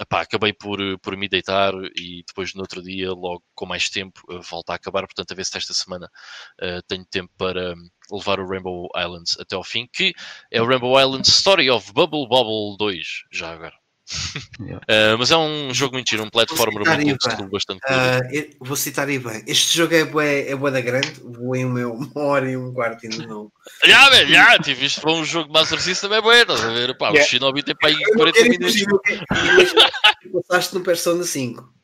epá, 0.00 0.20
acabei 0.20 0.52
por, 0.52 0.78
por 1.00 1.16
me 1.16 1.28
deitar 1.28 1.74
e 1.96 2.22
depois 2.24 2.54
no 2.54 2.60
outro 2.60 2.80
dia, 2.80 3.10
logo 3.12 3.42
com 3.54 3.66
mais 3.66 3.90
tempo, 3.90 4.20
eh, 4.30 4.38
volta 4.48 4.72
a 4.72 4.76
acabar, 4.76 5.02
portanto 5.02 5.32
a 5.32 5.34
ver 5.34 5.44
se 5.44 5.58
esta 5.58 5.74
semana 5.74 6.08
uh, 6.62 6.82
tenho 6.86 7.04
tempo 7.04 7.32
para 7.36 7.74
levar 8.12 8.38
o 8.38 8.46
Rainbow 8.48 8.88
Islands 8.96 9.36
até 9.40 9.56
ao 9.56 9.64
fim, 9.64 9.88
que 9.92 10.14
é 10.50 10.62
o 10.62 10.66
Rainbow 10.66 11.00
Islands 11.00 11.28
Story 11.28 11.70
of 11.70 11.92
Bubble 11.92 12.28
Bobble 12.28 12.76
2, 12.78 13.24
já 13.32 13.52
agora. 13.52 13.79
Yeah. 14.60 15.14
Uh, 15.14 15.18
mas 15.18 15.30
é 15.30 15.36
um 15.36 15.72
jogo 15.72 15.94
muito 15.94 16.10
giro, 16.10 16.24
um 16.24 16.30
platformer 16.30 16.84
muito 17.00 17.50
bastante. 17.50 17.80
Ah, 17.88 18.20
eu 18.32 18.50
vou 18.60 18.76
citar 18.76 19.08
aí 19.08 19.18
bem. 19.18 19.42
Este 19.46 19.76
jogo 19.76 19.94
é 19.94 20.04
bué, 20.04 20.48
é 20.48 20.56
bué 20.56 20.70
da 20.70 20.80
grande. 20.80 21.12
Vou 21.22 21.54
em 21.54 21.64
uma 21.64 21.86
uma 21.86 22.20
hora 22.20 22.50
e 22.50 22.56
um 22.56 22.72
quarto 22.72 23.04
ainda 23.04 23.26
não. 23.26 23.50
Já, 23.84 24.10
velho, 24.10 24.28
já, 24.28 24.58
tive 24.58 24.86
isto 24.86 25.00
para 25.00 25.12
um 25.12 25.24
jogo 25.24 25.46
de 25.46 25.52
Master 25.52 25.80
System 25.80 26.12
é 26.12 26.20
bueno, 26.20 26.54
estás 26.54 26.64
a 26.64 26.72
ver? 26.72 26.96
Pá, 26.96 27.10
Yeah. 27.10 27.24
O 27.24 27.28
Shinobi 27.28 27.62
tem 27.62 27.74
para 27.74 27.88
aí 27.88 27.94
Eu 27.94 28.10
não 28.10 28.16
40 28.16 28.38
quero 28.38 28.50
minutos. 28.50 28.76
imaginar 28.76 28.94
o 28.94 29.00
que 29.00 29.12
imagina 29.14 29.90
que 30.20 30.28
passaste 30.28 30.74
no 30.74 30.80
Persona 30.82 31.24
5. 31.24 31.74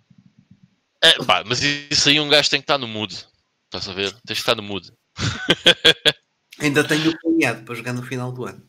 É, 1.03 1.25
pá, 1.25 1.43
mas 1.47 1.63
isso 1.63 2.09
aí 2.09 2.21
um 2.21 2.29
gajo 2.29 2.51
tem 2.51 2.61
que 2.61 2.65
estar 2.65 2.79
no 2.79 2.89
mood. 2.89 3.15
Estás 3.65 3.89
a 3.89 3.93
ver? 3.93 4.13
Tens 4.27 4.37
que 4.39 4.43
estar 4.43 4.55
no 4.55 4.63
mood. 4.63 4.93
Ainda 6.61 6.85
tenho 6.85 7.17
planeado 7.19 7.65
para 7.65 7.75
jogar 7.75 7.93
no 7.93 8.03
final 8.03 8.33
do 8.33 8.45
ano. 8.45 8.63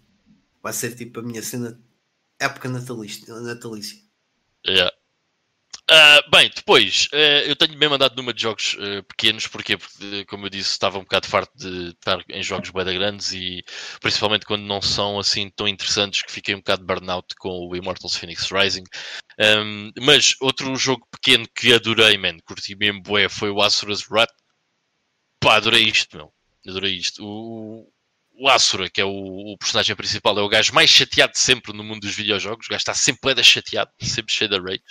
Vai 0.62 0.74
ser 0.74 0.96
tipo 0.96 1.20
a 1.20 1.24
minha 1.24 1.42
cena 1.42 1.80
época 2.40 2.70
natalícia. 2.70 3.98
Yeah. 4.66 4.92
Ah, 5.90 6.22
bem, 6.30 6.52
depois, 6.54 7.08
eh, 7.14 7.50
eu 7.50 7.56
tenho 7.56 7.78
mesmo 7.78 7.96
andado 7.96 8.14
numa 8.18 8.34
de 8.34 8.42
jogos 8.42 8.76
eh, 8.78 9.02
pequenos? 9.04 9.48
Porque, 9.48 9.74
eh, 9.76 10.26
como 10.28 10.46
eu 10.46 10.50
disse, 10.50 10.72
estava 10.72 10.98
um 11.00 11.04
bocado 11.04 11.28
farto 11.28 11.58
de 11.58 11.92
estar 11.92 12.22
em 12.30 12.44
jogos 12.44 12.72
bem 12.72 12.84
grandes 12.84 13.32
e 13.32 13.64
principalmente 14.02 14.46
quando 14.46 14.64
não 14.64 14.82
são 14.82 15.18
assim 15.18 15.50
tão 15.50 15.66
interessantes 15.66 16.24
que 16.24 16.32
fiquei 16.32 16.54
um 16.56 16.58
bocado 16.58 16.86
burnout 16.86 17.34
com 17.40 17.70
o 17.70 17.76
Immortals 17.76 18.18
Phoenix 18.18 18.52
Rising. 18.52 18.84
Um, 19.40 19.92
mas 20.02 20.36
outro 20.42 20.76
jogo 20.76 21.08
pequeno 21.10 21.48
que 21.56 21.74
adorei, 21.74 22.18
man, 22.18 22.38
curti 22.46 22.76
mesmo 22.76 23.02
bué, 23.02 23.30
foi 23.30 23.50
o 23.50 23.62
Asura's 23.62 24.10
Wrath. 24.10 24.34
Pá, 25.40 25.56
adorei 25.56 25.84
isto, 25.84 26.18
meu. 26.18 26.34
Adorei 26.68 26.96
isto. 26.96 27.24
O, 27.26 27.90
o 28.40 28.48
Asura, 28.48 28.90
que 28.90 29.02
é 29.02 29.06
o, 29.06 29.10
o 29.54 29.58
personagem 29.58 29.96
principal, 29.96 30.38
é 30.38 30.42
o 30.42 30.50
gajo 30.50 30.74
mais 30.74 30.90
chateado 30.90 31.34
de 31.34 31.40
sempre 31.40 31.74
no 31.74 31.84
mundo 31.84 32.02
dos 32.02 32.16
videojogos. 32.16 32.68
O 32.68 32.70
gajo 32.70 32.80
está 32.80 32.94
sempre 32.94 33.34
da 33.34 33.44
chateado, 33.44 33.92
sempre 34.00 34.34
cheio 34.34 34.50
de 34.50 34.60
rage. 34.60 34.84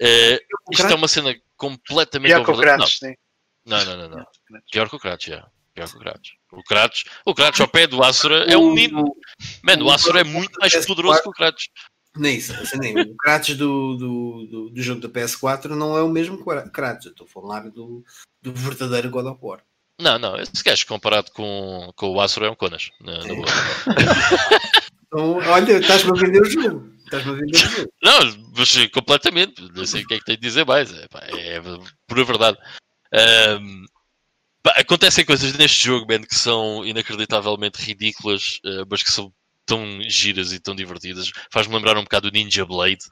Eh, 0.00 0.40
isto 0.70 0.86
é 0.86 0.94
uma 0.94 1.08
cena 1.08 1.34
completamente 1.56 2.32
Pior 2.32 2.44
que 2.44 2.50
o 2.50 2.56
Kratos. 2.56 3.00
Não, 3.66 3.84
não, 3.84 3.96
não, 3.96 4.08
não. 4.08 4.16
não. 4.18 4.60
Pior 4.70 4.88
que 4.88 4.96
o 4.96 4.98
Kratos, 4.98 5.26
já. 5.26 5.46
Pior 5.74 5.88
que 5.88 5.96
o 5.96 6.00
Kratos. 6.00 6.36
O 6.52 6.62
Kratos, 6.62 7.04
o 7.24 7.34
Kratos 7.34 7.60
ao 7.60 7.68
pé 7.68 7.86
do 7.86 8.02
Asura 8.02 8.44
é 8.50 8.56
um 8.56 8.72
menino. 8.72 9.04
Mano, 9.62 9.86
o 9.86 9.90
Asura 9.90 10.20
é 10.20 10.24
muito 10.24 10.58
mais 10.60 10.74
poderoso 10.86 11.22
que 11.22 11.28
o 11.28 11.32
Kratos. 11.32 11.68
Nem 12.16 12.36
isso, 12.36 12.52
assim, 12.54 12.78
nem. 12.78 12.98
O 12.98 13.16
Kratos 13.16 13.56
do, 13.56 13.96
do, 13.96 14.46
do, 14.46 14.70
do 14.70 14.82
jogo 14.82 15.00
da 15.00 15.08
PS4 15.08 15.66
não 15.70 15.96
é 15.96 16.02
o 16.02 16.08
mesmo 16.08 16.42
Kratos. 16.72 17.06
Eu 17.06 17.12
estou 17.12 17.26
a 17.26 17.30
falar 17.30 17.68
do, 17.70 18.04
do 18.40 18.52
verdadeiro 18.52 19.10
God 19.10 19.26
of 19.26 19.38
War. 19.42 19.62
Não, 20.00 20.18
não, 20.18 20.36
esse 20.36 20.62
gajo 20.64 20.86
comparado 20.86 21.30
com, 21.32 21.92
com 21.96 22.10
o 22.10 22.20
Asura 22.20 22.46
é 22.46 22.50
um 22.50 22.54
conas. 22.54 22.90
Na, 23.00 23.18
na 23.18 23.34
boa. 23.34 23.46
Então, 25.08 25.36
olha, 25.36 25.78
estás-me 25.78 26.10
a 26.10 26.20
vender 26.20 26.42
o 26.42 26.44
jogo. 26.44 26.92
Estás-me 27.04 27.32
a 27.32 27.34
vender 27.34 27.56
o 27.56 27.58
jogo. 27.58 27.92
Não, 28.02 28.50
mas 28.56 28.86
completamente. 28.92 29.62
Não 29.74 29.86
sei 29.86 30.02
o 30.02 30.06
que 30.06 30.14
é 30.14 30.18
que 30.18 30.24
tenho 30.24 30.38
de 30.38 30.46
dizer 30.46 30.66
mais. 30.66 30.92
É, 30.92 31.08
pá, 31.08 31.20
é 31.22 31.60
pura 32.06 32.24
verdade. 32.24 32.58
Ahm, 33.12 33.86
pá, 34.62 34.72
acontecem 34.76 35.24
coisas 35.24 35.54
neste 35.54 35.86
jogo, 35.86 36.06
man, 36.06 36.22
que 36.22 36.34
são 36.34 36.84
inacreditavelmente 36.84 37.82
ridículas, 37.82 38.60
eh, 38.64 38.84
mas 38.88 39.02
que 39.02 39.10
são 39.10 39.32
tão 39.64 40.02
giras 40.02 40.52
e 40.52 40.60
tão 40.60 40.74
divertidas. 40.76 41.30
Faz-me 41.50 41.74
lembrar 41.74 41.96
um 41.96 42.02
bocado 42.02 42.30
do 42.30 42.34
Ninja 42.34 42.66
Blade. 42.66 43.04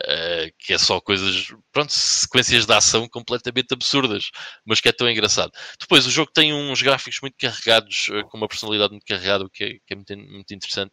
Eh, 0.00 0.52
que 0.58 0.72
é 0.74 0.78
só 0.78 1.00
coisas, 1.00 1.48
pronto, 1.72 1.92
sequências 1.92 2.66
de 2.66 2.72
ação 2.72 3.08
completamente 3.08 3.72
absurdas, 3.74 4.30
mas 4.66 4.80
que 4.80 4.88
é 4.88 4.92
tão 4.92 5.08
engraçado. 5.10 5.52
Depois, 5.78 6.06
o 6.06 6.10
jogo 6.10 6.30
tem 6.32 6.52
uns 6.54 6.82
gráficos 6.82 7.20
muito 7.20 7.36
carregados, 7.38 8.08
eh, 8.12 8.22
com 8.24 8.36
uma 8.38 8.48
personalidade 8.48 8.92
muito 8.92 9.06
carregada, 9.06 9.44
o 9.44 9.50
que 9.50 9.64
é, 9.64 9.68
que 9.86 9.92
é 9.92 9.96
muito, 9.96 10.16
muito 10.16 10.54
interessante. 10.54 10.92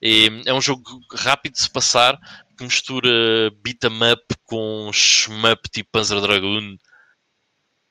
E 0.00 0.30
é 0.46 0.54
um 0.54 0.60
jogo 0.60 0.82
rápido 1.12 1.54
de 1.54 1.60
se 1.60 1.70
passar, 1.70 2.18
que 2.56 2.64
mistura 2.64 3.50
beat 3.62 3.84
'em 3.84 4.12
up 4.12 4.24
com 4.44 4.90
shmup 4.92 5.68
tipo 5.70 5.90
Panzer 5.92 6.20
Dragoon. 6.20 6.76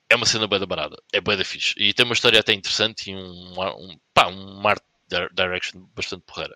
É 0.09 0.15
uma 0.15 0.25
cena 0.25 0.47
bem 0.47 0.59
da 0.59 0.65
barada, 0.65 0.95
é 1.13 1.19
bem 1.21 1.37
da 1.37 1.43
fixe. 1.45 1.73
E 1.77 1.93
tem 1.93 2.05
uma 2.05 2.13
história 2.13 2.39
até 2.39 2.53
interessante 2.53 3.09
e 3.11 3.15
um, 3.15 3.53
um, 3.59 3.97
pá, 4.13 4.27
um 4.27 4.67
art 4.67 4.83
di- 5.07 5.29
direction 5.33 5.87
bastante 5.95 6.23
porreira. 6.25 6.55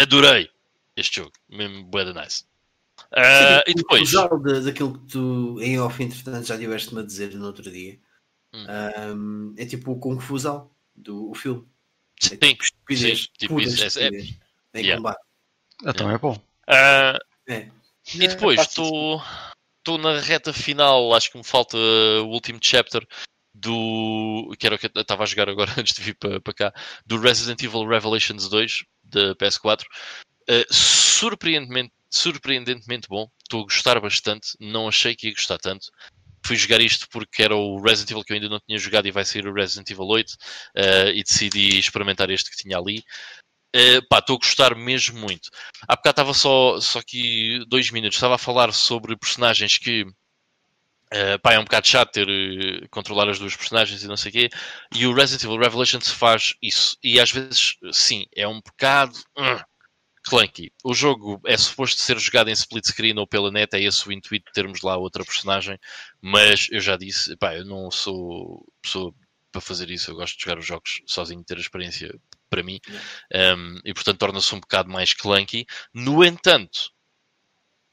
Adorei 0.00 0.50
este 0.96 1.16
jogo, 1.16 1.32
mesmo 1.48 1.84
bem 1.90 2.04
da 2.06 2.22
nice. 2.22 2.44
Ah, 3.16 3.62
e 3.66 3.74
depois, 3.74 4.10
de- 4.10 4.60
daquilo 4.62 4.98
que 4.98 5.06
tu 5.06 5.60
em 5.60 5.78
off, 5.78 6.02
entretanto, 6.02 6.46
já 6.46 6.58
tiveste-me 6.58 7.00
a 7.00 7.04
dizer 7.04 7.34
no 7.34 7.46
outro 7.46 7.70
dia. 7.70 7.98
Hum. 8.52 8.66
Ahm, 8.68 9.54
é 9.56 9.64
tipo 9.66 9.92
o 9.92 9.98
Confusão 9.98 10.70
do 10.94 11.30
o 11.30 11.34
filme. 11.34 11.66
É 12.22 12.26
sim, 12.28 12.38
estupidez, 12.60 13.20
sim, 13.22 13.28
tipo 13.38 13.60
isso, 13.60 13.82
é- 13.82 13.86
estupidez 13.86 14.38
em 14.74 14.80
yeah. 14.80 14.96
combate. 14.96 15.20
Então 15.84 16.10
é 16.10 16.18
bom. 16.18 16.40
ah, 16.68 17.18
É. 17.46 17.68
E 18.14 18.28
depois 18.28 18.60
estou 18.60 19.22
estou 19.78 19.98
na 19.98 20.18
reta 20.18 20.52
final, 20.52 21.14
acho 21.14 21.30
que 21.30 21.38
me 21.38 21.44
falta 21.44 21.76
o 21.76 22.28
último 22.28 22.58
chapter 22.60 23.06
do 23.52 24.54
que 24.58 24.66
era 24.66 24.74
o 24.76 24.78
que 24.78 24.86
eu 24.86 25.00
estava 25.00 25.22
a 25.22 25.26
jogar 25.26 25.48
agora 25.48 25.70
antes 25.78 25.94
de 25.94 26.02
vir 26.02 26.14
para, 26.16 26.40
para 26.40 26.54
cá, 26.54 26.74
do 27.06 27.20
Resident 27.20 27.62
Evil 27.62 27.86
Revelations 27.86 28.48
2 28.48 28.84
da 29.04 29.34
PS4. 29.36 29.82
Uh, 30.48 30.74
surpreendentemente, 30.74 31.92
surpreendentemente 32.16 33.08
bom, 33.08 33.28
estou 33.42 33.60
a 33.60 33.64
gostar 33.64 34.00
bastante, 34.00 34.56
não 34.60 34.88
achei 34.88 35.14
que 35.14 35.28
ia 35.28 35.34
gostar 35.34 35.58
tanto. 35.58 35.90
Fui 36.46 36.56
jogar 36.56 36.80
isto 36.80 37.08
porque 37.10 37.42
era 37.42 37.56
o 37.56 37.80
Resident 37.80 38.10
Evil 38.10 38.24
que 38.24 38.32
eu 38.32 38.36
ainda 38.36 38.48
não 38.48 38.60
tinha 38.60 38.78
jogado 38.78 39.06
e 39.06 39.10
vai 39.10 39.24
sair 39.24 39.46
o 39.46 39.54
Resident 39.54 39.90
Evil 39.90 40.06
8 40.06 40.30
uh, 40.30 41.08
e 41.14 41.22
decidi 41.22 41.78
experimentar 41.78 42.30
este 42.30 42.50
que 42.50 42.56
tinha 42.56 42.76
ali. 42.76 43.02
Uh, 43.74 44.06
pá, 44.08 44.18
estou 44.18 44.36
a 44.36 44.38
gostar 44.38 44.76
mesmo 44.76 45.18
muito. 45.18 45.50
Há 45.88 45.96
bocado 45.96 46.10
estava 46.12 46.34
só, 46.34 46.80
só 46.80 46.98
aqui 47.00 47.64
dois 47.66 47.90
minutos, 47.90 48.16
estava 48.16 48.36
a 48.36 48.38
falar 48.38 48.72
sobre 48.72 49.16
personagens 49.16 49.78
que 49.78 50.02
uh, 50.02 51.38
pá, 51.42 51.54
é 51.54 51.58
um 51.58 51.64
bocado 51.64 51.86
chato 51.86 52.12
ter 52.12 52.28
uh, 52.28 52.88
controlar 52.90 53.28
as 53.28 53.38
duas 53.38 53.56
personagens 53.56 54.02
e 54.02 54.06
não 54.06 54.16
sei 54.16 54.30
o 54.30 54.32
quê, 54.32 54.50
e 54.94 55.06
o 55.06 55.14
Resident 55.14 55.44
Evil 55.44 55.58
Revelations 55.58 56.10
faz 56.10 56.54
isso. 56.62 56.96
E 57.02 57.18
às 57.18 57.32
vezes, 57.32 57.76
sim, 57.92 58.26
é 58.36 58.46
um 58.46 58.60
bocado. 58.60 59.18
uh, 59.38 59.73
clunky. 60.24 60.72
O 60.82 60.94
jogo 60.94 61.40
é 61.46 61.56
suposto 61.56 62.00
ser 62.00 62.18
jogado 62.18 62.48
em 62.48 62.52
split 62.52 62.86
screen 62.86 63.18
ou 63.18 63.26
pela 63.26 63.50
net, 63.50 63.74
é 63.74 63.82
esse 63.82 64.08
o 64.08 64.12
intuito 64.12 64.46
de 64.46 64.52
termos 64.52 64.80
lá 64.82 64.96
outra 64.96 65.24
personagem, 65.24 65.78
mas 66.20 66.68
eu 66.70 66.80
já 66.80 66.96
disse, 66.96 67.36
pá, 67.36 67.54
eu 67.54 67.64
não 67.64 67.90
sou 67.90 68.66
pessoa 68.82 69.14
para 69.52 69.60
fazer 69.60 69.90
isso, 69.90 70.10
eu 70.10 70.16
gosto 70.16 70.36
de 70.36 70.42
jogar 70.42 70.58
os 70.58 70.66
jogos 70.66 71.02
sozinho, 71.06 71.44
ter 71.44 71.56
a 71.56 71.60
experiência 71.60 72.12
para 72.50 72.62
mim, 72.62 72.80
um, 73.32 73.78
e 73.84 73.94
portanto 73.94 74.18
torna-se 74.18 74.54
um 74.54 74.60
bocado 74.60 74.90
mais 74.90 75.12
clunky. 75.12 75.66
No 75.92 76.24
entanto, 76.24 76.90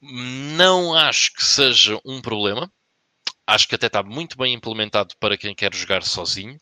não 0.01 0.95
acho 0.95 1.33
que 1.33 1.43
seja 1.43 1.99
um 2.05 2.21
problema. 2.21 2.71
Acho 3.45 3.67
que 3.67 3.75
até 3.75 3.87
está 3.87 4.01
muito 4.01 4.37
bem 4.37 4.53
implementado 4.53 5.15
para 5.19 5.37
quem 5.37 5.53
quer 5.53 5.73
jogar 5.73 6.03
sozinho. 6.03 6.57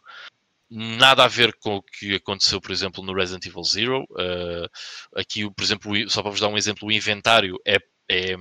Nada 0.70 1.24
a 1.24 1.28
ver 1.28 1.54
com 1.56 1.78
o 1.78 1.82
que 1.82 2.16
aconteceu, 2.16 2.62
por 2.62 2.72
exemplo, 2.72 3.04
no 3.04 3.14
Resident 3.14 3.46
Evil 3.46 3.64
Zero. 3.64 4.04
Uh, 4.12 4.70
aqui, 5.20 5.50
por 5.50 5.64
exemplo, 5.64 6.10
só 6.10 6.22
para 6.22 6.32
vos 6.32 6.40
dar 6.40 6.48
um 6.48 6.58
exemplo, 6.58 6.88
o 6.88 6.92
inventário 6.92 7.60
é, 7.66 7.78
é 8.08 8.36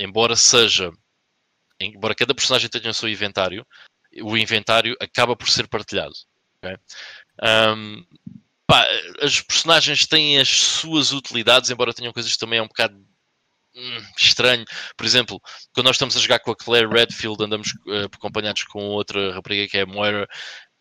embora 0.00 0.34
seja, 0.34 0.90
embora 1.78 2.14
cada 2.14 2.34
personagem 2.34 2.70
tenha 2.70 2.90
o 2.90 2.94
seu 2.94 3.08
inventário, 3.08 3.66
o 4.22 4.36
inventário 4.36 4.96
acaba 5.00 5.36
por 5.36 5.48
ser 5.48 5.68
partilhado. 5.68 6.14
Okay? 6.58 6.76
Um, 7.42 8.04
pá, 8.66 8.86
as 9.20 9.40
personagens 9.40 10.06
têm 10.06 10.38
as 10.38 10.48
suas 10.48 11.12
utilidades, 11.12 11.70
embora 11.70 11.92
tenham 11.92 12.12
coisas 12.12 12.36
também 12.36 12.58
é 12.58 12.62
um 12.62 12.68
bocado 12.68 12.96
hum, 13.74 14.02
estranho. 14.16 14.64
Por 14.96 15.04
exemplo, 15.04 15.40
quando 15.72 15.86
nós 15.86 15.96
estamos 15.96 16.16
a 16.16 16.20
jogar 16.20 16.38
com 16.40 16.50
a 16.50 16.56
Claire 16.56 16.88
Redfield, 16.88 17.42
andamos 17.42 17.72
uh, 17.86 18.06
acompanhados 18.12 18.64
com 18.64 18.80
outra 18.86 19.34
rapariga 19.34 19.68
que 19.68 19.78
é 19.78 19.82
a 19.82 19.86
Moira, 19.86 20.28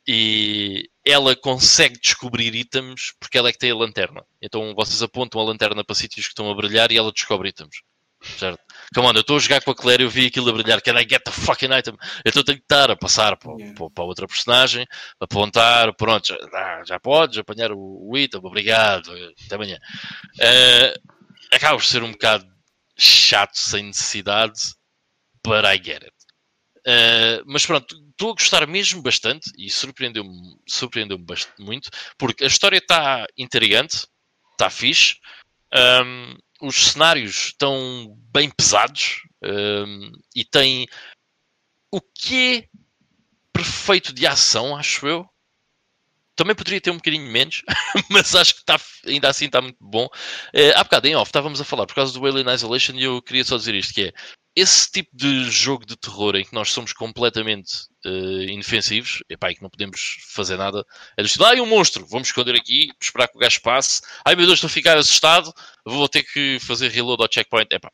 e 0.08 0.90
ela 1.06 1.36
consegue 1.36 2.00
descobrir 2.00 2.54
itens 2.56 3.14
porque 3.20 3.38
ela 3.38 3.50
é 3.50 3.52
que 3.52 3.60
tem 3.60 3.72
a 3.72 3.76
lanterna. 3.76 4.24
Então 4.42 4.74
vocês 4.76 5.02
apontam 5.02 5.40
a 5.40 5.44
lanterna 5.44 5.84
para 5.84 5.96
sítios 5.96 6.26
que 6.26 6.32
estão 6.32 6.50
a 6.50 6.56
brilhar 6.56 6.92
e 6.92 6.98
ela 6.98 7.12
descobre 7.12 7.50
itens. 7.50 7.82
Certo? 8.38 8.60
Come 8.96 9.08
on, 9.08 9.14
eu 9.14 9.22
estou 9.22 9.36
a 9.36 9.40
jogar 9.40 9.62
com 9.62 9.72
a 9.72 9.76
Claire 9.76 10.04
e 10.04 10.06
eu 10.06 10.10
vi 10.10 10.28
aquilo 10.28 10.50
a 10.50 10.54
brilhar. 10.54 10.82
Can 10.82 10.98
I 10.98 11.06
get 11.08 11.24
the 11.24 11.32
fucking 11.32 11.74
item? 11.74 11.98
Então 12.26 12.44
tenho 12.44 12.58
que 12.58 12.64
estar 12.64 12.90
a 12.90 12.96
passar 12.96 13.36
para, 13.36 13.54
yeah. 13.58 13.76
para, 13.94 14.04
outra 14.04 14.28
personagem, 14.28 14.88
apontar, 15.20 15.94
pronto, 15.96 16.28
já, 16.28 16.84
já 16.86 17.00
podes 17.00 17.38
apanhar 17.38 17.72
o, 17.74 18.10
o 18.10 18.18
item, 18.18 18.40
obrigado, 18.44 19.12
até 19.46 19.56
amanhã. 19.56 19.78
Uh, 20.36 21.56
acaba 21.56 21.76
por 21.76 21.84
ser 21.84 22.02
um 22.02 22.12
bocado 22.12 22.48
chato, 22.98 23.56
sem 23.56 23.84
necessidade, 23.84 24.74
but 25.44 25.66
I 25.66 25.78
get 25.78 26.04
it. 26.04 26.14
Uh, 26.86 27.44
mas 27.46 27.66
pronto, 27.66 27.96
estou 28.10 28.32
a 28.32 28.34
gostar 28.34 28.68
mesmo 28.68 29.02
bastante 29.02 29.50
e 29.58 29.70
surpreendeu-me 29.70 30.58
surpreendeu 30.68 31.18
muito, 31.60 31.90
porque 32.18 32.44
a 32.44 32.48
história 32.48 32.78
está 32.78 33.26
intrigante, 33.38 34.06
está 34.52 34.70
fixe. 34.70 35.16
Um, 35.74 36.36
os 36.62 36.92
cenários 36.92 37.48
estão 37.48 38.16
bem 38.32 38.50
pesados 38.50 39.22
um, 39.44 40.12
e 40.36 40.46
tem 40.46 40.88
o 41.92 42.00
que 42.00 42.58
é 42.58 42.68
perfeito 43.52 44.14
de 44.14 44.26
ação, 44.26 44.76
acho 44.76 45.08
eu. 45.08 45.30
Também 46.36 46.56
poderia 46.56 46.82
ter 46.82 46.90
um 46.90 46.98
bocadinho 46.98 47.32
menos, 47.32 47.62
mas 48.10 48.34
acho 48.34 48.56
que 48.56 48.62
está, 48.62 48.80
ainda 49.06 49.30
assim 49.30 49.46
está 49.46 49.62
muito 49.62 49.78
bom. 49.80 50.06
Uh, 50.06 50.74
há 50.76 50.84
bocado 50.84 51.08
em 51.08 51.16
off 51.16 51.30
estávamos 51.30 51.62
a 51.62 51.66
falar 51.66 51.86
por 51.86 51.96
causa 51.96 52.14
do 52.14 52.26
Alien 52.26 52.50
Isolation 52.54 52.96
e 52.96 53.04
eu 53.04 53.22
queria 53.22 53.46
só 53.46 53.56
dizer 53.58 53.76
isto, 53.76 53.94
que 53.94 54.06
é 54.06 54.14
esse 54.56 54.92
tipo 54.92 55.10
de 55.16 55.50
jogo 55.50 55.86
de 55.86 55.96
terror 55.96 56.36
em 56.36 56.46
que 56.46 56.54
nós 56.54 56.72
somos 56.72 56.94
completamente 56.94 57.88
uh, 58.06 58.44
indefensivos, 58.44 59.24
epá, 59.30 59.52
e 59.52 59.56
que 59.56 59.64
não 59.64 59.70
podemos 59.70 60.18
fazer 60.30 60.58
nada, 60.58 60.86
é 61.18 61.24
do 61.24 61.26
estilo, 61.26 61.46
ai, 61.46 61.60
um 61.60 61.66
monstro, 61.66 62.06
vamos 62.06 62.28
esconder 62.28 62.56
aqui, 62.56 62.92
esperar 63.02 63.28
que 63.28 63.36
o 63.36 63.40
gajo 63.40 63.62
passe, 63.62 64.02
ai 64.24 64.36
meu 64.36 64.46
Deus, 64.46 64.58
estou 64.58 64.68
a 64.68 64.72
ficar 64.72 64.98
assustado, 64.98 65.52
vou 65.84 66.08
ter 66.08 66.24
que 66.24 66.60
fazer 66.60 66.90
reload 66.90 67.24
ao 67.24 67.32
checkpoint, 67.32 67.68
epá, 67.72 67.92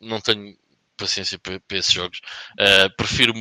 não 0.00 0.20
tenho 0.20 0.56
paciência 0.96 1.38
para, 1.38 1.60
para 1.60 1.78
esses 1.78 1.92
jogos, 1.92 2.20
uh, 2.54 2.94
prefiro 2.96 3.34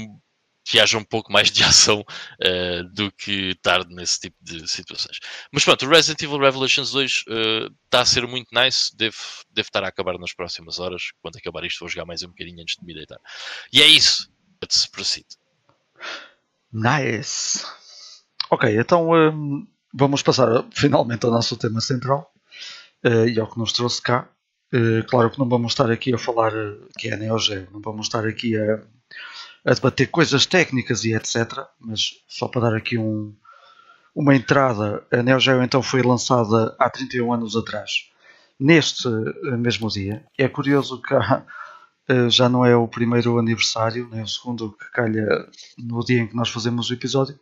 que 0.68 0.82
haja 0.82 0.98
um 0.98 1.04
pouco 1.04 1.32
mais 1.32 1.50
de 1.50 1.64
ação 1.64 2.02
uh, 2.02 2.84
do 2.94 3.10
que 3.12 3.56
tarde 3.62 3.96
nesse 3.96 4.20
tipo 4.20 4.36
de 4.42 4.68
situações. 4.68 5.18
Mas 5.52 5.64
pronto, 5.64 5.86
o 5.86 5.90
Resident 5.90 6.22
Evil 6.22 6.40
Revelations 6.40 6.92
2 6.92 7.24
uh, 7.28 7.74
está 7.86 8.02
a 8.02 8.06
ser 8.06 8.28
muito 8.28 8.50
nice, 8.52 8.96
deve, 8.96 9.16
deve 9.50 9.70
estar 9.70 9.84
a 9.84 9.88
acabar 9.88 10.20
nas 10.20 10.34
próximas 10.34 10.78
horas. 10.78 11.04
Quando 11.22 11.38
acabar 11.38 11.64
isto, 11.64 11.80
vou 11.80 11.88
jogar 11.88 12.06
mais 12.06 12.22
um 12.22 12.28
bocadinho 12.28 12.62
antes 12.62 12.76
de 12.78 12.86
me 12.86 12.94
deitar. 12.94 13.20
E 13.72 13.82
é 13.82 13.88
isso. 13.88 14.30
Let's 14.62 14.88
proceed. 14.88 15.26
Nice. 16.74 17.66
Ok, 18.50 18.78
então 18.78 19.12
um, 19.12 19.66
vamos 19.94 20.22
passar 20.22 20.66
finalmente 20.74 21.26
ao 21.26 21.32
nosso 21.32 21.56
tema 21.56 21.80
central 21.80 22.30
uh, 23.06 23.28
e 23.28 23.40
ao 23.40 23.50
que 23.50 23.58
nos 23.58 23.72
trouxe 23.72 24.02
cá. 24.02 24.30
claro 25.08 25.30
que 25.32 25.40
não 25.40 25.48
vamos 25.48 25.72
estar 25.72 25.90
aqui 25.90 26.14
a 26.14 26.18
falar 26.18 26.52
que 26.98 27.08
é 27.08 27.14
a 27.14 27.18
Neo 27.18 27.40
Geo, 27.40 27.70
não 27.72 27.80
vamos 27.82 28.08
estar 28.08 28.26
aqui 28.26 28.58
a 28.58 28.82
a 29.68 29.74
debater 29.74 30.08
coisas 30.08 30.46
técnicas 30.46 31.04
e 31.04 31.14
etc. 31.14 31.66
Mas 31.78 32.14
só 32.26 32.48
para 32.48 32.70
dar 32.70 32.76
aqui 32.76 32.98
um, 32.98 33.36
uma 34.16 34.34
entrada, 34.34 35.06
a 35.12 35.22
Neo 35.22 35.42
Geo 35.42 35.62
então 35.62 35.84
foi 35.84 36.02
lançada 36.02 36.74
há 36.80 36.90
31 36.90 37.34
anos 37.34 37.54
atrás, 37.58 38.10
neste 38.58 39.10
eh, 39.10 39.58
mesmo 39.58 39.90
dia. 39.90 40.26
É 40.38 40.48
curioso 40.48 41.02
que 41.02 41.14
há, 41.14 41.46
eh, 42.08 42.30
já 42.30 42.48
não 42.48 42.66
é 42.66 42.78
o 42.78 42.88
primeiro 42.88 43.38
aniversário, 43.38 44.08
nem 44.10 44.24
o 44.24 44.28
segundo 44.28 44.72
que 44.72 44.90
calha 44.92 45.28
no 45.78 46.00
dia 46.00 46.22
em 46.22 46.28
que 46.28 46.36
nós 46.36 46.48
fazemos 46.48 46.90
o 46.90 46.94
episódio, 46.94 47.38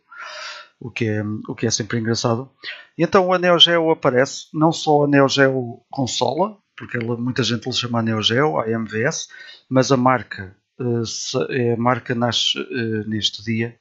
o 0.80 0.90
que 0.90 1.04
é, 1.06 1.22
o 1.48 1.54
que 1.54 1.64
é 1.64 1.70
sempre 1.70 2.00
engraçado. 2.00 2.50
E 2.98 3.04
então 3.04 3.32
a 3.32 3.38
Neo 3.38 3.56
Geo 3.56 3.88
aparece, 3.92 4.48
não 4.52 4.72
só 4.72 5.04
a 5.04 5.08
Neo 5.08 5.28
Geo 5.28 5.80
consola, 5.88 6.58
porque 6.76 6.96
ela, 6.96 7.16
muita 7.16 7.44
gente 7.44 7.66
lhe 7.66 7.72
chama 7.72 8.00
a 8.00 8.02
Neo 8.02 8.20
Geo, 8.20 8.58
a 8.58 8.68
MVS, 8.68 9.28
mas 9.70 9.92
a 9.92 9.96
marca 9.96 10.56
a 10.78 11.76
marca 11.76 12.14
nasce 12.14 12.58
eh, 12.58 13.04
neste 13.06 13.42
dia 13.42 13.78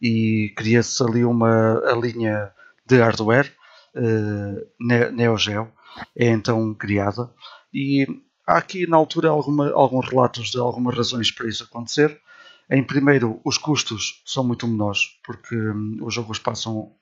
e 0.00 0.52
cria-se 0.56 1.02
ali 1.02 1.24
uma 1.24 1.78
a 1.88 1.94
linha 1.94 2.52
de 2.86 2.98
hardware 2.98 3.52
eh, 3.94 4.66
Neo 5.12 5.38
Geo 5.38 5.72
é 6.16 6.26
então 6.26 6.74
criada 6.74 7.30
e 7.72 8.06
há 8.46 8.58
aqui 8.58 8.86
na 8.86 8.96
altura 8.96 9.28
alguma, 9.28 9.70
alguns 9.72 10.08
relatos 10.08 10.50
de 10.50 10.58
algumas 10.58 10.96
razões 10.96 11.30
para 11.30 11.48
isso 11.48 11.64
acontecer. 11.64 12.20
Em 12.68 12.82
primeiro, 12.82 13.40
os 13.44 13.58
custos 13.58 14.22
são 14.24 14.42
muito 14.42 14.66
menores 14.66 15.18
porque 15.24 15.54
hum, 15.54 15.98
os 16.02 16.14
jogos 16.14 16.38
passam 16.38 16.92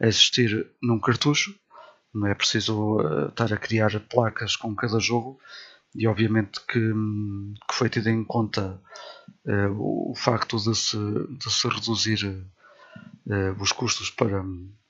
a 0.00 0.06
existir 0.06 0.70
num 0.80 1.00
cartucho, 1.00 1.52
não 2.14 2.28
é 2.28 2.34
preciso 2.34 2.98
estar 3.28 3.52
a 3.52 3.56
criar 3.56 3.98
placas 4.08 4.54
com 4.54 4.74
cada 4.76 5.00
jogo 5.00 5.40
e 5.94 6.06
obviamente 6.06 6.60
que, 6.66 6.78
que 6.78 7.74
foi 7.74 7.88
tido 7.88 8.08
em 8.08 8.24
conta 8.24 8.80
uh, 9.46 10.10
o 10.10 10.14
facto 10.14 10.56
de 10.56 10.74
se, 10.74 10.96
de 10.96 11.50
se 11.50 11.68
reduzir 11.68 12.24
uh, 13.26 13.60
os 13.62 13.72
custos 13.72 14.10
para, 14.10 14.44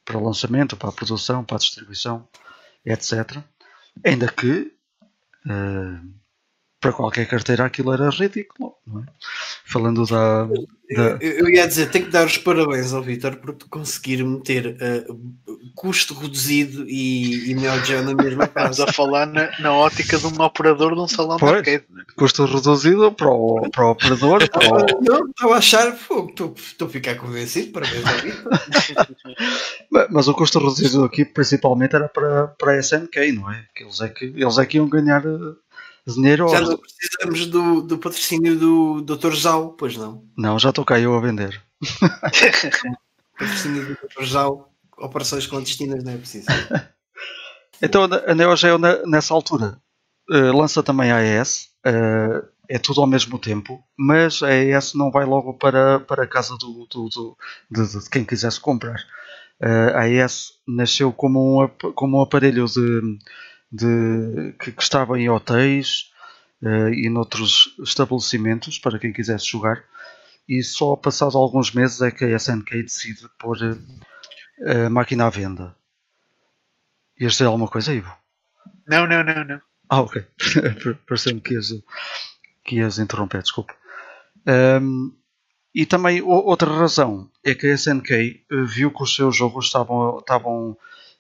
para 0.05 0.21
lançamento, 0.21 0.77
para 0.77 0.89
a 0.89 0.93
produção, 0.93 1.45
para 1.45 1.57
a 1.57 1.61
distribuição, 1.61 2.29
etc. 2.85 3.39
Ainda 4.05 4.31
que 4.31 4.73
uh, 5.47 6.15
para 6.81 6.93
qualquer 6.93 7.27
carteira 7.27 7.65
aquilo 7.65 7.93
era 7.93 8.09
ridículo, 8.09 8.75
não 8.87 9.01
é? 9.01 9.05
Falando 9.65 10.07
da. 10.07 10.45
da... 10.45 10.55
Eu, 10.89 11.19
eu, 11.21 11.49
ia 11.49 11.67
dizer, 11.67 11.91
tenho 11.91 12.07
que 12.07 12.11
dar 12.11 12.25
os 12.25 12.39
parabéns 12.39 12.93
ao 12.93 13.03
Vitor 13.03 13.37
por 13.37 13.55
conseguir 13.69 14.25
meter 14.25 14.77
uh, 14.77 15.71
custo 15.75 16.15
reduzido 16.15 16.85
e, 16.89 17.53
e 17.53 17.85
Geo 17.85 18.03
na 18.03 18.15
mesma 18.15 18.47
casa. 18.49 18.71
Estamos 18.71 18.81
a 18.81 18.93
falar 18.93 19.27
na, 19.27 19.51
na, 19.59 19.73
ótica 19.73 20.17
de 20.17 20.27
um 20.27 20.41
operador 20.41 20.95
de 20.95 21.01
um 21.01 21.09
salão 21.09 21.37
pois, 21.37 21.53
de 21.53 21.59
arcade. 21.59 21.85
Né? 21.91 22.05
Custo 22.17 22.45
reduzido 22.47 23.13
para 23.13 23.29
o, 23.29 23.69
para 23.71 23.87
o 23.87 23.91
operador. 23.91 24.49
Para 24.49 24.69
o... 24.69 25.03
Não, 25.03 25.29
estou 25.29 25.53
a 25.53 25.57
achar, 25.59 25.89
estou, 25.89 26.55
estou 26.57 26.89
a 26.89 26.91
ficar 26.91 27.17
convencido, 27.17 27.73
parabéns 27.73 28.05
ao 28.07 28.19
Vitor. 28.19 28.59
Mas 30.11 30.29
o 30.29 30.35
custo 30.35 30.59
reduzido 30.59 31.05
aqui 31.05 31.25
principalmente 31.25 31.97
era 31.97 32.09
para, 32.09 32.49
para 32.49 32.73
a 32.73 32.79
SNK, 32.79 33.33
não 33.33 33.51
é? 33.51 33.65
Que 33.75 33.85
eles, 33.85 34.01
é 34.01 34.09
que, 34.09 34.25
eles 34.25 34.59
é 34.59 34.67
que 34.67 34.77
iam 34.77 34.89
ganhar 34.89 35.25
eh, 35.25 35.55
dinheiro. 36.15 36.49
Já 36.49 36.61
não 36.61 36.79
precisamos 36.79 37.47
do, 37.47 37.83
do 37.83 37.99
patrocínio 37.99 38.59
do 38.59 39.03
Dr. 39.03 39.33
Jau, 39.33 39.73
pois 39.73 39.97
não? 39.97 40.25
Não, 40.37 40.59
já 40.59 40.71
estou 40.71 40.85
cá 40.85 40.99
eu 40.99 41.15
a 41.15 41.21
vender. 41.21 41.63
patrocínio 43.39 43.87
do 43.87 43.95
Dr. 43.95 44.25
Jau, 44.25 44.73
operações 44.99 45.47
clandestinas 45.47 46.03
não 46.05 46.13
é 46.13 46.17
preciso. 46.17 46.47
então 47.83 48.05
a 48.05 48.35
Neo 48.35 48.57
Geo 48.57 48.79
nessa 49.07 49.33
altura 49.33 49.81
uh, 50.31 50.57
lança 50.57 50.83
também 50.83 51.11
a 51.11 51.19
AES, 51.19 51.69
uh, 51.87 52.47
é 52.69 52.79
tudo 52.79 53.01
ao 53.01 53.07
mesmo 53.07 53.39
tempo, 53.39 53.83
mas 53.97 54.43
a 54.43 54.49
AES 54.49 54.95
não 54.95 55.11
vai 55.11 55.25
logo 55.25 55.55
para, 55.55 56.01
para 56.01 56.25
a 56.25 56.27
casa 56.27 56.57
do, 56.59 56.87
do, 56.91 57.09
do 57.09 57.37
de, 57.71 58.01
de, 58.01 58.11
quem 58.11 58.25
quisesse 58.25 58.61
comprar. 58.61 58.99
Uh, 59.61 59.97
a 59.97 60.03
AES 60.03 60.53
nasceu 60.67 61.13
como 61.13 61.65
um, 61.65 61.69
como 61.95 62.19
um 62.19 62.23
aparelho 62.23 62.67
de 62.67 63.19
de, 63.71 64.55
que, 64.59 64.73
que 64.73 64.83
estava 64.83 65.19
em 65.19 65.29
hotéis 65.29 66.11
uh, 66.63 66.89
e 66.89 67.09
noutros 67.09 67.75
estabelecimentos 67.81 68.79
para 68.79 68.99
quem 68.99 69.13
quisesse 69.13 69.47
jogar. 69.47 69.83
E 70.49 70.63
só 70.63 70.97
passado 70.97 71.37
alguns 71.37 71.73
meses 71.73 72.01
é 72.01 72.11
que 72.11 72.25
a 72.25 72.37
SNK 72.37 72.83
decide 72.83 73.29
pôr 73.39 73.59
uh, 73.59 74.87
a 74.87 74.91
máquina 74.91 75.27
à 75.27 75.31
venda. 75.31 75.77
Ias 77.21 77.33
dizer 77.33 77.45
alguma 77.45 77.69
coisa, 77.69 77.93
Ivo? 77.93 78.13
Não, 78.87 79.07
não, 79.07 79.23
não, 79.25 79.45
não. 79.45 79.61
Ah, 79.89 80.01
ok. 80.01 80.25
Pareceu-me 81.07 81.41
que 81.41 81.55
ias, 81.55 81.73
que 82.65 82.77
ias 82.77 82.99
interromper, 82.99 83.43
desculpa. 83.43 83.75
Um, 84.47 85.13
e 85.75 85.85
também 85.87 86.23
outra 86.23 86.71
razão 86.73 87.31
é 87.45 87.55
que 87.55 87.67
a 87.67 87.75
SNK 87.75 88.13
eh, 88.13 88.63
viu 88.65 88.91
que 88.91 89.03
os 89.03 89.15
seus 89.15 89.37
jogos 89.37 89.67
estavam, 89.67 90.19
estavam 90.19 90.77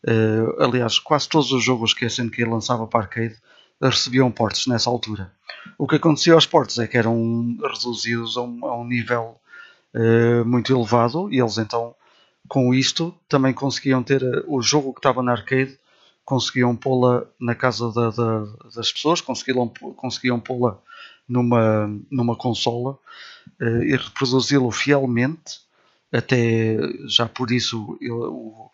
uh, 0.06 0.62
aliás, 0.62 0.98
quase 0.98 1.28
todos 1.28 1.52
os 1.52 1.62
jogos 1.64 1.94
que 1.94 2.04
a 2.04 2.08
SNK 2.08 2.44
lançava 2.44 2.86
para 2.86 3.00
arcade 3.00 3.36
recebiam 3.80 4.30
portes 4.30 4.66
nessa 4.66 4.90
altura. 4.90 5.32
O 5.76 5.86
que 5.86 5.96
acontecia 5.96 6.34
aos 6.34 6.46
portes 6.46 6.78
é 6.78 6.86
que 6.86 6.96
eram 6.96 7.56
reduzidos 7.62 8.36
a 8.36 8.42
um, 8.42 8.64
a 8.64 8.76
um 8.76 8.84
nível 8.84 9.40
uh, 9.94 10.44
muito 10.44 10.72
elevado 10.72 11.32
e 11.32 11.38
eles 11.38 11.58
então, 11.58 11.94
com 12.48 12.74
isto, 12.74 13.14
também 13.28 13.52
conseguiam 13.52 14.02
ter 14.02 14.22
uh, 14.22 14.44
o 14.48 14.60
jogo 14.60 14.92
que 14.92 14.98
estava 14.98 15.22
na 15.22 15.32
arcade, 15.32 15.78
conseguiam 16.24 16.74
pô-la 16.74 17.26
na 17.40 17.54
casa 17.54 17.92
da, 17.92 18.10
da, 18.10 18.44
das 18.74 18.92
pessoas, 18.92 19.20
conseguiam, 19.20 19.68
conseguiam 19.96 20.40
pô-la 20.40 20.78
numa, 21.28 21.86
numa 22.10 22.36
consola 22.36 22.98
uh, 23.60 23.82
e 23.82 23.96
reproduzi-lo 23.96 24.70
fielmente. 24.70 25.60
Até 26.10 26.78
já 27.06 27.28
por 27.28 27.50
isso 27.52 27.98
eu, 28.00 28.16
o, 28.16 28.70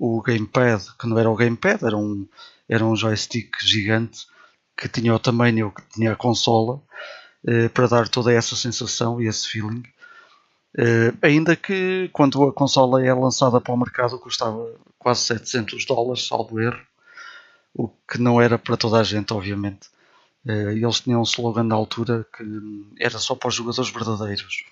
o 0.00 0.22
gamepad, 0.22 0.82
que 0.98 1.06
não 1.06 1.18
era 1.18 1.30
o 1.30 1.36
gamepad, 1.36 1.84
era 1.84 1.96
um, 1.96 2.26
era 2.66 2.82
um 2.82 2.96
joystick 2.96 3.50
gigante 3.60 4.26
que 4.74 4.88
tinha 4.88 5.14
o 5.14 5.18
tamanho 5.18 5.70
que 5.70 5.82
tinha 5.90 6.12
a 6.12 6.16
consola 6.16 6.80
uh, 7.46 7.68
para 7.74 7.86
dar 7.86 8.08
toda 8.08 8.32
essa 8.32 8.56
sensação 8.56 9.20
e 9.20 9.26
esse 9.26 9.46
feeling. 9.46 9.82
Uh, 10.74 11.12
ainda 11.20 11.54
que 11.54 12.08
quando 12.14 12.42
a 12.44 12.52
consola 12.52 13.04
é 13.04 13.12
lançada 13.12 13.60
para 13.60 13.74
o 13.74 13.76
mercado 13.76 14.18
custava 14.18 14.72
quase 14.98 15.20
700 15.20 15.84
dólares, 15.84 16.26
salvo 16.26 16.58
erro, 16.58 16.80
o 17.74 17.88
que 17.88 18.18
não 18.18 18.40
era 18.40 18.58
para 18.58 18.78
toda 18.78 18.98
a 18.98 19.02
gente, 19.02 19.34
obviamente. 19.34 19.90
Uh, 20.46 20.70
eles 20.70 21.00
tinham 21.00 21.20
um 21.20 21.24
slogan 21.24 21.64
na 21.64 21.74
altura 21.74 22.26
que 22.34 22.42
era 22.98 23.18
só 23.18 23.34
para 23.34 23.48
os 23.48 23.54
jogadores 23.54 23.90
verdadeiros. 23.90 24.64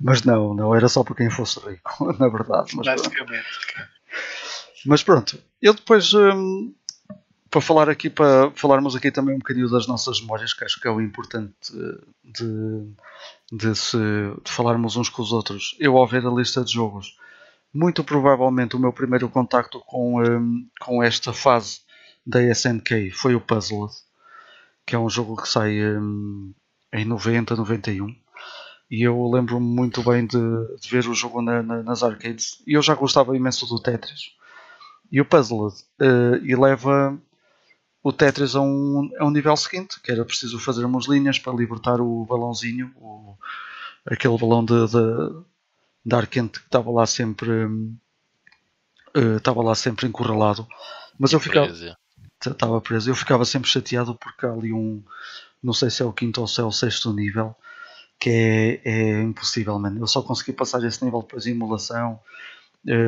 Mas 0.00 0.24
não, 0.24 0.52
não 0.54 0.74
era 0.74 0.88
só 0.88 1.04
para 1.04 1.14
quem 1.14 1.30
fosse 1.30 1.60
rico, 1.60 2.12
na 2.18 2.28
verdade. 2.28 2.74
Mas 2.74 2.86
Basicamente. 2.86 3.46
Mas 4.86 5.02
pronto, 5.02 5.38
eu 5.60 5.74
depois 5.74 6.14
um, 6.14 6.72
para 7.50 7.60
falar 7.60 7.88
aqui, 7.88 8.08
para 8.08 8.50
falarmos 8.52 8.94
aqui 8.94 9.10
também 9.10 9.34
um 9.34 9.38
bocadinho 9.38 9.68
das 9.70 9.86
nossas 9.86 10.20
memórias, 10.20 10.52
que 10.52 10.64
acho 10.64 10.80
que 10.80 10.86
é 10.86 10.90
o 10.90 11.00
importante 11.00 11.54
eh, 11.74 12.04
de, 12.24 12.92
de, 13.52 13.74
se, 13.74 13.98
de 14.44 14.50
falarmos 14.50 14.96
uns 14.96 15.08
com 15.08 15.22
os 15.22 15.32
outros. 15.32 15.76
Eu 15.80 15.96
ao 15.96 16.06
ver 16.06 16.26
a 16.26 16.30
lista 16.30 16.62
de 16.62 16.72
jogos, 16.72 17.16
muito 17.72 18.04
provavelmente 18.04 18.76
o 18.76 18.78
meu 18.78 18.92
primeiro 18.92 19.28
contacto 19.28 19.80
com, 19.80 20.22
um, 20.22 20.68
com 20.80 21.02
esta 21.02 21.32
fase 21.32 21.80
da 22.26 22.42
SNK 22.42 23.10
foi 23.10 23.34
o 23.34 23.40
Puzzled, 23.40 23.92
que 24.86 24.94
é 24.94 24.98
um 24.98 25.10
jogo 25.10 25.36
que 25.40 25.48
sai 25.48 25.82
um, 25.96 26.52
em 26.92 27.04
90, 27.04 27.56
91. 27.56 28.14
E 28.88 29.02
eu 29.02 29.30
lembro-me 29.30 29.66
muito 29.66 30.02
bem 30.02 30.26
de, 30.26 30.38
de, 30.80 30.88
ver 30.88 31.08
o 31.08 31.14
jogo 31.14 31.42
na, 31.42 31.62
na, 31.62 31.82
nas 31.82 32.02
arcades. 32.02 32.62
E 32.66 32.74
eu 32.74 32.82
já 32.82 32.94
gostava 32.94 33.36
imenso 33.36 33.66
do 33.66 33.80
Tetris. 33.80 34.36
E 35.10 35.20
o 35.20 35.24
Puzzled 35.24 35.74
uh, 36.00 36.36
eleva 36.44 37.18
o 38.02 38.12
Tetris 38.12 38.54
a 38.54 38.60
um, 38.60 39.10
a 39.18 39.24
um 39.24 39.30
nível 39.30 39.56
seguinte, 39.56 40.00
que 40.00 40.12
era 40.12 40.24
preciso 40.24 40.58
fazer 40.58 40.84
umas 40.84 41.06
linhas 41.06 41.38
para 41.38 41.52
libertar 41.52 42.00
o 42.00 42.24
balãozinho, 42.24 42.92
o, 42.96 43.36
aquele 44.04 44.38
balão 44.38 44.64
de, 44.64 44.86
de, 44.86 45.42
de 46.04 46.14
ar 46.14 46.26
quente 46.26 46.60
que 46.60 46.66
estava 46.66 46.90
lá 46.90 47.06
sempre 47.06 47.50
uh, 49.16 49.36
estava 49.36 49.62
lá 49.62 49.74
sempre 49.74 50.06
encurralado. 50.06 50.66
Mas 51.18 51.32
eu 51.32 51.40
ficava 51.40 51.68
estava 52.44 52.80
preso. 52.80 53.10
Eu 53.10 53.14
ficava 53.14 53.44
sempre 53.44 53.68
chateado 53.68 54.14
porque 54.14 54.46
há 54.46 54.52
ali 54.52 54.72
um 54.72 55.02
não 55.62 55.72
sei 55.72 55.90
se 55.90 56.02
é 56.02 56.04
o 56.04 56.12
quinto 56.12 56.40
ou 56.40 56.46
se 56.46 56.60
é 56.60 56.64
o 56.64 56.70
sexto 56.70 57.12
nível 57.12 57.56
que 58.18 58.30
é, 58.30 58.80
é 58.84 59.22
impossível, 59.22 59.78
mano. 59.78 60.00
Eu 60.00 60.06
só 60.06 60.22
consegui 60.22 60.52
passar 60.52 60.82
esse 60.84 61.04
nível 61.04 61.20
depois 61.20 61.44
de 61.44 61.50
emulação 61.50 62.18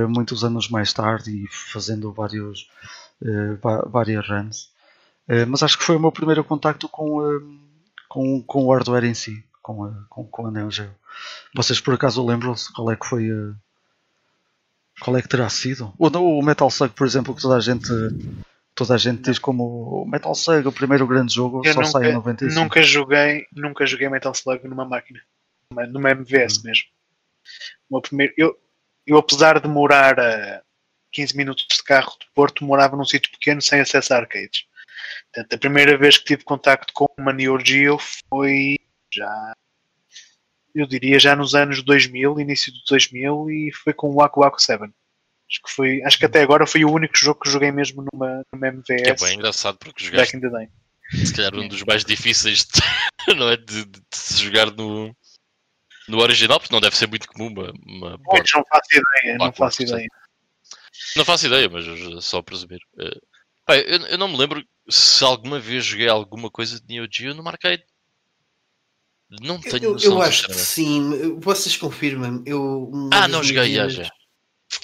muitos 0.09 0.45
anos 0.45 0.69
mais 0.69 0.93
tarde 0.93 1.31
e 1.31 1.47
fazendo 1.49 2.13
vários 2.13 2.69
uh, 3.23 3.91
várias 3.91 4.29
runs. 4.29 4.71
Eh, 5.29 5.45
mas 5.45 5.63
acho 5.63 5.79
que 5.79 5.85
foi 5.85 5.97
o 5.97 6.01
meu 6.01 6.11
primeiro 6.11 6.43
contacto 6.43 6.89
com, 6.89 7.21
com, 8.09 8.43
com 8.43 8.65
o 8.65 8.73
hardware 8.73 9.05
em 9.05 9.15
si, 9.15 9.45
com 9.63 9.85
a, 9.85 9.93
com, 10.09 10.25
com 10.27 10.47
a 10.47 10.51
Neo 10.51 10.71
Geo. 10.71 10.91
Vocês 11.55 11.81
por 11.81 11.95
acaso 11.95 12.25
lembram-se 12.25 12.73
qual 12.73 12.91
é 12.91 12.97
que 12.97 13.07
foi 13.07 13.29
qual 15.01 15.17
é 15.17 15.23
que 15.23 15.29
terá 15.29 15.49
sido? 15.49 15.93
O, 15.99 16.09
o, 16.09 16.43
Metal 16.43 16.67
Slug, 16.69 16.95
por 16.95 17.07
exemplo, 17.07 17.35
que 17.35 17.43
toda 17.43 17.57
a 17.57 17.61
gente 17.61 17.89
toda 18.75 18.95
a 18.95 18.99
gente 18.99 19.23
diz 19.23 19.39
como 19.39 20.03
o 20.03 20.09
Metal 20.09 20.33
Slug, 20.33 20.67
o 20.67 20.73
primeiro 20.73 21.07
grande 21.07 21.35
jogo, 21.35 21.63
eu 21.65 21.73
só 21.73 21.81
nunca, 21.81 21.93
sai 21.93 22.11
em 22.11 22.15
95. 22.15 22.61
Nunca 22.61 22.83
joguei, 22.83 23.47
nunca 23.53 23.87
joguei 23.87 24.09
Metal 24.09 24.33
Slug 24.33 24.67
numa 24.67 24.85
máquina, 24.85 25.21
numa 25.91 26.11
MVS 26.11 26.59
hum. 26.59 26.63
mesmo. 26.65 26.85
O 27.91 27.95
meu 27.95 28.03
primeiro, 28.03 28.33
eu, 28.37 28.57
eu 29.09 29.17
apesar 29.17 29.59
de 29.59 29.67
morar 29.67 30.21
a 30.21 30.63
15 31.13 31.37
minutos 31.37 31.67
de 31.71 31.83
carro 31.83 32.13
de 32.21 32.27
Porto, 32.35 32.65
morava 32.65 32.95
num 32.95 33.05
sítio 33.05 33.33
pequeno 33.33 33.63
sem 33.63 33.81
acesso 33.81 34.13
a 34.13 34.19
arcades. 34.19 34.65
Portanto, 35.33 35.55
a 35.55 35.59
primeira 35.59 35.97
vez 35.97 36.19
que 36.19 36.25
tive 36.25 36.45
contacto 36.45 36.93
com 36.93 37.07
uma 37.19 37.33
Neo 37.33 37.59
Geo 37.59 37.99
foi 38.29 38.77
já, 39.13 39.55
eu 40.75 40.87
diria, 40.87 41.19
já 41.19 41.35
nos 41.35 41.55
anos 41.55 41.83
2000, 41.83 42.39
início 42.41 42.71
de 42.71 42.81
2000, 42.89 43.51
e 43.51 43.73
foi 43.73 43.95
com 43.95 44.11
o 44.11 44.17
Waku 44.17 44.41
Waku 44.41 44.61
7. 44.61 44.83
Acho 44.83 45.63
que, 45.65 45.71
foi, 45.71 46.03
acho 46.05 46.19
que 46.19 46.27
até 46.27 46.43
agora 46.43 46.67
foi 46.67 46.85
o 46.85 46.93
único 46.93 47.17
jogo 47.17 47.41
que 47.41 47.51
joguei 47.51 47.73
mesmo 47.73 48.05
numa, 48.13 48.43
numa 48.53 48.69
MVS. 48.69 49.03
Que 49.03 49.09
é 49.09 49.15
bem 49.15 49.35
engraçado 49.37 49.79
porque 49.79 50.05
jogaste. 50.05 50.37
Back 50.37 50.47
in 50.47 50.51
the 50.51 50.59
day. 50.59 50.69
Se 51.25 51.35
calhar 51.35 51.55
um 51.55 51.67
dos 51.67 51.83
mais 51.85 52.05
difíceis 52.05 52.67
de, 52.67 52.83
não 53.35 53.49
é, 53.49 53.57
de, 53.57 53.87
de, 53.87 54.01
de 54.01 54.03
se 54.13 54.45
jogar 54.45 54.71
no, 54.73 55.17
no 56.09 56.21
original, 56.21 56.59
porque 56.59 56.75
não 56.75 56.81
deve 56.81 56.97
ser 56.97 57.07
muito 57.07 57.29
comum 57.29 57.49
uma, 57.49 57.73
uma 57.87 58.19
pois, 58.25 58.51
não 58.55 58.65
faço 58.65 58.89
ideia, 58.93 59.39
não 59.39 59.53
faço 59.53 59.83
ideia. 59.83 60.09
Não 61.17 61.25
faço 61.25 61.47
ideia, 61.47 61.69
mas 61.69 62.25
só 62.25 62.43
presumir. 62.43 62.81
Uh, 62.95 63.73
eu, 63.75 63.99
eu, 64.07 64.19
não 64.19 64.29
me 64.29 64.37
lembro 64.37 64.65
se 64.89 65.23
alguma 65.23 65.61
vez 65.61 65.85
joguei 65.85 66.09
alguma 66.09 66.51
coisa 66.51 66.81
de 66.81 66.87
Neo 66.89 67.07
Geo 67.11 67.35
no 67.35 67.47
arcade. 67.47 67.85
Não 69.43 69.61
tenho 69.61 69.85
eu, 69.85 69.99
eu 69.99 70.23
acho 70.23 70.47
que 70.47 70.55
sim. 70.55 71.39
Vocês 71.39 71.77
confirmam 71.77 72.43
eu 72.47 72.91
Ah, 73.13 73.29
não 73.29 73.45
joguei 73.45 73.75
já, 73.75 73.89
já. 73.89 74.11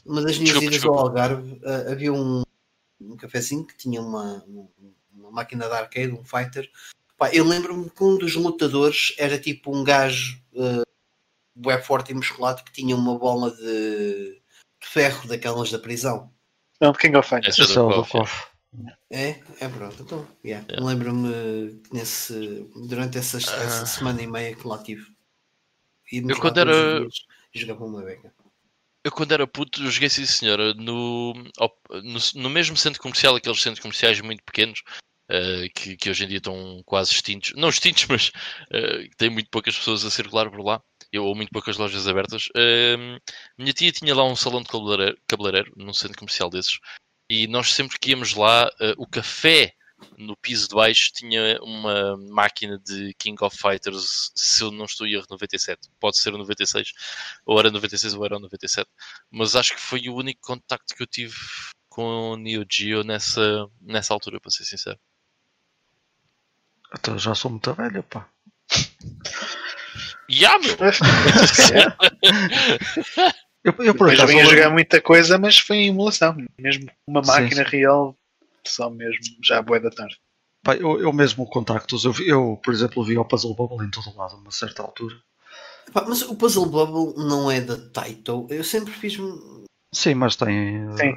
Uma 0.05 0.22
das 0.22 0.36
minhas 0.38 0.59
desculpa, 0.59 0.64
idas 0.66 0.74
desculpa. 0.74 0.98
ao 0.98 1.06
Algarve 1.06 1.52
uh, 1.55 1.92
havia 1.92 2.12
um, 2.12 2.42
um 3.01 3.16
cafezinho 3.16 3.66
que 3.66 3.76
tinha 3.76 4.02
uma, 4.02 4.44
uma 5.12 5.30
máquina 5.30 5.66
de 5.66 5.72
arcade, 5.72 6.12
um 6.12 6.24
fighter. 6.24 6.70
Pá, 7.16 7.30
eu 7.32 7.44
lembro-me 7.44 7.88
que 7.88 8.05
um 8.05 8.18
dos 8.18 8.34
lutadores 8.34 9.14
era 9.16 9.38
tipo 9.38 9.74
um 9.74 9.82
gajo 9.82 10.38
uh, 10.52 10.84
bué 11.55 11.81
forte 11.81 12.12
e 12.12 12.14
musculado 12.14 12.62
que 12.64 12.72
tinha 12.72 12.97
uma 12.97 13.18
bola 13.18 13.51
de, 13.51 14.40
de 14.81 14.89
ferro 14.89 15.28
daquelas 15.28 15.70
da 15.70 15.78
prisão. 15.78 16.32
Não, 16.81 16.93
King 16.93 17.16
of 17.16 17.28
Fighters. 17.28 17.59
É 17.59 17.74
do 17.74 18.05
KOF. 18.05 18.55
É, 19.10 19.40
é 19.60 19.68
pronto. 19.68 20.02
Então, 20.02 20.26
yeah. 20.44 20.66
yeah. 20.68 20.85
lembro-me 20.85 21.81
nesse, 21.93 22.68
durante 22.89 23.18
essa, 23.18 23.36
essa 23.36 23.82
ah. 23.82 23.86
semana 23.86 24.20
e 24.22 24.26
meia 24.26 24.55
que 24.55 24.66
lá 24.66 24.82
tive. 24.82 25.06
Eu 26.10 26.39
quando 26.39 26.59
era. 26.59 27.06
Jogava 27.55 27.85
uma 27.85 28.02
beca. 28.02 28.32
Eu 29.05 29.12
quando 29.12 29.32
era 29.32 29.47
puto 29.47 29.90
joguei 29.90 30.09
sim 30.09 30.24
senhora 30.24 30.72
no, 30.74 31.35
no, 31.35 32.18
no, 32.36 32.51
mesmo 32.51 32.76
centro 32.76 33.01
comercial, 33.01 33.36
aqueles 33.36 33.60
centros 33.60 33.82
comerciais 33.82 34.18
muito 34.22 34.43
pequenos, 34.43 34.82
uh, 35.31 35.68
que, 35.74 35.94
que, 35.94 36.09
hoje 36.09 36.24
em 36.24 36.28
dia 36.28 36.39
estão 36.39 36.82
quase 36.86 37.12
extintos. 37.12 37.52
Não 37.55 37.68
extintos, 37.68 38.06
mas 38.09 38.28
uh, 38.28 39.09
tem 39.18 39.28
muito 39.28 39.51
poucas 39.51 39.76
pessoas 39.76 40.05
a 40.05 40.10
circular 40.10 40.51
por 40.51 40.60
lá. 40.60 40.82
Eu, 41.15 41.24
ou 41.24 41.35
muito 41.35 41.51
poucas 41.51 41.77
lojas 41.77 42.09
abertas. 42.09 42.49
Uh, 42.49 43.20
minha 43.57 43.73
tia 43.73 43.93
tinha 43.93 44.15
lá 44.15 44.24
um 44.24 44.36
salão 44.36 44.62
de 44.62 44.69
cabeleireiro, 44.69 45.19
cabeleireiro 45.28 45.73
num 45.77 45.93
centro 45.93 46.19
comercial 46.19 46.51
desses 46.51 46.78
e 47.28 47.47
nós 47.47 47.73
sempre 47.73 47.99
que 47.99 48.11
íamos 48.11 48.35
lá, 48.35 48.66
uh, 48.66 48.95
o 48.99 49.07
café 49.07 49.74
no 50.19 50.36
piso 50.36 50.69
de 50.69 50.74
baixo 50.74 51.12
tinha 51.15 51.59
uma 51.62 52.16
máquina 52.16 52.78
de 52.78 53.15
King 53.15 53.43
of 53.43 53.57
Fighters, 53.57 54.31
se 54.35 54.62
eu 54.62 54.70
não 54.70 54.85
estou 54.85 55.07
em 55.07 55.15
erro, 55.15 55.27
97. 55.31 55.89
Pode 55.99 56.19
ser 56.19 56.35
o 56.35 56.39
96, 56.39 56.93
ou 57.47 57.59
era 57.59 57.70
96 57.70 58.15
ou 58.15 58.24
era 58.24 58.36
o 58.36 58.41
97. 58.41 58.89
Mas 59.31 59.57
acho 59.57 59.74
que 59.74 59.81
foi 59.81 60.09
o 60.09 60.15
único 60.15 60.41
contacto 60.43 60.95
que 60.95 61.03
eu 61.03 61.07
tive 61.07 61.35
com 61.89 62.32
o 62.32 62.36
Neo 62.36 62.66
Geo 62.70 63.03
nessa, 63.05 63.66
nessa 63.81 64.12
altura, 64.12 64.41
para 64.41 64.51
ser 64.51 64.65
sincero. 64.65 64.99
Então 66.93 67.19
já 67.19 67.35
sou 67.35 67.51
muito 67.51 67.73
velho, 67.73 68.03
pá. 68.03 68.28
Ya, 70.31 70.59
meu! 70.59 70.77
Eu, 73.65 73.73
eu 73.79 73.95
por 73.95 74.12
acaso, 74.12 74.39
a 74.39 74.45
jogar 74.45 74.69
muita 74.69 75.01
coisa, 75.01 75.39
mas 75.39 75.59
foi 75.59 75.77
em 75.79 75.89
emulação. 75.89 76.37
Mesmo 76.59 76.91
uma 77.07 77.23
máquina 77.23 77.65
sim, 77.65 77.71
sim. 77.71 77.77
real, 77.79 78.15
só 78.62 78.91
mesmo, 78.91 79.23
já 79.43 79.62
boa 79.62 79.81
da 79.81 79.91
tarde. 79.91 80.19
Pai, 80.62 80.79
eu, 80.81 81.01
eu 81.01 81.12
mesmo 81.12 81.47
contactos, 81.47 82.05
eu, 82.05 82.15
eu, 82.27 82.61
por 82.62 82.75
exemplo, 82.75 83.03
vi 83.03 83.16
o 83.16 83.25
Puzzle 83.25 83.55
Bubble 83.55 83.87
em 83.87 83.91
todo 83.91 84.15
lado 84.16 84.35
a 84.35 84.39
uma 84.39 84.51
certa 84.51 84.83
altura. 84.83 85.15
Pá, 85.93 86.05
mas 86.07 86.23
o 86.23 86.37
Puzzle 86.37 86.66
Bubble 86.66 87.15
não 87.25 87.51
é 87.51 87.61
da 87.61 87.77
Taito. 87.77 88.47
Eu 88.51 88.65
sempre 88.65 88.93
fiz. 88.93 89.19
Sim, 89.93 90.15
mas 90.15 90.37
tem. 90.37 90.91
Sim. 90.97 91.12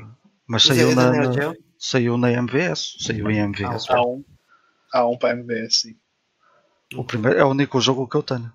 Mas, 0.47 0.65
mas 0.65 0.77
saiu 0.77 0.91
é 0.91 0.95
na, 0.95 1.11
na, 1.11 1.53
saiu 1.77 2.17
na 2.17 2.31
MVS. 2.31 2.95
Saiu 2.99 3.29
em 3.29 3.39
MVS. 3.39 3.89
Há 3.89 4.01
um, 4.01 4.23
há 4.93 5.05
um 5.05 5.17
para 5.17 5.37
MVS, 5.37 5.81
sim. 5.81 5.95
O 6.95 7.03
primeiro 7.03 7.37
é 7.37 7.43
o 7.43 7.49
único 7.49 7.81
jogo 7.81 8.07
que 8.07 8.15
eu 8.15 8.23
tenho. 8.23 8.51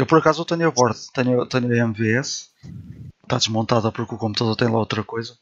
Eu 0.00 0.06
por 0.06 0.18
acaso 0.18 0.46
tenho 0.46 0.66
a 0.66 0.70
board, 0.70 0.98
tenho, 1.12 1.44
tenho 1.44 1.70
a 1.70 1.86
MVS. 1.88 2.48
Está 3.22 3.36
desmontada 3.36 3.92
porque 3.92 4.14
o 4.14 4.18
computador 4.18 4.56
tem 4.56 4.66
lá 4.66 4.78
outra 4.78 5.04
coisa. 5.04 5.36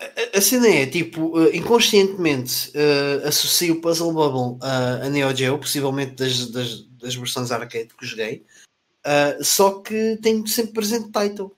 A, 0.00 0.38
a 0.38 0.40
cena 0.40 0.66
é, 0.66 0.86
tipo, 0.86 1.38
uh, 1.38 1.54
inconscientemente 1.54 2.70
uh, 2.70 3.28
associo 3.28 3.74
o 3.74 3.80
Puzzle 3.80 4.12
Bubble 4.12 4.58
uh, 4.60 5.04
a 5.04 5.08
Neo 5.08 5.34
Geo, 5.34 5.56
possivelmente 5.56 6.16
das, 6.16 6.50
das, 6.50 6.80
das 7.00 7.14
versões 7.14 7.52
arcade 7.52 7.90
que 7.96 8.04
joguei. 8.04 8.44
Uh, 9.06 9.44
só 9.44 9.78
que 9.78 10.18
tenho 10.20 10.44
sempre 10.48 10.72
presente 10.72 11.12
title. 11.12 11.54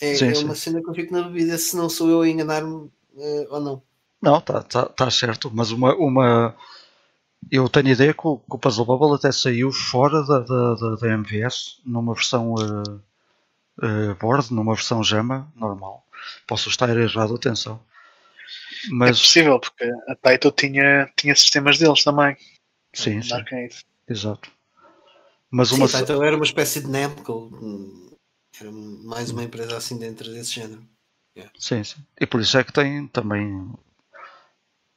É, 0.00 0.16
Sim, 0.16 0.26
é 0.26 0.34
sim. 0.34 0.44
uma 0.44 0.56
cena 0.56 0.82
que 0.82 0.90
eu 0.90 0.94
fico 0.94 1.12
na 1.12 1.22
dúvida 1.22 1.56
se 1.58 1.76
não 1.76 1.88
sou 1.88 2.08
eu 2.08 2.22
a 2.22 2.28
enganar-me 2.28 2.74
uh, 2.74 2.90
ou 3.50 3.60
não. 3.60 3.82
Não, 4.20 4.38
está 4.38 4.62
tá, 4.64 4.86
tá 4.86 5.10
certo, 5.12 5.48
mas 5.54 5.70
uma, 5.70 5.94
uma. 5.94 6.56
Eu 7.50 7.68
tenho 7.68 7.88
ideia 7.88 8.12
que 8.14 8.26
o, 8.26 8.38
que 8.38 8.54
o 8.56 8.58
Puzzle 8.58 8.84
Bubble 8.84 9.14
até 9.16 9.32
saiu 9.32 9.72
fora 9.72 10.22
da, 10.24 10.40
da, 10.40 10.74
da, 10.74 10.94
da 10.96 11.08
MVS, 11.08 11.80
numa 11.84 12.14
versão 12.14 12.54
uh, 12.54 13.02
uh, 13.82 14.14
board, 14.20 14.52
numa 14.52 14.74
versão 14.74 15.02
Jama 15.02 15.50
normal. 15.56 16.04
Posso 16.46 16.68
estar 16.68 16.88
errado, 16.96 17.34
atenção. 17.34 17.80
É 18.84 18.90
Mas 18.90 19.18
possível, 19.20 19.58
porque 19.58 19.84
a 20.08 20.14
Taito 20.14 20.50
tinha, 20.52 21.10
tinha 21.16 21.34
sistemas 21.34 21.78
deles 21.78 22.04
também. 22.04 22.36
sim, 22.94 23.20
sim, 23.22 23.32
arcade. 23.32 23.84
exato. 24.08 24.50
Mas 25.50 25.68
Sim, 25.70 25.76
uma. 25.76 25.88
title 25.88 26.22
era 26.22 26.36
uma 26.36 26.44
espécie 26.44 26.80
de 26.80 26.88
Namco. 26.88 27.48
hum, 27.62 28.10
Era 28.60 28.70
mais 28.70 29.30
uma 29.30 29.42
empresa 29.44 29.76
assim 29.76 29.98
dentro 29.98 30.30
desse 30.32 30.52
género. 30.52 30.82
Sim, 31.58 31.84
sim. 31.84 32.04
E 32.20 32.26
por 32.26 32.40
isso 32.40 32.58
é 32.58 32.64
que 32.64 32.72
tem 32.72 33.06
também 33.08 33.72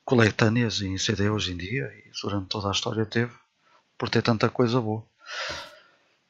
coletâneas 0.03 0.81
em 0.81 0.97
CD 0.97 1.29
hoje 1.29 1.53
em 1.53 1.57
dia 1.57 1.91
e 2.05 2.11
durante 2.21 2.47
toda 2.49 2.67
a 2.69 2.71
história 2.71 3.05
teve 3.05 3.31
por 3.97 4.09
ter 4.09 4.21
tanta 4.21 4.49
coisa 4.49 4.81
boa. 4.81 5.05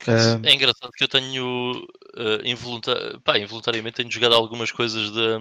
Eh, 0.08 0.40
É 0.50 0.54
engraçado 0.54 0.92
que 0.92 1.04
eu 1.04 1.08
tenho 1.08 1.88
eh, 2.18 2.42
involunta- 2.50 3.20
pá, 3.24 3.38
involuntariamente 3.38 3.98
tenho 3.98 4.12
jogado 4.12 4.34
algumas 4.36 4.72
coisas 4.72 5.12
da, 5.12 5.40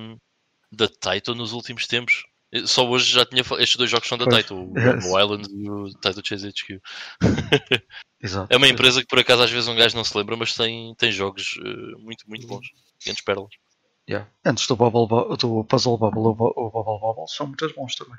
da 0.71 0.89
Taito 0.89 1.35
nos 1.35 1.53
últimos 1.53 1.87
tempos. 1.87 2.25
Só 2.67 2.87
hoje 2.89 3.13
já 3.13 3.25
tinha 3.25 3.43
estes 3.61 3.77
dois 3.77 3.89
jogos 3.91 4.09
são 4.09 4.19
da. 4.19 4.27
Taito, 4.27 4.55
o 4.55 4.75
É. 4.79 5.23
Island 5.23 5.49
e 5.51 5.71
o 5.71 5.93
Taito 6.01 6.21
Chase 6.27 6.47
HQ. 6.49 6.81
exato. 8.21 8.53
É 8.53 8.57
uma 8.57 8.69
empresa 8.69 9.01
que 9.01 9.07
por 9.07 9.19
acaso 9.21 9.43
às 9.45 9.51
vezes 9.51 9.69
um 9.69 9.77
gajo 9.77 9.97
não 9.97 10.05
se 10.05 10.17
lembra, 10.19 10.37
mas 10.37 10.55
tem, 10.55 10.95
tem 10.97 11.13
jogos 11.13 11.55
eh, 11.65 11.97
muito, 11.99 12.29
muito 12.29 12.47
bons. 12.47 12.67
Grandes 13.05 13.23
pérolas. 13.25 13.53
Yeah. 14.11 14.29
Antes 14.45 14.67
do, 14.67 14.75
Bubble, 14.77 15.07
Bu- 15.07 15.37
do 15.37 15.65
Puzzle 15.65 15.97
Bubble, 15.97 16.21
o, 16.21 16.31
o 16.31 16.35
Bubble 16.71 16.99
Bubble 17.01 17.29
são 17.29 17.47
muito 17.47 17.73
bons 17.77 17.95
também. 17.95 18.19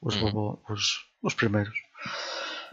Os, 0.00 0.14
Uhum. 0.14 0.30
Bubble- 0.32 0.58
os, 0.70 1.04
os 1.22 1.34
primeiros. 1.34 1.76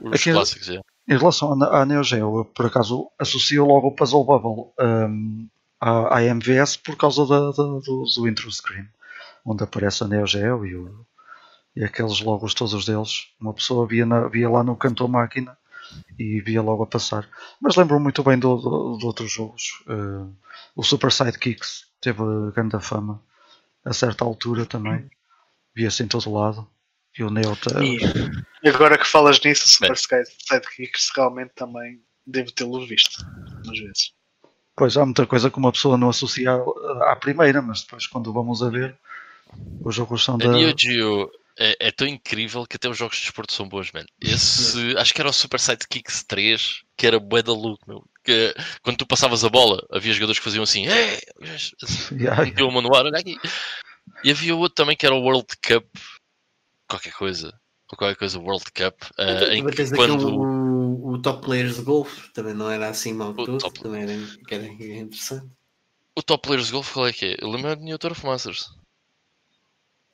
Os 0.02 0.14
Aqui- 0.14 0.32
clássicos, 0.32 0.70
é. 0.70 0.80
Em 1.10 1.18
relação 1.18 1.54
à, 1.64 1.82
à 1.82 1.86
Neo 1.86 2.04
Geo, 2.04 2.40
eu 2.40 2.46
por 2.46 2.66
acaso 2.68 3.10
associo 3.18 3.66
logo 3.66 3.88
o 3.88 3.96
Puzzle 3.96 4.24
Bubble 4.24 4.72
hum, 4.80 5.48
à, 5.82 6.18
à 6.18 6.24
MVS 6.24 6.78
por 6.78 6.96
causa 6.96 7.26
da, 7.26 7.40
da- 7.52 7.80
do, 7.80 8.04
do 8.16 8.28
intro 8.28 8.52
screen, 8.52 8.86
onde 9.46 9.64
aparece 9.64 10.04
a 10.04 10.08
Neo 10.08 10.28
Geo 10.28 10.66
e, 10.66 10.76
o- 10.76 11.06
e 11.76 11.84
aqueles 11.84 12.20
logos 12.22 12.54
todos 12.54 12.86
deles. 12.86 13.28
Uma 13.40 13.54
pessoa 13.54 13.88
via, 13.88 14.06
na- 14.06 14.28
via 14.28 14.50
lá 14.50 14.64
no 14.64 14.76
canto 14.76 15.04
da 15.06 15.10
máquina 15.10 15.58
e 16.20 16.40
via 16.42 16.62
logo 16.62 16.84
a 16.84 16.88
passar. 16.88 17.28
Mas 17.62 17.76
lembro 17.78 18.00
muito 18.00 18.22
bem 18.22 18.38
de 18.38 18.46
outros 18.46 19.32
jogos. 19.32 19.84
Uh, 19.88 20.32
o 20.76 20.84
Super 20.84 21.12
Sidekicks 21.12 21.87
teve 22.02 22.20
grande 22.54 22.80
fama 22.80 23.22
a 23.86 23.94
certa 23.94 24.24
altura 24.26 24.66
também. 24.66 25.10
Via-se 25.76 26.04
em 26.04 26.08
todo 26.08 26.32
lado. 26.34 26.68
E 27.18 27.24
o 27.24 27.30
Neo 27.30 27.56
ta- 27.56 27.84
E, 27.84 28.70
agora 28.70 28.98
que 28.98 29.06
falas 29.06 29.40
nisso, 29.42 29.66
o 29.66 29.70
Super. 29.70 29.94
Sky 29.94 30.24
Sidekicks 30.48 31.12
realmente 31.16 31.52
também 31.56 32.02
devo 32.26 32.52
tê-lo 32.52 32.86
visto. 32.86 33.26
Umas 33.64 33.80
vezes. 33.80 34.12
Pois 34.76 34.96
há 34.98 35.06
muita 35.06 35.26
coisa 35.26 35.50
que 35.50 35.58
uma 35.58 35.72
pessoa 35.72 35.98
não 35.98 36.10
associa 36.10 36.52
à 37.08 37.16
primeira, 37.16 37.62
mas 37.62 37.82
depois 37.82 38.06
quando 38.06 38.32
vamos 38.34 38.62
a 38.62 38.70
ver, 38.70 38.96
os 39.84 39.96
jogos 39.96 40.24
são 40.24 40.38
da. 40.38 40.52
Neo 40.52 40.74
Geo 40.78 41.32
é, 41.58 41.88
é 41.88 41.92
tão 41.92 42.06
incrível 42.08 42.66
que 42.68 42.76
até 42.76 42.88
os 42.88 42.98
jogos 42.98 43.18
de 43.18 43.24
desporto 43.24 43.54
são 43.54 43.68
bons, 43.68 43.92
mano. 43.92 44.08
Esse, 44.22 44.96
acho 44.98 45.14
que 45.14 45.22
era 45.22 45.30
o 45.30 45.34
Super 45.34 45.60
Sidekicks 45.60 46.24
3, 46.24 46.84
que 46.96 47.08
era 47.08 47.20
bué 47.20 47.42
da 47.42 47.54
look, 47.54 47.80
meu. 47.88 48.06
Que, 48.28 48.54
quando 48.84 48.98
tu 48.98 49.08
passavas 49.08 49.46
a 49.46 49.50
bola, 49.50 49.88
havia 49.90 50.12
jogadores 50.12 50.38
que 50.38 50.44
faziam 50.44 50.62
assim, 50.64 50.86
"Ei", 50.86 51.18
Yeah, 52.12 52.66
uma 52.66 52.82
no 52.82 52.94
ar, 52.94 53.06
olha 53.06 53.18
aqui. 53.20 53.38
E 54.22 54.32
havia 54.32 54.54
outro 54.54 54.76
também 54.76 54.98
que 54.98 55.06
era 55.06 55.16
o 55.16 55.22
World 55.22 55.48
Cup, 55.66 55.86
qualquer 56.90 57.14
coisa, 57.14 57.58
ou 57.90 57.98
qualquer 57.98 58.18
coisa 58.18 58.38
World 58.38 58.66
Cup, 58.66 59.02
eh, 59.18 59.56
em 59.56 59.66
que 59.66 59.90
quando 59.92 60.28
o, 60.42 61.12
o 61.14 61.22
Top 61.22 61.42
Players 61.46 61.78
de 61.78 61.84
Golf, 61.84 62.28
também 62.34 62.54
não 62.54 62.70
era 62.70 62.90
assim 62.90 63.14
mal 63.14 63.32
O 63.32 63.46
tudo, 63.46 63.60
Top- 63.60 63.80
também 63.80 64.02
era, 64.04 64.14
que 64.46 64.54
era 64.54 64.66
interessante. 64.66 65.50
o 66.18 66.22
Top 66.22 66.46
Players 66.46 66.70
Golf, 66.70 66.92
qual 66.92 67.08
é 67.08 67.14
que 67.14 67.28
é? 67.28 67.38
Eu 67.40 67.50
lembro 67.50 67.74
de 67.78 67.84
New 67.84 67.98
Turf 67.98 68.26
Masters. 68.26 68.66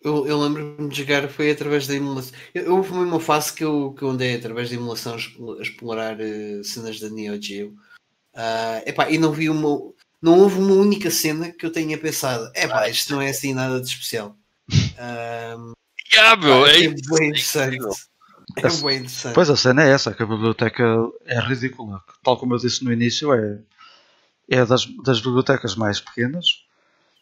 Eu, 0.01 0.27
eu 0.27 0.37
lembro-me 0.39 0.89
de 0.89 0.97
jogar, 0.97 1.27
foi 1.29 1.49
através 1.49 1.87
da 1.87 1.95
emulação. 1.95 2.37
Eu, 2.53 2.63
eu 2.65 2.75
houve 2.75 2.91
uma 2.91 3.19
fase 3.21 3.53
que 3.53 3.63
eu, 3.63 3.93
que 3.93 4.03
eu 4.03 4.09
andei 4.09 4.35
através 4.35 4.69
da 4.69 4.75
emulação 4.75 5.13
a 5.13 5.17
explo- 5.17 5.57
a 5.57 5.61
explorar 5.61 6.19
eh, 6.19 6.61
cenas 6.61 6.99
da 6.99 7.09
Neo 7.09 7.41
Geo. 7.41 7.73
Ah, 8.35 8.81
epá, 8.85 9.09
e 9.09 9.17
não 9.17 9.31
vi 9.31 9.49
uma. 9.49 9.93
Não 10.21 10.39
houve 10.39 10.57
uma 10.59 10.73
única 10.73 11.11
cena 11.11 11.51
que 11.51 11.65
eu 11.65 11.71
tenha 11.71 11.97
pensado, 11.97 12.49
epá, 12.55 12.87
isto 12.89 13.13
não 13.13 13.21
é 13.21 13.29
assim 13.29 13.53
nada 13.53 13.79
de 13.81 13.87
especial. 13.87 14.35
Ah, 14.97 15.57
Ah, 16.15 16.35
meu, 16.35 16.65
é 16.67 16.83
é 16.85 16.89
bem 16.89 17.29
interessante. 17.29 17.77
É 18.57 18.61
bem 18.69 18.97
interessante. 18.97 19.33
Pois 19.33 19.49
a 19.49 19.55
cena 19.55 19.83
é 19.83 19.89
essa, 19.91 20.13
que 20.13 20.21
a 20.21 20.27
biblioteca 20.27 20.83
é 21.25 21.39
ridícula. 21.39 22.03
Tal 22.23 22.37
como 22.37 22.53
eu 22.53 22.59
disse 22.59 22.83
no 22.83 22.93
início, 22.93 23.33
é, 23.33 23.59
é 24.49 24.65
das, 24.65 24.85
das 25.03 25.19
bibliotecas 25.21 25.75
mais 25.75 25.99
pequenas, 25.99 26.63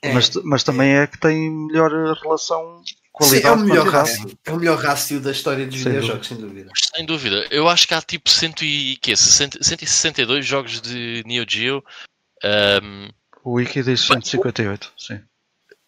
É. 0.01 0.13
mas, 0.13 0.29
mas 0.43 0.63
também 0.63 0.91
é 0.97 1.07
que 1.07 1.17
tem 1.19 1.49
melhor 1.49 1.91
relação 2.21 2.83
Sim, 3.21 3.41
é, 3.43 3.51
o 3.51 3.57
melhor 3.57 3.83
quantidade. 3.83 3.89
rácio, 3.89 4.39
é 4.45 4.51
o 4.51 4.57
melhor 4.57 4.77
rácio 4.79 5.19
da 5.19 5.31
história 5.31 5.65
dos 5.65 5.81
Sem 5.81 5.91
videojogos, 5.91 6.27
sem 6.27 6.37
dúvida. 6.37 6.71
Sem 6.95 7.05
dúvida. 7.05 7.47
Eu 7.51 7.67
acho 7.67 7.87
que 7.87 7.93
há 7.93 8.01
tipo 8.01 8.29
100 8.29 8.55
e, 8.61 8.97
quê? 9.01 9.15
60 9.15 9.63
162 9.63 10.45
jogos 10.45 10.81
de 10.81 11.23
Neo 11.25 11.45
Geo. 11.47 11.83
Ahm, 12.43 13.09
O 13.43 13.53
Wiki 13.53 13.83
diz 13.83 14.01
158, 14.01 14.91
sim. 14.97 15.19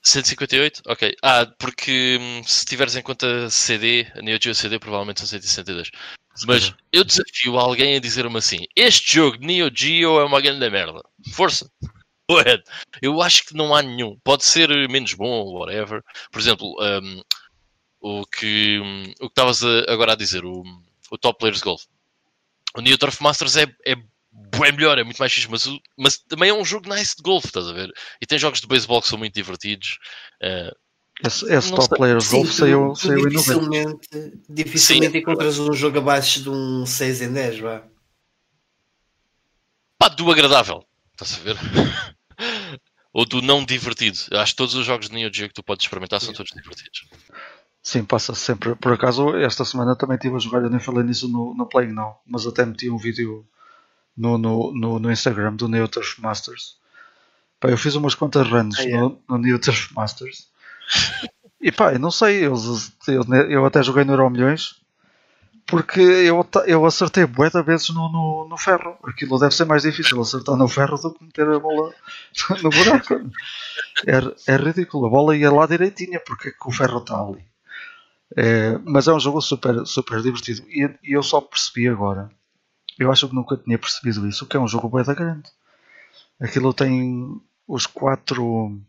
158? 0.02 0.82
Ok. 0.86 1.16
Ah, 1.24 1.48
porque 1.58 2.18
hum, 2.20 2.44
se 2.46 2.66
tiveres 2.66 2.96
em 2.96 3.02
conta 3.02 3.50
CD, 3.50 4.06
a 4.16 4.22
Neo 4.22 4.38
Geo 4.42 4.54
CD 4.54 4.78
provavelmente 4.78 5.20
são 5.22 5.28
162. 5.28 5.90
Se 6.36 6.46
Mas 6.48 6.74
eu 6.92 7.04
desafio 7.04 7.58
alguém 7.58 7.96
a 7.96 8.00
dizer-me 8.00 8.38
assim: 8.38 8.66
Este 8.76 9.16
jogo 9.16 9.38
de 9.38 9.46
Neo 9.48 9.72
Geo 9.74 10.20
é 10.20 10.26
uma 10.26 10.42
grande 10.42 10.70
merda. 10.70 11.02
Força! 11.32 11.70
Eu 13.02 13.22
acho 13.22 13.46
que 13.46 13.56
não 13.56 13.74
há 13.74 13.82
nenhum. 13.82 14.18
Pode 14.24 14.44
ser 14.44 14.70
menos 14.90 15.14
bom, 15.14 15.54
whatever. 15.54 16.02
Por 16.32 16.40
exemplo, 16.40 16.76
hum, 16.80 17.22
o 18.02 18.26
que 18.26 18.80
o 19.20 19.28
que 19.28 19.32
estavas 19.32 19.64
agora 19.88 20.14
a 20.14 20.16
dizer, 20.16 20.44
o, 20.46 20.64
o 21.12 21.18
Top 21.18 21.40
Players 21.40 21.62
Golf. 21.62 21.84
O 22.76 22.82
Neo 22.82 22.98
Turf 22.98 23.22
Masters 23.22 23.56
é, 23.56 23.64
é 23.86 23.96
bem 24.58 24.72
melhor, 24.72 24.98
é 24.98 25.04
muito 25.04 25.18
mais 25.18 25.32
fixe, 25.32 25.50
mas, 25.50 25.70
mas 25.98 26.18
também 26.18 26.50
é 26.50 26.54
um 26.54 26.66
jogo 26.66 26.90
nice 26.94 27.16
de 27.16 27.22
golfe, 27.22 27.48
estás 27.48 27.68
a 27.68 27.74
ver? 27.74 27.92
E 28.22 28.26
tem 28.26 28.40
jogos 28.40 28.60
de 28.60 28.68
beisebol 28.68 29.02
que 29.02 29.08
são 29.08 29.18
muito 29.18 29.34
divertidos. 29.34 30.00
Eh, 30.42 30.72
Esse, 31.24 31.46
esse 31.54 31.70
Top 31.70 31.86
sei. 31.88 31.98
Players 31.98 32.26
Sim, 32.26 32.38
Golf 32.38 32.52
saiu, 32.52 32.96
saiu 32.96 33.20
em 33.20 33.24
90. 33.24 33.30
dificilmente, 33.30 34.34
dificilmente 34.50 35.18
encontras 35.20 35.60
um 35.60 35.72
jogo 35.74 36.00
abaixo 36.00 36.42
de 36.42 36.50
um 36.50 36.86
6 36.86 37.22
em 37.22 37.32
10, 37.32 37.60
vá. 37.60 37.84
pá, 40.00 40.10
do 40.10 40.32
agradável, 40.32 40.84
estás 41.14 41.36
a 41.36 41.44
ver? 41.44 41.56
Ou 43.14 43.26
do 43.26 43.42
não 43.42 43.64
divertido. 43.64 44.18
Acho 44.32 44.54
que 44.54 44.58
todos 44.58 44.74
os 44.74 44.86
jogos 44.86 45.08
de 45.08 45.14
Neo 45.14 45.32
Geo 45.32 45.48
que 45.48 45.54
tu 45.54 45.62
podes 45.64 45.86
experimentar 45.86 46.20
são 46.20 46.34
todos 46.34 46.52
divertidos. 46.52 47.06
Sim, 47.82 48.04
passa 48.04 48.34
sempre. 48.34 48.76
Por 48.76 48.94
acaso, 48.94 49.36
esta 49.38 49.64
semana 49.64 49.96
também 49.96 50.16
estive 50.16 50.36
a 50.36 50.40
jogar, 50.40 50.64
eu 50.64 50.70
nem 50.70 50.80
falei 50.80 51.04
nisso 51.04 51.28
no, 51.28 51.54
no 51.54 51.68
Playing 51.68 51.94
Now, 51.94 52.20
mas 52.26 52.48
até 52.48 52.66
meti 52.66 52.90
um 52.90 52.98
vídeo 52.98 53.46
no, 54.18 54.38
no, 54.38 54.74
no, 54.74 55.00
no 55.00 55.12
Instagram 55.12 55.56
do 55.56 55.68
Neo 55.68 55.88
Turf 55.88 56.20
Masters. 56.20 56.78
Pá, 57.60 57.70
eu 57.70 57.78
fiz 57.78 57.94
umas 57.96 58.16
quantas 58.16 58.48
runs 58.48 58.80
Ah, 58.80 58.84
é? 58.84 58.98
no, 58.98 59.22
no 59.30 59.38
Neo 59.38 59.60
Turf 59.60 59.92
Masters. 59.94 60.48
E 61.66 61.72
pá, 61.72 61.94
eu 61.94 62.00
não 62.00 62.12
sei, 62.12 62.46
eu, 62.46 62.56
eu, 63.08 63.24
eu 63.50 63.66
até 63.66 63.82
joguei 63.82 64.04
no 64.04 64.12
Euro 64.12 64.30
Milhões 64.30 64.83
porque 65.66 66.02
eu, 66.02 66.46
eu 66.68 66.86
acertei 66.86 67.26
bué 67.26 67.50
vezes 67.66 67.90
no, 67.90 68.12
no, 68.12 68.48
no 68.50 68.58
ferro. 68.58 68.98
Aquilo 69.04 69.40
deve 69.40 69.56
ser 69.56 69.66
mais 69.66 69.84
difícil 69.84 70.22
acertar 70.22 70.56
no 70.56 70.68
ferro 70.68 70.98
do 70.98 71.14
que 71.14 71.24
meter 71.24 71.48
a 71.48 71.60
bola 71.60 71.94
no 72.62 72.70
buraco. 72.70 73.32
É, 74.06 74.54
é 74.54 74.56
ridículo. 74.58 75.08
A 75.08 75.10
bola 75.10 75.36
ia 75.36 75.52
lá 75.52 75.66
direitinha 75.66 76.20
porque 76.26 76.50
é 76.50 76.52
que 76.52 76.68
o 76.68 76.72
ferro 76.72 77.00
está 77.00 77.20
ali. 77.20 77.44
É, 78.36 78.78
mas 78.84 79.08
é 79.08 79.14
um 79.14 79.20
jogo 79.20 79.42
super, 79.42 79.86
super 79.86 80.22
divertido. 80.22 80.64
E, 80.68 80.90
e 81.04 81.14
eu 81.14 81.24
só 81.24 81.40
percebi 81.40 81.88
agora. 81.88 82.30
Eu 83.00 83.12
acho 83.12 83.28
que 83.28 83.36
nunca 83.36 83.58
tinha 83.58 83.78
percebido 83.78 84.28
isso. 84.28 84.46
Que 84.46 84.58
é 84.58 84.60
um 84.60 84.68
jogo 84.68 84.90
bué 84.90 85.04
grande. 85.04 85.50
Aquilo 86.40 86.74
tem 86.74 87.42
os 87.68 87.86
quatro, 87.86 88.80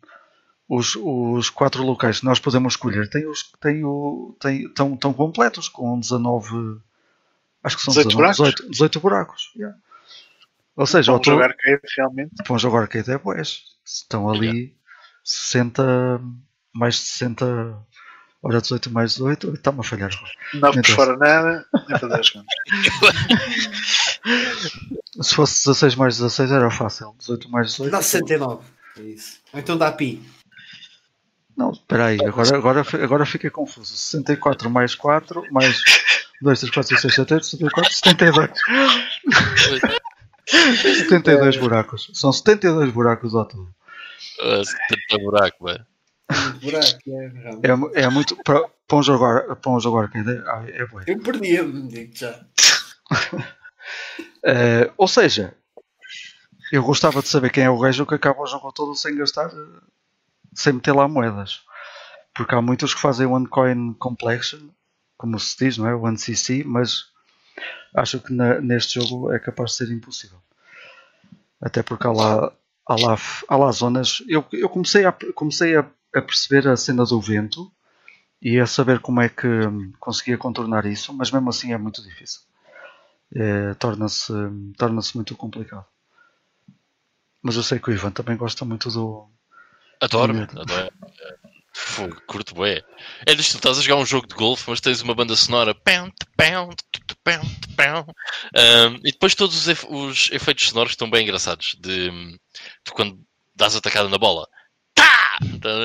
os, 0.68 0.96
os 0.96 1.50
quatro 1.50 1.82
locais 1.84 2.20
que 2.20 2.24
nós 2.26 2.38
podemos 2.38 2.72
escolher 2.74 3.08
têm 3.10 3.26
os, 3.26 3.42
têm 3.60 3.84
o, 3.84 4.36
têm, 4.40 4.66
estão, 4.66 4.94
estão 4.94 5.12
completos 5.12 5.68
com 5.68 5.98
19. 5.98 6.78
Acho 7.62 7.76
que 7.76 7.82
são 7.82 7.92
18 7.92 8.08
19, 8.08 8.16
buracos? 8.16 8.36
18, 8.54 8.70
18 8.70 9.00
buracos. 9.00 9.52
yeah. 9.56 9.76
Ou 10.76 10.86
seja, 10.86 11.12
Para 11.12 11.14
o 11.14 11.16
um 11.18 11.20
teu- 11.20 11.32
jogo 11.34 11.44
arcade, 11.44 11.80
realmente. 11.96 12.30
para 12.42 12.52
um 12.52 12.58
jogo 12.58 12.76
arcade 12.76 13.10
é 13.10 13.18
boés. 13.18 13.62
Estão 13.84 14.28
ali 14.28 14.74
60, 15.22 16.20
mais 16.72 16.94
de 16.96 17.00
60. 17.02 17.78
Ora, 18.42 18.60
18 18.60 18.90
mais 18.90 19.12
18, 19.12 19.54
está-me 19.54 19.80
a 19.80 19.82
falhar. 19.82 20.10
9 20.52 20.82
por 20.82 20.90
fora 20.90 21.16
nada, 21.16 21.64
nem 21.88 21.98
fazer 21.98 22.20
as 22.20 22.28
contas. 22.30 22.54
Se 25.22 25.34
fosse 25.34 25.64
16 25.66 25.94
mais 25.94 26.16
16 26.18 26.50
era 26.50 26.70
fácil. 26.70 27.14
18 27.18 27.50
mais 27.50 27.70
18. 27.70 27.90
Dá 27.92 28.02
69. 28.02 28.64
É 28.98 29.02
isso. 29.02 29.38
Ou 29.52 29.60
então 29.60 29.78
dá 29.78 29.90
pi. 29.92 30.22
Não, 31.56 31.70
espera 31.70 32.06
aí, 32.06 32.18
agora, 32.24 32.56
agora, 32.56 32.84
agora 33.02 33.26
fiquei 33.26 33.50
confuso. 33.50 33.96
64 33.96 34.68
mais 34.68 34.94
4 34.94 35.44
mais 35.52 35.76
2, 36.42 36.60
3, 36.60 36.74
4, 36.74 36.88
5, 36.88 37.00
6, 37.00 37.14
7, 37.14 37.34
8, 37.34 37.46
74, 37.46 37.92
72. 37.92 38.50
72 40.46 41.56
buracos. 41.56 42.10
São 42.14 42.32
72 42.32 42.92
buracos 42.92 43.34
ao 43.34 43.44
todo. 43.46 43.68
Ah, 44.42 44.62
70 44.64 45.22
buraco, 45.24 45.64
velho. 45.64 45.86
Buraco, 46.60 46.98
é. 47.62 47.70
É, 47.70 47.74
mu- 47.74 47.90
é 47.94 48.08
muito. 48.08 48.36
Para, 48.42 48.66
um 48.92 49.02
jogo, 49.02 49.24
ar- 49.24 49.56
para 49.56 49.70
um 49.72 49.80
jogo 49.80 50.02
é, 50.02 50.42
ah, 50.46 50.64
é 50.66 50.86
bué. 50.86 51.04
Eu 51.06 51.18
perdi-me, 51.20 51.88
digo 51.88 52.12
já. 52.16 52.40
Eh, 54.46 54.90
ou 54.98 55.06
seja, 55.08 55.54
eu 56.72 56.82
gostava 56.82 57.20
de 57.22 57.28
saber 57.28 57.50
quem 57.50 57.64
é 57.64 57.70
o 57.70 57.78
gajo 57.78 58.04
que 58.06 58.14
acaba 58.14 58.42
o 58.42 58.46
jogo 58.46 58.72
todo 58.72 58.94
sem 58.94 59.14
gastar, 59.16 59.46
eh, 59.48 59.80
sem 60.54 60.74
meter 60.74 60.92
lá 60.94 61.08
moedas. 61.08 61.62
Porque 62.34 62.54
há 62.54 62.62
muitos 62.62 62.94
que 62.94 63.00
fazem 63.00 63.26
One 63.26 63.46
Coin 63.48 63.94
Complexion, 63.94 64.70
como 65.18 65.38
se 65.40 65.56
diz, 65.58 65.78
não 65.78 65.88
é? 65.88 65.94
One 65.94 66.18
CC, 66.18 66.64
mas 66.64 67.06
acho 67.94 68.20
que 68.20 68.32
na- 68.32 68.60
neste 68.60 69.00
jogo 69.00 69.32
é 69.32 69.38
capaz 69.38 69.72
de 69.72 69.76
ser 69.78 69.90
impossível. 69.92 70.40
Até 71.60 71.82
porque 71.82 72.06
há 72.06 72.12
lá, 72.12 72.52
há 72.86 72.94
lá, 73.00 73.16
há 73.48 73.56
lá 73.56 73.72
zonas. 73.72 74.22
Eu, 74.28 74.44
eu 74.52 74.68
comecei, 74.68 75.04
a, 75.04 75.12
comecei 75.34 75.76
a, 75.76 75.80
a 76.14 76.22
perceber 76.22 76.68
a 76.68 76.76
cena 76.76 77.04
do 77.04 77.20
vento 77.20 77.70
e 78.42 78.60
a 78.60 78.66
saber 78.66 79.00
como 79.00 79.20
é 79.22 79.28
que 79.30 79.46
conseguia 80.00 80.38
contornar 80.38 80.86
isso, 80.86 81.12
mas 81.14 81.30
mesmo 81.32 81.50
assim 81.50 81.72
é 81.72 81.78
muito 81.78 82.02
difícil. 82.02 82.42
É, 83.34 83.74
torna-se 83.74 84.32
torna-se 84.78 85.16
muito 85.16 85.36
complicado. 85.36 85.86
Mas 87.42 87.54
eu 87.54 87.62
sei 87.62 87.78
que 87.78 87.90
o 87.90 87.92
Ivan 87.92 88.10
também 88.10 88.36
gosta 88.36 88.64
muito 88.64 88.90
do. 88.90 89.28
Adoro, 90.00 90.42
adoro. 90.58 90.90
Fogo, 91.76 92.22
curto 92.26 92.54
bué. 92.54 92.82
É 93.26 93.34
disto, 93.34 93.52
tu 93.52 93.56
estás 93.56 93.78
a 93.78 93.82
jogar 93.82 94.00
um 94.00 94.06
jogo 94.06 94.28
de 94.28 94.34
golfe, 94.34 94.70
mas 94.70 94.80
tens 94.80 95.00
uma 95.00 95.14
banda 95.14 95.34
sonora 95.34 95.74
pão, 95.74 96.08
pão, 96.36 96.70
pão, 97.24 97.42
pão. 97.76 98.06
Um, 98.56 98.94
e 99.04 99.10
depois 99.10 99.34
todos 99.34 99.56
os, 99.56 99.68
efe- 99.68 99.86
os 99.90 100.30
efeitos 100.30 100.68
sonoros 100.68 100.92
estão 100.92 101.10
bem 101.10 101.24
engraçados. 101.24 101.74
De, 101.80 102.10
de 102.10 102.92
quando 102.92 103.18
dás 103.56 103.74
atacada 103.74 104.08
na 104.08 104.18
bola. 104.18 104.46
Tá! 104.94 105.38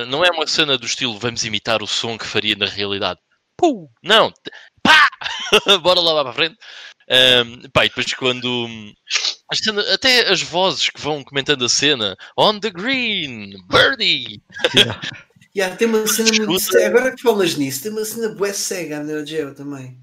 Não 0.08 0.24
é 0.24 0.30
uma 0.30 0.46
cena 0.46 0.78
do 0.78 0.86
estilo 0.86 1.18
vamos 1.18 1.44
imitar 1.44 1.82
o 1.82 1.88
som 1.88 2.18
que 2.20 2.26
faria 2.26 2.56
na 2.56 2.68
realidade. 2.68 3.20
Não! 4.04 4.32
Pá! 4.84 5.08
Bora 5.82 6.00
lá, 6.00 6.14
lá 6.14 6.22
para 6.22 6.32
a 6.32 6.36
frente. 6.36 6.56
Um, 7.12 7.70
pá, 7.72 7.86
e 7.86 7.90
depois 7.90 8.14
quando. 8.14 8.68
a 9.52 9.56
cena- 9.56 9.94
até 9.94 10.30
as 10.30 10.42
vozes 10.44 10.90
que 10.90 11.02
vão 11.02 11.24
comentando 11.24 11.66
a 11.66 11.70
cena. 11.70 12.16
On 12.38 12.60
the 12.60 12.70
green! 12.70 13.56
Birdie! 13.68 14.42
Yeah. 14.76 15.00
Yeah, 15.56 15.76
tem 15.76 15.88
uma 15.88 16.06
cena 16.06 16.30
muito 16.46 16.60
cega. 16.60 16.86
Agora 16.88 17.16
que 17.16 17.24
falas 17.24 17.56
nisso, 17.56 17.82
tem 17.82 17.92
uma 17.92 18.06
cena 18.06 18.30
bué 18.30 18.54
cega 18.54 19.00
na 19.00 19.04
Neo 19.06 19.26
Geo 19.26 19.56
também. 19.56 20.00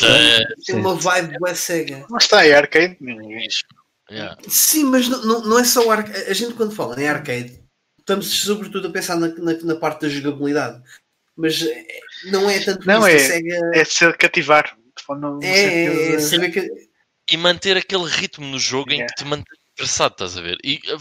É, 0.00 0.44
Tem 0.64 0.76
uma 0.76 0.94
vibe 0.94 1.36
bué 1.40 1.54
cega. 1.56 2.06
Não 2.08 2.18
está 2.18 2.38
aí 2.40 2.54
arcade. 2.54 2.96
yeah. 4.08 4.38
Sim, 4.48 4.84
mas 4.84 5.08
não, 5.08 5.24
não, 5.24 5.40
não 5.42 5.58
é 5.58 5.64
só 5.64 5.84
o 5.84 5.90
arcade. 5.90 6.30
A 6.30 6.32
gente 6.32 6.54
quando 6.54 6.72
fala 6.74 6.98
em 7.02 7.08
arcade, 7.08 7.60
estamos 7.98 8.26
sobretudo 8.28 8.86
a 8.86 8.92
pensar 8.92 9.16
na, 9.16 9.26
na, 9.26 9.52
na 9.54 9.74
parte 9.74 10.02
da 10.02 10.08
jogabilidade. 10.08 10.80
Mas 11.36 11.60
é, 11.60 11.84
não 12.30 12.48
é 12.48 12.60
tanto 12.60 12.86
Não, 12.86 13.04
é- 13.04 13.16
a 13.16 13.18
Sega 13.18 13.70
É 13.74 13.84
ser 13.84 14.16
cativar. 14.16 14.77
No 15.16 15.40
é, 15.42 15.84
é, 15.84 16.14
é 16.14 16.18
saber 16.18 16.50
que. 16.50 16.88
E 17.30 17.36
manter 17.36 17.76
aquele 17.76 18.06
ritmo 18.06 18.46
no 18.46 18.58
jogo 18.58 18.90
em 18.90 18.96
Yeah. 18.96 19.14
que 19.14 19.22
te 19.22 19.28
mantém 19.28 19.58
interessado, 19.72 20.12
estás 20.12 20.36
a 20.36 20.40
ver? 20.40 20.58
E 20.64 20.80
uh, 20.92 20.98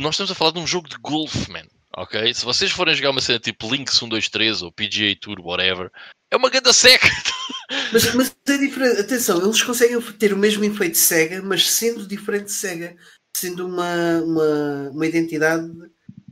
nós 0.00 0.14
estamos 0.14 0.30
a 0.30 0.34
falar 0.34 0.52
de 0.52 0.58
um 0.58 0.66
jogo 0.66 0.88
de 0.88 0.96
golfe, 0.96 1.50
man. 1.50 1.66
Ok? 1.96 2.32
Se 2.34 2.44
vocês 2.44 2.70
forem 2.70 2.94
jogar 2.94 3.10
uma 3.10 3.20
cena 3.20 3.38
tipo 3.38 3.70
Links 3.70 3.98
123 3.98 4.62
ou 4.62 4.72
PGA 4.72 5.14
Tour, 5.20 5.40
whatever, 5.40 5.90
é 6.30 6.36
uma 6.36 6.50
ganda 6.50 6.72
seca. 6.72 7.06
Mas, 7.92 8.14
mas 8.14 8.34
é 8.48 8.56
diferente. 8.56 9.00
Atenção, 9.00 9.42
eles 9.42 9.62
conseguem 9.62 10.00
ter 10.12 10.32
o 10.32 10.38
mesmo 10.38 10.64
efeito 10.64 10.96
Sega, 10.96 11.42
mas 11.42 11.70
sendo 11.70 12.06
diferente 12.06 12.46
de 12.46 12.52
Sega. 12.52 12.96
Sendo 13.36 13.66
uma, 13.66 14.22
uma, 14.22 14.90
uma 14.90 15.06
identidade 15.06 15.70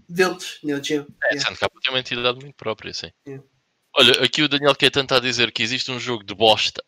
deles, 0.09 0.59
Neo 0.65 0.83
Geo. 0.83 1.07
É, 1.25 1.35
Yeah. 1.35 1.47
sendo 1.47 1.59
que 1.59 1.81
tem 1.83 1.93
uma 1.93 2.01
entidade 2.01 2.39
muito 2.41 2.55
própria, 2.55 2.95
sim. 2.95 3.11
Yeah. 3.27 3.45
Olha, 3.95 4.25
aqui 4.25 4.43
o 4.43 4.49
Daniel 4.49 4.75
Caetano 4.75 5.05
está 5.05 5.17
a 5.19 5.21
dizer 5.21 5.53
que 5.53 5.63
existe 5.63 5.91
um 5.91 6.01
jogo 6.01 6.25
de 6.25 6.35
bosta 6.35 6.83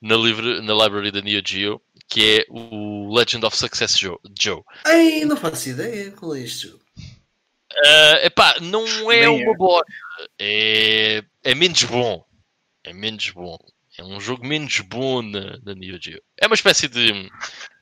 na, 0.00 0.16
livre, 0.16 0.60
na 0.62 0.74
library 0.74 1.10
da 1.10 1.20
Neo 1.20 1.42
Geo 1.44 1.80
que 2.08 2.40
é 2.40 2.46
o 2.48 3.12
Legend 3.14 3.44
of 3.44 3.56
Success 3.56 3.96
Joe. 3.98 4.18
Joe. 4.38 4.62
Ei, 4.86 5.24
não 5.24 5.36
faço 5.36 5.70
ideia 5.70 6.10
qual 6.12 6.34
é 6.34 6.40
este 6.42 6.68
jogo. 6.68 6.84
Uh, 6.98 8.16
epá, 8.22 8.60
não 8.60 9.10
é 9.10 9.26
Nem 9.26 9.42
uma 9.42 9.52
é. 9.52 9.56
bosta. 9.56 9.92
É, 10.38 11.24
é 11.42 11.54
menos 11.54 11.82
bom. 11.84 12.24
É 12.84 12.92
menos 12.92 13.30
bom. 13.30 13.58
É 13.98 14.04
um 14.04 14.20
jogo 14.20 14.46
menos 14.46 14.80
bom 14.80 15.22
na, 15.22 15.58
na 15.64 15.74
Neo 15.74 15.98
Geo. 16.00 16.22
É 16.36 16.46
uma 16.46 16.54
espécie 16.54 16.88
de 16.88 17.30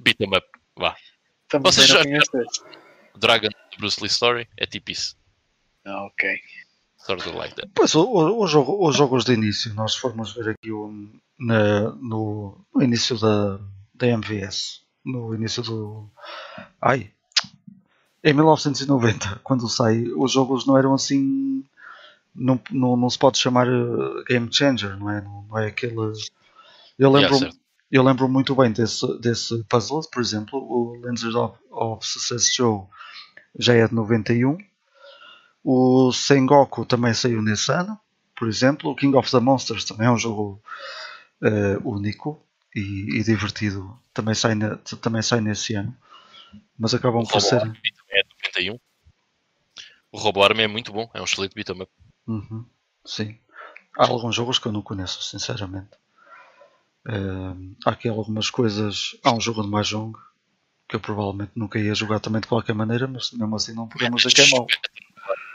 beat 0.01 0.20
'em 0.20 0.28
up. 0.28 0.47
Vá. 0.76 0.97
Também 1.48 1.70
Vocês 1.70 1.89
já. 1.89 2.02
Dragon 3.16 3.51
Bruce 3.78 4.01
Lee 4.01 4.09
Story 4.09 4.48
é 4.56 4.66
tipo 4.66 4.90
isso. 4.90 5.16
Ah, 5.84 6.06
ok. 6.06 6.39
Sort 6.97 7.26
of 7.26 7.36
like 7.36 7.55
that. 7.56 7.70
Pois, 7.74 7.94
os 7.94 8.97
jogos 8.97 9.24
de 9.24 9.32
início, 9.32 9.74
nós 9.74 9.97
formos 9.97 10.32
ver 10.32 10.51
aqui 10.51 10.70
o, 10.70 11.10
na- 11.47 11.90
no, 12.01 12.59
no 12.74 12.82
início 12.82 13.19
da, 13.19 13.59
da 13.94 14.06
MVS, 14.09 14.82
no 15.05 15.35
início 15.35 15.62
do. 15.62 16.09
Ai! 16.81 17.12
Em 18.24 18.32
1990, 18.32 19.40
quando 19.43 19.69
sai, 19.69 20.05
os 20.16 20.31
jogos 20.32 20.66
não 20.66 20.78
eram 20.78 20.94
assim. 20.94 21.64
Não, 22.35 22.60
não, 22.70 22.97
não 22.97 23.10
se 23.10 23.19
pode 23.19 23.39
chamar 23.39 23.66
eh, 23.69 24.24
game 24.28 24.48
changer, 24.52 24.97
não 24.98 25.10
é? 25.10 25.20
Não, 25.23 25.43
não 25.44 25.59
é 25.59 25.69
aquele. 25.69 25.97
Eu 26.98 27.12
Yeah, 27.14 27.31
lembro, 27.31 27.39
certo. 27.39 27.56
eu 27.90 28.02
lembro 28.02 28.28
muito 28.28 28.55
bem 28.55 28.73
desse, 28.73 29.06
desse 29.20 29.64
puzzle, 29.64 30.02
por 30.10 30.23
exemplo, 30.23 30.59
o 30.60 30.97
Lenses 31.01 31.35
of, 31.35 31.59
of 31.70 32.06
Success 32.06 32.55
Joe 32.55 32.85
já 33.59 33.74
é 33.74 33.86
de 33.89 33.94
91. 33.94 34.59
O 35.64 36.12
Sengoku 36.12 36.86
também 36.86 37.14
saiu 37.14 37.43
nesse 37.43 37.73
ano, 37.73 37.98
por 38.36 38.48
exemplo. 38.48 38.90
O 38.90 38.97
King 38.97 39.16
of 39.16 39.31
the 39.31 39.40
Monsters 39.40 39.85
também 39.85 40.06
é 40.09 40.10
um 40.10 40.19
jogo 40.19 40.60
eh, 41.43 41.78
único 41.85 42.43
e, 42.74 43.19
e 43.19 43.23
divertido. 43.24 43.98
Também 44.14 44.35
sai, 44.35 44.55
ne- 44.55 44.77
também 45.01 45.23
sai 45.23 45.40
nesse 45.40 45.74
ano. 45.74 45.97
Mas 46.78 46.94
acabam 46.94 47.24
por 47.27 47.40
ser. 47.40 47.62
É 48.10 48.23
de 48.23 48.28
91. 48.31 48.78
O 50.12 50.19
Robo 50.19 50.43
Army 50.44 50.62
é 50.62 50.69
muito 50.69 50.93
bom. 50.93 51.10
É 51.14 51.20
um 51.20 51.24
excelente 51.24 51.55
beat 51.55 51.69
'em 51.70 51.82
up. 51.82 51.93
Uhum, 52.28 52.64
sim. 53.05 53.39
Há 53.98 54.06
alguns 54.09 54.35
jogos 54.36 54.59
que 54.59 54.66
eu 54.69 54.73
não 54.73 54.82
conheço, 54.82 55.23
sinceramente. 55.23 55.90
Eh, 57.09 57.55
há 57.86 57.90
aqui 57.90 58.09
algumas 58.09 58.51
coisas. 58.51 59.16
Há 59.24 59.32
um 59.32 59.40
jogo 59.40 59.62
de 59.62 59.69
Mahjong 59.69 60.12
que 60.89 60.97
eu 60.97 61.01
provavelmente 61.01 61.52
nunca 61.56 61.78
ia 61.78 61.94
jogar 61.94 62.20
também 62.20 62.40
de 62.43 62.48
qualquer 62.48 62.74
maneira, 62.74 63.09
mas 63.09 63.32
mesmo 63.32 63.56
assim 63.56 63.74
não 63.74 63.89
podemos 63.89 64.23
dizer 64.23 64.35
que 64.36 64.43
é 64.43 64.59
mau. 64.59 64.66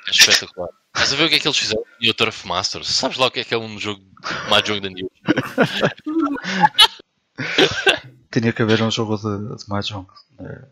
É 0.08 0.12
espetacular. 0.12 0.70
Estás 0.96 1.14
a 1.14 1.16
ver 1.16 1.26
o 1.26 1.30
que 1.30 1.36
é 1.36 1.40
que 1.40 1.48
eles 1.48 1.58
fizeram 1.58 1.84
no 2.02 2.14
Turf 2.14 2.46
Masters? 2.46 2.88
Sabes 2.88 3.18
lá 3.18 3.28
o 3.28 3.32
que 3.32 3.42
é 3.42 3.44
que 3.44 3.54
é 3.54 3.58
um 3.58 3.80
jogo 3.80 4.04
Mahjong 4.50 4.80
da 4.80 4.90
Neo? 4.90 5.12
Tinha 8.32 8.54
que 8.54 8.62
haver 8.62 8.82
um 8.82 8.90
jogo 8.90 9.18
de, 9.18 9.58
de 9.58 9.70
Mahjong 9.70 10.08
na, 10.40 10.68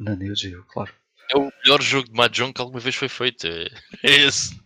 na 0.00 0.16
Neo 0.16 0.34
Geo, 0.34 0.64
claro. 0.64 0.92
É 1.30 1.36
o 1.36 1.52
melhor 1.62 1.82
jogo 1.82 2.08
de 2.08 2.14
Mahjong 2.14 2.52
que 2.52 2.60
alguma 2.60 2.80
vez 2.80 2.94
foi 2.94 3.08
feito. 3.08 3.46
É, 3.46 3.68
é 4.02 4.10
esse. 4.10 4.58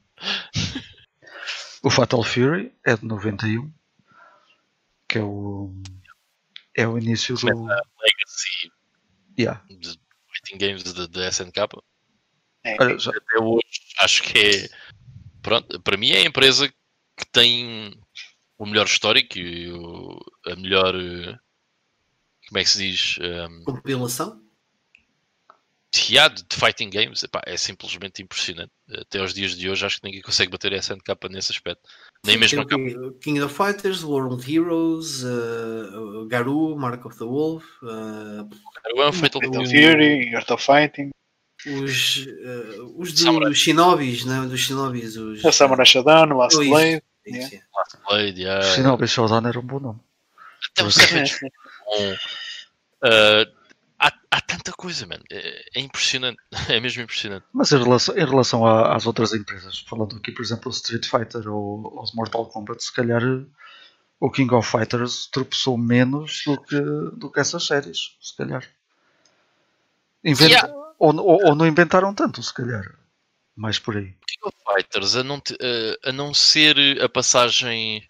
O 1.83 1.91
Fatal 1.91 2.23
Fury 2.23 2.73
é 2.85 2.97
de 2.97 3.05
91, 3.05 3.73
que 5.09 5.19
é 5.19 5.23
o 5.23 5.75
é 6.75 6.87
o 6.87 6.97
início 6.97 7.37
do 7.37 7.47
Legacy 7.47 8.73
yeah. 9.39 9.63
Fighting 9.69 10.59
Games 10.59 10.93
da 10.93 11.29
SNK. 11.29 11.57
É. 12.69 12.77
Olha, 12.83 12.99
já- 12.99 13.11
Até 13.11 13.39
hoje 13.43 13.63
acho 14.01 14.23
que 14.23 14.39
é. 14.39 14.69
Pronto, 15.43 15.81
para 15.83 15.97
mim 15.97 16.11
é 16.11 16.19
a 16.19 16.25
empresa 16.27 16.69
que 16.69 17.27
tem 17.33 17.99
o 18.59 18.67
melhor 18.67 18.87
histórico 18.87 19.39
e 19.39 19.71
o- 19.73 20.19
a 20.47 20.57
melhor. 20.57 20.95
eh, 20.95 21.37
Como 22.49 22.59
é 22.59 22.65
que 22.65 22.71
se 22.71 22.79
diz? 22.79 23.19
Um, 23.21 23.65
Compilação? 23.65 24.41
yeah, 26.11 26.33
de 26.35 26.45
fighting 26.57 26.89
games 26.91 27.23
epá, 27.23 27.43
é 27.47 27.57
simplesmente 27.57 28.23
impressionante. 28.23 28.71
Até 28.91 29.19
aos 29.21 29.35
dias 29.35 29.57
de 29.57 29.69
hoje 29.69 29.85
acho 29.85 30.01
que 30.01 30.07
ninguém 30.07 30.23
consegue 30.23 30.51
bater 30.51 30.73
a 30.73 30.77
SNK 30.79 31.29
nesse 31.31 31.53
aspecto. 31.53 31.83
Nem 32.25 32.35
Sim, 32.37 32.41
mesmo 32.41 32.61
a 32.63 33.13
King 33.21 33.41
of 33.43 33.55
Fighters, 33.55 34.03
World 34.03 34.51
Heroes, 34.51 35.23
uh, 35.25 36.27
Garou, 36.29 36.77
Mark 36.79 37.05
of 37.05 37.19
the 37.19 37.25
Wolf, 37.25 37.65
uh, 37.83 38.49
One 38.97 39.13
Fatal 39.13 39.41
Fatal 39.43 39.67
Fury. 39.67 39.69
Fury, 39.69 40.35
Art 40.35 40.51
of 40.51 40.65
Fighting, 40.65 41.11
os, 41.67 42.27
uh, 42.27 42.95
os 42.97 43.19
Samurai. 43.19 43.49
dos 43.51 43.59
Shinobis, 43.59 44.25
não? 44.25 44.49
Dos 44.49 44.61
Shinobis, 44.61 45.17
os. 45.17 45.45
o 45.45 45.53
Samurai 45.53 45.85
Shodown, 45.87 46.33
o 46.33 46.37
Last 46.39 46.57
Oh. 46.59 46.69
Blade. 46.69 47.03
Isso, 47.27 47.55
é. 47.57 47.63
Blade, 48.09 48.41
yeah. 48.43 48.65
Shinobi 48.75 49.07
Shodown 49.07 49.47
era 49.47 49.59
um 49.59 49.63
bom 49.63 49.79
nome. 49.81 50.01
Até 50.73 50.85
o 50.85 50.91
Savage 50.91 51.39
bom. 51.41 51.49
Uh, 53.05 53.53
há, 53.99 54.13
há 54.31 54.41
tanta 54.41 54.73
coisa, 54.73 55.07
mano. 55.07 55.23
É, 55.31 55.79
é 55.79 55.81
impressionante. 55.81 56.39
É 56.69 56.81
mesmo 56.81 57.03
impressionante. 57.03 57.45
Mas 57.53 57.71
em 57.73 57.83
relação, 57.83 58.17
em 58.17 58.25
relação 58.25 58.67
a- 58.67 58.95
às 58.97 59.05
outras 59.07 59.33
empresas, 59.35 59.79
falando 59.81 60.17
aqui, 60.17 60.33
por 60.33 60.43
exemplo, 60.43 60.69
o 60.69 60.75
Street 60.75 61.05
Fighter 61.07 61.49
ou 61.49 61.85
ou 61.95 62.03
os 62.03 62.13
Mortal 62.15 62.47
Kombat, 62.47 62.83
se 62.83 62.93
calhar 62.95 63.23
eh, 63.23 63.45
o 64.21 64.31
King 64.31 64.53
of 64.55 64.69
Fighters 64.71 65.27
tropeçou 65.27 65.77
menos 65.77 66.43
do 66.47 66.61
que, 66.63 66.81
do 67.17 67.31
que 67.31 67.41
essas 67.41 67.65
séries, 67.67 68.17
se 68.21 68.35
calhar. 68.37 68.65
Inventa- 70.25 70.51
Yeah. 70.51 70.78
Ou, 70.99 71.15
ou- 71.17 71.47
ou 71.49 71.55
não 71.55 71.67
inventaram 71.67 72.15
tanto, 72.15 72.43
se 72.43 72.53
calhar. 72.53 72.99
Mais 73.57 73.79
por 73.79 73.97
aí. 73.97 74.15
King 74.27 74.45
of 74.45 74.57
Fighters, 74.65 75.17
a 75.17 75.25
não, 75.25 75.43
a 76.05 76.13
não 76.13 76.33
ser 76.33 77.03
a 77.03 77.09
passagem 77.09 78.07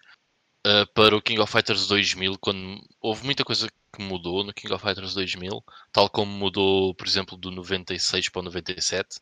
uh, 0.65 0.85
para 0.93 1.15
o 1.15 1.21
King 1.21 1.39
of 1.39 1.51
Fighters 1.51 1.87
2000, 1.87 2.37
quando 2.39 2.79
houve 3.01 3.25
muita 3.25 3.43
coisa 3.43 3.67
que 3.67 4.03
mudou 4.03 4.43
no 4.43 4.53
King 4.53 4.73
of 4.73 4.83
Fighters 4.83 5.13
2000, 5.15 5.63
tal 5.91 6.09
como 6.09 6.31
mudou, 6.31 6.93
por 6.93 7.07
exemplo, 7.07 7.35
do 7.35 7.49
96 7.49 8.29
para 8.29 8.41
o 8.41 8.43
97. 8.43 9.19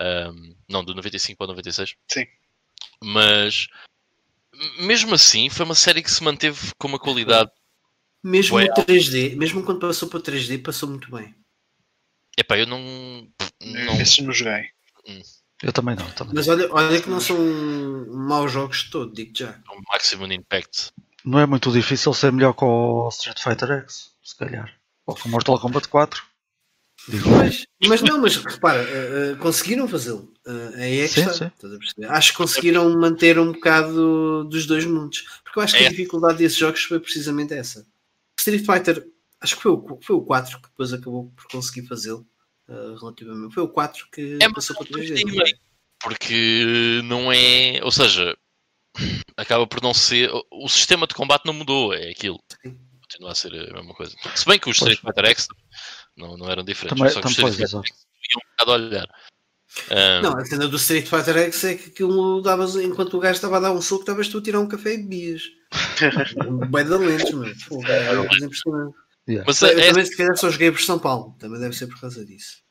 Um, 0.00 0.54
não, 0.68 0.84
do 0.84 0.94
95 0.94 1.36
para 1.36 1.44
o 1.46 1.48
96. 1.48 1.96
Sim. 2.08 2.24
Mas 3.02 3.68
mesmo 4.80 5.14
assim, 5.14 5.48
foi 5.48 5.64
uma 5.64 5.74
série 5.74 6.02
que 6.02 6.10
se 6.10 6.22
manteve 6.22 6.72
com 6.78 6.88
uma 6.88 6.98
qualidade. 6.98 7.50
Mesmo 8.22 8.56
o 8.58 8.60
3D, 8.60 9.36
mesmo 9.36 9.64
quando 9.64 9.80
passou 9.80 10.08
para 10.08 10.18
o 10.18 10.22
3D, 10.22 10.62
passou 10.62 10.88
muito 10.88 11.10
bem. 11.10 11.34
Epá, 12.38 12.56
eu 12.58 12.66
não. 12.66 12.80
não 13.60 14.00
Esses 14.00 14.18
não 14.20 14.32
joguei. 14.32 14.66
Eu 15.62 15.72
também 15.72 15.96
não. 15.96 16.08
Também. 16.12 16.34
Mas 16.34 16.46
olha, 16.48 16.72
olha 16.72 17.00
que 17.00 17.10
não 17.10 17.20
são 17.20 17.36
maus 18.08 18.52
jogos 18.52 18.84
de 18.84 18.90
todo, 18.90 19.12
digo 19.12 19.32
já. 19.36 19.58
o 19.70 19.82
Maximum 19.92 20.30
Impact. 20.32 20.92
Não 21.24 21.38
é 21.40 21.46
muito 21.46 21.72
difícil 21.72 22.14
ser 22.14 22.32
melhor 22.32 22.52
com 22.54 22.66
o 22.66 23.08
Street 23.08 23.42
Fighter 23.42 23.68
X, 23.82 24.12
se 24.22 24.36
calhar. 24.36 24.72
Ou 25.04 25.16
com 25.16 25.28
o 25.28 25.32
Mortal 25.32 25.58
Kombat 25.58 25.88
4. 25.88 26.22
Digo. 27.08 27.28
Mas, 27.30 27.66
mas 27.86 28.02
não, 28.02 28.18
mas 28.20 28.36
repara, 28.36 28.82
eh, 28.82 29.34
conseguiram 29.40 29.88
fazê-lo. 29.88 30.32
Eh, 30.46 30.72
aí 30.76 31.00
é 31.00 31.08
que 31.08 31.14
Sim, 31.14 31.20
está. 31.22 31.32
sim. 31.32 31.46
estás 31.46 31.72
a 31.74 31.78
perceber? 31.78 32.06
Acho 32.10 32.30
que 32.32 32.36
conseguiram 32.36 33.00
manter 33.00 33.38
um 33.38 33.52
bocado 33.52 34.44
dos 34.44 34.66
dois 34.66 34.84
mundos. 34.84 35.24
Porque 35.42 35.58
eu 35.58 35.62
acho 35.62 35.76
que 35.76 35.84
É. 35.84 35.86
a 35.86 35.90
dificuldade 35.90 36.38
desses 36.38 36.58
jogos 36.58 36.82
foi 36.84 37.00
precisamente 37.00 37.52
essa. 37.54 37.84
Street 38.38 38.64
Fighter, 38.64 39.04
acho 39.40 39.56
que 39.56 39.62
foi 39.62 39.72
o, 39.72 39.98
foi 40.02 40.16
o 40.16 40.22
4 40.22 40.56
que 40.60 40.68
depois 40.68 40.92
acabou 40.92 41.30
por 41.36 41.46
conseguir 41.48 41.86
fazê-lo. 41.86 42.26
eh, 42.68 42.94
relativamente. 43.00 43.54
Foi 43.54 43.62
o 43.62 43.68
4 43.68 44.06
que 44.12 44.38
É, 44.40 44.52
passou 44.52 44.76
para 44.76 44.86
não 44.90 44.98
3D. 44.98 45.14
tem 45.14 45.24
meio. 45.24 45.56
Porque 46.00 47.00
não 47.04 47.32
é. 47.32 47.80
Ou 47.82 47.90
seja, 47.90 48.36
acaba 49.36 49.66
por 49.66 49.82
não 49.82 49.92
ser. 49.94 50.30
o- 50.50 50.68
sistema 50.68 51.06
de 51.06 51.14
combate 51.14 51.46
não 51.46 51.52
mudou, 51.54 51.92
é 51.94 52.10
aquilo. 52.10 52.38
Sim. 52.62 52.78
Continua 53.02 53.32
a 53.32 53.34
ser 53.34 53.54
a 53.54 53.72
mesma 53.74 53.94
coisa. 53.94 54.14
Se 54.34 54.44
bem 54.44 54.58
que 54.58 54.68
os 54.68 54.78
Pois. 54.78 54.92
Street 54.92 55.00
Fighter 55.14 55.30
X 55.30 55.48
não, 56.16 56.36
não 56.36 56.50
eram 56.50 56.62
diferentes, 56.62 56.98
Também- 56.98 57.12
só 57.12 57.20
que 57.20 57.26
os 57.26 57.32
Street 57.32 57.56
pois, 57.56 57.70
Fighter 57.70 57.86
X 57.86 58.06
iam 58.30 58.40
um 58.44 58.50
bocado 58.50 58.70
a 58.70 58.74
olhar. 58.74 59.08
Ah, 59.90 60.20
Não, 60.22 60.36
a 60.36 60.44
cena 60.44 60.68
do 60.68 60.76
Street 60.76 61.06
Fighter 61.06 61.36
X 61.38 61.64
é 61.64 61.74
que 61.76 61.88
aquilo 61.90 62.42
davas, 62.42 62.76
enquanto 62.76 63.16
o 63.16 63.20
gajo 63.20 63.34
estava 63.36 63.56
a 63.56 63.60
dar 63.60 63.72
um 63.72 63.80
soco, 63.80 64.02
estavas 64.02 64.28
tu 64.28 64.38
a 64.38 64.42
tirar 64.42 64.60
um 64.60 64.68
café 64.68 64.94
e 64.94 64.98
bebias. 64.98 65.42
Bem 66.70 66.84
da 66.86 66.96
lentes, 66.98 67.32
mano. 67.32 67.54
Pô, 67.68 67.84
é 67.86 68.12
uma 68.18 68.28
coisa 68.28 68.44
impressionante. 68.46 68.96
Yeah. 69.28 69.44
mas 69.46 69.60
Eu 69.62 69.68
a, 69.78 69.86
também, 69.88 70.04
se 70.06 70.16
calhar, 70.16 70.36
só 70.36 70.50
joguei 70.50 70.70
por 70.70 70.80
São 70.80 70.98
Paulo. 70.98 71.36
Também 71.38 71.60
deve 71.60 71.74
ser 71.76 71.86
por 71.86 72.00
causa 72.00 72.24
disso. 72.24 72.62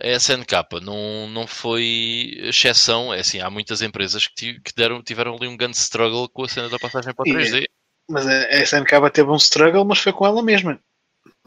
a 0.00 0.06
SNK 0.08 0.80
não, 0.82 1.28
não 1.28 1.46
foi 1.46 2.32
exceção. 2.36 3.12
É 3.12 3.20
assim, 3.20 3.40
há 3.40 3.50
muitas 3.50 3.82
empresas 3.82 4.26
que, 4.28 4.60
que 4.60 4.72
deram, 4.76 5.02
tiveram 5.02 5.34
ali 5.34 5.48
um 5.48 5.56
grande 5.56 5.76
struggle 5.76 6.28
com 6.28 6.44
a 6.44 6.48
cena 6.48 6.68
da 6.68 6.78
passagem 6.78 7.12
para 7.14 7.22
o 7.22 7.28
E- 7.28 7.32
3D. 7.32 7.66
Mas 8.08 8.26
a 8.26 8.50
SNK 8.62 9.10
teve 9.10 9.30
um 9.30 9.36
struggle, 9.36 9.84
mas 9.84 9.98
foi 9.98 10.12
com 10.12 10.26
ela 10.26 10.42
mesma. 10.42 10.78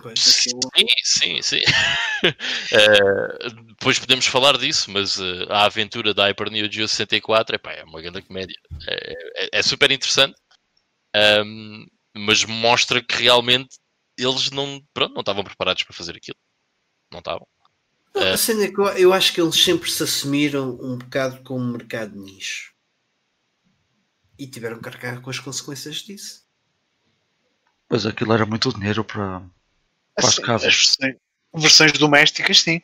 Pois, 0.02 0.20
Sim, 0.20 0.88
sim, 1.04 1.42
sim. 1.42 1.62
Eh, 2.72 3.50
depois 3.68 4.00
podemos 4.00 4.26
falar 4.26 4.58
disso, 4.58 4.90
mas 4.90 5.20
eh, 5.20 5.46
a 5.50 5.66
aventura 5.66 6.14
da 6.16 6.26
Hyper 6.28 6.50
Neo 6.50 6.72
Geo 6.72 6.88
64 6.88 7.56
epá, 7.56 7.72
é 7.74 7.84
uma 7.84 8.02
grande 8.02 8.24
comédia. 8.24 8.56
É, 8.88 9.14
é- 9.46 9.50
é 9.54 9.62
super 9.62 9.92
interessante, 9.92 10.36
ahm, 11.16 11.86
mas 12.16 12.44
mostra 12.44 13.04
que 13.04 13.16
realmente 13.24 13.78
eles 14.18 14.52
não, 14.52 14.82
pronto, 14.94 15.14
não 15.14 15.22
estavam 15.22 15.44
preparados 15.44 15.84
para 15.84 15.96
fazer 15.96 16.16
aquilo. 16.18 16.38
Não 17.12 17.20
estavam. 17.20 17.48
Não, 18.14 18.34
a 18.34 18.38
cena 18.38 18.66
é 18.66 18.72
que 18.72 18.80
eu, 18.80 18.86
eu 18.98 19.14
acho 19.14 19.34
que 19.34 19.40
eles 19.42 19.56
sempre 19.56 19.90
se 19.90 20.04
assumiram 20.04 20.78
um 20.82 20.98
bocado 20.98 21.42
como 21.44 21.64
um 21.64 21.72
mercado 21.72 22.12
de 22.14 22.20
nicho. 22.20 22.74
E 24.40 24.48
tiveram 24.48 24.78
que 24.78 24.84
carregar 24.90 25.22
com 25.22 25.30
as 25.30 25.40
consequências 25.40 25.98
disso. 25.98 26.46
Pois 27.90 28.06
aquilo 28.06 28.34
era 28.34 28.46
muito 28.46 28.74
dinheiro 28.74 29.04
para. 29.04 29.42
Para 30.16 30.28
as 30.30 30.34
Assim, 30.34 30.42
casas. 30.42 30.68
as 30.70 30.76
versões, 30.76 31.16
versões 31.56 31.92
domésticas, 31.94 32.60
sim. 32.62 32.82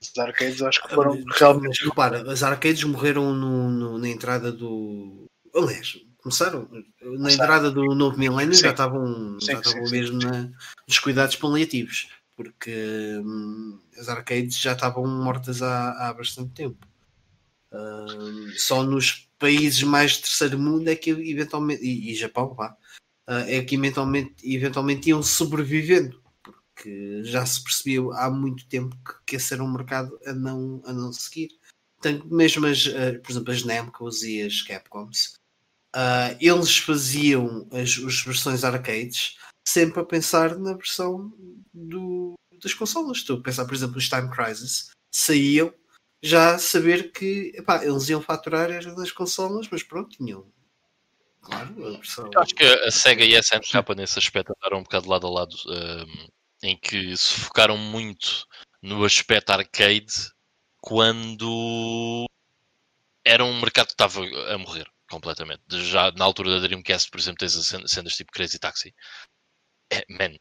Os 0.00 0.18
arcades 0.18 0.62
acho 0.62 0.82
que 0.82 0.94
foram 0.94 1.20
Mas, 1.24 1.38
realmente. 1.40 1.68
mas 1.80 1.88
repara, 1.88 2.30
as 2.32 2.42
arcades 2.42 2.84
morreram 2.84 3.34
no- 3.34 3.70
no- 3.70 3.98
na 3.98 4.08
entrada 4.08 4.52
do. 4.52 5.26
Aliás, 5.54 5.96
começaram 6.24 6.66
na 7.02 7.30
entrada 7.30 7.70
do 7.70 7.94
novo 7.94 8.18
milénio 8.18 8.54
Sim. 8.54 8.62
já 8.62 8.70
estavam, 8.70 9.38
Sim, 9.38 9.46
já 9.46 9.58
estavam 9.58 9.86
sim, 9.86 9.92
mesmo 9.92 10.18
na, 10.18 10.50
nos 10.88 10.98
cuidados 10.98 11.36
paliativos. 11.36 12.08
Porque 12.34 13.20
hum, 13.22 13.78
as 13.96 14.08
arcades 14.08 14.58
já 14.58 14.72
estavam 14.72 15.06
mortas 15.06 15.62
há, 15.62 16.08
há 16.08 16.14
bastante 16.14 16.50
tempo. 16.52 16.78
Hum, 17.70 18.52
só 18.56 18.82
nos 18.82 19.28
países 19.38 19.82
mais 19.82 20.12
de 20.12 20.22
terceiro 20.22 20.58
mundo 20.58 20.88
é 20.88 20.96
que 20.96 21.10
eventualmente. 21.10 21.84
E, 21.84 22.10
e 22.10 22.14
Japão, 22.14 22.54
vá. 22.54 22.74
ah, 23.26 23.44
é 23.46 23.62
que 23.62 23.76
eventualmente, 23.76 24.34
eventualmente 24.42 25.10
iam 25.10 25.22
sobrevivendo 25.22 26.20
que 26.74 27.22
já 27.22 27.44
se 27.46 27.62
percebeu 27.62 28.12
há 28.12 28.28
muito 28.30 28.66
tempo 28.66 28.96
que, 28.96 29.14
que 29.26 29.36
esse 29.36 29.54
era 29.54 29.62
um 29.62 29.70
mercado 29.70 30.18
a 30.26 30.32
não, 30.32 30.82
a 30.86 30.92
não 30.92 31.12
seguir. 31.12 31.50
Tanto 32.00 32.26
mesmo 32.34 32.66
as, 32.66 32.86
eh, 32.86 33.12
por 33.18 33.30
exemplo, 33.30 33.52
as 33.52 33.64
Namcos 33.64 34.22
e 34.24 34.42
as 34.42 34.60
Capcoms, 34.62 35.34
ah, 35.94 36.36
eles 36.40 36.76
faziam 36.76 37.68
as, 37.70 37.96
as 38.04 38.20
versões 38.22 38.64
arcades 38.64 39.38
sempre 39.66 40.00
a 40.00 40.04
pensar 40.04 40.56
na 40.58 40.74
versão 40.74 41.32
do, 41.72 42.34
das 42.60 42.74
consolas. 42.74 43.18
Estou 43.18 43.38
a 43.38 43.42
pensar, 43.42 43.64
por 43.64 43.74
exemplo, 43.74 43.98
os 43.98 44.08
Time 44.08 44.28
Crisis 44.28 44.90
saíam 45.14 45.72
já 46.20 46.56
a 46.56 46.58
saber 46.58 47.12
que 47.12 47.52
epá, 47.54 47.84
eles 47.84 48.08
iam 48.08 48.20
faturar 48.20 48.70
era 48.72 48.92
das 48.94 49.12
consolas, 49.12 49.68
mas 49.70 49.84
pronto, 49.84 50.16
tinham. 50.16 50.52
Claro, 51.42 52.00
acho 52.38 52.54
que 52.54 52.64
a 52.64 52.90
SEGA 52.90 53.24
e 53.24 53.36
a 53.36 53.40
SNK 53.40 53.94
nesse 53.94 54.18
aspecto 54.18 54.52
andaram 54.56 54.78
um 54.78 54.82
bocado 54.82 55.08
lado 55.08 55.26
a 55.26 55.30
lado, 55.30 55.54
ahm, 55.68 56.28
em 56.62 56.76
que 56.76 57.16
se 57.16 57.34
focaram 57.34 57.76
muito 57.76 58.46
no 58.82 59.04
aspecto 59.04 59.50
arcade 59.50 60.32
quando 60.80 62.24
era 63.24 63.44
um 63.44 63.60
mercado 63.60 63.88
que 63.88 63.92
estava 63.92 64.24
a 64.52 64.58
morrer 64.58 64.93
completamente. 65.08 65.62
Já 65.70 66.10
na 66.12 66.24
altura 66.24 66.50
da 66.60 66.66
Dreamcast, 66.66 67.10
por 67.10 67.18
exemplo, 67.20 67.38
tens 67.38 67.56
as 67.56 67.66
cen- 67.66 67.86
cenas 67.86 68.14
tipo 68.14 68.32
Crazy 68.32 68.58
Taxi. 68.58 68.94
É, 69.92 70.04
man, 70.08 70.34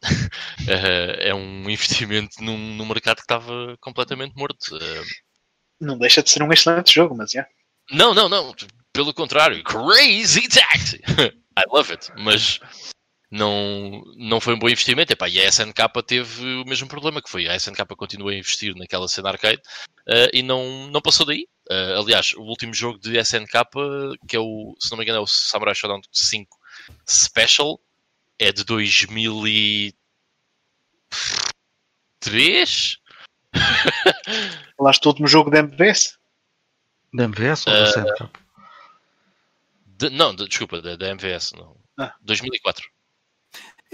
eh, 0.67 1.29
é 1.29 1.33
um 1.35 1.69
investimento 1.69 2.41
num, 2.41 2.57
num 2.75 2.85
mercado 2.85 3.17
que 3.17 3.23
estava 3.23 3.77
completamente 3.81 4.35
morto. 4.35 4.77
Eh, 4.77 5.03
Não 5.79 5.97
deixa 5.97 6.23
de 6.23 6.29
ser 6.29 6.41
um 6.43 6.51
excelente 6.51 6.93
jogo, 6.93 7.15
mas 7.15 7.35
é. 7.35 7.45
não, 7.91 8.13
não, 8.13 8.29
não. 8.29 8.55
Pelo 8.93 9.13
contrário, 9.13 9.63
Crazy 9.63 10.47
Taxi. 10.47 11.01
I 11.57 11.63
love 11.71 11.91
it. 11.91 12.11
Mas 12.17 12.59
não, 13.33 14.03
não 14.15 14.39
foi 14.39 14.53
um 14.53 14.59
bom 14.59 14.69
investimento. 14.69 15.11
Epá, 15.11 15.27
e 15.27 15.39
a 15.41 15.47
SNK 15.49 15.75
teve 16.05 16.43
o 16.61 16.65
mesmo 16.65 16.87
problema, 16.87 17.21
que 17.21 17.29
foi 17.29 17.47
a 17.47 17.55
SNK 17.55 17.83
continuou 17.97 18.29
a 18.29 18.35
investir 18.35 18.75
naquela 18.75 19.07
cena 19.07 19.29
arcade 19.29 19.61
eh, 20.07 20.29
e 20.33 20.43
não, 20.43 20.87
não 20.91 21.01
passou 21.01 21.25
daí. 21.25 21.47
Eh, 21.69 21.95
aliás, 21.97 22.33
o 22.33 22.41
último 22.43 22.73
jogo 22.73 22.99
de 22.99 23.17
SNK, 23.17 23.51
que 24.27 24.35
é 24.35 24.39
o, 24.39 24.75
se 24.79 24.91
não 24.91 24.97
me 24.97 25.03
engano, 25.03 25.17
é 25.19 25.21
o 25.21 25.27
Samurai 25.27 25.73
Shodown 25.73 26.01
5 26.11 26.57
Special, 27.09 27.79
é 28.39 28.51
de 28.51 28.63
2003? 28.63 29.93
Falaste 34.77 35.01
do 35.01 35.09
último 35.09 35.27
jogo 35.27 35.49
da 35.49 35.59
MVS? 35.59 36.17
Da 37.13 37.23
MVS 37.25 37.67
ou 37.67 37.73
da 37.73 37.79
Eh, 37.79 37.89
SNK? 37.89 38.29
De- 39.85 40.09
não, 40.09 40.35
de- 40.35 40.47
desculpa, 40.47 40.81
da, 40.81 40.95
da 40.95 41.09
MVS, 41.09 41.53
não. 41.53 41.77
Ah. 41.97 42.13
2004. 42.21 42.89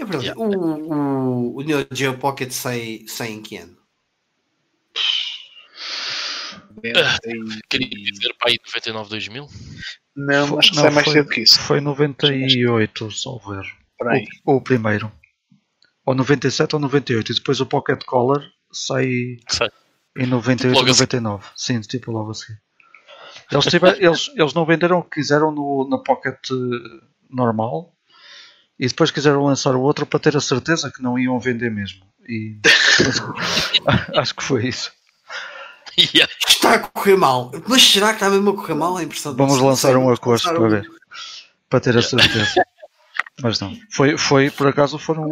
É 0.00 0.04
verdade. 0.04 0.24
Yeah. 0.24 0.40
O, 0.40 0.46
o, 0.46 1.58
o 1.58 1.62
Neo 1.62 1.86
Geo 1.92 2.16
Pocket 2.16 2.50
sai, 2.50 3.04
sai 3.06 3.32
em 3.32 3.42
que 3.42 3.58
ano? 3.58 3.76
Uh, 6.78 7.60
queria 7.68 7.88
dizer 7.88 8.34
para 8.38 8.50
aí 8.50 8.58
99, 8.64 9.10
2000? 9.10 9.48
Não, 10.16 10.46
foi, 10.46 10.58
acho 10.58 10.70
que 10.70 10.76
não, 10.76 10.82
sai 10.82 10.90
mais 10.90 11.04
foi, 11.04 11.12
cedo 11.14 11.28
que 11.28 11.40
isso. 11.42 11.58
Foi 11.60 11.80
98, 11.80 13.10
só 13.10 13.36
ver. 13.38 13.66
O, 14.46 14.56
o 14.56 14.60
primeiro. 14.62 15.12
Ou 16.06 16.14
97 16.14 16.76
ou 16.76 16.80
98. 16.80 17.32
E 17.32 17.34
depois 17.34 17.60
o 17.60 17.66
Pocket 17.66 18.02
Collar 18.04 18.42
sai, 18.72 19.36
sai. 19.48 19.68
em 20.16 20.26
98 20.26 20.78
ou 20.78 20.86
99. 20.86 21.44
Assim. 21.44 21.74
Sim, 21.74 21.80
tipo 21.82 22.10
logo 22.10 22.30
assim. 22.30 22.54
Eles, 23.52 23.66
tiver, 23.66 24.02
eles, 24.02 24.30
eles 24.34 24.54
não 24.54 24.64
venderam 24.64 25.00
o 25.00 25.02
que 25.02 25.20
quiseram 25.20 25.50
no, 25.50 25.86
no 25.88 26.02
Pocket 26.02 26.38
normal 27.28 27.94
e 28.80 28.88
depois 28.88 29.10
quiseram 29.10 29.44
lançar 29.44 29.76
o 29.76 29.82
outro 29.82 30.06
para 30.06 30.18
ter 30.18 30.34
a 30.34 30.40
certeza 30.40 30.90
que 30.90 31.02
não 31.02 31.18
iam 31.18 31.38
vender 31.38 31.70
mesmo. 31.70 32.00
E 32.26 32.56
acho 34.16 34.34
que 34.34 34.42
foi 34.42 34.68
isso. 34.68 34.90
Yeah. 35.98 36.32
Está 36.48 36.74
a 36.76 36.78
correr 36.78 37.16
mal. 37.16 37.52
Mas 37.68 37.82
será 37.82 38.08
que 38.08 38.14
está 38.14 38.30
mesmo 38.30 38.50
a 38.50 38.56
correr 38.56 38.74
mal? 38.74 38.98
É 38.98 39.02
impressão 39.02 39.36
Vamos 39.36 39.60
lançar 39.60 39.94
um 39.98 40.10
acordo 40.10 40.42
para 40.42 40.68
ver. 40.68 40.90
Para 41.68 41.80
ter 41.80 41.98
a 41.98 42.00
certeza. 42.00 42.64
Mas 43.42 43.60
não. 43.60 43.76
Foi, 43.90 44.16
foi, 44.16 44.50
por 44.50 44.66
acaso 44.68 44.98
foram. 44.98 45.28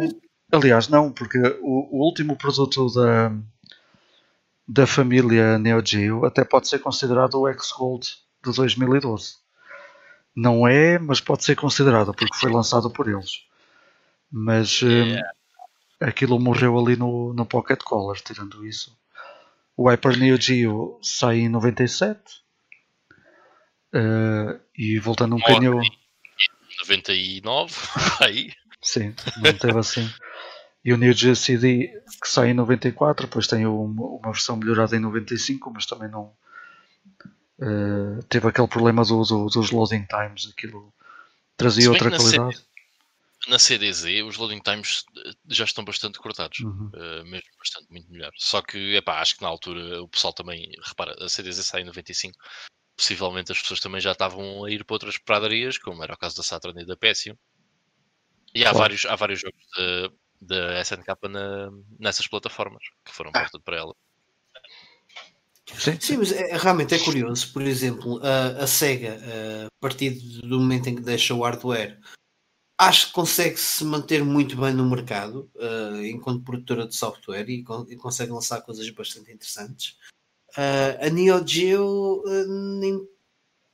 Aliás, 0.51 0.87
não, 0.87 1.11
porque 1.11 1.39
o, 1.61 1.97
o 1.97 2.05
último 2.05 2.35
produto 2.35 2.87
da, 2.93 3.31
da 4.67 4.85
família 4.85 5.57
Neo 5.57 5.83
Geo 5.83 6.23
até 6.23 6.43
pode 6.43 6.67
ser 6.67 6.79
considerado 6.79 7.33
o 7.35 7.47
X-Gold 7.47 8.07
de 8.45 8.53
2012. 8.53 9.37
Não 10.35 10.67
é, 10.67 10.97
mas 10.99 11.19
pode 11.19 11.43
ser 11.43 11.55
considerado 11.55 12.13
porque 12.13 12.37
foi 12.37 12.51
lançado 12.51 12.89
por 12.89 13.09
eles. 13.09 13.43
Mas 14.31 14.81
yeah. 14.81 15.21
um, 16.01 16.05
aquilo 16.07 16.39
morreu 16.39 16.77
ali 16.77 16.95
no, 16.95 17.33
no 17.33 17.45
Pocket 17.45 17.79
Collar, 17.79 18.17
tirando 18.21 18.65
isso. 18.65 18.97
O 19.75 19.89
Hyper 19.89 20.17
Neo 20.17 20.39
Geo 20.39 20.99
sai 21.01 21.39
em 21.39 21.49
97. 21.49 22.19
Uh, 23.93 24.59
e 24.77 24.99
voltando 24.99 25.35
um 25.35 25.39
bocadinho. 25.39 25.81
99, 26.81 27.75
aí. 28.21 28.51
Sim, 28.81 29.13
não 29.37 29.53
teve 29.53 29.77
assim. 29.77 30.09
E 30.83 30.93
o 30.93 30.97
Neo 30.97 31.13
Geo 31.13 31.35
CD 31.35 31.87
que 32.21 32.27
sai 32.27 32.49
em 32.49 32.53
94, 32.53 33.25
depois 33.25 33.47
tem 33.47 33.65
uma, 33.65 34.05
uma 34.17 34.31
versão 34.31 34.55
melhorada 34.55 34.95
em 34.95 34.99
95, 34.99 35.71
mas 35.71 35.85
também 35.85 36.09
não. 36.09 36.33
Uh, 37.61 38.23
teve 38.29 38.47
aquele 38.47 38.67
problema 38.67 39.03
do, 39.03 39.21
do, 39.23 39.47
dos 39.47 39.71
loading 39.71 40.05
times, 40.05 40.49
aquilo 40.49 40.93
trazia 41.57 41.91
outra 41.91 42.09
qualidade 42.09 42.63
na 43.47 43.57
CDZ 43.57 44.23
os 44.25 44.37
loading 44.37 44.59
times 44.59 45.05
já 45.47 45.63
estão 45.63 45.83
bastante 45.83 46.19
cortados, 46.19 46.59
uhum. 46.59 46.91
uh, 46.93 47.25
mesmo 47.25 47.49
bastante, 47.57 47.89
muito 47.89 48.11
melhor. 48.11 48.31
Só 48.35 48.61
que, 48.61 48.95
epá, 48.95 49.21
acho 49.21 49.37
que 49.37 49.41
na 49.41 49.47
altura 49.47 50.01
o 50.01 50.07
pessoal 50.07 50.33
também, 50.33 50.71
repara, 50.83 51.15
a 51.23 51.29
CDZ 51.29 51.65
sai 51.65 51.81
em 51.81 51.85
95, 51.85 52.37
possivelmente 52.97 53.51
as 53.51 53.61
pessoas 53.61 53.79
também 53.79 54.01
já 54.01 54.11
estavam 54.11 54.65
a 54.65 54.71
ir 54.71 54.83
para 54.83 54.95
outras 54.95 55.17
pradarias, 55.17 55.77
como 55.77 56.03
era 56.03 56.13
o 56.13 56.17
caso 56.17 56.35
da 56.35 56.43
Saturn 56.43 56.81
e 56.81 56.85
da 56.85 56.97
Pessium. 56.97 57.37
E 58.53 58.65
há, 58.65 58.73
vários, 58.73 59.05
há 59.05 59.15
vários 59.15 59.39
jogos 59.39 59.63
da 60.41 60.81
SNK 60.81 61.07
na, 61.29 61.69
nessas 61.99 62.27
plataformas 62.27 62.83
que 63.05 63.11
foram 63.11 63.31
ah. 63.33 63.47
para 63.63 63.77
ela. 63.77 63.95
Sim, 65.77 65.97
Sim 65.99 66.17
mas 66.17 66.31
é, 66.31 66.57
realmente 66.57 66.95
é 66.95 66.99
curioso. 66.99 67.51
Por 67.53 67.61
exemplo, 67.61 68.19
a, 68.23 68.63
a 68.63 68.67
SEGA, 68.67 69.19
a 69.65 69.67
partir 69.81 70.11
do 70.11 70.59
momento 70.59 70.87
em 70.89 70.95
que 70.95 71.01
deixa 71.01 71.33
o 71.33 71.43
hardware 71.43 71.99
acho 72.79 73.07
que 73.07 73.13
consegue 73.13 73.57
se 73.57 73.83
manter 73.83 74.23
muito 74.23 74.55
bem 74.55 74.73
no 74.73 74.89
mercado 74.89 75.51
uh, 75.55 76.01
enquanto 76.05 76.45
produtora 76.45 76.87
de 76.87 76.95
software 76.95 77.49
e, 77.49 77.59
e, 77.89 77.95
consegue 77.97 78.31
lançar 78.31 78.61
coisas 78.61 78.89
bastante 78.91 79.31
interessantes. 79.33 79.97
Uh, 80.51 81.05
a 81.05 81.09
Neo 81.09 81.45
Geo 81.45 82.23
uh, 82.25 82.47
nem 82.79 83.05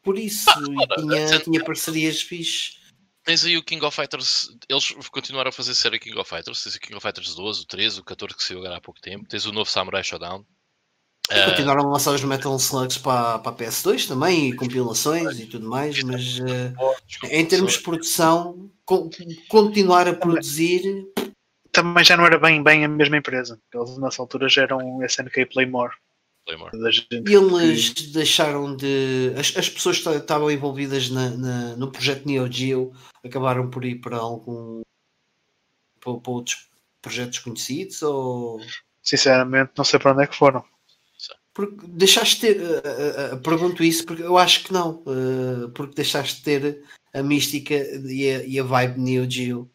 por 0.01 0.17
isso 0.17 0.49
ah, 0.49 0.95
tinha, 0.99 1.39
tinha 1.39 1.63
parcerias 1.63 2.21
fixes. 2.21 2.79
Tens 3.23 3.43
aí 3.45 3.57
o 3.57 3.63
King 3.63 3.83
of 3.85 3.95
Fighters, 3.95 4.49
eles 4.69 4.91
continuaram 5.09 5.49
a 5.49 5.51
fazer 5.51 5.73
série 5.73 5.99
King 5.99 6.17
of 6.17 6.29
Fighters, 6.29 6.63
tens 6.63 6.75
o 6.75 6.79
King 6.79 6.95
of 6.95 7.01
Fighters 7.01 7.33
12, 7.33 7.61
o 7.61 7.65
13, 7.65 7.99
o 7.99 8.03
14 8.03 8.35
que 8.35 8.43
saiu 8.43 8.59
agora 8.59 8.77
há 8.77 8.81
pouco 8.81 9.01
tempo, 9.01 9.27
tens 9.27 9.45
o 9.45 9.51
novo 9.51 9.69
Samurai 9.69 10.03
Showdown, 10.03 10.45
e 11.31 11.45
continuaram 11.45 11.81
a 11.87 11.91
lançar 11.93 12.13
os 12.13 12.23
Metal 12.23 12.55
Slugs 12.55 12.97
para, 12.97 13.39
para 13.39 13.51
a 13.51 13.55
PS2 13.55 14.07
também, 14.07 14.49
e 14.49 14.55
compilações 14.55 15.39
e 15.39 15.45
tudo 15.47 15.67
mais, 15.67 16.01
mas 16.03 16.39
uh, 16.39 17.29
em 17.31 17.45
termos 17.45 17.73
de 17.73 17.79
produção, 17.79 18.69
co 18.85 19.09
continuar 19.49 20.07
a 20.07 20.13
produzir. 20.13 21.07
Também 21.71 22.03
já 22.03 22.15
não 22.15 22.25
era 22.25 22.37
bem, 22.37 22.63
bem 22.63 22.85
a 22.85 22.87
mesma 22.87 23.17
empresa. 23.17 23.59
Eles 23.73 23.97
nessa 23.97 24.21
altura 24.21 24.47
já 24.47 24.63
eram 24.63 25.03
SNK 25.03 25.47
Playmore. 25.47 25.93
Playmore. 26.45 26.71
E 27.27 27.33
eles 27.33 27.89
que... 27.89 28.07
deixaram 28.07 28.75
de. 28.75 29.33
As, 29.37 29.57
as 29.57 29.67
pessoas 29.67 29.99
que 29.99 30.09
estavam 30.09 30.51
envolvidas 30.51 31.09
na, 31.09 31.31
na, 31.31 31.75
no 31.75 31.91
projeto 31.91 32.25
Neo 32.25 32.49
Geo 32.49 32.93
acabaram 33.23 33.69
por 33.69 33.83
ir 33.83 33.95
para 33.95 34.17
algum. 34.17 34.83
para, 35.99 36.13
para 36.13 36.31
outros 36.31 36.69
projetos 37.01 37.39
conhecidos 37.39 38.03
ou. 38.03 38.61
Sinceramente, 39.01 39.71
não 39.75 39.83
sei 39.83 39.99
para 39.99 40.13
onde 40.13 40.23
é 40.23 40.27
que 40.27 40.35
foram. 40.35 40.63
Porque 41.55 41.87
deixaste 41.87 42.41
ter. 42.41 42.57
Uh, 42.61 43.35
uh, 43.35 43.39
pergunto 43.39 43.81
isso 43.81 44.05
porque 44.05 44.21
eu 44.21 44.37
acho 44.37 44.65
que 44.65 44.73
não. 44.73 45.01
Porque 45.73 45.95
deixaste 45.95 46.43
ter 46.43 46.83
a 47.13 47.23
mística 47.23 47.73
e 47.73 48.29
a, 48.29 48.45
e 48.45 48.59
a 48.59 48.63
vibe 48.63 48.99
Neo 48.99 49.31
Geo. 49.31 49.71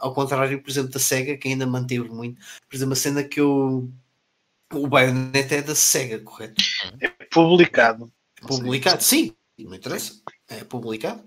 ao 0.00 0.14
contrário, 0.14 0.60
por 0.62 0.70
exemplo, 0.70 0.90
da 0.90 0.98
SEGA, 0.98 1.36
que 1.36 1.48
ainda 1.48 1.66
manteve 1.66 2.08
muito. 2.08 2.40
Por 2.68 2.74
exemplo, 2.74 2.94
a 2.94 2.96
cena 2.96 3.22
que 3.22 3.38
eu. 3.38 3.92
O 4.72 4.88
Bayonetta 4.88 5.56
é 5.56 5.62
da 5.62 5.74
SEGA, 5.74 6.18
correto? 6.20 6.54
É 6.98 7.08
publicado. 7.30 8.10
Publicado, 8.40 9.04
sim. 9.04 9.36
Não 9.58 9.74
interessa. 9.74 10.22
É 10.48 10.64
publicado. 10.64 11.22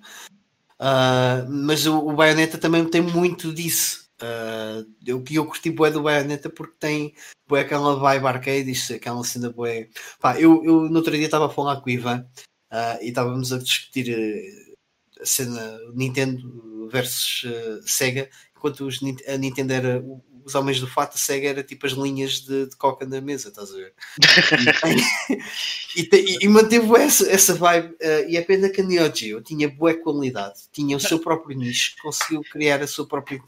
mas 1.48 1.86
o, 1.86 2.00
o 2.00 2.14
Bayonetta 2.14 2.58
também 2.58 2.84
tem 2.84 3.02
muito 3.02 3.54
disso 3.54 4.05
Uh, 4.26 4.90
eu, 5.06 5.24
eu 5.30 5.46
curti 5.46 5.70
bué 5.70 5.92
do 5.92 6.02
Bayonetta 6.02 6.50
porque 6.50 6.76
tem 6.80 7.14
bué 7.48 7.62
aquela 7.62 7.96
vibe 7.96 8.26
arcade, 8.26 8.72
isto, 8.72 8.94
aquela 8.94 9.24
cena 9.24 9.52
bué. 9.52 9.90
Pá, 10.20 10.40
eu, 10.40 10.64
eu 10.64 10.90
no 10.90 10.98
outro 10.98 11.16
dia 11.16 11.26
estava 11.26 11.46
a 11.46 11.50
falar 11.50 11.80
com 11.82 11.90
o 11.90 11.94
Ivan 11.94 12.26
uh, 12.72 13.02
e 13.02 13.10
estávamos 13.10 13.54
a 13.54 13.60
discutir 13.60 14.10
uh, 14.10 15.22
a 15.22 15.26
cena 15.26 15.80
Nintendo 15.94 16.90
versus 16.92 17.46
Sega, 17.86 18.30
enquanto 18.56 18.86
os, 18.86 19.00
a 19.28 19.38
Nintendo 19.38 19.74
era 19.74 20.04
os 20.44 20.54
homens 20.54 20.80
do 20.80 20.88
fato, 20.88 21.16
a 21.16 21.18
Sega 21.18 21.50
era 21.50 21.64
tipo 21.64 21.86
as 21.86 21.94
linhas 21.94 22.42
de, 22.42 22.68
de 22.68 22.76
coca 22.78 23.06
na 23.06 23.20
mesa, 23.20 23.50
estás 23.50 23.72
a 23.72 23.76
ver? 23.76 23.94
e, 25.96 26.02
e, 26.14 26.38
e, 26.46 26.48
manteve 26.48 26.88
essa, 26.98 27.30
essa 27.30 27.56
vibe. 27.56 27.96
e 28.28 28.38
é 28.38 28.42
pena 28.42 28.70
que 28.70 28.82
a 28.82 28.84
Neo 28.84 29.14
Geo 29.14 29.42
tinha 29.42 29.68
boa 29.68 29.94
qualidade, 29.96 30.62
tinha 30.72 30.96
o 30.96 31.00
seu 31.00 31.20
próprio 31.20 31.58
nicho, 31.58 31.96
conseguiu 32.02 32.42
criar 32.52 32.82
a 32.82 32.88
sua 32.88 33.08
própria 33.08 33.40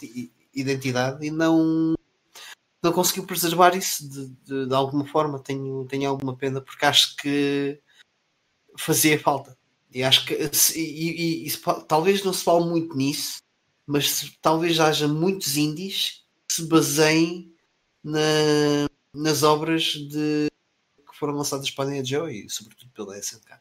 identidade 0.59 1.25
e 1.25 1.31
não 1.31 1.95
não 2.83 2.91
conseguiu 2.93 3.25
preservar 3.25 3.75
isso 3.75 4.07
de, 4.07 4.27
de, 4.45 4.67
de, 4.67 4.73
alguma 4.73 5.05
forma. 5.05 5.39
Tenho, 5.39 5.85
tenho 5.85 6.09
alguma 6.09 6.35
pena 6.35 6.61
porque 6.61 6.85
acho 6.85 7.15
que 7.17 7.79
fazia 8.77 9.19
falta. 9.19 9.57
E 9.93 10.03
acho 10.03 10.25
que 10.25 10.33
e, 10.75 10.79
e, 10.79 11.47
e, 11.47 11.51
talvez 11.87 12.23
não 12.23 12.33
se 12.33 12.43
fale 12.43 12.65
muito 12.65 12.95
nisso, 12.95 13.41
mas 13.85 14.37
talvez 14.41 14.79
haja 14.79 15.07
muitos 15.07 15.57
indies 15.57 16.25
que 16.47 16.55
se 16.55 16.67
baseiem 16.67 17.53
na, 18.03 18.19
nas 19.13 19.43
obras 19.43 19.83
de, 19.83 20.49
que 21.09 21.17
foram 21.17 21.33
lançadas 21.33 21.71
para 21.71 21.85
a 21.85 21.91
Neo 21.91 22.05
Geo 22.05 22.29
e 22.29 22.49
sobretudo 22.49 22.91
pela 22.91 23.17
SNK. 23.17 23.59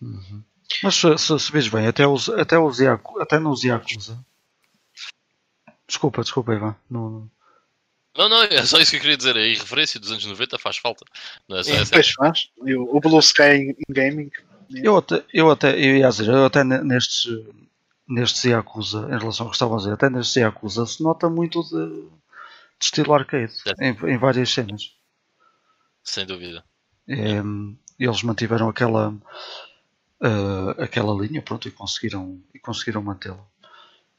Uhum. 0.00 0.42
Mas 0.82 0.94
se, 0.94 1.18
se, 1.18 1.38
se 1.38 1.52
vês 1.52 1.68
bem, 1.68 1.86
até, 1.86 2.06
os, 2.06 2.28
até, 2.30 2.58
os 2.58 2.78
Yaku, 2.78 3.20
até 3.20 3.38
nos 3.38 3.62
Yakuza 3.64 4.24
Desculpa, 5.90 6.22
desculpa, 6.22 6.54
Ivan. 6.54 6.76
Não, 6.88 7.28
não, 8.16 8.28
não, 8.28 8.42
é 8.44 8.64
só 8.64 8.78
isso 8.78 8.92
que 8.92 8.98
eu 8.98 9.00
queria 9.00 9.16
dizer. 9.16 9.36
A 9.36 9.44
irreferência 9.44 9.98
dos 9.98 10.12
anos 10.12 10.24
90 10.24 10.56
faz 10.56 10.76
falta. 10.76 11.04
Não 11.48 11.58
é 11.58 11.64
só 11.64 11.74
é, 11.74 11.84
pois 11.84 12.10
faz. 12.12 12.50
O 12.58 13.00
Blue 13.00 13.18
Sky 13.18 13.42
em 13.42 13.76
gaming. 13.88 14.30
Eu 14.70 14.98
até, 14.98 15.24
eu 15.34 15.50
até, 15.50 15.72
eu 15.72 15.96
ia 15.96 16.08
dizer, 16.08 16.28
eu 16.28 16.44
até 16.44 16.62
nestes, 16.62 17.26
nestes 18.08 18.44
Yakuza, 18.44 19.08
em 19.10 19.18
relação 19.18 19.46
ao 19.46 19.50
que 19.50 19.56
estavam 19.56 19.74
a 19.74 19.78
dizer, 19.78 19.92
até 19.92 20.08
nestes 20.08 20.36
Yakuza 20.36 20.86
se 20.86 21.02
nota 21.02 21.28
muito 21.28 21.60
de, 21.64 22.02
de 22.02 22.08
estilo 22.80 23.12
arcade 23.12 23.52
em, 23.80 23.96
em, 24.12 24.16
várias 24.16 24.48
cenas. 24.48 24.94
Sem 26.04 26.24
dúvida. 26.24 26.64
É, 27.08 27.42
eles 27.98 28.22
mantiveram 28.22 28.68
aquela, 28.68 29.10
uh, 29.10 30.70
aquela 30.78 31.12
linha, 31.20 31.42
pronto, 31.42 31.66
e 31.66 31.72
conseguiram, 31.72 32.40
e 32.54 32.60
conseguiram 32.60 33.02
mantê-la. 33.02 33.44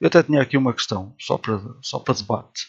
Eu 0.02 0.08
até 0.08 0.24
tinha 0.24 0.42
aqui 0.42 0.58
uma 0.58 0.74
questão, 0.74 1.16
só 1.20 1.38
para, 1.38 1.62
só 1.80 2.00
para 2.00 2.16
debate. 2.16 2.68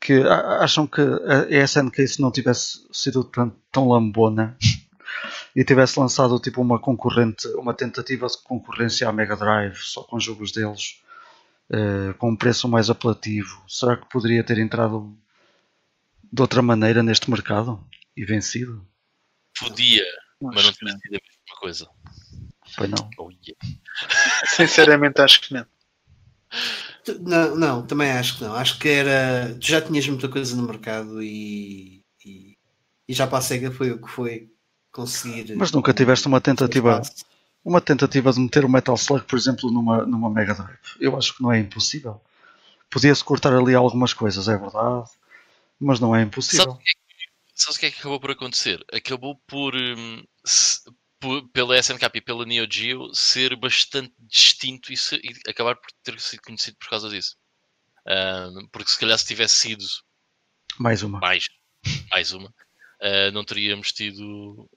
Que 0.00 0.22
acham 0.22 0.86
que 0.86 1.02
a 1.02 1.64
SNK, 1.64 2.08
se 2.08 2.22
não 2.22 2.32
tivesse 2.32 2.88
sido 2.90 3.22
tão, 3.24 3.50
tão 3.70 3.88
lambona 3.88 4.56
e 5.54 5.62
tivesse 5.62 6.00
lançado 6.00 6.40
tipo 6.40 6.62
uma 6.62 6.78
concorrente, 6.78 7.46
uma 7.48 7.74
tentativa 7.74 8.26
de 8.26 8.38
concorrência 8.38 9.06
à 9.06 9.12
Mega 9.12 9.36
Drive, 9.36 9.76
só 9.76 10.02
com 10.02 10.18
jogos 10.18 10.50
deles, 10.50 11.02
uh, 11.70 12.14
com 12.14 12.30
um 12.30 12.36
preço 12.36 12.66
mais 12.68 12.88
apelativo, 12.88 13.62
será 13.68 13.94
que 13.94 14.08
poderia 14.08 14.42
ter 14.42 14.56
entrado 14.58 15.14
de 16.32 16.40
outra 16.40 16.62
maneira 16.62 17.02
neste 17.02 17.30
mercado 17.30 17.86
e 18.16 18.24
vencido? 18.24 18.86
Podia, 19.58 20.04
mas 20.40 20.64
não 20.64 20.72
tinha 20.72 20.92
sido 20.92 21.16
a 21.16 21.20
mesma 21.20 21.60
coisa. 21.60 21.88
Pois 22.76 22.88
não. 22.88 23.10
Oh, 23.18 23.30
yeah. 23.30 23.80
Sinceramente, 24.46 25.20
acho 25.20 25.40
que 25.42 25.52
não. 25.52 25.66
Não, 27.20 27.56
não, 27.56 27.86
também 27.86 28.10
acho 28.10 28.36
que 28.38 28.44
não. 28.44 28.54
Acho 28.54 28.78
que 28.78 28.88
era. 28.88 29.56
Tu 29.60 29.66
já 29.66 29.80
tinhas 29.80 30.06
muita 30.08 30.28
coisa 30.28 30.56
no 30.56 30.62
mercado 30.62 31.22
e, 31.22 32.02
e, 32.24 32.56
e 33.08 33.14
já 33.14 33.26
para 33.26 33.38
a 33.38 33.40
SEGA 33.42 33.70
foi 33.70 33.90
o 33.90 34.00
que 34.00 34.10
foi 34.10 34.50
conseguir. 34.92 35.54
Mas 35.56 35.72
nunca 35.72 35.94
tiveste 35.94 36.26
uma 36.26 36.40
tentativa. 36.40 37.02
Uma 37.64 37.80
tentativa 37.80 38.32
de 38.32 38.40
meter 38.40 38.64
o 38.64 38.68
Metal 38.68 38.94
Slug, 38.94 39.24
por 39.26 39.36
exemplo, 39.36 39.70
numa, 39.70 40.06
numa 40.06 40.30
Mega 40.30 40.54
Drive. 40.54 40.78
Eu 41.00 41.18
acho 41.18 41.36
que 41.36 41.42
não 41.42 41.52
é 41.52 41.58
impossível. 41.58 42.20
Podia-se 42.88 43.22
cortar 43.22 43.52
ali 43.52 43.74
algumas 43.74 44.14
coisas, 44.14 44.48
é 44.48 44.56
verdade, 44.56 45.10
mas 45.78 46.00
não 46.00 46.16
é 46.16 46.22
impossível. 46.22 46.78
Sabe 47.54 47.76
o 47.76 47.80
que 47.80 47.86
é 47.86 47.90
que 47.90 47.98
acabou 47.98 48.20
por 48.20 48.30
acontecer? 48.30 48.82
Acabou 48.92 49.34
por, 49.46 49.74
hum, 49.74 50.22
por, 51.20 51.48
pela 51.50 51.78
SNK 51.78 52.04
e 52.14 52.20
pela 52.20 52.46
Neo 52.46 52.66
Geo 52.70 53.14
ser 53.14 53.56
bastante 53.56 54.14
distinto 54.18 54.92
e, 54.92 54.96
se, 54.96 55.16
e, 55.16 55.50
acabar 55.50 55.76
por 55.76 55.90
ter 56.02 56.18
sido 56.20 56.42
conhecido 56.42 56.76
por 56.78 56.88
causa 56.88 57.08
disso. 57.08 57.36
Um, 58.06 58.68
porque 58.68 58.90
se 58.90 58.98
calhar 58.98 59.18
se 59.18 59.26
tivesse 59.26 59.56
sido 59.56 59.84
mais 60.78 61.02
uma, 61.02 61.18
mais, 61.18 61.46
mais 62.10 62.32
uma 62.32 62.48
uh, 63.02 63.32
não 63.32 63.44
teríamos 63.44 63.92
tido 63.92 64.68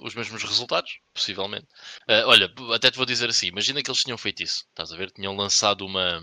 os 0.00 0.14
mesmos 0.14 0.42
resultados, 0.42 0.98
possivelmente. 1.14 1.66
Uh, 2.08 2.26
olha, 2.26 2.52
até 2.74 2.90
te 2.90 2.96
vou 2.96 3.06
dizer 3.06 3.28
assim: 3.28 3.46
imagina 3.46 3.82
que 3.82 3.90
eles 3.90 4.02
tinham 4.02 4.18
feito 4.18 4.42
isso, 4.42 4.64
estás 4.68 4.92
a 4.92 4.96
ver? 4.96 5.10
Tinham 5.10 5.36
lançado 5.36 5.84
uma 5.84 6.22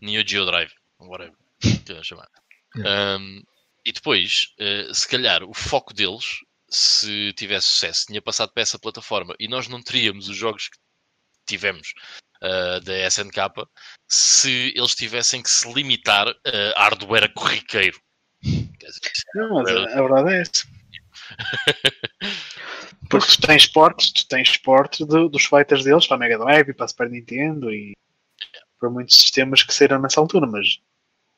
Neo 0.00 0.26
Geo 0.26 0.46
Drive, 0.46 0.72
whatever, 0.98 1.36
que 1.60 1.92
eu 1.92 2.04
chamar. 2.04 2.28
Yeah. 2.76 3.18
Um, 3.18 3.42
e 3.84 3.92
depois, 3.92 4.54
uh, 4.60 4.94
se 4.94 5.08
calhar, 5.08 5.42
o 5.42 5.52
foco 5.52 5.92
deles, 5.92 6.38
se 6.72 7.32
tivesse 7.34 7.68
sucesso, 7.68 8.06
tinha 8.06 8.22
passado 8.22 8.52
para 8.52 8.62
essa 8.62 8.78
plataforma 8.78 9.34
e 9.38 9.48
nós 9.48 9.68
não 9.68 9.82
teríamos 9.82 10.28
os 10.28 10.36
jogos 10.36 10.68
que 10.68 10.78
tivemos 11.46 11.92
uh, 12.42 12.80
da 12.80 13.06
SNK 13.06 13.38
se 14.08 14.72
eles 14.76 14.94
tivessem 14.94 15.42
que 15.42 15.50
se 15.50 15.70
limitar 15.72 16.28
a 16.76 16.82
hardware 16.82 17.32
corriqueiro. 17.34 18.00
Não, 19.34 19.62
mas 19.62 19.68
a, 19.68 19.98
a 19.98 20.02
verdade 20.02 20.34
é 20.34 20.40
essa. 20.40 20.66
Porque 23.08 23.26
tu 23.26 23.46
tens 23.46 23.62
esportes, 23.64 24.12
tu 24.12 24.26
tens 24.26 24.48
esportes 24.48 25.06
dos 25.06 25.44
fighters 25.44 25.84
deles 25.84 26.06
para 26.06 26.16
a 26.16 26.20
Mega 26.20 26.38
Drive, 26.38 26.72
para 26.74 26.84
a 26.86 26.88
Super 26.88 27.10
Nintendo 27.10 27.70
e 27.72 27.92
para 28.78 28.90
muitos 28.90 29.16
sistemas 29.16 29.62
que 29.62 29.72
saíram 29.72 30.00
nessa 30.00 30.20
altura, 30.20 30.46
mas 30.46 30.80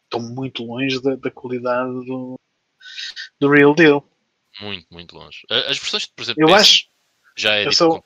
estão 0.04 0.20
muito 0.20 0.64
longe 0.64 1.02
da, 1.02 1.16
da 1.16 1.30
qualidade 1.30 1.92
do, 2.06 2.38
do 3.40 3.50
Real 3.50 3.74
Deal. 3.74 4.08
Muito, 4.60 4.86
muito 4.90 5.16
longe. 5.16 5.40
As 5.50 5.78
versões, 5.78 6.06
por 6.06 6.22
exemplo, 6.22 6.42
eu 6.42 6.54
acho, 6.54 6.86
já 7.36 7.56
é 7.56 7.66
eu 7.66 7.72
só, 7.72 8.02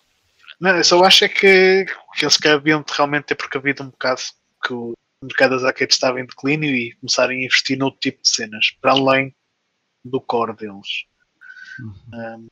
não, 0.60 0.76
eu 0.76 0.84
só 0.84 1.02
acho 1.04 1.24
é 1.24 1.28
que, 1.28 1.86
que 2.14 2.24
eles 2.24 2.36
que 2.36 2.48
haviam 2.48 2.82
de 2.82 2.92
realmente 2.92 3.24
ter 3.24 3.34
precavido 3.34 3.82
um 3.82 3.90
bocado 3.90 4.20
que 4.64 4.72
o 4.72 4.94
mercado 5.22 5.50
das 5.50 5.64
arcades 5.64 5.96
estava 5.96 6.20
em 6.20 6.26
declínio 6.26 6.70
e 6.74 6.94
começarem 6.96 7.42
a 7.42 7.46
investir 7.46 7.78
noutro 7.78 8.00
tipo 8.00 8.22
de 8.22 8.28
cenas, 8.28 8.70
para 8.80 8.92
além 8.92 9.34
do 10.04 10.20
core 10.20 10.56
deles. 10.56 11.06
Um, 12.12 12.48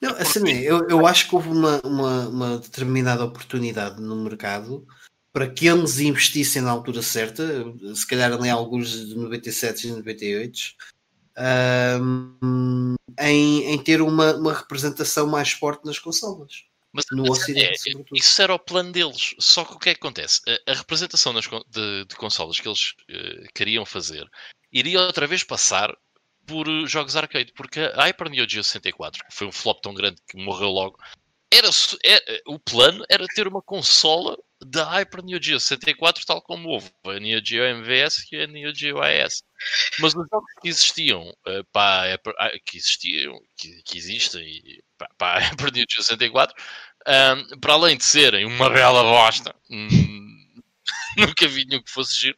não, 0.00 0.12
assim, 0.16 0.48
eu, 0.50 0.86
eu 0.88 1.06
acho 1.06 1.28
que 1.28 1.34
houve 1.34 1.48
uma, 1.48 1.80
uma, 1.82 2.28
uma, 2.28 2.58
determinada 2.58 3.24
oportunidade 3.24 4.00
no 4.00 4.16
mercado 4.16 4.86
para 5.32 5.48
que 5.48 5.66
eles 5.66 5.98
investissem 5.98 6.62
na 6.62 6.70
altura 6.70 7.02
certa, 7.02 7.44
se 7.94 8.06
calhar 8.06 8.32
ali 8.32 8.48
alguns 8.48 8.90
de 8.90 9.14
97 9.14 9.88
e 9.88 9.90
98, 9.90 10.58
um, 12.00 12.94
em, 13.20 13.72
em 13.72 13.78
ter 13.78 14.00
uma, 14.00 14.34
uma 14.34 14.54
representação 14.54 15.26
mais 15.26 15.52
forte 15.52 15.84
nas 15.84 15.98
consolas. 15.98 16.64
Mas, 16.92 17.04
no 17.12 17.30
Ocidente, 17.30 17.90
é, 17.90 18.02
isso 18.14 18.40
era 18.40 18.54
o 18.54 18.58
plano 18.58 18.90
deles. 18.90 19.34
Só 19.38 19.64
que 19.64 19.74
o 19.74 19.78
que 19.78 19.90
é 19.90 19.94
que 19.94 20.00
acontece? 20.00 20.40
A, 20.48 20.72
a 20.72 20.74
representação 20.74 21.32
nas, 21.32 21.44
de, 21.44 22.04
de 22.06 22.16
consolas 22.16 22.58
que 22.58 22.66
eles 22.66 22.92
uh, 23.10 23.52
queriam 23.54 23.84
fazer 23.84 24.26
iria 24.72 25.00
outra 25.00 25.26
vez 25.26 25.42
passar 25.42 25.94
por 26.46 26.66
jogos 26.86 27.16
arcade, 27.16 27.52
porque 27.54 27.80
a 27.80 28.04
Hyper 28.04 28.30
Neo 28.30 28.48
Geo 28.48 28.62
64, 28.62 29.24
que 29.24 29.34
foi 29.34 29.46
um 29.46 29.52
flop 29.52 29.80
tão 29.82 29.92
grande 29.92 30.20
que 30.28 30.36
morreu 30.42 30.68
logo, 30.68 30.98
era, 31.52 31.68
é, 32.04 32.42
o 32.46 32.58
plano 32.58 33.04
era 33.08 33.26
ter 33.34 33.46
uma 33.46 33.62
consola 33.62 34.36
da 34.60 34.84
Hyper 34.84 35.22
Neo 35.22 35.42
Geo 35.42 35.60
64, 35.60 36.24
tal 36.24 36.42
como 36.42 36.68
houve 36.68 36.90
a 37.04 37.20
Neo 37.20 37.40
Geo 37.44 37.64
MVS 37.64 38.26
e 38.32 38.36
a 38.36 38.46
Neo 38.46 38.74
Geo 38.74 39.00
AS. 39.00 39.42
Mas 40.00 40.14
os 40.14 40.26
jogos 40.30 40.50
que 40.60 40.68
existiam 40.68 41.28
uh, 41.28 41.64
para 41.72 42.14
Hyper, 42.14 42.34
ah, 42.38 42.50
que 42.64 42.76
existiam, 42.76 43.38
que, 43.56 43.82
que 43.82 43.98
existem 43.98 44.62
para, 44.98 45.08
para 45.18 45.38
a 45.38 45.40
Hyper 45.40 45.72
Neo 45.72 45.84
Geo 45.88 46.02
64, 46.02 46.54
um, 47.06 47.60
para 47.60 47.74
além 47.74 47.96
de 47.96 48.04
serem 48.04 48.44
uma 48.44 48.68
bela 48.70 49.02
bosta, 49.02 49.54
hum, 49.70 49.88
nunca 51.16 51.46
vi 51.46 51.64
nenhum 51.66 51.82
que 51.82 51.90
fosse 51.90 52.16
giro, 52.16 52.36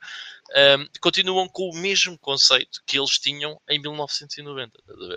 um, 0.50 0.86
continuam 1.00 1.48
com 1.48 1.70
o 1.70 1.76
mesmo 1.76 2.18
conceito 2.18 2.80
que 2.86 2.98
eles 2.98 3.18
tinham 3.18 3.60
em 3.68 3.80
1990. 3.80 4.72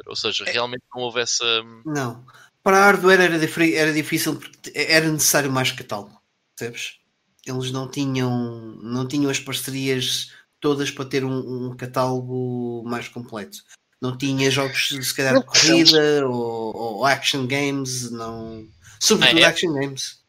Ou 0.06 0.16
seja, 0.16 0.44
é. 0.46 0.52
realmente 0.52 0.84
não 0.94 1.02
houve 1.02 1.22
essa. 1.22 1.46
Hum, 1.62 1.84
não. 1.86 2.26
Para 2.64 2.78
a 2.78 2.86
hardware 2.86 3.22
era, 3.22 3.36
era 3.74 3.94
difícil 3.94 4.36
porque 4.36 4.72
era 4.76 5.10
necessário 5.10 5.52
mais 5.52 5.72
catálogo, 5.72 6.22
percebes? 6.56 7.00
Eles 7.46 7.72
não 7.72 7.90
tinham, 7.90 8.78
não 8.84 9.08
tinham 9.08 9.32
as 9.32 9.40
parcerias 9.40 10.32
todas 10.60 10.92
para 10.92 11.06
ter 11.06 11.26
um, 11.26 11.70
um 11.70 11.76
catálogo 11.76 12.84
mais 12.86 13.08
completo. 13.08 13.64
Não 14.00 14.16
tinha 14.18 14.50
jogos 14.50 14.90
se 14.90 15.14
calhar 15.16 15.40
de 15.40 15.46
corrida 15.46 16.28
ou, 16.28 16.76
ou, 16.76 17.06
action 17.06 17.48
games, 17.48 18.12
não. 18.12 18.68
Sobretudo 19.00 19.40
ah, 19.40 19.42
é? 19.42 19.46
action 19.46 19.74
games. 19.74 20.24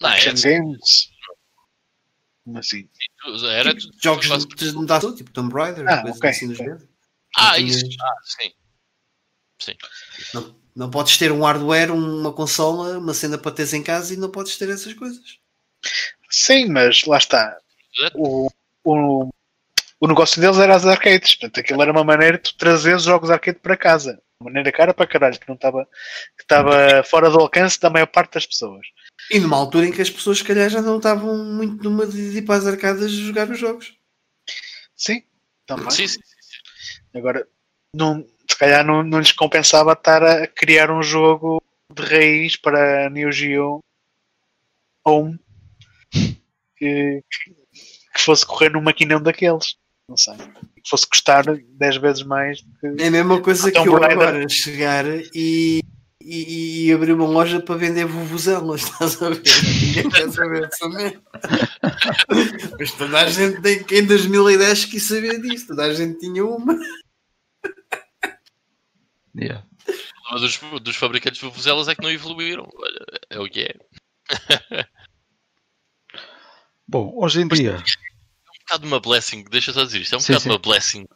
Não, 0.00 0.08
é 0.10 0.28
action 0.28 0.50
é 0.50 0.58
games. 0.58 1.12
Como 2.44 2.58
assim? 2.58 2.88
Era 3.52 3.74
tipo, 3.74 3.94
jogos 4.02 4.26
de, 4.26 5.16
tipo 5.16 5.30
Tomb 5.30 5.54
Raider, 5.54 5.88
ah, 5.88 6.04
okay, 6.08 6.30
assim 6.30 6.52
okay. 6.52 6.66
Ah, 7.36 7.58
isso. 7.58 7.84
Ah, 8.00 8.14
sim. 8.24 8.52
Sim. 9.64 9.74
Não, 10.34 10.54
não 10.74 10.90
podes 10.90 11.16
ter 11.18 11.30
um 11.30 11.42
hardware, 11.42 11.92
uma 11.92 12.32
consola, 12.32 12.98
uma 12.98 13.14
cena 13.14 13.38
para 13.38 13.52
teres 13.52 13.72
em 13.72 13.82
casa 13.82 14.12
e 14.12 14.16
não 14.16 14.30
podes 14.30 14.56
ter 14.56 14.68
essas 14.68 14.92
coisas. 14.94 15.38
Sim, 16.30 16.66
mas 16.66 17.04
lá 17.04 17.18
está. 17.18 17.58
O, 18.14 18.48
o, 18.84 19.28
o 20.00 20.08
negócio 20.08 20.40
deles 20.40 20.58
era 20.58 20.74
as 20.74 20.86
arcades. 20.86 21.36
Portanto, 21.36 21.60
aquilo 21.60 21.82
era 21.82 21.92
uma 21.92 22.04
maneira 22.04 22.38
de 22.38 22.44
tu 22.44 22.56
trazer 22.56 22.96
os 22.96 23.04
jogos 23.04 23.30
arcade 23.30 23.58
para 23.58 23.76
casa. 23.76 24.20
Uma 24.40 24.50
maneira 24.50 24.72
cara 24.72 24.92
para 24.92 25.06
caralho, 25.06 25.38
que 25.38 25.48
não 25.48 25.54
estava 25.54 25.84
que 26.36 26.42
estava 26.42 27.04
fora 27.04 27.30
do 27.30 27.38
alcance 27.38 27.78
da 27.80 27.90
maior 27.90 28.06
parte 28.06 28.34
das 28.34 28.46
pessoas. 28.46 28.84
E 29.30 29.38
numa 29.38 29.56
altura 29.56 29.86
em 29.86 29.92
que 29.92 30.02
as 30.02 30.10
pessoas, 30.10 30.38
se 30.38 30.44
calhar, 30.44 30.68
já 30.68 30.82
não 30.82 30.96
estavam 30.96 31.44
muito 31.44 31.84
numa 31.84 32.06
de 32.06 32.38
ir 32.38 32.42
para 32.42 32.56
as 32.56 32.66
arcadas 32.66 33.12
jogar 33.12 33.48
os 33.48 33.58
jogos. 33.58 33.94
Sim, 34.96 35.22
também. 35.66 35.90
Sim, 35.90 36.08
sim, 36.08 36.20
sim. 36.20 37.18
Agora, 37.18 37.46
não, 37.94 38.26
calhar 38.62 38.86
não, 38.86 39.02
não 39.02 39.18
lhes 39.18 39.32
compensava 39.32 39.92
estar 39.92 40.22
a 40.22 40.46
criar 40.46 40.88
um 40.88 41.02
jogo 41.02 41.60
de 41.92 42.02
raiz 42.02 42.54
para 42.54 43.10
Neo 43.10 43.32
Geo 43.32 43.80
Home 45.04 45.36
que, 46.76 47.22
que 47.32 48.20
fosse 48.20 48.46
correr 48.46 48.70
num 48.70 48.80
maquinão 48.80 49.20
daqueles. 49.20 49.74
Não 50.08 50.16
sei. 50.16 50.34
Que 50.36 50.88
fosse 50.88 51.08
custar 51.08 51.44
10 51.44 51.96
vezes 51.96 52.22
mais. 52.22 52.60
Que... 52.80 53.02
É 53.02 53.08
a 53.08 53.10
mesma 53.10 53.40
coisa 53.40 53.72
que 53.72 53.78
eu 53.78 53.96
agora 53.96 54.48
chegar 54.48 55.04
e, 55.34 55.80
e, 56.20 56.86
e, 56.86 56.92
abrir 56.92 57.12
uma 57.12 57.26
loja 57.26 57.60
para 57.60 57.74
vender 57.74 58.04
vuvuzelas, 58.04 58.82
estás 58.86 59.20
a 59.20 59.30
ver? 59.30 59.42
Ninguém 59.80 60.08
quer 60.08 60.30
saber 60.30 60.68
disso 60.68 60.88
mesmo. 60.94 61.22
Mas 62.78 62.92
toda 62.92 63.18
a 63.18 63.26
gente 63.28 63.60
tem, 63.60 63.84
em 63.98 64.06
2010 64.06 64.84
quis 64.84 65.02
saber 65.02 65.40
disso, 65.40 65.66
toda 65.66 65.84
a 65.84 65.94
gente 65.94 66.20
tinha 66.20 66.44
uma. 66.44 66.78
Yeah. 69.36 69.66
O 70.30 70.38
dos, 70.38 70.58
dos 70.82 70.96
fabricantes 70.96 71.40
de 71.40 71.46
vuvuzelas 71.46 71.88
é 71.88 71.94
que 71.94 72.02
não 72.02 72.10
evoluíram. 72.10 72.68
Olha, 72.74 73.06
é 73.30 73.38
o 73.38 73.48
que 73.48 73.60
é. 73.60 73.74
Bom, 76.86 77.12
hoje 77.16 77.40
em 77.40 77.48
dia. 77.48 77.72
É 77.72 77.76
um 77.76 78.58
bocado 78.60 78.86
uma 78.86 79.00
blessing, 79.00 79.44
deixa 79.44 79.72
só 79.72 79.84
dizer 79.84 80.00
isto, 80.00 80.14
é 80.14 80.18
um 80.18 80.20
sim, 80.20 80.32
bocado 80.32 80.42
sim. 80.42 80.50
uma 80.50 80.58
blessing. 80.58 81.06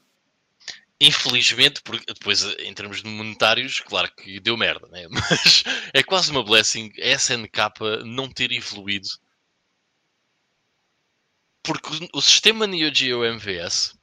Infelizmente, 0.99 1.83
porque 1.83 2.07
depois 2.13 2.43
em 2.61 2.73
termos 2.73 3.03
monetários, 3.03 3.81
claro 3.81 4.11
que 4.15 4.41
deu 4.41 4.57
merda, 4.57 4.89
né? 4.89 5.07
mas 5.13 5.63
é 5.93 6.03
quase 6.03 6.31
uma 6.31 6.43
blessing 6.43 6.91
a 6.99 7.09
SNK 7.09 8.05
não 8.05 8.31
ter 8.31 8.51
evoluído. 8.53 9.09
Porque 11.63 12.09
o 12.15 12.23
sistema 12.23 12.67
Neo 12.67 12.95
Geo 12.95 13.25
MVS 13.25 13.96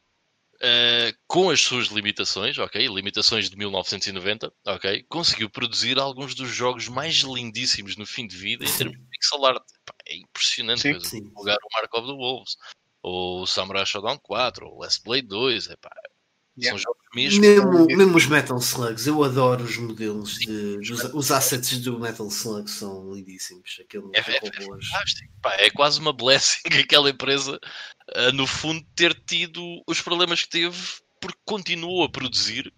uh, 0.56 1.18
com 1.28 1.50
as 1.50 1.62
suas 1.62 1.88
limitações, 1.88 2.58
ok? 2.58 2.88
Limitações 2.88 3.50
de 3.50 3.58
1990, 3.58 4.54
ok? 4.66 5.04
Conseguiu 5.10 5.50
produzir 5.50 6.00
alguns 6.00 6.34
dos 6.36 6.50
jogos 6.50 6.88
mais 6.88 7.16
lindíssimos 7.18 7.96
no 7.96 8.06
fim 8.06 8.28
de 8.28 8.36
vida 8.36 8.66
em 8.66 8.78
termos 8.78 8.98
de 8.98 9.06
pixel 9.10 9.46
art. 9.46 9.64
Epá, 9.82 9.96
é 10.08 10.16
impressionante 10.18 10.82
Sim, 10.82 10.92
coisa. 10.92 11.06
sim. 11.08 11.32
Jogar 11.38 11.58
o 11.58 11.74
Mark 11.74 11.94
of 11.94 12.08
the 12.08 12.14
Wolves, 12.14 12.56
ou 13.02 13.42
o 13.42 13.48
Samurai 13.48 13.86
Shodown 13.86 14.18
4, 14.20 14.68
ou 14.68 14.80
Last 14.80 15.04
Blade 15.04 15.28
2, 15.28 15.70
epá, 15.70 15.92
Yeah. 16.56 16.78
são 16.78 16.78
jogos 16.78 17.03
mesmo. 17.14 17.42
Mesmo, 17.42 17.86
mesmo 17.86 18.18
os 18.18 18.26
Metal 18.28 18.58
Slugs, 18.58 19.06
eu 19.08 19.24
adoro 19.24 19.64
os 19.64 19.78
modelos, 19.78 20.38
de, 20.40 20.78
dos- 20.78 21.04
os 21.14 21.32
assets 21.32 21.80
do 21.80 22.00
Metal 22.00 22.28
Slug 22.28 22.70
são 22.70 23.14
lindíssimos. 23.14 23.80
Aquele 23.82 24.06
É, 24.14 24.20
é, 24.20 24.38
é 24.38 24.62
fantástico. 24.62 25.32
Pá, 25.42 25.54
é 25.60 25.70
quase 25.70 26.00
uma 26.00 26.14
blessing 26.14 26.62
aquela 26.80 27.10
empresa, 27.10 27.60
ah, 28.16 28.32
no 28.32 28.48
fundo, 28.48 28.86
ter 28.96 29.14
tido 29.26 29.62
os 29.88 30.02
problemas 30.02 30.42
que 30.44 30.50
teve 30.50 30.78
porque 31.22 31.40
continuou 31.46 32.04
a 32.04 32.10
produzir 32.12 32.74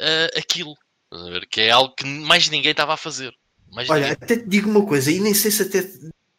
ah, 0.00 0.28
aquilo. 0.38 0.74
Que 1.50 1.62
é 1.62 1.70
algo 1.70 1.94
que 1.94 2.04
mais 2.04 2.48
ninguém 2.50 2.70
estava 2.72 2.94
a 2.94 2.98
fazer. 2.98 3.32
Mais 3.72 3.88
Olha, 3.90 4.00
ninguém. 4.08 4.12
até 4.22 4.36
te 4.36 4.46
digo 4.48 4.68
uma 4.70 4.84
coisa, 4.86 5.10
e 5.10 5.20
nem 5.20 5.34
sei 5.34 5.50
se 5.50 5.62
até 5.62 5.82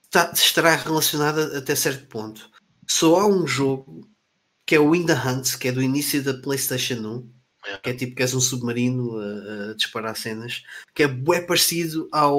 tá- 0.09 0.31
estará 0.33 0.75
relacionada 0.75 1.57
até 1.57 1.75
certo 1.75 2.07
ponto. 2.07 2.49
Só 2.87 3.19
há 3.19 3.27
um 3.27 3.45
jogo 3.45 4.08
que 4.69 4.75
é 4.75 4.79
o 4.79 4.93
In 4.93 5.03
the 5.07 5.15
Hunt, 5.15 5.57
que 5.57 5.67
é 5.69 5.71
do 5.71 5.81
início 5.81 6.23
da 6.23 6.31
PlayStation 6.31 6.93
1, 6.93 7.31
É. 7.65 7.77
que 7.79 7.89
é 7.89 7.93
tipo 7.95 8.15
que 8.15 8.21
és 8.21 8.35
um 8.35 8.39
submarino 8.39 9.17
a, 9.17 9.71
a 9.71 9.73
disparar 9.73 10.15
cenas, 10.15 10.61
que 10.93 11.01
é 11.01 11.07
bem 11.07 11.43
parecido 11.43 12.07
ao, 12.11 12.37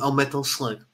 ao 0.00 0.12
Metal 0.12 0.42
Slug. 0.42 0.84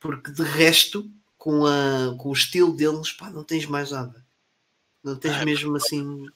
Porque 0.00 0.32
de 0.32 0.42
resto, 0.42 1.08
com, 1.38 1.64
a, 1.64 2.12
com 2.18 2.30
o 2.30 2.32
estilo 2.32 2.74
deles, 2.76 3.12
pá, 3.12 3.30
não 3.30 3.44
tens 3.44 3.66
mais 3.66 3.92
nada. 3.92 4.26
Não 5.04 5.14
tens 5.16 5.34
Ah, 5.36 5.44
mesmo 5.44 5.76
assim 5.76 6.26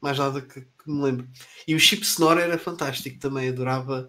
mais 0.00 0.16
nada 0.16 0.40
que, 0.40 0.60
que 0.60 0.88
me 0.88 1.02
lembro. 1.02 1.28
E 1.66 1.74
o 1.74 1.80
chip 1.80 2.04
sonoro 2.06 2.38
era 2.38 2.56
fantástico 2.58 3.18
também, 3.18 3.48
adorava 3.48 4.08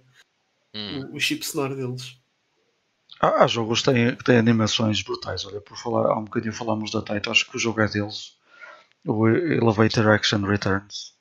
Hum. 0.76 1.10
o, 1.12 1.16
o 1.16 1.20
chip 1.20 1.44
sonoro 1.44 1.76
deles. 1.76 2.20
Há, 3.20 3.44
há 3.44 3.48
jogos 3.48 3.80
que 3.82 3.92
têm, 3.92 4.16
que 4.16 4.24
têm 4.24 4.38
animações 4.38 5.02
brutais. 5.02 5.44
Olha, 5.44 5.60
por 5.60 5.76
falar, 5.76 6.06
há 6.12 6.18
um 6.20 6.26
bocadinho 6.26 6.54
falámos 6.54 6.92
da 6.92 7.02
Taito, 7.02 7.32
acho 7.32 7.50
que 7.50 7.58
o 7.58 7.60
jogo 7.60 7.82
é 7.82 7.88
deles. 7.88 8.38
O 9.08 9.28
Elevator 9.28 10.08
Action 10.10 10.42
Returns. 10.46 11.14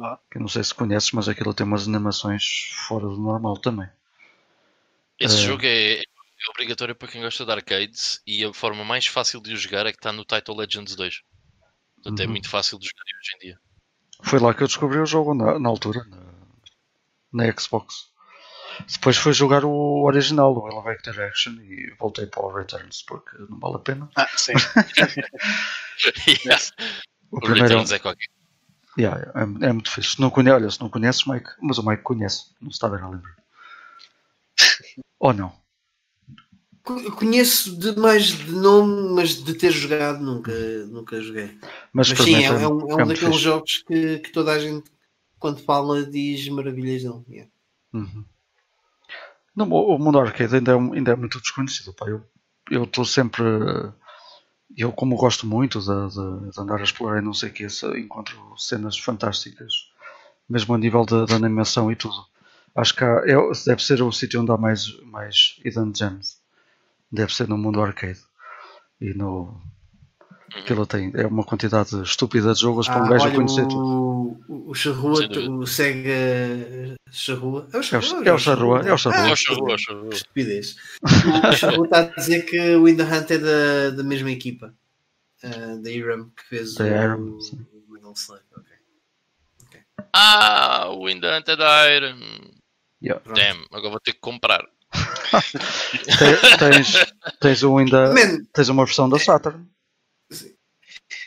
Ah. 0.00 0.18
Que 0.30 0.38
não 0.38 0.48
sei 0.48 0.64
se 0.64 0.74
conheces, 0.74 1.12
mas 1.12 1.28
aquilo 1.28 1.52
tem 1.52 1.66
umas 1.66 1.86
animações 1.86 2.70
fora 2.88 3.06
do 3.06 3.16
normal 3.18 3.56
também. 3.58 3.88
Esse 5.18 5.36
É. 5.36 5.40
jogo 5.46 5.62
é, 5.66 6.00
é 6.00 6.04
obrigatório 6.50 6.94
para 6.94 7.08
quem 7.08 7.20
gosta 7.20 7.44
de 7.44 7.52
arcades 7.52 8.22
e 8.26 8.44
a 8.44 8.52
forma 8.52 8.84
mais 8.84 9.06
fácil 9.06 9.40
de 9.42 9.52
o 9.52 9.56
jogar 9.56 9.84
é 9.86 9.92
que 9.92 9.98
está 9.98 10.12
no 10.12 10.24
Title 10.24 10.56
Legends 10.56 10.94
2. 10.96 11.22
Portanto, 11.96 12.20
é 12.20 12.24
Uhum. 12.24 12.30
muito 12.30 12.48
fácil 12.48 12.78
de 12.78 12.86
jogar 12.86 13.02
hoje 13.02 13.36
em 13.36 13.38
dia. 13.40 13.60
Foi 14.22 14.38
lá 14.38 14.54
que 14.54 14.62
eu 14.62 14.66
descobri 14.66 14.98
o 14.98 15.06
jogo 15.06 15.34
na, 15.34 15.58
na 15.58 15.68
altura, 15.68 16.04
na, 16.04 17.44
na 17.44 17.52
Xbox. 17.58 18.09
Depois 18.88 19.16
fui 19.16 19.32
jogar 19.32 19.64
o 19.64 20.02
original, 20.04 20.54
o 20.56 20.68
Elevator 20.68 21.20
Action, 21.22 21.52
e 21.62 21.92
voltei 21.98 22.26
para 22.26 22.42
o 22.44 22.52
Returns, 22.52 23.02
porque 23.02 23.36
não 23.48 23.58
vale 23.58 23.76
a 23.76 23.78
pena. 23.78 24.10
Ah, 24.16 24.28
sim. 24.36 24.52
Yeah. 26.44 26.62
O, 27.30 27.36
O 27.36 27.40
primeiro 27.40 27.68
Returns 27.68 27.92
é 27.92 27.98
qualquer 27.98 28.24
yeah, 28.98 29.32
é, 29.34 29.66
é 29.68 29.72
muito 29.72 29.90
fixe. 29.90 30.20
Não 30.20 30.30
conhe, 30.30 30.50
olha, 30.50 30.70
se 30.70 30.80
não 30.80 30.88
conheces, 30.88 31.24
Mike, 31.26 31.50
mas 31.60 31.78
o 31.78 31.86
Mike 31.86 32.02
conhece, 32.02 32.46
não 32.60 32.70
se 32.70 32.76
está 32.76 32.88
bem 32.88 33.00
a 33.00 33.08
lembrar. 33.08 33.36
Ou 35.20 35.32
não? 35.34 35.52
Co- 36.82 37.12
Conheço 37.12 37.76
de 37.78 37.94
mais 37.96 38.26
de 38.28 38.50
nome, 38.52 39.14
mas 39.14 39.42
de 39.44 39.54
ter 39.54 39.70
jogado 39.70 40.20
nunca, 40.24 40.52
nunca 40.86 41.20
joguei. 41.20 41.58
Mas, 41.92 42.08
Mas 42.08 42.18
sim, 42.18 42.34
é, 42.36 42.44
é 42.44 42.50
um, 42.68 42.90
é 42.90 42.94
um 42.94 43.06
daqueles 43.06 43.18
fixe. 43.34 43.38
jogos 43.38 43.84
que, 43.86 44.18
que 44.20 44.32
toda 44.32 44.52
a 44.52 44.58
gente, 44.58 44.90
quando 45.38 45.62
fala, 45.62 46.02
diz 46.04 46.48
maravilhas 46.48 47.02
dele. 47.02 47.22
Yeah. 47.28 47.50
Uhum. 47.92 48.24
Não, 49.54 49.68
o 49.70 49.98
mundo 49.98 50.18
arcade 50.20 50.56
ainda 50.56 50.72
é, 50.72 50.74
ainda 50.76 51.12
é 51.12 51.16
muito 51.16 51.40
desconhecido. 51.40 51.92
Pá. 51.94 52.06
Eu 52.70 52.84
estou 52.84 53.04
sempre. 53.04 53.42
Eu, 54.76 54.92
como 54.92 55.16
gosto 55.16 55.46
muito 55.46 55.80
de, 55.80 55.86
de- 55.86 56.50
de 56.52 56.60
andar 56.60 56.80
a 56.80 56.84
explorar 56.84 57.20
e 57.20 57.24
não 57.24 57.34
sei 57.34 57.50
o 57.50 57.52
que, 57.52 57.66
encontro 57.98 58.38
cenas 58.56 58.96
fantásticas, 58.98 59.72
mesmo 60.48 60.74
a 60.74 60.78
nível 60.78 61.04
de 61.04 61.34
animação 61.34 61.90
e 61.90 61.96
tudo. 61.96 62.14
Acho 62.74 62.94
que 62.94 63.02
há- 63.04 63.22
é, 63.26 63.34
deve 63.66 63.82
ser 63.82 64.00
o 64.02 64.12
sítio 64.12 64.40
onde 64.40 64.52
há 64.52 64.56
mais, 64.56 64.86
mais 65.02 65.56
hidden 65.64 65.92
gems. 65.94 66.38
Deve 67.10 67.34
ser 67.34 67.48
no 67.48 67.58
mundo 67.58 67.82
arcade. 67.82 68.20
E 69.00 69.12
no. 69.14 69.60
Aquilo 70.56 70.86
tem. 70.86 71.12
É 71.14 71.26
uma 71.26 71.44
quantidade 71.44 72.00
estúpida 72.02 72.52
de 72.52 72.60
jogos 72.60 72.86
para 72.88 73.02
um 73.02 73.06
Ah, 73.06 73.08
gajo 73.10 73.24
olha, 73.26 73.34
conhecer 73.34 73.62
tudo. 73.68 73.76
o, 73.76 74.44
o, 74.48 74.70
o 74.70 74.74
Charrua, 74.74 75.28
o 75.50 75.66
Sega 75.66 76.10
Charrua. 77.10 77.68
É 77.72 77.76
o 77.76 77.80
É 77.80 77.82
Charrua? 77.82 78.20
o, 78.20 78.24
é 78.26 78.32
o 78.32 78.38
Charrua, 78.38 78.78
é 78.88 78.92
o 78.92 78.96
Charrua. 78.98 79.70
É 79.70 79.74
o 79.74 79.76
é 80.04 80.06
o. 80.06 80.10
Estupidez. 80.10 80.76
O 81.48 81.52
Charrua 81.56 81.84
está 81.84 81.98
a 82.00 82.02
dizer 82.02 82.42
que 82.42 82.58
o 82.76 82.88
In 82.88 82.96
the 82.96 83.04
Hunt 83.04 83.30
é 83.30 83.38
da, 83.38 83.90
da 83.96 84.02
mesma 84.02 84.30
equipa. 84.30 84.74
ah, 85.44 85.76
da 85.82 85.90
Iram 85.90 86.30
que 86.36 86.44
fez 86.48 86.74
Da 86.74 87.16
o, 87.16 87.40
sim. 87.40 87.64
o 87.88 87.92
Metal 87.92 88.12
Slug. 88.14 88.40
ok. 88.56 89.80
Ah, 90.12 90.88
o 90.90 91.06
Wind 91.06 91.22
Hunter 91.24 91.58
Iron. 91.94 92.18
Yeah. 93.02 93.20
Pronto. 93.22 93.38
Damn, 93.40 93.64
agora 93.72 93.90
vou 93.90 94.00
ter 94.00 94.12
que 94.14 94.20
comprar. 94.20 94.62
Te- 95.40 96.58
Tens, 96.58 97.06
tens, 97.40 97.62
um 97.62 97.78
ainda, 97.78 98.12
tens 98.52 98.68
uma 98.68 98.84
versão 98.84 99.08
da 99.08 99.18
Saturn. 99.18 99.64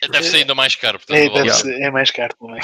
Deve 0.09 0.23
ser 0.23 0.37
ainda 0.37 0.55
mais 0.55 0.75
caro, 0.75 0.97
portanto, 0.99 1.37
É, 1.37 1.53
ser- 1.53 1.81
é 1.81 1.91
mais 1.91 2.11
caro 2.11 2.33
também. 2.39 2.59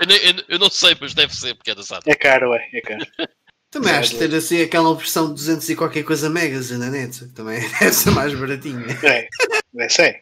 Eu, 0.00 0.16
eu- 0.16 0.44
eu 0.48 0.58
não 0.58 0.70
sei, 0.70 0.96
mas 1.00 1.14
deve 1.14 1.34
ser, 1.34 1.54
porque 1.54 1.70
é 1.70 1.74
da 1.74 1.82
Saturn. 1.82 2.10
É 2.10 2.14
caro, 2.14 2.54
é, 2.54 2.68
é 2.72 2.80
caro. 2.80 3.06
também 3.70 3.92
acho 3.92 4.12
de 4.12 4.18
ter 4.18 4.34
assim 4.34 4.62
aquela 4.62 4.94
versão 4.94 5.26
de 5.28 5.34
200 5.34 5.68
e 5.68 5.76
qualquer 5.76 6.02
coisa 6.04 6.28
megas 6.30 6.70
na 6.70 6.90
net. 6.90 7.28
Também 7.34 7.60
deve 7.80 7.92
ser 7.92 8.10
mais 8.10 8.32
baratinha. 8.34 8.86
É, 9.02 9.28
é 9.78 9.88
sério. 9.88 10.20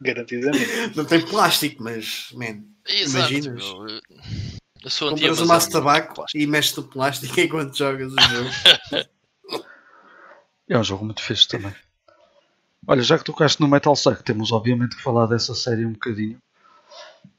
Garantidamente. 0.00 0.96
Não 0.96 1.04
tem 1.04 1.20
plástico, 1.20 1.82
mas, 1.82 2.28
man, 2.32 2.62
Exato. 2.88 3.32
Imaginas? 3.32 3.64
meu, 3.64 3.86
eu- 3.88 4.90
sou 4.90 5.10
compras 5.10 5.22
um 5.40 5.42
anti-Amazon. 5.42 5.46
maço 5.48 5.66
de 5.66 5.72
tabaco 5.72 6.24
e 6.34 6.46
mexes 6.46 6.76
no 6.76 6.84
plástico 6.84 7.34
enquanto 7.40 7.76
jogas 7.76 8.12
o 8.12 8.20
jogo. 8.20 8.50
É 10.70 10.76
um 10.78 10.84
jogo 10.84 11.04
muito 11.06 11.22
fixe 11.22 11.48
também. 11.48 11.74
Olha, 12.88 13.02
já 13.02 13.18
que 13.18 13.24
tocaste 13.24 13.60
no 13.60 13.68
Metal 13.68 13.92
Slug, 13.92 14.22
temos 14.24 14.50
obviamente 14.50 14.96
que 14.96 15.02
falar 15.02 15.26
dessa 15.26 15.54
série 15.54 15.84
um 15.86 15.92
bocadinho. 15.92 16.40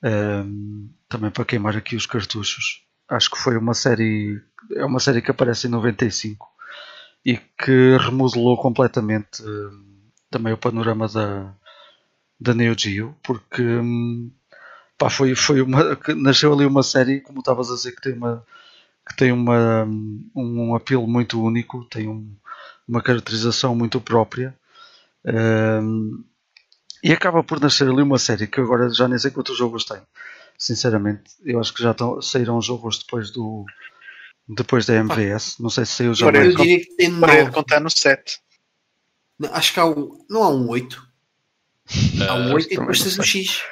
Ehm, 0.04 0.90
também 1.08 1.32
para 1.32 1.46
queimar 1.46 1.76
aqui 1.76 1.96
os 1.96 2.06
cartuchos. 2.06 2.84
Acho 3.08 3.32
que 3.32 3.38
foi 3.38 3.58
uma 3.58 3.74
série. 3.74 4.42
É 4.76 4.86
uma 4.86 5.00
série 5.00 5.22
que 5.22 5.32
aparece 5.32 5.68
em 5.68 5.72
95 5.72 6.48
e 7.26 7.38
que 7.38 7.98
remodelou 8.00 8.58
completamente 8.58 9.44
ehm, 9.44 10.12
também 10.30 10.54
o 10.54 10.58
panorama 10.58 11.08
da, 11.08 11.54
da 12.40 12.54
Neo 12.54 12.76
Geo, 12.78 13.16
porque 13.24 13.64
hum, 13.64 14.32
pá, 14.98 15.10
foi, 15.10 15.36
foi 15.36 15.62
uma, 15.62 15.98
nasceu 16.18 16.54
ali 16.54 16.66
uma 16.66 16.84
série, 16.84 17.22
como 17.22 17.40
estavas 17.40 17.72
a 17.72 17.76
dizer, 17.76 17.94
que 17.94 18.02
tem 18.02 18.14
uma 18.14 18.46
que 19.10 19.16
tem 19.18 19.32
uma, 19.34 19.86
hum, 19.86 20.30
um 20.36 20.76
apelo 20.76 21.08
muito 21.08 21.44
único, 21.44 21.86
tem 21.86 22.08
um, 22.10 22.36
uma 22.88 23.02
caracterização 23.04 23.76
muito 23.76 24.02
própria. 24.02 24.59
Hum, 25.26 26.24
e 27.04 27.12
acaba 27.12 27.44
por 27.44 27.60
nascer 27.60 27.88
ali 27.88 28.02
uma 28.02 28.18
série 28.18 28.48
que 28.48 28.60
agora 28.60 28.90
já 28.94 29.08
nem 29.08 29.18
sei 29.20 29.32
quantos 29.32 29.58
jogos 29.58 29.86
tem. 29.86 30.02
Sinceramente, 30.58 31.32
eu 31.46 31.60
acho 31.60 31.74
que 31.74 31.82
já 31.82 31.92
estão, 31.92 32.22
saíram 32.22 32.62
jogos 32.62 33.00
depois 33.00 33.32
do 33.32 33.66
depois 34.48 34.86
da 34.86 34.96
MVS. 34.96 35.58
Não 35.60 35.70
sei 35.70 35.86
se 35.86 35.94
saiu 35.94 36.14
já 36.14 36.26
Ora, 36.26 36.44
Eu 36.46 36.56
diria 36.56 36.80
que 36.80 36.96
tem 36.96 37.18
Parei 37.20 37.38
de 37.38 37.42
nove. 37.44 37.54
contar 37.54 37.80
no 37.80 37.90
7. 37.90 38.40
Não, 39.38 39.54
Acho 39.54 39.74
que 39.74 39.80
há 39.80 39.86
um. 39.86 40.26
Não 40.30 40.44
há 40.44 40.50
um 40.50 40.68
8. 40.70 41.08
Há 42.28 42.34
um 42.36 42.50
Ah, 42.52 42.54
8 42.56 42.66
e 42.66 42.76
também 42.76 42.80
depois 42.92 43.00
tens 43.04 43.18
o 43.20 43.24
sei. 43.24 43.44
X. 43.46 43.64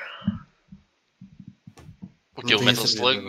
Porque 2.34 2.54
Não 2.54 2.62
o 2.62 2.64
Metal 2.66 2.86
Slug, 2.86 3.20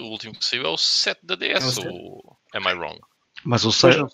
o 0.00 0.04
último 0.10 0.34
que 0.34 0.44
saiu 0.44 0.64
é 0.66 0.68
o 0.68 0.76
7 0.76 1.24
da 1.24 1.36
DS, 1.36 1.62
É 1.62 1.66
o 1.66 1.70
7. 1.70 1.88
ou 1.88 2.36
Am 2.54 2.68
I 2.68 2.74
Wrong? 2.74 3.00
Mas 3.44 3.64
o 3.64 3.68
Pois 3.68 3.76
6, 3.94 3.96
não. 3.96 4.10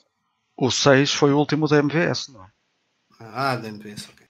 o 0.59 0.71
6 0.71 1.13
foi 1.13 1.33
o 1.33 1.39
último 1.39 1.67
da 1.67 1.79
MVS, 1.79 2.29
não 2.29 2.45
é? 2.45 2.49
Ah, 3.21 3.57
da 3.57 3.69
MPS, 3.69 4.09
ok. 4.11 4.27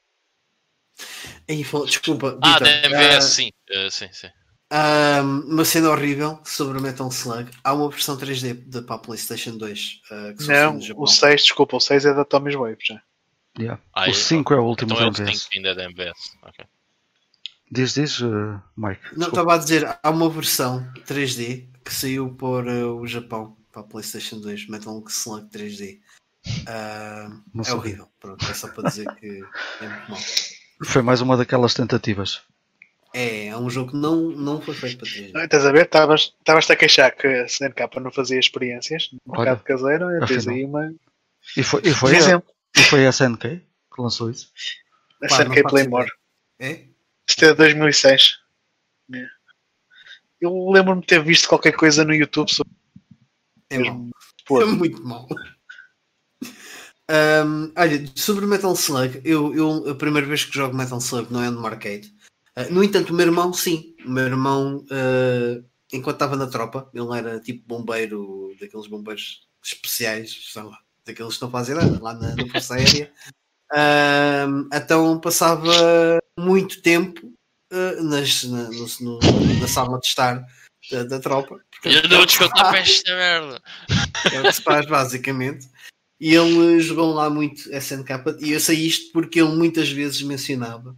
Aí, 1.48 1.64
desculpa. 1.86 2.38
Ah, 2.42 2.58
da 2.58 2.70
MVS, 2.86 3.16
ah, 3.16 3.20
sim. 3.20 3.50
Eh, 3.68 3.90
sim, 3.90 4.08
sim. 4.12 4.28
ah, 4.70 5.20
uma 5.22 5.64
cena 5.64 5.90
horrível 5.90 6.40
sobre 6.44 6.78
o 6.78 6.82
Metal 6.82 7.08
Slug. 7.08 7.50
Há 7.62 7.74
uma 7.74 7.88
versão 7.90 8.16
3D 8.16 8.54
da 8.68 8.82
para 8.82 8.96
a 8.96 8.98
PlayStation 8.98 9.56
2 9.56 10.00
ah, 10.10 10.34
que 10.36 10.46
Não, 10.46 10.74
no 10.74 10.80
Japão. 10.80 11.02
o 11.02 11.06
6, 11.06 11.42
desculpa, 11.42 11.76
o 11.76 11.80
6 11.80 12.06
é 12.06 12.14
da 12.14 12.24
Tommy's 12.24 12.54
Wave 12.54 12.78
já. 12.80 13.02
Yeah. 13.58 13.80
Ah, 13.92 14.08
o 14.08 14.14
5 14.14 14.54
é 14.54 14.58
o 14.58 14.64
último 14.64 14.92
Então 14.92 15.06
é 15.06 15.10
da 15.10 15.18
o 15.18 15.22
MVS. 15.22 15.42
5 15.42 15.50
ainda 15.54 15.68
é 15.70 15.74
da 15.74 15.84
MVS. 15.84 16.36
Ok. 16.42 16.64
Diz, 17.70 17.94
diz, 17.94 18.20
uh, 18.20 18.62
Mike. 18.76 19.02
Não, 19.12 19.18
desculpa. 19.18 19.26
estava 19.26 19.54
a 19.54 19.58
dizer, 19.58 19.98
há 20.02 20.10
uma 20.10 20.30
versão 20.30 20.88
3D 21.04 21.68
que 21.84 21.92
saiu 21.92 22.34
por 22.34 22.68
ah, 22.68 22.92
o 22.92 23.06
Japão 23.06 23.56
para 23.72 23.82
a 23.82 23.84
PlayStation 23.84 24.40
2, 24.40 24.68
Metal 24.68 25.02
Slug 25.08 25.48
3D. 25.50 26.00
Não 27.54 27.62
é 27.62 27.64
sabia. 27.64 27.78
horrível, 27.78 28.08
pronto, 28.20 28.44
é 28.48 28.54
só 28.54 28.68
para 28.68 28.88
dizer 28.88 29.06
que 29.16 29.42
é 29.80 29.88
muito 29.88 30.10
mau. 30.10 30.20
Foi 30.84 31.02
mais 31.02 31.20
uma 31.20 31.36
daquelas 31.36 31.74
tentativas. 31.74 32.42
É, 33.14 33.46
é 33.46 33.56
um 33.56 33.70
jogo 33.70 33.92
que 33.92 33.96
não, 33.96 34.30
não 34.30 34.60
foi 34.60 34.74
feito 34.74 34.98
para 34.98 35.08
3D. 35.08 35.44
Estás 35.44 35.64
a 35.64 35.72
ver? 35.72 35.84
Estavas-te 35.84 36.72
a 36.72 36.76
queixar 36.76 37.16
que 37.16 37.26
a 37.26 37.46
SNK 37.46 38.00
não 38.00 38.10
fazia 38.10 38.38
experiências 38.38 39.08
no 39.10 39.20
Olha, 39.28 39.52
mercado 39.52 39.64
caseiro. 39.64 40.16
E 40.16 40.26
tens 40.26 40.46
afinal. 40.46 40.54
aí 40.54 40.64
uma. 40.64 40.94
E 41.56 41.62
foi, 41.62 41.80
e 41.82 41.94
foi, 41.94 42.14
a, 42.14 42.18
exemplo. 42.18 42.54
e 42.76 42.82
foi 42.82 43.06
a 43.06 43.10
SNK 43.10 43.62
que 43.94 44.02
lançou 44.02 44.30
isso. 44.30 44.52
A 45.22 45.28
Pá, 45.28 45.42
SNK 45.42 45.62
Playmore. 45.62 46.10
É? 46.58 46.84
Isto 47.26 47.44
é 47.46 47.48
de 47.48 47.54
2006. 47.54 48.38
É. 49.14 49.26
Eu 50.38 50.70
lembro-me 50.70 51.00
de 51.00 51.06
ter 51.06 51.22
visto 51.22 51.48
qualquer 51.48 51.72
coisa 51.72 52.04
no 52.04 52.14
YouTube 52.14 52.52
sobre 52.52 52.72
É 53.70 53.78
mesmo. 53.78 54.10
É 54.50 54.64
muito 54.66 55.02
mau. 55.02 55.26
Ahm, 57.08 57.72
olha, 57.76 58.04
sobre 58.16 58.46
Metal 58.46 58.72
Slug, 58.74 59.20
eu, 59.24 59.54
eu 59.54 59.90
a 59.90 59.94
primeira 59.94 60.26
vez 60.26 60.44
que 60.44 60.54
jogo 60.54 60.76
Metal 60.76 60.98
Slug 60.98 61.32
não 61.32 61.42
é 61.42 61.50
no 61.50 61.64
arcade. 61.66 62.12
Ah, 62.56 62.64
no 62.64 62.82
entanto, 62.82 63.10
o 63.10 63.14
meu 63.16 63.26
irmão, 63.26 63.52
sim. 63.52 63.94
O 64.04 64.10
meu 64.10 64.24
irmão, 64.24 64.84
ah, 64.90 65.62
enquanto 65.92 66.16
estava 66.16 66.36
na 66.36 66.46
tropa, 66.48 66.90
ele 66.92 67.16
era 67.16 67.38
tipo 67.40 67.66
bombeiro, 67.66 68.54
daqueles 68.60 68.86
bombeiros 68.88 69.46
especiais, 69.64 70.52
lá, 70.56 70.78
daqueles 71.04 71.36
que 71.36 71.42
não 71.42 71.50
fazem 71.50 71.74
nada, 71.76 71.98
lá 72.02 72.14
na, 72.14 72.34
na 72.34 72.46
Força 72.48 72.74
Aérea. 72.74 73.12
Ahm, 73.72 74.68
então 74.72 75.20
passava 75.20 76.18
muito 76.38 76.80
tempo 76.82 77.32
ah, 77.72 78.02
nas, 78.02 78.44
na, 78.44 78.64
no- 78.70 78.88
no- 79.00 79.60
na 79.60 79.68
sala 79.68 79.98
de 80.00 80.06
estar 80.06 80.44
da, 80.90 81.04
da 81.04 81.20
tropa. 81.20 81.60
E 81.84 81.94
eu 81.94 82.02
não 82.08 82.16
vou 82.18 82.26
descontar 82.26 82.70
para 82.70 82.78
esta 82.80 83.14
merda. 83.14 83.62
É 84.32 84.40
o 84.40 84.42
que 84.44 84.52
se 84.52 84.62
faz 84.62 84.86
basicamente. 84.86 85.68
E 86.18 86.34
ele 86.34 86.80
jogou 86.80 87.12
lá 87.12 87.28
muito 87.28 87.70
SNK 87.70 88.40
e 88.40 88.52
eu 88.52 88.60
sei 88.60 88.86
isto 88.86 89.12
porque 89.12 89.40
ele 89.40 89.54
muitas 89.54 89.90
vezes 89.90 90.22
mencionava 90.22 90.96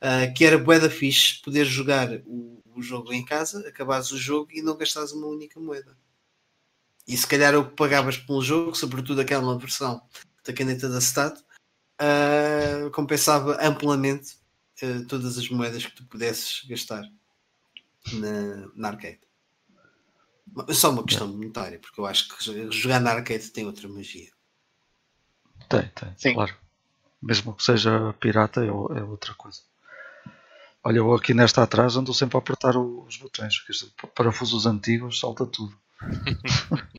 ah, 0.00 0.26
que 0.26 0.44
era 0.44 0.58
bué 0.58 0.78
da 0.78 0.90
fixe 0.90 1.40
poder 1.42 1.64
jogar 1.64 2.08
o, 2.26 2.62
o 2.74 2.82
jogo 2.82 3.12
em 3.12 3.24
casa, 3.24 3.66
acabares 3.68 4.10
o 4.10 4.18
jogo 4.18 4.50
e 4.52 4.62
não 4.62 4.76
gastares 4.76 5.12
uma 5.12 5.26
única 5.26 5.60
moeda. 5.60 5.96
E 7.06 7.16
se 7.16 7.26
calhar 7.26 7.54
o 7.54 7.68
que 7.68 7.76
pagavas 7.76 8.16
pelo 8.16 8.42
jogo, 8.42 8.74
sobretudo 8.74 9.20
aquela 9.20 9.58
versão 9.58 10.02
da 10.44 10.52
caneta 10.52 10.88
da 10.88 10.98
Stat, 10.98 11.38
ah, 11.98 12.90
compensava 12.92 13.58
amplamente 13.60 14.36
ah, 14.82 15.04
todas 15.08 15.38
as 15.38 15.48
moedas 15.48 15.86
que 15.86 15.94
tu 15.94 16.04
pudesses 16.04 16.64
gastar 16.66 17.02
na, 18.12 18.68
na 18.74 18.88
arcade. 18.88 19.20
Só 20.70 20.90
uma 20.90 21.04
questão 21.04 21.28
monetária, 21.28 21.78
porque 21.78 22.00
eu 22.00 22.06
acho 22.06 22.28
que 22.28 22.70
jogar 22.70 23.00
na 23.00 23.12
arcade 23.12 23.50
tem 23.50 23.66
outra 23.66 23.88
magia. 23.88 24.30
Tem, 25.68 25.88
tem, 25.88 26.12
Sim. 26.16 26.34
claro. 26.34 26.54
Mesmo 27.22 27.54
que 27.54 27.62
seja 27.64 28.12
pirata, 28.20 28.62
é, 28.64 28.68
é 28.68 29.02
outra 29.02 29.34
coisa. 29.34 29.60
Olha, 30.82 30.98
eu 30.98 31.14
aqui 31.14 31.32
nesta 31.32 31.62
atrás 31.62 31.96
ando 31.96 32.12
sempre 32.12 32.36
a 32.36 32.40
apertar 32.40 32.76
os 32.76 33.16
botões, 33.16 33.56
porque 33.58 33.72
isto, 33.72 33.90
parafusos 34.14 34.66
antigos 34.66 35.18
salta 35.20 35.46
tudo. 35.46 35.74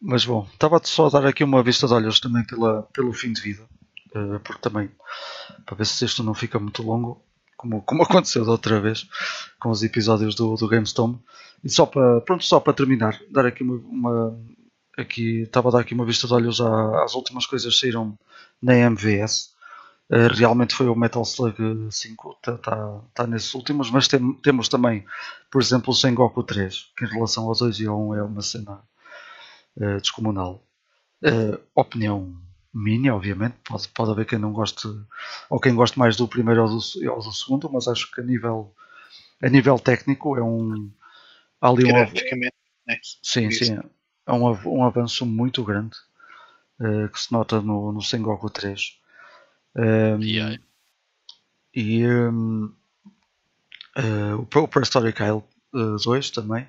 Mas 0.00 0.24
bom, 0.24 0.46
estava 0.52 0.80
só 0.84 1.06
a 1.06 1.10
dar 1.10 1.26
aqui 1.26 1.42
uma 1.42 1.62
vista 1.62 1.86
de 1.88 1.92
olhos 1.94 2.20
também 2.20 2.44
pela, 2.44 2.82
pelo 2.92 3.12
fim 3.12 3.32
de 3.32 3.40
vida, 3.40 3.68
eh, 4.14 4.38
porque 4.44 4.60
também, 4.60 4.88
para 5.66 5.74
ver 5.76 5.86
se 5.86 6.04
isto 6.04 6.22
não 6.22 6.34
fica 6.34 6.58
muito 6.58 6.82
longo, 6.84 7.20
como, 7.56 7.82
como 7.82 8.02
aconteceu 8.04 8.44
da 8.44 8.52
outra 8.52 8.80
vez 8.80 9.08
com 9.58 9.70
os 9.70 9.82
episódios 9.82 10.36
do, 10.36 10.54
do 10.54 10.68
GameStorm. 10.68 11.16
E 11.64 11.68
só 11.68 11.84
para, 11.84 12.20
pronto, 12.20 12.44
só 12.44 12.60
para 12.60 12.72
terminar, 12.72 13.20
dar 13.32 13.44
aqui 13.46 13.64
uma, 13.64 13.74
uma- 13.74 14.38
aqui 15.00 15.42
estava 15.42 15.68
a 15.68 15.72
dar 15.72 15.80
aqui 15.80 15.94
uma 15.94 16.04
vista 16.04 16.26
de 16.26 16.34
olhos 16.34 16.60
à- 16.60 17.04
às 17.04 17.14
últimas 17.14 17.46
coisas 17.46 17.74
que 17.74 17.80
saíram 17.80 18.18
na 18.62 18.74
MVS. 18.76 19.50
Eh, 20.10 20.28
realmente 20.28 20.74
foi 20.74 20.88
o 20.88 20.94
Metal 20.96 21.22
Slug 21.22 21.56
5, 21.90 22.32
está 22.32 22.56
tá, 22.58 23.00
tá 23.14 23.26
nesses 23.26 23.52
últimos, 23.54 23.90
mas 23.90 24.08
tem- 24.08 24.34
temos 24.42 24.68
também, 24.68 25.04
por 25.50 25.60
exemplo, 25.62 25.92
o 25.92 25.96
Sengoku 25.96 26.42
3, 26.42 26.86
que 26.96 27.04
em 27.04 27.08
relação 27.08 27.44
ao 27.48 27.54
2 27.54 27.78
e 27.80 27.86
ao 27.86 28.00
1 28.08 28.14
é 28.14 28.22
uma 28.22 28.42
cena 28.42 28.80
eh, 29.80 29.96
descomunal. 30.00 30.62
Eh, 31.22 31.58
opinião 31.74 32.36
minha, 32.74 33.14
obviamente, 33.14 33.56
pode, 33.68 33.88
pode 33.88 34.10
haver 34.12 34.26
quem 34.26 34.38
não 34.38 34.52
goste, 34.52 34.88
ou 35.50 35.60
quem 35.60 35.74
goste 35.74 35.98
mais 35.98 36.16
do 36.16 36.28
primeiro 36.28 36.62
ou 36.64 36.68
do, 36.68 36.80
ou 37.12 37.20
do 37.22 37.32
segundo, 37.32 37.70
mas 37.72 37.88
acho 37.88 38.10
que 38.12 38.20
a 38.20 38.24
nível, 38.24 38.72
a 39.42 39.48
nível 39.48 39.78
técnico 39.78 40.36
é 40.36 40.42
um. 40.42 40.90
ali 41.60 41.84
um, 41.86 41.90
né? 42.86 42.98
Sim, 43.22 43.50
sim. 43.50 43.78
É 44.28 44.32
um, 44.32 44.44
um 44.66 44.84
avanço 44.84 45.24
muito 45.26 45.64
grande 45.64 45.96
eh, 46.80 47.08
que 47.08 47.18
se 47.20 47.32
nota 47.32 47.60
no, 47.62 47.92
no 47.92 48.02
Sengoku 48.02 48.50
3. 48.50 48.98
Ehm, 49.76 50.22
E 50.22 50.40
aí? 50.40 50.60
e 51.74 52.02
ehm, 52.02 52.68
eh, 53.96 54.34
o 54.34 54.68
Prehistoric 54.68 55.22
Isle 55.22 55.42
eh, 55.74 55.96
2 56.04 56.30
também. 56.30 56.66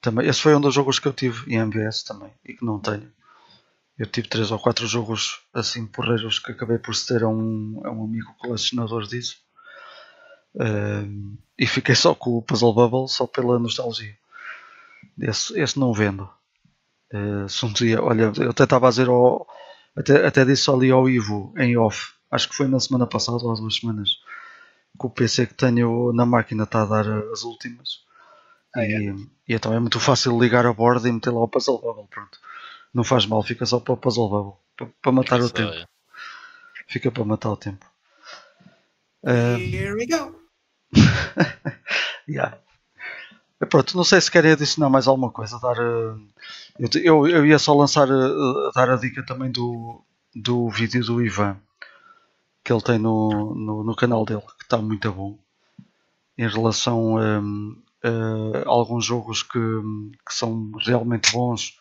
também. 0.00 0.26
Esse 0.28 0.40
foi 0.42 0.54
um 0.56 0.60
dos 0.60 0.74
jogos 0.74 0.98
que 0.98 1.08
eu 1.08 1.12
tive 1.12 1.52
em 1.52 1.58
MVS 1.58 2.04
também 2.04 2.32
e 2.44 2.54
que 2.54 2.64
não 2.64 2.78
tenho. 2.80 3.12
Eu 3.98 4.06
tive 4.06 4.28
3 4.28 4.50
ou 4.52 4.58
4 4.60 4.86
jogos 4.86 5.40
assim 5.52 5.86
porreiros 5.86 6.38
que 6.38 6.52
acabei 6.52 6.78
por 6.78 6.94
ceder 6.94 7.24
a 7.24 7.28
um, 7.28 7.80
a 7.84 7.90
um 7.90 8.04
amigo 8.04 8.34
colecionador 8.38 9.06
disso. 9.06 9.36
Ehm, 10.60 11.36
e 11.58 11.66
fiquei 11.66 11.94
só 11.94 12.14
com 12.14 12.38
o 12.38 12.42
Puzzle 12.42 12.72
Bubble 12.74 13.08
só 13.08 13.26
pela 13.26 13.58
nostalgia. 13.58 14.16
Esse, 15.20 15.58
esse 15.60 15.78
não 15.78 15.92
vendo. 15.92 16.28
Eh, 17.12 17.46
se 17.48 17.96
olha, 17.96 18.32
eu 18.36 18.50
até 18.50 18.64
estava 18.64 18.86
a 18.86 18.90
dizer 18.90 19.08
ao, 19.08 19.46
até, 19.96 20.26
até 20.26 20.44
disse 20.44 20.70
ali 20.70 20.90
ao 20.90 21.08
Ivo 21.08 21.54
em 21.56 21.76
off, 21.76 22.12
acho 22.30 22.48
que 22.48 22.54
foi 22.54 22.68
na 22.68 22.78
semana 22.80 23.06
passada 23.06 23.38
ou 23.42 23.52
há 23.52 23.54
duas 23.54 23.76
semanas, 23.76 24.10
que 24.98 25.06
o 25.06 25.10
PC 25.10 25.46
que 25.46 25.54
tenho 25.54 26.12
na 26.12 26.26
máquina 26.26 26.64
está 26.64 26.82
a 26.82 26.86
dar 26.86 27.06
eh, 27.06 27.32
as 27.32 27.42
últimas. 27.42 28.06
Ah, 28.74 28.84
e, 28.84 29.08
e 29.48 29.54
então 29.54 29.72
é 29.72 29.80
muito 29.80 29.98
fácil 29.98 30.38
ligar 30.38 30.66
a 30.66 30.72
borda 30.72 31.08
e 31.08 31.12
meter 31.12 31.30
lá 31.30 31.40
o 31.40 31.48
Puzzle 31.48 31.80
Bubble. 31.80 32.06
Pronto. 32.10 32.38
Não 32.92 33.02
faz 33.04 33.24
mal, 33.26 33.42
fica 33.42 33.64
só 33.64 33.80
para 33.80 33.94
o 33.94 33.96
Puzzle 33.96 34.28
Bubble. 34.28 34.54
Para, 34.76 34.86
para 35.02 35.12
matar 35.12 35.40
o 35.40 35.50
tempo. 35.50 35.72
é. 35.72 35.86
Fica 36.86 37.10
para 37.10 37.24
matar 37.24 37.50
o 37.50 37.56
tempo. 37.56 37.84
Eh, 39.24 39.56
Here 39.58 39.94
we 39.94 40.06
go. 40.06 40.34
Yeah. 42.28 42.58
Eh, 43.60 43.66
Pronto, 43.66 43.96
não 43.96 44.04
sei 44.04 44.20
se 44.20 44.30
querem 44.30 44.52
adicionar 44.52 44.90
mais 44.90 45.06
alguma 45.06 45.30
coisa. 45.30 45.58
Dar, 45.60 45.76
eh, 45.78 46.14
eu, 46.78 46.88
eu, 47.02 47.28
eu 47.28 47.46
ia 47.46 47.58
só 47.58 47.74
lançar, 47.74 48.08
eh, 48.08 48.70
dar 48.74 48.90
a 48.90 48.96
dica 48.96 49.24
também 49.24 49.50
do, 49.50 50.02
do 50.34 50.68
vídeo 50.70 51.04
do 51.04 51.22
Ivan 51.22 51.56
que 52.64 52.72
ele 52.72 52.82
tem 52.82 52.98
no, 52.98 53.54
no, 53.54 53.84
no 53.84 53.96
canal 53.96 54.24
dele, 54.24 54.42
que 54.58 54.64
está 54.64 54.78
muito 54.78 55.10
bom 55.12 55.38
em 56.36 56.48
relação 56.48 57.16
a 57.18 57.42
alguns 58.66 59.04
jogos 59.04 59.42
que, 59.42 59.58
que 59.58 60.34
são 60.34 60.70
realmente 60.84 61.32
bons, 61.32 61.78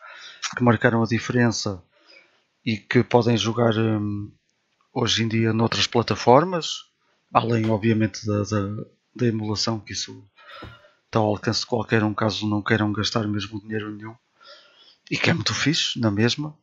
que 0.55 0.63
marcaram 0.63 1.03
a 1.03 1.07
diferença 1.07 1.81
e 2.65 2.77
que 2.77 3.03
podem 3.03 3.37
jogar 3.37 3.75
hum, 3.77 4.31
hoje 4.93 5.23
em 5.23 5.27
dia 5.27 5.53
noutras 5.53 5.87
plataformas, 5.87 6.85
além 7.33 7.69
obviamente 7.69 8.25
da, 8.25 8.43
da, 8.43 8.85
da 9.15 9.27
emulação, 9.27 9.79
que 9.79 9.93
isso 9.93 10.23
está 11.07 11.19
ao 11.19 11.27
alcance 11.27 11.61
de 11.61 11.65
qualquer 11.65 12.03
um 12.03 12.13
caso 12.13 12.47
não 12.47 12.61
queiram 12.61 12.91
gastar 12.91 13.27
mesmo 13.27 13.59
dinheiro 13.61 13.91
nenhum 13.91 14.15
e 15.09 15.17
que 15.17 15.29
é 15.29 15.34
muito 15.34 15.53
fixe 15.53 15.99
na 15.99 16.11
mesma. 16.11 16.53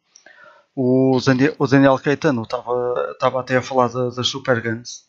O 0.77 1.19
Daniel, 1.25 1.55
o 1.59 1.67
Daniel 1.67 1.99
Caetano 1.99 2.43
estava 2.43 3.41
até 3.41 3.57
a 3.57 3.63
falar 3.63 3.89
da- 3.89 4.11
das 4.11 4.27
Super 4.29 4.61
Guns, 4.61 5.05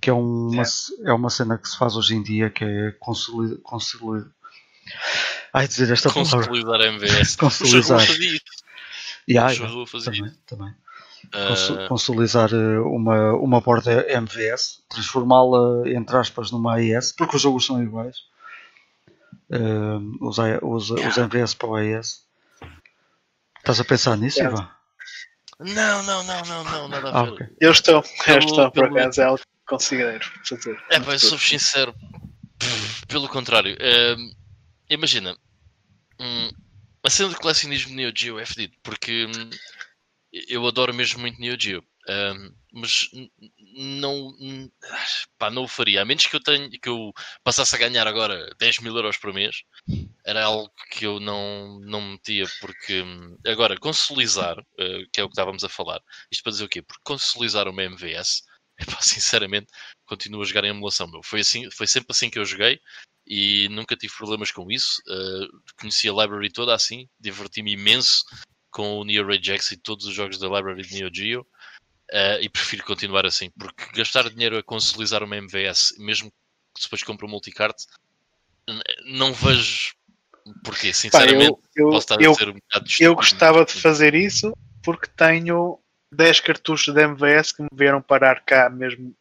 que 0.00 0.10
é 0.10 0.12
uma, 0.12 0.62
é 1.04 1.12
uma 1.12 1.30
cena 1.30 1.58
que 1.58 1.68
se 1.68 1.76
faz 1.78 1.96
hoje 1.96 2.14
em 2.14 2.22
dia, 2.22 2.50
que 2.50 2.62
é 2.64 2.92
consolidar. 3.00 3.58
Consolid... 3.62 4.26
Ai, 5.52 5.66
dizer 5.66 5.90
esta 5.92 6.10
palavra. 6.12 6.46
Consolidar 6.46 6.80
a 6.80 6.86
MVS. 6.86 7.36
Consolidar. 7.40 8.00
Isso. 8.02 8.12
Yeah, 9.28 9.52
yeah, 9.52 9.74
também, 10.04 10.30
isso. 10.30 10.38
também. 10.46 10.74
Conso- 11.48 11.88
consolidar 11.88 12.52
eh, 12.52 12.78
uma, 12.80 13.32
uma 13.34 13.60
borda 13.60 14.04
MVS, 14.20 14.82
transformá-la 14.88 15.88
entre 15.88 16.16
aspas 16.16 16.50
numa 16.50 16.74
AES, 16.74 17.12
porque 17.12 17.36
os 17.36 17.42
jogos 17.42 17.64
são 17.64 17.82
iguais. 17.82 18.16
Eh, 19.52 19.98
os, 20.20 20.38
os, 20.62 20.90
os 20.90 21.16
MVS 21.18 21.54
para 21.54 21.68
o 21.68 21.76
AES. 21.76 22.26
Estás 23.58 23.78
a 23.80 23.84
pensar 23.84 24.16
nisso. 24.16 24.42
Ivan? 24.42 24.68
Não, 25.60 26.02
não, 26.02 26.24
não, 26.24 26.42
não, 26.44 26.64
não, 26.64 26.88
nada 26.88 27.10
a 27.10 27.20
Ah, 27.20 27.24
ver. 27.24 27.32
ok. 27.34 27.46
Eu 27.60 27.70
estou, 27.70 27.96
eu 27.96 28.02
Pelo- 28.24 28.38
estou, 28.40 28.70
por 28.72 28.84
acaso, 28.86 29.20
é 29.20 29.24
algo 29.24 29.38
que 29.38 29.44
considero 29.66 30.24
fazer. 30.48 30.82
É, 30.90 30.98
pá, 30.98 31.12
eu 31.12 31.18
sou 31.18 31.38
sincero. 31.38 31.94
Pff, 32.58 33.06
Pelo 33.06 33.28
contrário, 33.28 33.76
ehm, 33.78 34.32
imagina, 34.88 35.36
hum, 36.18 36.50
a 37.04 37.10
cena 37.10 37.28
de 37.28 37.36
colecionismo 37.36 37.94
Neo 37.94 38.12
Geo 38.16 38.38
é 38.38 38.46
fedido, 38.46 38.74
porque 38.82 39.26
hum, 39.26 39.50
eu 40.32 40.66
adoro 40.66 40.94
mesmo 40.94 41.20
muito 41.20 41.38
Neo 41.40 41.56
Geo, 41.60 41.84
ehm, 42.08 42.50
mas 42.72 43.10
não, 43.76 44.32
pá, 45.38 45.50
não 45.50 45.64
o 45.64 45.68
faria, 45.68 46.02
a 46.02 46.04
menos 46.04 46.26
que 46.26 46.36
eu, 46.36 46.42
tenha, 46.42 46.70
que 46.70 46.88
eu 46.88 47.12
passasse 47.44 47.74
a 47.74 47.78
ganhar 47.78 48.06
agora 48.06 48.54
10 48.58 48.78
mil 48.80 48.96
euros 48.96 49.16
por 49.18 49.32
mês, 49.32 49.62
era 50.24 50.44
algo 50.44 50.72
que 50.90 51.04
eu 51.06 51.20
não, 51.20 51.80
não 51.80 52.00
metia, 52.12 52.46
porque 52.60 53.02
hum, 53.02 53.36
agora, 53.46 53.78
consolidar, 53.78 54.56
eh, 54.78 55.04
que 55.12 55.20
é 55.20 55.24
o 55.24 55.28
que 55.28 55.32
estávamos 55.32 55.64
a 55.64 55.68
falar, 55.68 56.00
isto 56.30 56.42
para 56.42 56.52
dizer 56.52 56.64
o 56.64 56.68
quê? 56.68 56.82
Porque 56.82 57.02
consolidar 57.04 57.68
uma 57.68 57.82
MVS 57.82 58.42
sinceramente, 59.00 59.68
continuo 60.04 60.42
a 60.42 60.44
jogar 60.44 60.64
em 60.64 60.68
emulação. 60.68 61.06
Meu. 61.10 61.22
Foi, 61.22 61.40
assim, 61.40 61.70
foi 61.70 61.86
sempre 61.86 62.08
assim 62.10 62.30
que 62.30 62.38
eu 62.38 62.44
joguei 62.44 62.80
e 63.26 63.68
nunca 63.68 63.96
tive 63.96 64.14
problemas 64.14 64.50
com 64.50 64.70
isso. 64.70 65.00
Uh, 65.08 65.62
conheci 65.78 66.08
a 66.08 66.12
library 66.12 66.50
toda 66.50 66.74
assim, 66.74 67.08
diverti-me 67.18 67.72
imenso 67.72 68.24
com 68.70 68.98
o 68.98 69.04
Neo 69.04 69.26
Regex 69.26 69.72
e 69.72 69.76
todos 69.76 70.06
os 70.06 70.14
jogos 70.14 70.38
da 70.38 70.48
library 70.48 70.82
de 70.82 70.94
Neo 70.94 71.10
Geo. 71.12 71.46
Uh, 72.12 72.42
e 72.42 72.48
prefiro 72.48 72.84
continuar 72.84 73.24
assim, 73.24 73.50
porque 73.58 73.84
gastar 73.94 74.28
dinheiro 74.28 74.58
a 74.58 74.62
consolidar 74.62 75.22
uma 75.22 75.36
MVS, 75.36 75.94
mesmo 75.98 76.30
que 76.74 76.82
depois 76.82 77.02
compre 77.02 77.24
um 77.24 77.30
multicart, 77.30 77.74
não 79.06 79.32
vejo 79.32 79.94
porquê, 80.62 80.92
sinceramente. 80.92 81.52
Pá, 81.52 81.58
eu, 81.74 81.90
eu, 81.90 82.00
eu, 82.20 82.32
um 82.32 82.58
eu 83.00 83.14
gostava 83.14 83.64
de 83.64 83.72
fazer 83.72 84.14
isso 84.14 84.52
porque 84.82 85.08
tenho 85.16 85.78
10 86.12 86.40
cartuchos 86.40 86.94
da 86.94 87.02
MVS 87.02 87.52
que 87.52 87.62
me 87.62 87.68
vieram 87.72 88.02
parar 88.02 88.42
cá 88.44 88.68
mesmo 88.68 89.14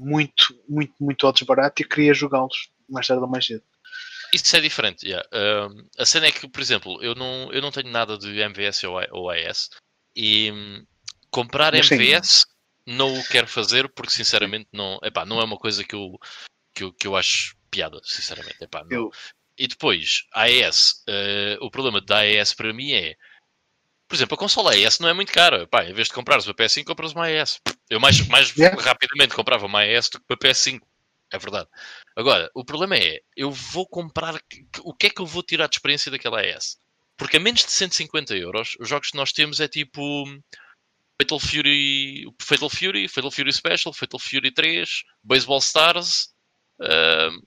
muito, 0.00 0.54
muito, 0.68 0.94
muito 1.00 1.26
ao 1.26 1.32
desbarato 1.32 1.82
e 1.82 1.84
queria 1.84 2.14
jogá-los 2.14 2.70
mais 2.88 3.06
tarde 3.06 3.22
ou 3.22 3.28
mais 3.28 3.46
cedo. 3.46 3.62
Isso 4.32 4.54
é 4.54 4.60
diferente, 4.60 5.06
yeah. 5.06 5.26
Uh, 5.32 5.88
a 5.98 6.04
cena 6.04 6.26
é 6.26 6.32
que, 6.32 6.46
por 6.46 6.60
exemplo, 6.60 7.02
eu 7.02 7.14
não, 7.14 7.50
eu 7.52 7.62
não 7.62 7.70
tenho 7.70 7.90
nada 7.90 8.18
de 8.18 8.38
MVS 8.38 8.84
ou, 8.84 9.00
ou 9.12 9.30
AS 9.30 9.70
e 10.14 10.52
um, 10.52 10.84
comprar 11.30 11.72
Mas 11.72 11.90
MVS 11.90 12.28
sim. 12.28 12.44
não 12.86 13.12
o 13.18 13.24
quero 13.28 13.46
fazer 13.46 13.88
porque 13.88 14.12
sinceramente 14.12 14.68
não, 14.72 14.98
epá, 15.02 15.24
não 15.24 15.40
é 15.40 15.44
uma 15.44 15.56
coisa 15.56 15.84
que 15.84 15.94
eu, 15.94 16.18
que 16.74 16.84
eu, 16.84 16.92
que 16.92 17.06
eu 17.06 17.16
acho 17.16 17.56
piada, 17.70 18.00
sinceramente. 18.04 18.56
Epá, 18.60 18.84
eu... 18.90 19.10
E 19.56 19.66
depois, 19.66 20.24
AES, 20.32 21.04
uh, 21.08 21.64
o 21.64 21.70
problema 21.70 22.00
da 22.00 22.18
AES 22.18 22.54
para 22.54 22.72
mim 22.72 22.92
é 22.92 23.16
por 24.08 24.14
exemplo, 24.14 24.34
a 24.34 24.38
consola 24.38 24.72
AES 24.72 24.98
não 25.00 25.08
é 25.08 25.12
muito 25.12 25.30
cara. 25.30 25.66
Pá, 25.66 25.84
em 25.84 25.92
vez 25.92 26.08
de 26.08 26.14
comprares 26.14 26.46
uma 26.46 26.54
PS5, 26.54 26.84
compras 26.84 27.12
uma 27.12 27.26
AES. 27.26 27.60
Eu 27.90 28.00
mais, 28.00 28.26
mais 28.26 28.56
yeah. 28.56 28.80
rapidamente 28.80 29.34
comprava 29.34 29.66
uma 29.66 29.80
AES 29.80 30.08
do 30.08 30.18
que 30.18 30.24
uma 30.30 30.38
PS5. 30.38 30.80
É 31.30 31.38
verdade. 31.38 31.68
Agora, 32.16 32.50
o 32.54 32.64
problema 32.64 32.96
é, 32.96 33.20
eu 33.36 33.50
vou 33.50 33.86
comprar. 33.86 34.40
O 34.80 34.94
que 34.94 35.08
é 35.08 35.10
que 35.10 35.20
eu 35.20 35.26
vou 35.26 35.42
tirar 35.42 35.66
de 35.68 35.76
experiência 35.76 36.10
daquela 36.10 36.40
AES? 36.40 36.78
Porque 37.18 37.36
a 37.36 37.40
menos 37.40 37.66
de 37.66 37.70
150 37.70 38.34
euros, 38.34 38.76
os 38.80 38.88
jogos 38.88 39.10
que 39.10 39.16
nós 39.16 39.30
temos 39.30 39.60
é 39.60 39.68
tipo 39.68 40.24
Fatal 41.20 41.40
Fury, 41.40 42.26
Fatal 42.40 42.70
Fury, 42.70 43.08
Fatal 43.08 43.30
Fury 43.30 43.52
Special, 43.52 43.92
Fatal 43.92 44.20
Fury 44.20 44.50
3, 44.52 45.04
Baseball 45.22 45.58
Stars. 45.58 46.32
Uh, 46.80 47.44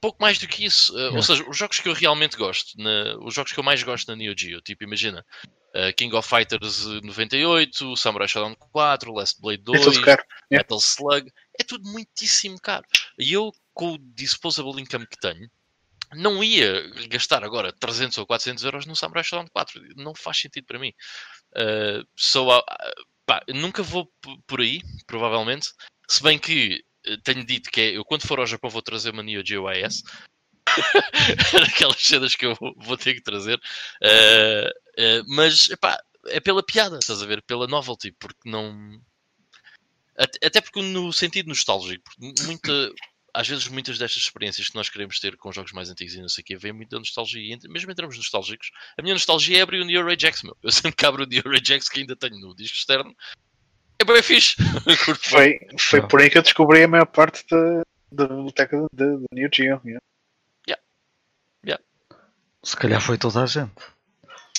pouco 0.00 0.20
mais 0.20 0.38
do 0.38 0.48
que 0.48 0.64
isso. 0.64 0.92
Uh, 0.92 0.98
yeah. 0.98 1.16
Ou 1.16 1.22
seja, 1.22 1.48
os 1.48 1.56
jogos 1.56 1.78
que 1.78 1.88
eu 1.88 1.92
realmente 1.92 2.36
gosto, 2.36 2.76
na, 2.76 3.16
os 3.20 3.32
jogos 3.32 3.52
que 3.52 3.60
eu 3.60 3.64
mais 3.64 3.82
gosto 3.82 4.08
na 4.08 4.16
Neo 4.16 4.34
Geo, 4.36 4.60
tipo, 4.60 4.82
imagina, 4.82 5.24
uh, 5.46 5.94
King 5.96 6.14
of 6.16 6.28
Fighters 6.28 6.84
98, 6.84 7.96
Samurai 7.96 8.26
Shodown 8.26 8.56
4, 8.56 9.12
Last 9.12 9.40
Blade 9.40 9.62
2, 9.62 9.98
é 9.98 10.16
Metal 10.50 10.78
Slug, 10.78 11.32
é 11.60 11.62
tudo 11.62 11.88
muitíssimo 11.88 12.60
caro. 12.60 12.84
E 13.18 13.32
eu, 13.32 13.52
com 13.72 13.92
o 13.92 13.98
disposable 13.98 14.82
income 14.82 15.06
que 15.06 15.18
tenho, 15.18 15.48
não 16.14 16.42
ia 16.42 16.88
gastar 17.08 17.42
agora 17.44 17.72
300 17.72 18.18
ou 18.18 18.26
400 18.26 18.64
euros 18.64 18.86
no 18.86 18.94
Samurai 18.94 19.24
Shodown 19.24 19.48
4. 19.48 19.82
Não 19.96 20.14
faz 20.14 20.38
sentido 20.38 20.64
para 20.64 20.78
mim. 20.78 20.92
Uh, 21.56 22.06
so, 22.14 22.48
uh, 22.48 22.62
pá, 23.24 23.42
nunca 23.48 23.82
vou 23.82 24.12
por 24.46 24.60
aí, 24.60 24.82
provavelmente. 25.06 25.72
Se 26.08 26.22
bem 26.22 26.38
que 26.38 26.84
tenho 27.22 27.44
dito 27.44 27.70
que 27.70 27.80
é, 27.80 27.96
eu 27.96 28.04
quando 28.04 28.26
for 28.26 28.40
ao 28.40 28.46
Japão 28.46 28.68
vou 28.68 28.82
trazer 28.82 29.10
uma 29.10 29.22
Neo 29.22 29.44
Geo 29.44 29.68
AS. 29.68 30.02
Aquelas 31.72 32.02
cenas 32.02 32.34
que 32.34 32.46
eu 32.46 32.56
vou 32.76 32.96
ter 32.96 33.14
que 33.14 33.22
trazer. 33.22 33.60
Uh, 34.02 34.68
uh, 35.00 35.24
mas, 35.28 35.68
é 36.26 36.40
pela 36.40 36.62
piada, 36.62 36.98
estás 36.98 37.22
a 37.22 37.26
ver? 37.26 37.42
Pela 37.42 37.66
novelty, 37.66 38.12
porque 38.12 38.48
não... 38.48 39.00
Até 40.18 40.62
porque 40.62 40.80
no 40.80 41.12
sentido 41.12 41.48
nostálgico, 41.48 42.10
muita, 42.18 42.90
às 43.36 43.46
vezes 43.46 43.68
muitas 43.68 43.98
destas 43.98 44.22
experiências 44.22 44.70
que 44.70 44.74
nós 44.74 44.88
queremos 44.88 45.20
ter 45.20 45.36
com 45.36 45.52
jogos 45.52 45.70
mais 45.72 45.90
antigos 45.90 46.14
e 46.14 46.20
não 46.22 46.28
sei 46.28 46.40
o 46.40 46.44
que, 46.44 46.56
vem 46.56 46.72
muito 46.72 46.88
da 46.88 46.98
nostalgia. 46.98 47.42
E 47.42 47.68
mesmo 47.68 47.92
em 47.92 47.94
termos 47.94 48.16
nostálgicos, 48.16 48.70
a 48.98 49.02
minha 49.02 49.14
nostalgia 49.14 49.58
é 49.58 49.60
abrir 49.60 49.80
o 49.80 49.84
Neo 49.84 50.04
Rage 50.04 50.32
meu. 50.42 50.56
Eu 50.62 50.72
sempre 50.72 50.96
que 50.96 51.04
abro 51.04 51.24
o 51.24 51.26
Neo 51.26 51.42
Rage 51.44 51.78
que 51.90 52.00
ainda 52.00 52.16
tenho 52.16 52.40
no 52.40 52.56
disco 52.56 52.78
externo, 52.78 53.14
é 53.98 54.04
bem 54.04 54.22
fixe. 54.22 54.56
foi 55.20 55.58
foi 55.78 56.08
por 56.08 56.20
aí 56.20 56.30
que 56.30 56.38
eu 56.38 56.42
descobri 56.42 56.82
a 56.82 56.88
maior 56.88 57.06
parte 57.06 57.44
da, 57.50 57.82
da 58.10 58.26
biblioteca 58.26 58.86
de, 58.90 59.18
de 59.18 59.26
New 59.32 59.50
Geo. 59.52 59.80
Yeah. 59.84 60.02
Yeah. 60.66 60.82
Yeah. 61.62 61.84
Se 62.62 62.76
calhar 62.76 63.02
foi 63.02 63.18
toda 63.18 63.42
a 63.42 63.46
gente. 63.46 63.74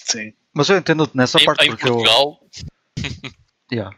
Sim. 0.03 0.33
Mas 0.53 0.69
eu 0.69 0.77
entendo 0.77 1.09
nessa 1.15 1.41
em, 1.41 1.45
parte 1.45 1.65
em 1.65 1.69
porque 1.69 1.87
Portugal... 1.87 2.39
eu. 2.97 3.31
yeah. 3.73 3.97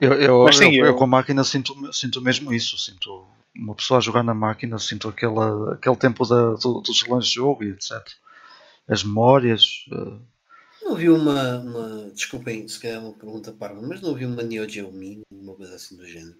Eu, 0.00 0.14
eu, 0.14 0.52
sim, 0.52 0.74
eu, 0.74 0.86
eu, 0.86 0.96
com 0.96 1.04
a 1.04 1.06
máquina 1.06 1.44
sinto, 1.44 1.92
sinto 1.92 2.20
mesmo 2.22 2.52
isso. 2.52 2.78
Sinto 2.78 3.28
uma 3.56 3.74
pessoa 3.74 3.98
a 3.98 4.00
jogar 4.00 4.22
na 4.22 4.34
máquina, 4.34 4.78
sinto 4.78 5.08
aquele, 5.08 5.38
aquele 5.72 5.96
tempo 5.96 6.26
da, 6.26 6.54
do, 6.54 6.80
dos 6.80 7.06
lances 7.06 7.30
de 7.30 7.36
jogo 7.36 7.64
e 7.64 7.70
etc. 7.70 7.92
As 8.88 9.04
memórias. 9.04 9.84
Uh, 9.90 10.20
não 10.82 10.96
vi 10.96 11.08
uma, 11.08 11.58
uma. 11.58 12.10
Desculpem, 12.10 12.66
se 12.66 12.80
calhar 12.80 12.96
é 12.96 13.00
uma 13.00 13.12
pergunta 13.12 13.52
parva, 13.52 13.80
mas 13.82 14.00
não 14.00 14.14
vi 14.14 14.24
uma 14.24 14.42
Neo 14.42 14.68
Geo 14.68 14.90
Mini, 14.90 15.22
uma 15.30 15.54
coisa 15.54 15.74
assim 15.74 15.96
do 15.96 16.06
género. 16.06 16.38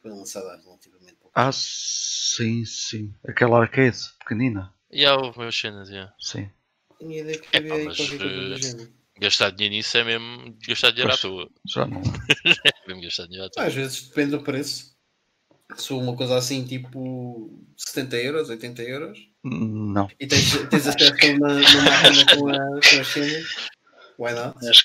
Foi 0.00 0.10
lançada 0.10 0.60
relativamente 0.64 1.14
pouco. 1.14 1.30
Ah, 1.34 1.50
sim, 1.52 2.64
sim. 2.64 3.14
Aquela 3.26 3.60
arcade 3.60 3.98
pequenina. 4.18 4.74
E 4.90 5.06
há 5.06 5.16
umas 5.16 5.56
cenas, 5.56 5.88
yeah. 5.88 6.12
Sim. 6.18 6.50
Tinha 6.98 7.20
ideia 7.20 7.38
que 7.38 7.56
havia 7.56 7.74
aí 7.74 7.84
qualquer 7.84 8.08
coisa 8.08 8.28
do 8.28 8.54
eh, 8.54 8.56
género. 8.56 8.92
Gastar 9.20 9.50
dinheiro 9.50 9.76
nisso 9.76 9.96
é 9.96 10.04
mesmo 10.04 10.56
gastar 10.66 10.90
dinheiro 10.90 11.10
pois, 11.10 11.18
à 11.18 11.22
toa. 11.22 11.50
Já 11.66 11.86
não. 11.86 12.02
é 12.66 12.88
mesmo 12.88 13.02
gastar 13.02 13.26
dinheiro 13.26 13.46
à 13.46 13.50
toa. 13.50 13.64
Às 13.64 13.74
vezes 13.74 14.08
depende 14.08 14.32
do 14.32 14.42
preço. 14.42 14.91
Se 15.76 15.88
for 15.88 16.02
uma 16.02 16.16
coisa 16.16 16.36
assim, 16.36 16.64
tipo 16.64 17.50
70 17.76 18.16
euros, 18.16 18.48
80 18.48 18.82
euros. 18.82 19.18
Não. 19.44 20.08
E 20.18 20.26
tens, 20.26 20.56
tens 20.68 20.86
acesso 20.86 21.14
a 21.14 21.26
uma, 21.36 21.48
uma 21.48 21.82
máquina 21.82 22.36
com, 22.36 22.48
a, 22.48 22.56
com 22.68 23.00
as 23.00 23.06
cenas. 23.06 23.70
Why 24.18 24.32
not? 24.34 24.68
Acho, 24.68 24.84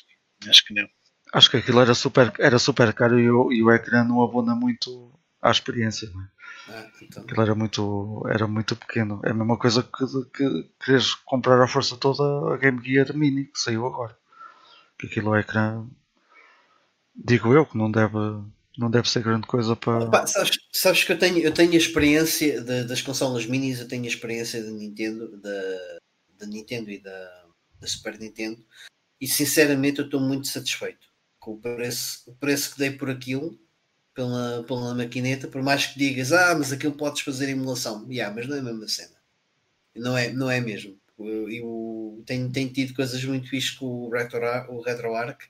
acho 0.50 0.66
que 0.66 0.74
não. 0.74 0.88
Acho 1.34 1.52
que 1.52 1.58
aquilo 1.58 1.82
era 1.82 1.94
super, 1.94 2.34
era 2.40 2.58
super 2.58 2.94
caro 2.94 3.20
e 3.20 3.30
o, 3.30 3.52
e 3.52 3.62
o 3.62 3.72
ecrã 3.72 4.04
não 4.04 4.24
abona 4.24 4.56
muito 4.56 5.12
à 5.42 5.52
experiência. 5.52 6.10
Não 6.10 6.22
é? 6.22 6.28
Ah, 6.70 6.88
então. 7.02 7.24
Aquilo 7.24 7.42
era 7.42 7.56
muito, 7.56 8.24
era 8.30 8.48
muito 8.48 8.76
pequeno. 8.76 9.22
É 9.24 9.32
a 9.32 9.34
mesma 9.34 9.58
coisa 9.58 9.84
que, 9.84 10.06
que 10.34 10.70
queres 10.84 11.16
comprar 11.16 11.62
à 11.62 11.68
força 11.68 11.96
toda 11.98 12.54
a 12.54 12.58
Game 12.58 12.84
Gear 12.84 13.16
Mini 13.16 13.46
que 13.46 13.60
saiu 13.60 13.86
agora. 13.86 14.18
Que 14.98 15.08
aquilo 15.08 15.36
é 15.36 15.42
ecrã, 15.42 15.86
digo 17.16 17.54
eu, 17.54 17.66
que 17.66 17.78
não 17.78 17.92
deve, 17.92 18.18
não 18.78 18.92
deve 18.92 19.10
ser 19.10 19.24
grande 19.24 19.48
coisa 19.48 19.76
para. 19.76 20.06
Opa, 20.06 20.28
sabes, 20.28 20.58
sabes, 20.72 21.04
que 21.04 21.12
eu 21.12 21.20
tenho, 21.20 21.40
eu 21.40 21.54
tenho 21.54 21.72
a 21.74 21.78
experiência 21.78 22.62
de, 22.62 22.84
das 22.84 23.02
consolas 23.02 23.46
minis, 23.46 23.80
eu 23.80 23.88
tenho 23.88 24.04
a 24.04 24.08
experiência 24.08 24.64
da 24.64 24.72
Nintendo, 24.72 25.38
da, 25.38 26.46
Nintendo 26.46 26.92
e 26.92 27.00
da, 27.00 27.46
da 27.80 27.88
Super 27.88 28.20
Nintendo 28.20 28.64
e 29.20 29.28
sinceramente 29.28 30.00
eu 30.00 30.06
estou 30.06 30.20
muito 30.20 30.48
satisfeito 30.48 31.08
com 31.40 31.54
o 31.54 31.58
preço, 31.58 32.24
o 32.28 32.36
preço 32.36 32.74
que 32.74 32.80
dei 32.80 32.92
por 32.92 33.10
aquilo 33.10 33.60
pela, 34.14 34.64
pela 34.64 34.96
maquineta, 34.96 35.48
por 35.48 35.62
mais 35.62 35.88
que 35.88 36.00
digas, 36.00 36.32
ah, 36.32 36.56
mas 36.56 36.72
aquilo 36.72 36.94
podes 36.94 37.22
fazer 37.22 37.50
emulação, 37.50 38.08
yeah, 38.12 38.34
mas 38.34 38.48
não 38.48 38.56
é 38.56 38.60
a 38.60 38.64
mesma 38.64 38.88
cena, 38.88 39.16
não 39.96 40.18
é, 40.18 40.32
não 40.34 40.50
é 40.50 40.60
mesmo. 40.60 41.00
Eu, 41.20 42.24
tenho, 42.26 42.52
tenho 42.52 42.72
tido 42.72 42.94
coisas 42.94 43.24
muito 43.24 43.50
fixas 43.50 43.72
com 43.72 43.86
o, 43.86 44.10
Retro, 44.10 44.40
o 44.70 44.82
RetroArch, 44.82 45.50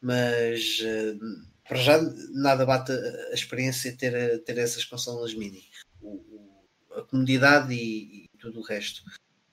mas 0.00 0.80
uh, 0.80 1.53
para 1.66 1.78
já 1.78 1.98
nada 2.32 2.66
bate 2.66 2.92
a, 2.92 3.34
experiência 3.34 3.96
ter, 3.96 4.42
ter 4.44 4.58
essas 4.58 4.84
consolas 4.84 5.34
mini, 5.34 5.64
o, 6.00 6.08
o, 6.08 6.64
a 6.98 7.02
comodidade 7.02 7.74
e, 7.74 8.24
e, 8.24 8.38
tudo 8.38 8.60
o 8.60 8.62
resto. 8.62 9.02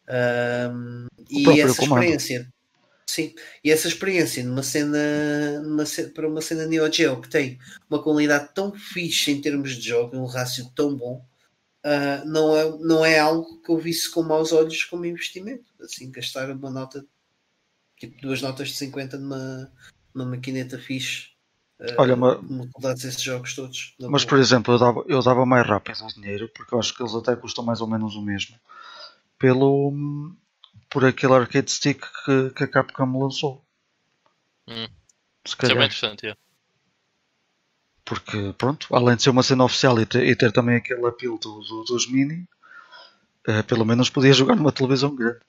Um, 0.09 1.07
e 1.29 1.61
essa 1.61 1.83
experiência 1.83 2.51
Sim, 3.11 3.35
e 3.61 3.69
essa 3.69 3.89
experiência 3.89 4.41
numa 4.41 4.63
cena, 4.63 5.59
numa 5.61 5.83
para 6.15 6.29
uma 6.29 6.41
cena 6.41 6.65
Neo 6.65 6.89
Geo 6.89 7.19
que 7.21 7.29
tem 7.29 7.59
uma 7.89 8.01
qualidade 8.01 8.53
tão 8.55 8.73
fixe 8.73 9.31
em 9.31 9.41
termos 9.41 9.75
de 9.75 9.81
jogo, 9.81 10.15
um 10.15 10.25
rácio 10.25 10.71
tão 10.73 10.95
bom, 10.95 11.25
uh, 11.85 12.25
não, 12.25 12.55
é, 12.55 12.77
não 12.79 13.05
é 13.05 13.19
algo 13.19 13.61
que 13.61 13.69
eu 13.69 13.77
visse 13.77 14.09
com 14.09 14.23
maus 14.23 14.53
olhos 14.53 14.85
como 14.85 15.05
investimento. 15.05 15.65
Assim, 15.81 16.09
gastar 16.09 16.49
uma 16.51 16.69
nota, 16.69 17.05
tipo 17.99 18.21
duas 18.21 18.41
notas 18.41 18.69
de 18.69 18.75
50 18.75 19.17
numa, 19.17 19.69
numa 20.13 20.29
maquineta 20.29 20.79
fixe. 20.79 21.30
Uh, 21.81 21.95
Olha, 21.97 22.15
mas, 22.15 22.37
qualidade 22.71 23.01
desses 23.01 23.21
jogos 23.21 23.55
todos. 23.55 23.95
Mas, 23.99 24.23
boa. 24.23 24.29
por 24.29 24.37
exemplo, 24.37 24.73
eu 24.75 24.77
dava, 24.77 25.03
eu 25.07 25.23
dava 25.23 25.45
mais 25.47 25.67
rápido 25.67 26.05
o 26.05 26.07
dinheiro, 26.13 26.47
porque 26.55 26.75
eu 26.75 26.79
acho 26.79 26.93
que 26.95 27.01
eles 27.01 27.15
até 27.15 27.35
custam 27.35 27.65
mais 27.65 27.81
ou 27.81 27.87
menos 27.87 28.15
o 28.15 28.21
mesmo. 28.21 28.55
Pelo, 29.39 29.91
por 30.91 31.03
aquele 31.03 31.33
arcade 31.33 31.71
stick 31.71 32.05
que, 32.23 32.51
que 32.51 32.63
a 32.63 32.67
Capcom 32.67 33.19
lançou. 33.19 33.65
Hum. 34.67 34.87
Se 35.43 35.57
calhar. 35.57 35.71
Isso 35.71 35.71
é 35.71 35.75
bem 35.75 35.85
interessante, 35.85 36.27
é. 36.27 36.35
Porque, 38.05 38.53
pronto, 38.59 38.87
além 38.95 39.15
de 39.15 39.23
ser 39.23 39.31
uma 39.31 39.41
cena 39.41 39.63
oficial 39.63 39.99
e 39.99 40.05
ter, 40.05 40.23
e 40.23 40.35
ter 40.35 40.51
também 40.51 40.75
aquele 40.75 41.05
apelo 41.07 41.39
do, 41.39 41.61
do, 41.61 41.83
dos 41.85 42.07
mini, 42.11 42.47
uh, 43.47 43.63
pelo 43.65 43.85
menos 43.85 44.09
podia 44.09 44.33
jogar 44.33 44.55
numa 44.55 44.71
televisão 44.71 45.15
grande. 45.15 45.39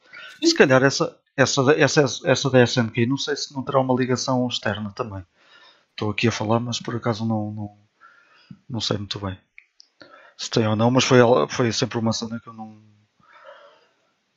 Se 0.43 0.55
calhar 0.55 0.83
essa, 0.83 1.15
essa, 1.37 1.61
essa, 1.73 2.05
essa 2.25 2.51
da 2.51 2.63
SNK, 2.63 3.05
não 3.05 3.19
sei 3.19 3.37
se 3.37 3.53
não 3.53 3.63
terá 3.63 3.81
uma 3.81 3.95
ligação 3.95 4.47
externa 4.49 4.91
também. 4.93 5.23
Estou 5.93 6.11
aqui 6.11 6.29
a 6.29 6.33
falar, 6.33 6.61
mas 6.61 6.81
por 6.81 6.97
acaso 6.97 7.25
não, 7.25 7.53
não, 7.53 7.79
Não 8.69 8.81
sei 8.81 8.99
muito 8.99 9.21
bem 9.21 9.39
se 10.43 10.51
tem 10.51 10.67
ou 10.67 10.75
não, 10.75 10.91
mas 10.91 11.05
foi, 11.05 11.19
foi 11.49 11.73
sempre 11.73 11.99
uma 11.99 12.13
cena 12.13 12.41
que 12.41 12.49
eu 12.49 12.53
não. 12.53 12.83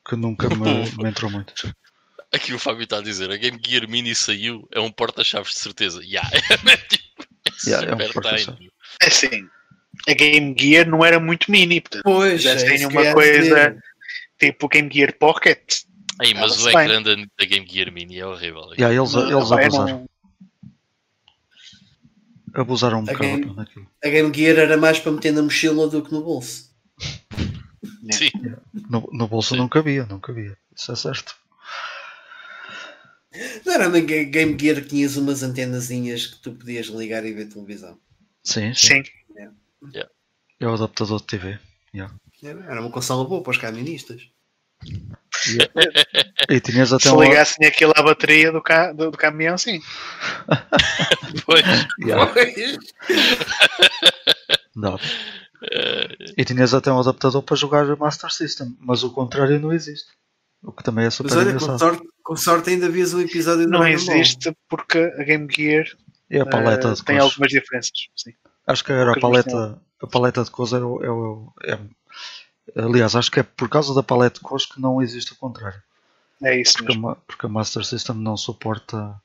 que 0.07 0.15
nunca 0.15 0.47
me, 0.49 0.55
me 1.01 1.09
entrou 1.09 1.31
muito. 1.31 1.53
Aqui 2.33 2.53
o 2.53 2.59
Fábio 2.59 2.83
está 2.83 2.97
a 2.97 3.01
dizer, 3.01 3.31
a 3.31 3.37
Game 3.37 3.59
Gear 3.65 3.89
Mini 3.89 4.13
saiu, 4.13 4.67
é 4.71 4.79
um 4.79 4.91
porta-chaves 4.91 5.53
de 5.53 5.59
certeza. 5.59 6.01
Yeah. 6.03 6.29
é 6.35 7.05
Yeah, 7.67 7.91
é 7.91 7.95
um 7.95 8.21
tiny. 8.21 8.71
É 9.01 9.07
assim, 9.07 9.47
a 10.07 10.13
Game 10.13 10.55
Gear 10.59 10.87
não 10.87 11.03
era 11.05 11.19
muito 11.19 11.49
mini, 11.49 11.79
portanto, 11.79 12.03
Pois, 12.03 12.41
já 12.41 12.51
é 12.51 12.55
tem 12.55 12.77
que 12.79 12.85
uma 12.85 13.13
coisa 13.13 13.41
dizer. 13.41 13.83
tipo 14.37 14.65
o 14.65 14.69
Game 14.69 14.89
Gear 14.91 15.13
Pocket. 15.17 15.83
Ei, 16.21 16.33
mas 16.33 16.63
o 16.63 16.69
ecrã 16.69 17.01
da, 17.01 17.45
Game 17.45 17.67
Gear 17.67 17.91
Mini 17.91 18.19
é 18.19 18.25
horrível. 18.25 18.73
Yeah, 18.73 18.93
eles, 18.93 19.13
eles 19.13 19.51
é, 19.51 19.65
abusaram. 19.65 20.05
Abusaram 22.55 22.97
um 22.99 23.01
A 23.01 23.05
bocado 23.05 23.19
game- 23.23 23.53
naquilo. 23.55 23.87
A 24.03 24.07
Game 24.09 24.33
Gear 24.33 24.57
era 24.57 24.77
mais 24.77 24.99
para 24.99 25.11
meter 25.11 25.31
na 25.33 25.41
mochila 25.43 25.87
do 25.87 26.01
que 26.01 26.11
no 26.13 26.23
bolso. 26.23 26.71
Sim. 28.11 28.29
No, 28.89 29.09
no 29.11 29.27
bolso 29.27 29.49
Sim. 29.55 29.57
não 29.57 29.67
cabia, 29.69 30.05
não 30.05 30.19
cabia. 30.19 30.55
Isso 30.75 30.91
é 30.91 30.95
certo. 30.95 31.35
Não 33.65 33.73
era 33.73 33.89
na 33.89 33.99
Ga- 33.99 34.23
Game 34.25 34.55
Gear 34.59 34.75
que 34.81 34.87
tinhas 34.89 35.17
umas 35.17 35.41
antenazinhas 35.43 36.27
que 36.27 36.37
tu 36.41 36.51
podias 36.53 36.85
ligar 36.87 37.25
e 37.25 37.33
ver 37.33 37.47
televisão. 37.47 37.97
Sim, 38.43 38.73
sim. 38.75 39.03
Sim, 39.03 40.01
É 40.59 40.67
o 40.67 40.73
adaptador 40.73 41.19
de 41.19 41.25
TV. 41.25 41.59
Era 42.43 42.63
era 42.65 42.81
uma 42.81 42.91
consola 42.91 43.27
boa 43.27 43.41
para 43.41 43.51
os 43.51 43.57
caministas. 43.57 44.29
E 46.49 46.59
tinhas 46.59 46.91
até 46.93 47.09
se 47.09 47.13
um. 47.15 47.21
ligassem 47.21 47.67
aquilo 47.67 47.93
à 47.95 48.01
bateria 48.01 48.51
do, 48.51 48.61
ca 48.61 48.91
do, 48.93 49.11
do 49.11 49.17
caminhão, 49.17 49.57
sim. 49.57 49.79
Pois. 51.45 51.63
Yeah, 52.03 52.31
Pois. 52.31 52.55
Eh, 55.71 56.15
E 56.37 56.45
tinhas 56.45 56.73
até 56.73 56.91
um 56.91 56.99
adaptador 56.99 57.41
para 57.43 57.55
jogar 57.55 57.85
Master 57.97 58.31
System, 58.31 58.75
mas 58.79 59.03
o 59.03 59.11
contrário 59.11 59.59
não 59.59 59.71
existe. 59.73 60.07
O 60.63 60.71
que 60.71 60.83
também 60.83 61.05
é 61.05 61.09
super 61.09 61.29
Mas 61.35 61.45
olha, 61.47 61.53
com 61.59 61.77
sorte, 61.77 62.03
com 62.23 62.35
sorte 62.35 62.69
ainda 62.71 62.89
vias 62.89 63.13
um 63.13 63.21
episódio 63.21 63.67
Não 63.67 63.87
existe 63.87 64.51
porque 64.67 64.97
a 64.97 65.23
Game 65.23 65.47
Gear 65.53 65.85
E 66.29 66.39
a 66.39 66.45
paleta 66.45 66.89
eh, 66.89 66.93
de 66.93 67.03
tem 67.03 67.17
cores. 67.17 67.31
algumas 67.31 67.51
diferenças. 67.51 67.91
Sim. 68.15 68.31
Acho 68.67 68.83
que 68.83 68.91
era 68.91 69.11
a 69.11 69.19
paleta, 69.19 69.79
a 70.01 70.07
paleta 70.07 70.43
de 70.43 70.49
cores 70.51 70.73
é, 70.73 70.79
o- 70.79 71.03
é, 71.03 71.09
o- 71.09 71.53
é- 71.63 71.79
Aliás, 72.75 73.15
acho 73.15 73.31
que 73.31 73.39
é 73.39 73.43
por 73.43 73.69
causa 73.69 73.93
da 73.93 74.03
paleta 74.03 74.35
de 74.35 74.41
cores 74.41 74.65
que 74.65 74.81
não 74.81 75.01
existe 75.01 75.31
o 75.33 75.35
contrário. 75.37 75.81
É 76.43 76.59
isso 76.59 76.73
Porque 76.73 76.85
a, 76.91 76.95
mesmo. 76.95 77.01
ma- 77.07 77.15
porque 77.15 77.45
a 77.45 77.49
Master 77.49 77.85
System 77.85 78.15
não 78.17 78.35
suporta 78.35 79.19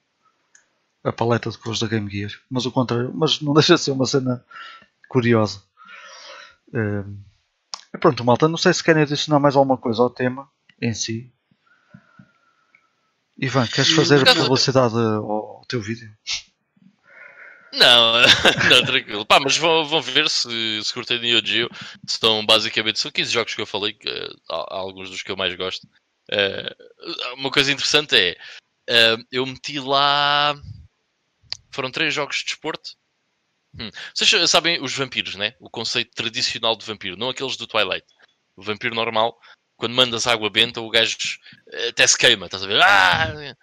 a 1.03 1.13
paleta 1.13 1.51
de 1.51 1.59
cores 1.59 1.81
da 1.81 1.89
Game 1.89 2.09
Gear. 2.11 2.31
Mas 2.49 2.65
o 2.67 2.71
contrário, 2.73 3.11
mas 3.15 3.41
não 3.41 3.53
deixa 3.55 3.75
de 3.75 3.81
ser 3.81 3.91
uma 3.91 4.07
cena 4.07 4.45
curiosa. 5.09 5.63
Ehm, 6.73 7.17
e 7.93 7.99
pronto, 7.99 8.25
malta, 8.25 8.47
não 8.49 8.57
sei 8.57 8.73
se 8.73 8.85
querem 8.85 9.03
adicionar 9.03 9.41
mais 9.41 9.57
alguma 9.57 9.77
coisa 9.77 10.01
ao 10.03 10.11
tema 10.11 10.49
em 10.81 10.95
si. 10.95 11.33
Ivan, 13.37 13.67
queres 13.67 13.91
fazer 13.93 14.25
causa- 14.25 14.43
publicidade 14.45 14.95
ao, 14.95 15.31
ao 15.31 15.65
teu 15.67 15.81
vídeo? 15.81 16.13
Não, 17.73 18.23
não, 18.71 18.85
tranquilo. 18.85 19.27
Pá, 19.27 19.39
mas 19.41 19.57
vão, 19.57 19.85
vão 19.85 20.03
ver 20.03 20.29
se, 20.29 20.83
se 20.83 20.93
curtem 20.93 21.21
Neo 21.21 21.45
Geo. 21.45 21.69
São 22.07 22.45
basicamente 22.45 22.99
são 22.99 23.11
15 23.11 23.33
jogos 23.33 23.55
que 23.55 23.61
eu 23.61 23.67
falei, 23.67 23.93
que, 23.93 24.09
eh, 24.09 24.29
há, 24.49 24.77
alguns 24.77 25.11
dos 25.11 25.23
que 25.23 25.31
eu 25.31 25.37
mais 25.37 25.55
gosto. 25.55 25.89
Eh, 26.31 26.77
uma 27.35 27.51
coisa 27.51 27.73
interessante 27.73 28.17
é 28.17 28.37
eh, 28.89 29.17
eu 29.31 29.47
meti 29.47 29.79
lá. 29.79 30.55
Foram 31.73 31.91
três 31.91 32.13
jogos 32.13 32.39
de 32.39 32.47
desporto. 32.47 32.91
Hum. 33.79 33.91
Vocês 34.15 34.51
sabem 34.51 34.83
os 34.83 34.97
vampiros, 34.97 35.37
né? 35.37 35.55
O 35.61 35.71
conceito 35.71 36.13
tradicional 36.15 36.77
de 36.77 36.85
vampiro, 36.85 37.17
não 37.17 37.31
aqueles 37.31 37.57
do 37.57 37.67
Twilight. 37.69 38.07
O 38.57 38.63
vampiro 38.63 38.95
normal, 38.95 39.39
quando 39.81 39.95
mandas 39.95 40.27
água 40.27 40.49
benta, 40.49 40.81
o 40.81 40.89
gajo 40.91 41.17
eh, 41.73 41.89
até 41.89 42.07
se 42.07 42.17
queima, 42.17 42.47
estás 42.47 42.63
a 42.63 42.67
ver? 42.67 42.81
Ah! 42.83 43.57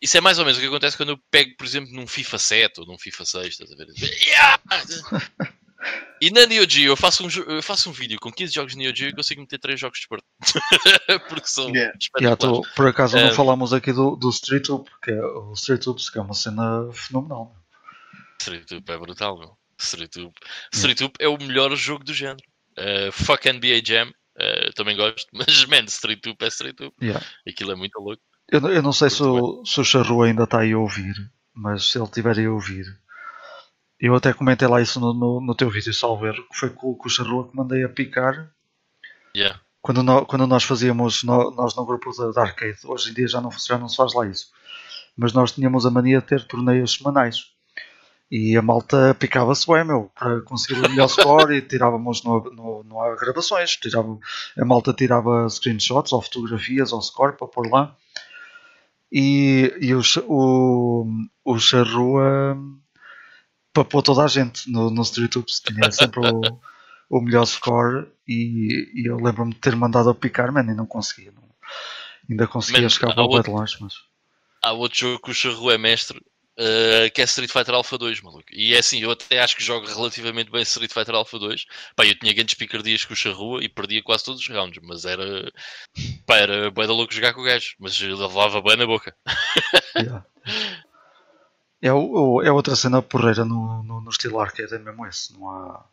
Isso 0.00 0.16
é 0.16 0.20
mais 0.20 0.38
ou 0.38 0.44
menos 0.44 0.56
o 0.58 0.60
que 0.62 0.66
acontece 0.68 0.96
quando 0.96 1.10
eu 1.10 1.18
pego, 1.30 1.54
por 1.56 1.66
exemplo, 1.66 1.92
num 1.92 2.06
FIFA 2.06 2.38
7 2.38 2.80
ou 2.80 2.86
num 2.86 2.98
FIFA 2.98 3.24
6, 3.24 3.46
estás 3.48 3.72
a 3.72 3.76
ver? 3.76 3.88
Yeah! 4.26 4.62
E 6.18 6.30
na 6.30 6.46
Neo 6.46 6.66
Geo 6.66 6.92
eu 6.92 6.96
faço, 6.96 7.22
um, 7.26 7.28
eu 7.52 7.62
faço 7.62 7.90
um 7.90 7.92
vídeo 7.92 8.18
com 8.18 8.32
15 8.32 8.54
jogos 8.54 8.72
de 8.72 8.78
Neo 8.78 8.96
Geo 8.96 9.10
e 9.10 9.14
consigo 9.14 9.42
meter 9.42 9.58
3 9.58 9.78
jogos 9.78 9.98
de 9.98 10.04
esporte. 10.04 10.24
Porque 11.28 11.46
são 11.46 11.68
Yeah. 11.68 11.94
Espetaculares. 12.00 12.38
tô, 12.68 12.74
por 12.74 12.86
acaso 12.88 13.16
não 13.16 13.26
Eh, 13.26 13.34
falámos 13.34 13.74
aqui 13.74 13.92
do, 13.92 14.16
do 14.16 14.30
Street 14.30 14.66
Hoop, 14.70 14.90
que 15.02 15.10
é 15.10 15.20
o 15.22 15.52
Street 15.52 15.86
Hoops, 15.86 16.08
que 16.08 16.16
é 16.18 16.22
uma 16.22 16.32
cena 16.32 16.88
fenomenal. 16.94 17.54
Street 18.40 18.70
Hoop 18.72 18.90
é 18.90 18.96
brutal, 18.96 19.38
meu. 19.38 19.58
Street 19.78 20.16
Hoop. 20.16 20.34
Street 20.72 21.00
Hoop 21.02 21.16
é 21.18 21.28
o 21.28 21.36
melhor 21.36 21.74
jogo 21.76 22.02
do 22.02 22.14
género. 22.14 22.42
Uh, 22.78 23.12
fuck 23.12 23.46
NBA 23.52 23.82
Jam, 23.84 24.10
também 24.74 24.96
gosto, 24.96 25.26
mas 25.32 25.64
man, 25.66 25.84
Street 25.84 26.24
Hoop 26.26 26.42
é 26.44 26.48
Street 26.48 26.80
Hoop. 26.80 26.94
Yeah. 27.02 27.24
Aquilo 27.48 27.72
é 27.72 27.74
muito 27.76 27.98
louco. 27.98 28.22
Eu, 28.50 28.60
não- 28.60 28.70
eu 28.70 28.82
não 28.82 28.92
sei 28.92 29.08
se 29.10 29.22
o, 29.22 29.64
se 29.64 29.80
o 29.80 29.84
Charru 29.84 30.22
ainda 30.22 30.44
está 30.44 30.60
aí 30.60 30.72
a 30.72 30.78
ouvir, 30.78 31.14
mas 31.54 31.90
se 31.90 31.98
ele 31.98 32.04
estiver 32.04 32.38
aí 32.38 32.44
a 32.46 32.50
ouvir, 32.52 32.84
eu 33.98 34.14
até 34.14 34.32
comentei 34.32 34.68
lá 34.68 34.82
isso 34.82 35.00
no, 35.00 35.14
no, 35.14 35.40
no 35.40 35.54
teu 35.54 35.70
vídeo, 35.70 35.94
salvo 35.94 36.26
erro, 36.26 36.46
que 36.52 36.58
foi 36.58 36.70
com, 36.70 36.94
com 36.94 37.06
o 37.06 37.10
Charru 37.10 37.48
que 37.48 37.56
mandei 37.56 37.84
a 37.84 37.88
picar 37.88 38.50
Yeah. 39.36 39.58
quando, 39.80 40.02
nó- 40.02 40.24
quando 40.24 40.46
nós 40.46 40.62
fazíamos, 40.64 41.24
nó- 41.24 41.50
nós 41.52 41.74
no 41.74 41.84
grupo 41.86 42.10
da, 42.16 42.30
da 42.32 42.42
arcade, 42.42 42.78
hoje 42.84 43.10
em 43.10 43.14
dia 43.14 43.26
já 43.28 43.40
não, 43.40 43.50
já 43.50 43.78
não 43.78 43.88
se 43.88 43.96
faz 43.96 44.12
lá 44.14 44.26
isso, 44.26 44.52
mas 45.16 45.32
nós 45.32 45.52
tínhamos 45.52 45.86
a 45.86 45.90
mania 45.90 46.20
de 46.20 46.26
ter 46.26 46.46
torneios 46.46 46.92
semanais. 46.94 47.53
E 48.30 48.56
a 48.56 48.62
malta 48.62 49.14
picava-se 49.14 49.66
bem, 49.66 49.84
meu, 49.84 50.10
para 50.18 50.40
conseguir 50.42 50.80
o 50.80 50.88
melhor 50.88 51.08
score 51.08 51.54
e 51.56 51.62
tirávamos, 51.62 52.24
no, 52.24 52.82
no, 52.84 53.00
há 53.00 53.14
gravações, 53.16 53.76
tirava, 53.76 54.18
a 54.58 54.64
malta 54.64 54.92
tirava 54.92 55.48
screenshots 55.48 56.12
ou 56.12 56.20
fotografias 56.22 56.92
ao 56.92 57.00
score 57.02 57.36
para 57.36 57.46
pôr 57.46 57.70
lá. 57.70 57.94
E, 59.12 59.72
e 59.80 59.94
o, 59.94 60.00
o, 60.26 61.06
o 61.44 61.58
Charrua 61.58 62.56
papou 63.72 64.02
toda 64.02 64.24
a 64.24 64.28
gente 64.28 64.70
no, 64.70 64.90
no 64.90 65.02
Street 65.02 65.36
Hoops, 65.36 65.60
tinha 65.60 65.90
sempre 65.92 66.20
o, 66.20 66.40
o 67.10 67.20
melhor 67.20 67.44
score 67.44 68.08
e, 68.26 68.90
e 68.94 69.06
eu 69.08 69.16
lembro-me 69.16 69.52
de 69.52 69.60
ter 69.60 69.76
mandado 69.76 70.10
a 70.10 70.14
picar, 70.14 70.50
man, 70.52 70.62
e 70.62 70.74
não 70.74 70.86
conseguia. 70.86 71.30
não- 71.32 71.44
ainda 72.28 72.46
conseguia 72.48 72.82
Man, 72.82 72.88
chegar 72.88 73.14
para 73.14 73.22
o 73.22 73.26
outro- 73.28 73.52
de 73.52 73.56
longe, 73.58 73.76
mas 73.80 73.94
Há 74.62 74.72
outro 74.72 74.98
jogo 74.98 75.22
que 75.22 75.30
o 75.30 75.34
Charru 75.34 75.70
é 75.70 75.76
mestre, 75.76 76.20
uh, 76.58 77.10
que 77.14 77.20
é 77.20 77.24
Street 77.24 77.50
Fighter 77.50 77.74
Alpha 77.74 77.98
2, 77.98 78.20
maluco. 78.20 78.44
E 78.52 78.74
é 78.74 78.78
assim, 78.78 79.00
eu 79.00 79.10
até 79.10 79.40
acho 79.40 79.56
que 79.56 79.64
jogo 79.64 79.86
relativamente 79.86 80.50
bem 80.50 80.62
Street 80.62 80.92
Fighter 80.92 81.14
Alpha 81.14 81.38
2. 81.38 81.64
Pá, 81.96 82.06
eu 82.06 82.18
tinha 82.18 82.32
grandes 82.34 82.54
picardias 82.54 83.04
com 83.04 83.12
o 83.14 83.16
Charrua 83.16 83.62
e 83.64 83.68
perdia 83.68 84.02
quase 84.02 84.24
todos 84.24 84.40
os 84.40 84.48
rounds, 84.48 84.80
mas 84.82 85.04
era. 85.04 85.50
Pá, 86.26 86.36
era 86.38 86.70
da 86.70 86.84
louco 86.92 87.12
jogar 87.14 87.34
com 87.34 87.40
o 87.42 87.44
gajo, 87.44 87.74
mas 87.78 87.98
levava 88.00 88.60
bem 88.62 88.76
na 88.76 88.86
boca. 88.86 89.14
Yeah. 89.96 90.24
É, 91.80 91.92
o- 91.92 92.42
é 92.42 92.50
outra 92.50 92.74
cena 92.74 93.00
porreira 93.02 93.44
no, 93.44 93.82
no, 93.84 94.00
no 94.00 94.10
estilo 94.10 94.40
arcade, 94.40 94.74
é 94.74 94.78
mesmo 94.78 95.06
esse. 95.06 95.32
Não 95.34 95.48
há, 95.50 95.84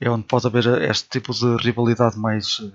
é 0.00 0.10
onde 0.10 0.26
pode 0.26 0.46
haver 0.46 0.66
este 0.90 1.08
tipo 1.08 1.32
de 1.32 1.56
rivalidade 1.64 2.18
mais. 2.18 2.60
eh, 2.60 2.72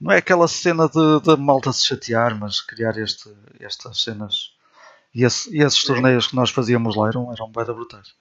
Não 0.00 0.12
é 0.12 0.18
aquela 0.18 0.46
cena 0.48 0.88
de, 0.88 1.20
de 1.22 1.36
malta 1.36 1.72
se 1.72 1.86
chatear, 1.86 2.38
mas 2.38 2.60
criar 2.60 2.96
este, 2.98 3.30
estas 3.60 4.02
cenas. 4.02 4.52
E, 5.14 5.24
esse- 5.24 5.54
e 5.54 5.62
esses 5.62 5.82
torneios 5.84 6.26
que 6.28 6.34
nós 6.36 6.50
fazíamos 6.50 6.96
lá 6.96 7.08
eram, 7.08 7.32
eram 7.32 7.50
bem 7.50 7.64
brutais. 7.64 8.14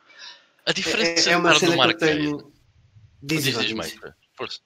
A 0.65 0.71
diferença 0.73 1.29
É, 1.29 1.33
é 1.33 1.37
uma 1.37 1.55
cena 1.57 1.71
numa 1.71 1.87
que 1.87 1.99
tenho. 1.99 2.53
Diz, 3.23 3.43
Diz, 3.43 3.57
diz. 3.59 3.71
Mike. 3.73 3.99
Força. 4.35 4.59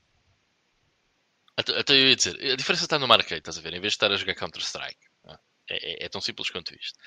Até, 1.57 1.93
eu 1.93 2.09
ia 2.09 2.15
dizer, 2.15 2.35
a 2.51 2.55
diferença 2.55 2.83
está 2.83 2.99
no 2.99 3.11
arcade, 3.11 3.35
estás 3.39 3.57
a 3.57 3.61
ver? 3.61 3.69
Em 3.73 3.79
vez 3.79 3.93
de 3.93 3.95
estar 3.95 4.11
a 4.11 4.17
jogar 4.17 4.35
Counter-Strike, 4.35 4.99
ah, 5.27 5.39
é, 5.69 6.03
é- 6.03 6.05
é 6.05 6.09
tão 6.09 6.19
simples 6.19 6.49
quanto 6.49 6.73
isto. 6.75 6.97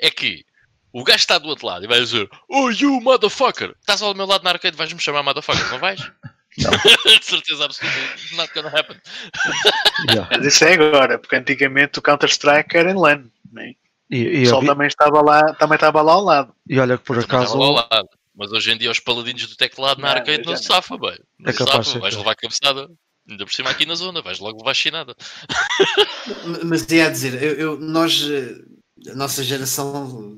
É 0.00 0.10
que 0.10 0.44
o 0.92 1.04
gajo 1.04 1.18
está 1.18 1.38
do 1.38 1.48
outro 1.48 1.66
lado 1.66 1.84
e 1.84 1.88
vai 1.88 2.00
dizer: 2.00 2.28
Oh, 2.48 2.70
you 2.70 3.00
motherfucker! 3.00 3.74
Estás 3.80 4.02
ao 4.02 4.14
meu 4.14 4.26
lado 4.26 4.42
na 4.42 4.50
arcade, 4.50 4.76
vais-me 4.76 4.98
chamar 5.00 5.22
motherfucker, 5.22 5.68
não 5.70 5.78
vais? 5.78 6.00
de 6.56 7.24
certeza 7.24 7.64
absoluta, 7.64 7.96
it's 8.14 8.32
not 8.36 8.52
gonna 8.54 8.68
happen. 8.68 9.00
Yeah. 10.10 10.28
Mas 10.36 10.46
isso 10.46 10.64
é 10.64 10.72
agora, 10.74 11.18
porque 11.18 11.36
antigamente 11.36 11.98
o 11.98 12.02
Counter-Strike 12.02 12.76
era 12.76 12.90
em 12.90 12.94
LAN. 12.94 13.30
Né? 13.52 13.74
E, 14.10 14.16
O 14.22 14.28
e, 14.28 14.40
pessoal 14.40 14.58
havia- 14.58 14.70
também 14.72 14.86
estava, 14.88 15.22
lá, 15.22 15.54
também 15.54 15.74
estava 15.76 16.02
lá 16.02 16.12
ao 16.12 16.22
lado. 16.24 16.54
e 16.68 16.78
olha 16.78 16.98
que 16.98 17.04
por 17.04 17.14
Também 17.16 17.26
acaso. 17.28 17.44
estava 17.54 17.64
ao 17.64 17.72
lado. 17.72 18.08
Mas 18.36 18.50
hoje 18.52 18.72
em 18.72 18.76
dia 18.78 18.90
os 18.90 18.98
paladinhos 18.98 19.46
do 19.46 19.56
teclado 19.56 20.00
na 20.00 20.08
Não, 20.08 20.14
arcade 20.16 20.42
já 20.44 20.50
não 20.50 20.56
se 20.56 20.68
não. 20.68 20.76
safa, 20.76 20.98
bem. 20.98 21.18
Não 21.38 21.50
É 21.50 21.52
se 21.52 21.58
capaz 21.58 21.86
safa, 21.86 21.98
vais 22.00 22.16
levar 22.16 22.34
cabeçada. 22.34 22.88
Ainda 23.28 23.46
por 23.46 23.52
cima 23.54 23.70
aqui 23.70 23.86
na 23.86 23.94
zona, 23.94 24.20
vais 24.20 24.38
logo 24.38 24.58
levar 24.58 24.74
chinada. 24.74 25.14
Mas 26.64 26.82
ia 26.90 27.10
dizer, 27.10 27.42
eu, 27.42 27.52
eu- 27.54 27.80
nós, 27.80 28.22
a 29.10 29.14
nossa 29.14 29.42
geração, 29.42 30.36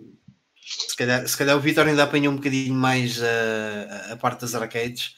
se 0.89 0.97
calhar, 0.97 1.27
se 1.27 1.37
calhar 1.37 1.57
o 1.57 1.61
Vitor 1.61 1.87
ainda 1.87 2.05
apanhou 2.05 2.33
um 2.33 2.37
bocadinho 2.37 2.75
mais 2.75 3.21
a, 3.23 4.13
a 4.13 4.17
parte 4.17 4.43
das 4.43 4.55
arcades, 4.55 5.15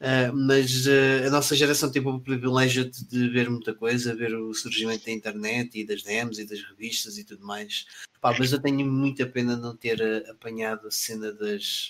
eh, 0.00 0.30
mas 0.30 0.86
eh, 0.86 1.26
a 1.26 1.30
nossa 1.30 1.56
geração 1.56 1.90
teve 1.90 2.06
o 2.08 2.20
privilégio 2.20 2.90
de, 2.90 3.04
de 3.06 3.28
ver 3.30 3.48
muita 3.48 3.74
coisa, 3.74 4.14
ver 4.14 4.34
o 4.34 4.52
surgimento 4.52 5.06
da 5.06 5.12
internet 5.12 5.78
e 5.78 5.86
das 5.86 6.02
DMs 6.02 6.40
e 6.40 6.46
das 6.46 6.62
revistas 6.62 7.16
e 7.16 7.24
tudo 7.24 7.46
mais. 7.46 7.86
Pá, 8.20 8.34
mas 8.38 8.52
eu 8.52 8.60
tenho 8.60 8.84
muita 8.90 9.26
pena 9.26 9.56
não 9.56 9.76
ter 9.76 10.00
eh, 10.00 10.30
apanhado 10.30 10.88
a 10.88 10.90
cena 10.90 11.32
das, 11.32 11.88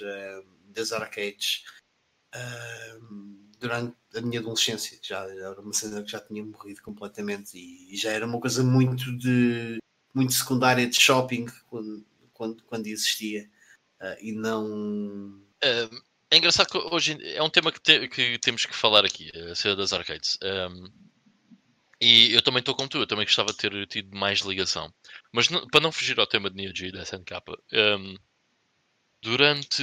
das 0.69 0.93
arcades 0.93 1.65
uh, 2.35 3.01
durante 3.59 3.97
a 4.15 4.21
minha 4.21 4.41
adolescência. 4.41 4.99
Já, 5.03 5.25
era 5.29 5.61
uma 5.61 5.73
cena 5.73 6.03
que 6.03 6.11
já 6.11 6.21
tinha 6.21 6.45
morrido 6.45 6.83
completamente 6.83 7.57
e, 7.59 7.93
e 7.93 7.97
já 7.97 8.13
era 8.13 8.27
uma 8.27 8.41
coisa 8.41 8.63
muito 8.63 9.17
de 9.17 9.79
muito 10.15 10.33
secundária 10.33 10.87
de 10.87 10.99
shopping 10.99 11.47
quando, 11.69 12.07
quando, 12.33 12.63
quando 12.65 12.87
existia 12.87 13.51
uh, 14.01 14.17
e 14.21 14.33
não. 14.33 15.41
É 16.31 16.37
engraçado 16.37 16.69
que 16.69 16.79
hoje 16.79 17.19
é 17.35 17.43
um 17.43 17.51
tema 17.51 17.71
que, 17.73 17.81
te, 17.81 18.09
que 18.09 18.39
temos 18.39 18.67
que 18.67 18.75
falar 18.75 19.05
aqui, 19.05 19.31
a 19.51 19.55
cena 19.55 19.77
das 19.77 19.93
arcades. 19.93 20.39
Um, 20.43 20.91
e 22.01 22.35
eu 22.35 22.43
também 22.43 22.61
estou 22.61 22.75
com 22.75 22.87
tu, 22.87 22.99
eu 22.99 23.07
também 23.07 23.25
gostava 23.25 23.53
de 23.53 23.59
ter 23.59 23.87
tido 23.87 24.17
mais 24.17 24.41
ligação. 24.41 24.93
Mas 25.33 25.49
não, 25.49 25.67
para 25.69 25.81
não 25.81 25.93
fugir 25.93 26.19
ao 26.19 26.27
tema 26.27 26.51
de 26.51 26.57
Neo 26.57 26.75
Geo 26.75 26.93
da 26.93 27.03
SNK, 27.03 27.33
um, 27.73 28.17
durante. 29.23 29.83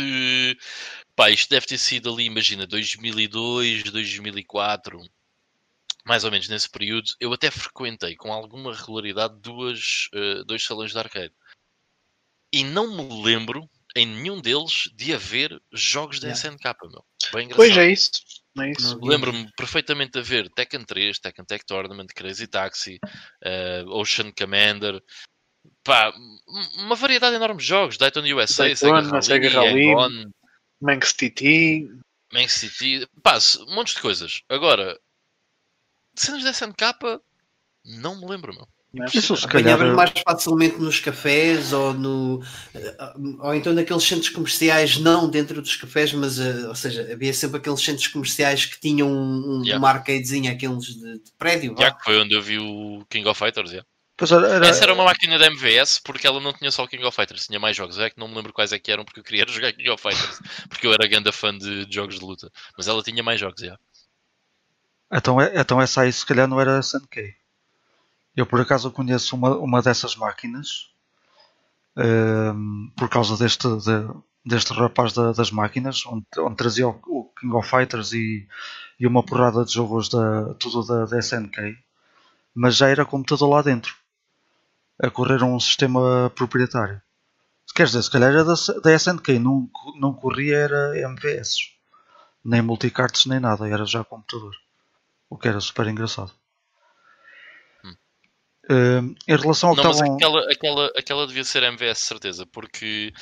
Pá, 1.15 1.30
isto 1.30 1.49
deve 1.49 1.65
ter 1.65 1.78
sido 1.78 2.11
ali, 2.11 2.26
imagina, 2.26 2.68
2002, 2.68 3.84
2004, 3.91 4.99
mais 6.06 6.24
ou 6.24 6.32
menos 6.32 6.49
nesse 6.49 6.70
período, 6.70 7.10
eu 7.20 7.32
até 7.34 7.49
frequentei 7.49 8.15
com 8.15 8.34
alguma 8.34 8.76
regularidade 8.76 9.40
duas, 9.40 10.10
uh, 10.14 10.44
dois 10.45 10.64
salões 10.64 10.91
de 10.91 10.99
arcade. 10.99 11.34
E 12.52 12.64
não 12.64 12.95
me 12.95 13.24
lembro 13.24 13.70
em 13.95 14.06
nenhum 14.06 14.41
deles 14.41 14.90
de 14.95 15.14
haver 15.14 15.61
jogos 15.72 16.20
da 16.20 16.28
yeah. 16.28 16.49
SNK, 16.49 16.64
meu. 16.90 17.03
Bem 17.32 17.49
pois 17.49 17.76
é 17.78 17.91
isso. 17.91 18.11
É 18.60 18.72
isso. 18.72 18.99
Lembro-me 19.02 19.52
perfeitamente 19.57 20.11
de 20.11 20.20
haver 20.20 20.49
Tekken 20.49 20.84
3, 20.84 21.20
Tekken 21.20 21.45
Tech 21.45 21.65
Tournament, 21.65 22.07
Crazy 22.14 22.48
Taxi, 22.48 22.99
uh, 23.06 23.90
Ocean 23.90 24.32
Commander, 24.32 25.02
pá, 25.84 26.14
uma 26.78 26.95
variedade 26.95 27.36
enorme 27.36 27.60
de 27.60 27.65
jogos, 27.65 27.98
Daytona 27.98 28.28
USA, 28.36 28.65
Daytona, 28.65 29.22
Sega 29.22 29.49
Rally 29.49 29.94
Manx 30.82 31.14
TT, 31.14 31.88
Manx 32.32 32.61
TT, 32.61 33.07
pá, 33.24 33.38
um 33.68 33.76
monte 33.76 33.95
de 33.95 34.02
coisas. 34.02 34.41
Agora, 34.49 34.99
cenas 36.15 36.44
da 36.44 36.52
SNK, 36.52 37.22
não 37.86 38.20
me 38.20 38.28
lembro, 38.28 38.53
meu. 38.53 38.68
Isso, 39.11 39.36
se 39.36 39.48
calhar... 39.48 39.80
mais 39.95 40.11
facilmente 40.24 40.78
nos 40.78 40.99
cafés 40.99 41.74
ou 41.74 41.95
no 41.95 42.44
ou 43.40 43.56
então 43.56 43.74
naqueles 43.74 44.03
centros 44.03 44.30
comerciais, 44.30 44.98
não 44.98 45.28
dentro 45.28 45.64
dos 45.64 45.76
cafés, 45.76 46.14
mas 46.14 46.38
uh, 46.38 46.68
ou 46.68 46.76
seja, 46.76 47.10
havia 47.11 47.34
sempre 47.34 47.57
aqueles 47.57 47.82
centros 47.82 48.07
comerciais 48.07 48.65
que 48.65 48.80
tinham 48.80 49.10
um, 49.10 49.57
um 49.57 49.64
yeah. 49.64 49.80
uma 49.80 49.90
arcadezinha, 49.90 50.52
aqueles 50.52 50.86
de, 50.86 51.14
de 51.20 51.32
prédio. 51.40 51.76
Já 51.78 51.91
que 51.91 52.03
foi 52.03 52.20
onde 52.20 52.36
eu 52.36 52.41
vi 52.41 52.60
o 52.60 53.03
King 53.10 53.28
of 53.28 53.40
Fighters, 53.40 53.72
yeah. 53.72 53.88
Era... 54.22 54.68
Essa 54.68 54.84
era 54.84 54.94
uma 54.94 55.06
máquina 55.06 55.40
da 55.40 55.48
MVS 55.48 55.99
porque 55.99 56.28
ela 56.28 56.40
não 56.40 56.53
tinha 56.53 56.70
só 56.70 56.84
o 56.84 56.88
King 56.88 57.03
of 57.03 57.15
Fighters, 57.15 57.48
tinha 57.48 57.60
mais 57.60 57.76
jogos. 57.76 57.98
É 57.98 58.11
que 58.11 58.20
não 58.20 58.28
me 58.28 58.36
lembro 58.36 58.53
quais 58.53 58.72
é 58.72 58.78
que 58.78 58.91
eram 58.91 59.03
porque 59.03 59.22
eu 59.22 59.24
queria 59.24 59.45
jogar 59.49 59.74
King 59.74 59.90
of 59.90 60.02
Fighters 60.02 60.40
porque 60.70 60.86
eu 60.86 60.94
era 60.94 61.07
grande 61.07 61.32
fã 61.32 61.57
de, 61.57 61.88
de 61.88 61.95
jogos 61.95 62.20
de 62.20 62.26
luta. 62.26 62.52
Mas 62.78 62.88
ela 62.88 63.02
tinha 63.02 63.24
mais 63.24 63.40
jogos, 63.40 63.60
já. 63.60 63.76
Então, 65.11 65.41
é, 65.41 65.52
então 65.56 65.82
essa 65.82 66.02
aí 66.02 66.14
se 66.14 66.26
calhar 66.26 66.48
não 66.48 66.61
era 66.61 66.78
a 66.78 66.80
SNK. 66.80 67.43
Eu 68.35 68.45
por 68.45 68.60
acaso 68.60 68.91
conheço 68.91 69.35
uma, 69.35 69.55
uma 69.57 69.81
dessas 69.81 70.15
máquinas 70.15 70.89
ehm, 71.95 72.89
por 72.97 73.07
causa 73.10 73.38
deste, 73.38 73.68
de, 73.68 74.07
deste 74.45 74.73
rapaz 74.73 75.14
da, 75.14 75.31
das 75.31 75.51
máquinas, 75.51 76.05
onde, 76.05 76.26
onde 76.39 76.55
trazia 76.55 76.88
o, 76.88 76.99
o, 77.07 77.31
King 77.39 77.55
of 77.55 77.69
Fighters 77.69 78.11
e, 78.14 78.47
e 78.99 79.07
uma 79.07 79.23
porrada 79.23 79.64
de 79.64 79.73
jogos 79.73 80.10
da, 80.10 80.53
tudo 80.55 80.84
da, 80.85 81.05
da 81.05 81.19
SNK, 81.19 81.77
mas 82.55 82.76
já 82.76 82.89
era 82.89 83.05
computador 83.05 83.49
lá 83.49 83.61
dentro, 83.61 83.95
a 84.99 85.10
correr 85.10 85.43
um 85.43 85.60
sistema 85.60 86.31
proprietário. 86.35 87.01
Quer 87.76 87.85
dizer, 87.85 88.03
se 88.03 88.11
calhar 88.11 88.31
era 88.31 88.43
da, 88.43 88.53
da 88.84 88.93
SNK, 88.93 89.39
não, 89.39 89.69
não 89.99 90.14
corria 90.14 90.57
era 90.57 90.99
MVS, 90.99 91.72
nem 92.43 92.61
multicarts 92.61 93.26
nem 93.26 93.39
nada, 93.39 93.68
era 93.68 93.85
já 93.85 94.03
computador, 94.03 94.55
o 95.30 95.38
que 95.38 95.47
era 95.47 95.60
super 95.60 95.88
engraçado. 95.88 96.34
Uh, 98.65 99.15
em 99.27 99.35
relação 99.35 99.69
ao 99.69 99.76
não, 99.76 99.84
mas 99.84 99.95
estavam... 99.95 100.15
aquela, 100.15 100.52
aquela, 100.52 100.91
aquela 100.95 101.27
devia 101.27 101.44
ser 101.44 101.64
MVS, 101.64 101.99
certeza, 101.99 102.45
porque 102.45 103.14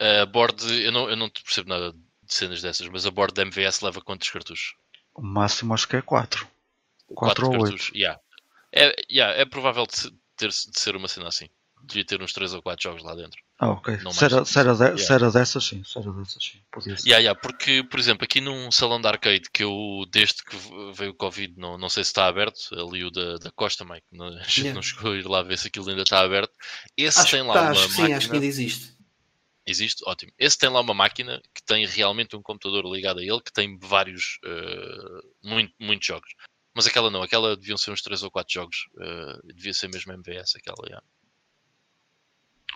a 0.00 0.26
board, 0.26 0.64
eu 0.82 0.92
não, 0.92 1.10
eu 1.10 1.16
não 1.16 1.28
percebo 1.28 1.68
nada 1.68 1.92
de 1.92 2.34
cenas 2.34 2.62
dessas, 2.62 2.88
mas 2.88 3.04
a 3.04 3.10
board 3.10 3.34
da 3.34 3.42
MVS 3.42 3.80
leva 3.80 4.00
quantos 4.00 4.30
cartuchos? 4.30 4.74
O 5.14 5.22
máximo 5.22 5.74
acho 5.74 5.88
que 5.88 5.96
é 5.96 6.02
4. 6.02 6.46
4 7.14 7.46
ou 7.46 7.62
8. 7.62 7.96
Yeah. 7.96 8.20
É, 8.72 8.94
yeah, 9.10 9.38
é 9.38 9.44
provável 9.44 9.86
de, 9.86 10.10
ter, 10.36 10.48
de 10.48 10.80
ser 10.80 10.94
uma 10.96 11.08
cena 11.08 11.28
assim 11.28 11.48
devia 11.82 12.04
ter 12.04 12.22
uns 12.22 12.32
3 12.32 12.54
ou 12.54 12.62
4 12.62 12.82
jogos 12.82 13.02
lá 13.02 13.14
dentro. 13.14 13.40
Ah, 13.60 13.70
ok. 13.70 13.98
se 14.12 14.24
era, 14.24 14.44
se, 14.44 14.58
era 14.58 14.72
de, 14.72 14.82
yeah. 14.84 14.98
se 14.98 15.12
era 15.12 15.30
dessas, 15.32 15.64
sim. 15.64 15.82
Se 15.82 15.98
era 15.98 16.12
dessas, 16.12 16.44
sim. 16.44 16.60
Podia 16.70 16.96
ser. 16.96 17.08
Yeah, 17.08 17.20
yeah, 17.20 17.40
porque, 17.40 17.82
por 17.82 17.98
exemplo, 17.98 18.24
aqui 18.24 18.40
num 18.40 18.70
salão 18.70 19.00
de 19.00 19.08
arcade 19.08 19.50
que 19.52 19.64
eu, 19.64 20.04
desde 20.12 20.44
que 20.44 20.56
veio 20.94 21.10
o 21.10 21.14
Covid, 21.14 21.58
não, 21.58 21.76
não 21.76 21.88
sei 21.88 22.04
se 22.04 22.10
está 22.10 22.28
aberto, 22.28 22.72
ali 22.72 23.04
o 23.04 23.10
da, 23.10 23.36
da 23.38 23.50
Costa, 23.50 23.84
Mike, 23.84 24.06
não, 24.12 24.28
a 24.38 24.42
gente 24.44 24.60
yeah. 24.60 24.74
não 24.74 24.82
chegou 24.82 25.10
a 25.10 25.16
ir 25.16 25.26
lá 25.26 25.42
ver 25.42 25.58
se 25.58 25.66
aquilo 25.66 25.88
ainda 25.88 26.02
está 26.02 26.20
aberto. 26.20 26.52
Esse 26.96 27.18
acho 27.18 27.32
tem 27.32 27.42
lá 27.42 27.54
tá, 27.54 27.62
uma 27.62 27.70
acho, 27.72 27.80
máquina. 27.88 28.06
Sim, 28.06 28.12
acho 28.12 28.28
que 28.28 28.34
ainda 28.34 28.46
existe. 28.46 28.98
Existe? 29.66 30.02
Ótimo. 30.06 30.32
Esse 30.38 30.56
tem 30.56 30.70
lá 30.70 30.80
uma 30.80 30.94
máquina 30.94 31.42
que 31.52 31.62
tem 31.62 31.84
realmente 31.84 32.36
um 32.36 32.42
computador 32.42 32.86
ligado 32.86 33.18
a 33.18 33.22
ele 33.24 33.40
que 33.40 33.52
tem 33.52 33.76
vários, 33.76 34.38
uh, 34.44 35.28
muito, 35.42 35.74
muitos 35.80 36.06
jogos. 36.06 36.30
Mas 36.74 36.86
aquela 36.86 37.10
não, 37.10 37.22
aquela 37.22 37.56
deviam 37.56 37.76
ser 37.76 37.90
uns 37.90 38.00
3 38.02 38.22
ou 38.22 38.30
4 38.30 38.54
jogos. 38.54 38.88
Uh, 38.94 39.52
devia 39.52 39.74
ser 39.74 39.88
mesmo 39.88 40.12
MVS, 40.12 40.54
aquela, 40.56 40.86
yeah. 40.86 41.04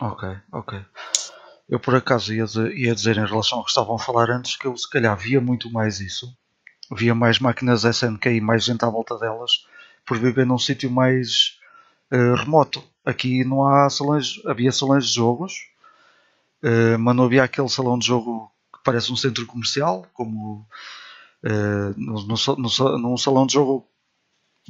Ok, 0.01 0.29
ok. 0.53 0.85
Eu 1.69 1.79
por 1.79 1.95
acaso 1.95 2.35
ia, 2.35 2.45
ia 2.75 2.95
dizer 2.95 3.17
em 3.17 3.27
relação 3.27 3.59
ao 3.59 3.65
que 3.65 3.71
estavam 3.71 3.95
a 3.95 3.99
falar 3.99 4.31
antes 4.31 4.57
que 4.57 4.67
eu 4.67 4.77
se 4.77 4.89
calhar 4.89 5.17
via 5.17 5.41
muito 5.41 5.71
mais 5.71 6.01
isso. 6.01 6.35
Via 6.91 7.15
mais 7.15 7.39
máquinas 7.39 7.85
SNK 7.85 8.27
e 8.31 8.41
mais 8.41 8.65
gente 8.65 8.85
à 8.85 8.89
volta 8.89 9.17
delas 9.17 9.67
por 10.05 10.19
viver 10.19 10.45
num 10.45 10.59
sítio 10.59 10.91
mais 10.91 11.59
uh, 12.13 12.35
remoto. 12.35 12.83
Aqui 13.05 13.45
não 13.45 13.67
há 13.67 13.89
salões, 13.89 14.41
havia 14.45 14.71
salões 14.71 15.07
de 15.07 15.15
jogos, 15.15 15.55
uh, 16.63 16.99
mas 16.99 17.17
não 17.17 17.25
havia 17.25 17.45
aquele 17.45 17.69
salão 17.69 17.99
de 17.99 18.07
jogo 18.07 18.53
que 18.75 18.81
parece 18.85 19.13
um 19.13 19.17
centro 19.17 19.47
comercial, 19.47 20.07
como 20.13 20.67
uh, 21.45 21.95
no, 21.97 22.27
no, 22.27 22.35
no, 22.59 22.99
num 22.99 23.17
salão 23.17 23.47
de 23.47 23.55
jogo 23.55 23.87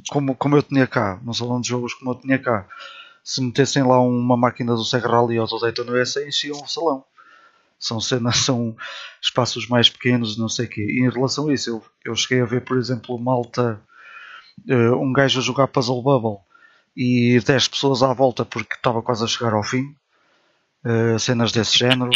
como, 0.09 0.35
como 0.35 0.55
eu 0.55 0.63
tinha 0.63 0.87
cá, 0.87 1.19
num 1.23 1.33
salão 1.33 1.59
de 1.59 1.67
jogos 1.67 1.93
como 1.93 2.11
eu 2.11 2.15
tinha 2.15 2.39
cá 2.39 2.67
se 3.23 3.41
metessem 3.41 3.83
lá 3.83 3.99
uma 4.01 4.35
máquina 4.35 4.75
do 4.75 4.83
Sega 4.83 5.07
Rally 5.07 5.39
ou 5.39 5.47
do 5.47 5.59
Daytona 5.59 5.93
USA, 5.93 6.27
enchiam 6.27 6.61
o 6.61 6.67
salão. 6.67 7.05
São 7.79 7.99
cenas, 7.99 8.37
são 8.37 8.75
espaços 9.21 9.67
mais 9.67 9.89
pequenos, 9.89 10.37
não 10.37 10.49
sei 10.49 10.65
o 10.65 10.69
quê. 10.69 10.81
E 10.81 11.05
em 11.05 11.09
relação 11.09 11.47
a 11.49 11.53
isso, 11.53 11.69
eu, 11.69 11.83
eu 12.03 12.15
cheguei 12.15 12.41
a 12.41 12.45
ver, 12.45 12.61
por 12.61 12.77
exemplo, 12.77 13.17
malta, 13.17 13.81
uh, 14.69 14.95
um 15.01 15.13
gajo 15.13 15.39
a 15.39 15.43
jogar 15.43 15.67
Puzzle 15.67 16.01
Bubble 16.01 16.39
e 16.95 17.39
10 17.39 17.69
pessoas 17.69 18.03
à 18.03 18.13
volta 18.13 18.45
porque 18.45 18.75
estava 18.75 19.01
quase 19.01 19.23
a 19.23 19.27
chegar 19.27 19.53
ao 19.53 19.63
fim. 19.63 19.95
Uh, 20.85 21.17
cenas 21.17 21.53
desse 21.53 21.77
género. 21.77 22.11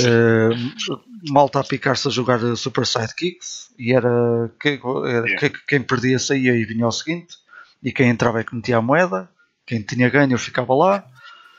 Uh, 0.00 0.50
malta 1.30 1.60
a 1.60 1.64
picar-se 1.64 2.08
a 2.08 2.10
jogar 2.10 2.40
Super 2.56 2.84
Sidekicks 2.84 3.72
e 3.78 3.92
era, 3.92 4.52
que, 4.60 4.80
era 5.06 5.26
yeah. 5.26 5.36
que, 5.36 5.50
quem 5.68 5.80
perdia 5.80 6.18
saía 6.18 6.52
e 6.56 6.64
vinha 6.64 6.84
ao 6.84 6.90
seguinte. 6.90 7.36
E 7.80 7.92
quem 7.92 8.08
entrava 8.08 8.40
é 8.40 8.44
que 8.44 8.56
metia 8.56 8.78
a 8.78 8.82
moeda 8.82 9.30
quem 9.66 9.82
tinha 9.82 10.08
ganho 10.08 10.38
ficava 10.38 10.74
lá. 10.74 11.06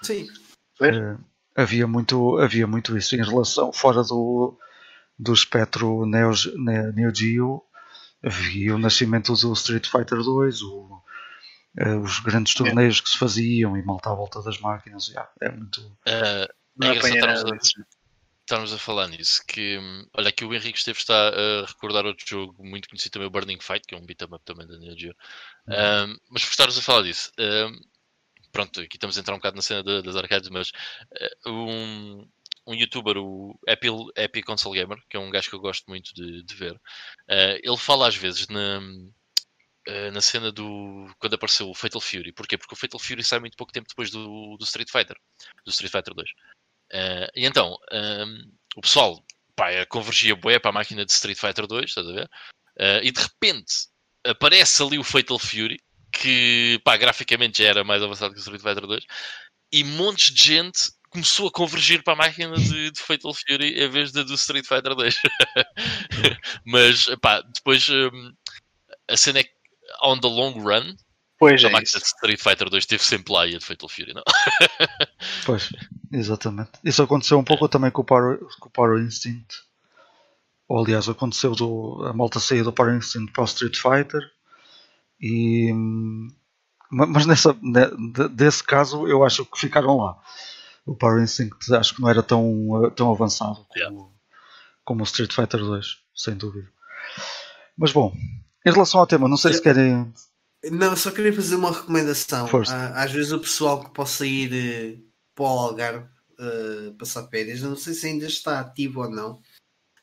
Sim. 0.02 0.28
Uh, 0.80 1.24
havia, 1.56 1.88
muito, 1.88 2.38
havia 2.38 2.68
muito 2.68 2.98
isso 2.98 3.16
em 3.16 3.24
relação, 3.24 3.72
fora 3.72 4.04
do, 4.04 4.58
do 5.18 5.34
espectro 5.34 6.06
Neo, 6.06 6.32
Neo 6.94 7.16
Geo, 7.16 7.64
havia 8.24 8.76
o 8.76 8.80
nascimento 8.80 9.34
do 9.34 9.54
Street 9.54 9.88
Fighter 9.88 10.20
2, 10.20 10.62
o, 10.62 11.02
uh, 11.80 12.00
os 12.04 12.20
grandes 12.20 12.54
torneios 12.54 13.00
é. 13.00 13.02
que 13.02 13.10
se 13.10 13.18
faziam 13.18 13.78
e 13.78 13.84
malta 13.84 14.12
à 14.12 14.16
volta 14.16 14.42
das 14.42 14.60
máquinas. 14.60 15.08
Yeah, 15.08 15.30
é 15.42 15.50
muito. 15.50 15.82
Uh, 15.82 16.48
é 16.84 16.94
estarmos, 16.94 17.74
estarmos 18.42 18.74
a 18.74 18.78
falar 18.78 19.08
nisso. 19.08 19.42
Que, 19.48 19.80
olha, 20.14 20.30
aqui 20.30 20.44
o 20.44 20.54
Henrique 20.54 20.78
esteve 20.78 21.00
está 21.00 21.30
a 21.30 21.66
recordar 21.66 22.06
outro 22.06 22.26
jogo 22.28 22.64
muito 22.66 22.90
conhecido 22.90 23.14
também, 23.14 23.28
o 23.28 23.32
Burning 23.32 23.62
Fight, 23.62 23.88
que 23.88 23.96
é 23.96 23.98
um 23.98 24.06
beat'em 24.06 24.28
up 24.28 24.44
também 24.44 24.68
da 24.68 24.78
Neo 24.78 24.98
Geo. 24.98 25.16
Uhum. 25.68 26.18
mas 26.30 26.44
por 26.44 26.52
estarmos 26.52 26.78
a 26.78 26.82
falar 26.82 27.04
disso, 27.04 27.32
pronto, 28.56 28.80
aqui 28.80 28.96
estamos 28.96 29.18
a 29.18 29.20
entrar 29.20 29.34
um 29.34 29.38
bocado 29.38 29.58
na 29.58 29.62
cena 29.62 29.84
de, 29.84 30.02
das 30.02 30.16
arcades, 30.16 30.50
mas 30.50 30.72
uh, 31.46 31.52
um, 31.52 32.26
um 32.66 32.74
youtuber, 32.74 33.18
o 33.18 33.60
Epi, 33.68 33.88
Epi 34.16 34.42
Console 34.42 34.80
Gamer, 34.80 34.98
que 35.10 35.18
é 35.18 35.20
um 35.20 35.30
gajo 35.30 35.50
que 35.50 35.56
eu 35.56 35.60
gosto 35.60 35.84
muito 35.90 36.16
de, 36.16 36.42
de 36.42 36.56
ver, 36.56 36.72
uh, 36.72 37.60
ele 37.62 37.78
fala 37.78 38.08
às 38.08 38.16
vezes 38.16 38.48
na, 38.48 38.80
uh, 38.80 40.12
na 40.14 40.22
cena 40.22 40.54
do. 40.54 41.14
quando 41.20 41.34
apareceu 41.34 41.70
o 41.70 41.76
Fatal 41.76 42.00
Fury. 42.00 42.32
Porquê? 42.32 42.58
Porque 42.58 42.74
o 42.74 42.78
Fatal 42.78 42.98
Fury 42.98 43.26
sai 43.26 43.40
muito 43.40 43.58
pouco 43.58 43.74
tempo 43.74 43.90
depois 43.90 44.10
do, 44.10 44.56
do 44.56 44.64
Street 44.64 44.90
Fighter, 44.90 45.18
do 45.66 45.70
Street 45.70 45.92
Fighter 45.92 46.14
2. 46.14 46.30
e 47.36 47.46
então, 47.46 47.78
um, 47.92 48.52
o 48.78 48.82
pessoal 48.82 49.22
pá, 49.54 49.86
convergia 49.88 50.34
bué 50.34 50.60
para 50.60 50.70
a 50.70 50.74
máquina 50.74 51.06
de 51.06 51.12
Street 51.12 51.38
Fighter 51.38 51.68
2, 51.68 51.86
estás 51.90 52.08
a 52.08 52.14
ver? 52.14 52.30
e 53.04 53.10
de 53.10 53.22
repente 53.22 53.88
aparece 54.26 54.82
ali 54.82 54.98
o 54.98 55.04
Fatal 55.04 55.40
Fury 55.40 55.78
que 56.20 56.80
pá, 56.84 56.98
graficamente 56.98 57.62
já 57.64 57.70
era 57.70 57.84
mais 57.84 58.02
avançado 58.02 58.34
que 58.34 58.40
o 58.40 58.42
Street 58.42 58.62
Fighter 58.62 58.88
2 58.88 59.04
e 59.72 59.84
montes 59.84 60.34
de 60.34 60.42
gente 60.42 60.92
começou 61.10 61.48
a 61.48 61.52
convergir 61.52 62.04
para 62.04 62.14
a 62.14 62.18
máquina 62.18 62.56
de, 62.56 62.92
de 62.92 63.00
Fatal 63.00 63.34
Fury 63.34 63.82
em 63.82 63.90
vez 63.90 64.12
da 64.12 64.24
do 64.24 64.34
Street 64.34 64.66
Fighter 64.66 64.96
2. 64.96 65.16
Mas, 66.66 67.06
pá, 67.22 67.42
depois 67.42 67.88
um, 67.90 68.32
a 69.10 69.18
cena 69.18 69.40
é 69.40 69.44
que, 69.44 69.52
on 70.04 70.20
the 70.20 70.28
long 70.28 70.54
run, 70.60 70.96
Pois 71.38 71.64
a 71.64 71.68
é 71.68 71.72
máquina 71.72 71.84
isso. 71.84 72.00
de 72.00 72.06
Street 72.06 72.40
Fighter 72.40 72.70
2 72.70 72.86
teve 72.86 73.04
sempre 73.04 73.34
lá 73.34 73.46
e 73.46 73.56
a 73.56 73.60
de 73.60 73.66
Fatal 73.66 73.90
Fury, 73.90 74.14
não? 74.14 74.24
Pois, 75.46 75.70
exatamente. 76.12 76.72
Isso 76.84 77.04
aconteceu 77.04 77.38
um 77.38 77.44
pouco 77.44 77.68
também 77.68 77.92
com 77.92 78.02
o 78.02 78.06
Power, 78.06 78.40
com 78.60 78.70
o 78.70 78.72
Power 78.72 79.02
Instinct. 79.02 79.56
Ou 80.68 80.84
aliás, 80.84 81.08
aconteceu 81.10 81.54
do, 81.54 82.04
a 82.06 82.14
malta 82.14 82.40
sair 82.40 82.64
do 82.64 82.74
Power 82.74 82.96
Instinct 82.96 83.32
para 83.32 83.44
o 83.44 83.46
Street 83.46 83.76
Fighter. 83.76 84.22
E, 85.20 85.72
hum, 85.74 86.28
ma- 86.92 87.06
mas 87.08 87.26
nessa, 87.26 87.56
ne- 87.62 88.12
de- 88.14 88.30
desse 88.30 88.64
caso 88.64 89.08
eu 89.08 89.24
acho 89.24 89.46
que 89.46 89.60
ficaram 89.60 89.98
lá. 89.98 90.18
O 90.86 90.96
Power 90.96 91.22
Instinct 91.24 91.74
acho 91.74 91.96
que 91.96 92.02
não 92.02 92.10
era 92.10 92.22
tão, 92.22 92.86
eh, 92.86 92.90
tão 92.92 93.12
avançado 93.12 93.56
como, 93.56 93.70
Yeah. 93.78 93.98
como 94.84 95.02
o 95.02 95.04
Street 95.06 95.34
Fighter 95.34 95.60
2, 95.60 95.98
sem 96.16 96.36
dúvida. 96.36 96.68
Mas 97.78 97.92
bom, 97.92 98.14
em 98.66 98.72
relação 98.72 99.00
ao 99.00 99.08
tema, 99.08 99.28
não 99.28 99.38
sei 99.38 99.54
se 99.54 99.62
querem. 99.62 100.14
Não, 100.72 100.96
só 100.96 101.12
queria 101.12 101.34
fazer 101.34 101.56
uma 101.56 101.72
recomendação. 101.72 102.48
Força. 102.48 102.74
Há- 102.76 103.04
Às 103.04 103.12
vezes 103.12 103.32
o 103.32 103.40
pessoal 103.40 103.84
que 103.84 103.92
possa 103.92 104.26
ir 104.26 104.52
eh, 104.54 104.98
para 105.34 105.44
o 105.46 105.48
Algarve 105.48 106.08
eh, 106.40 106.94
passar 107.00 107.28
férias, 107.30 107.62
eu 107.62 107.70
não 107.70 107.78
sei 107.78 107.94
se 107.94 108.08
ainda 108.08 108.26
está 108.28 108.60
ativo 108.60 109.02
ou 109.02 109.10
não, 109.10 109.40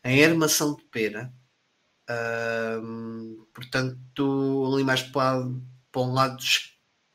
em 0.05 0.24
armação 0.24 0.74
de 0.74 0.82
pera. 0.84 1.32
Portanto, 3.55 4.72
ali 4.72 4.84
mais 4.84 5.02
para, 5.02 5.48
para 5.90 6.02
um 6.02 6.12
lado 6.12 6.43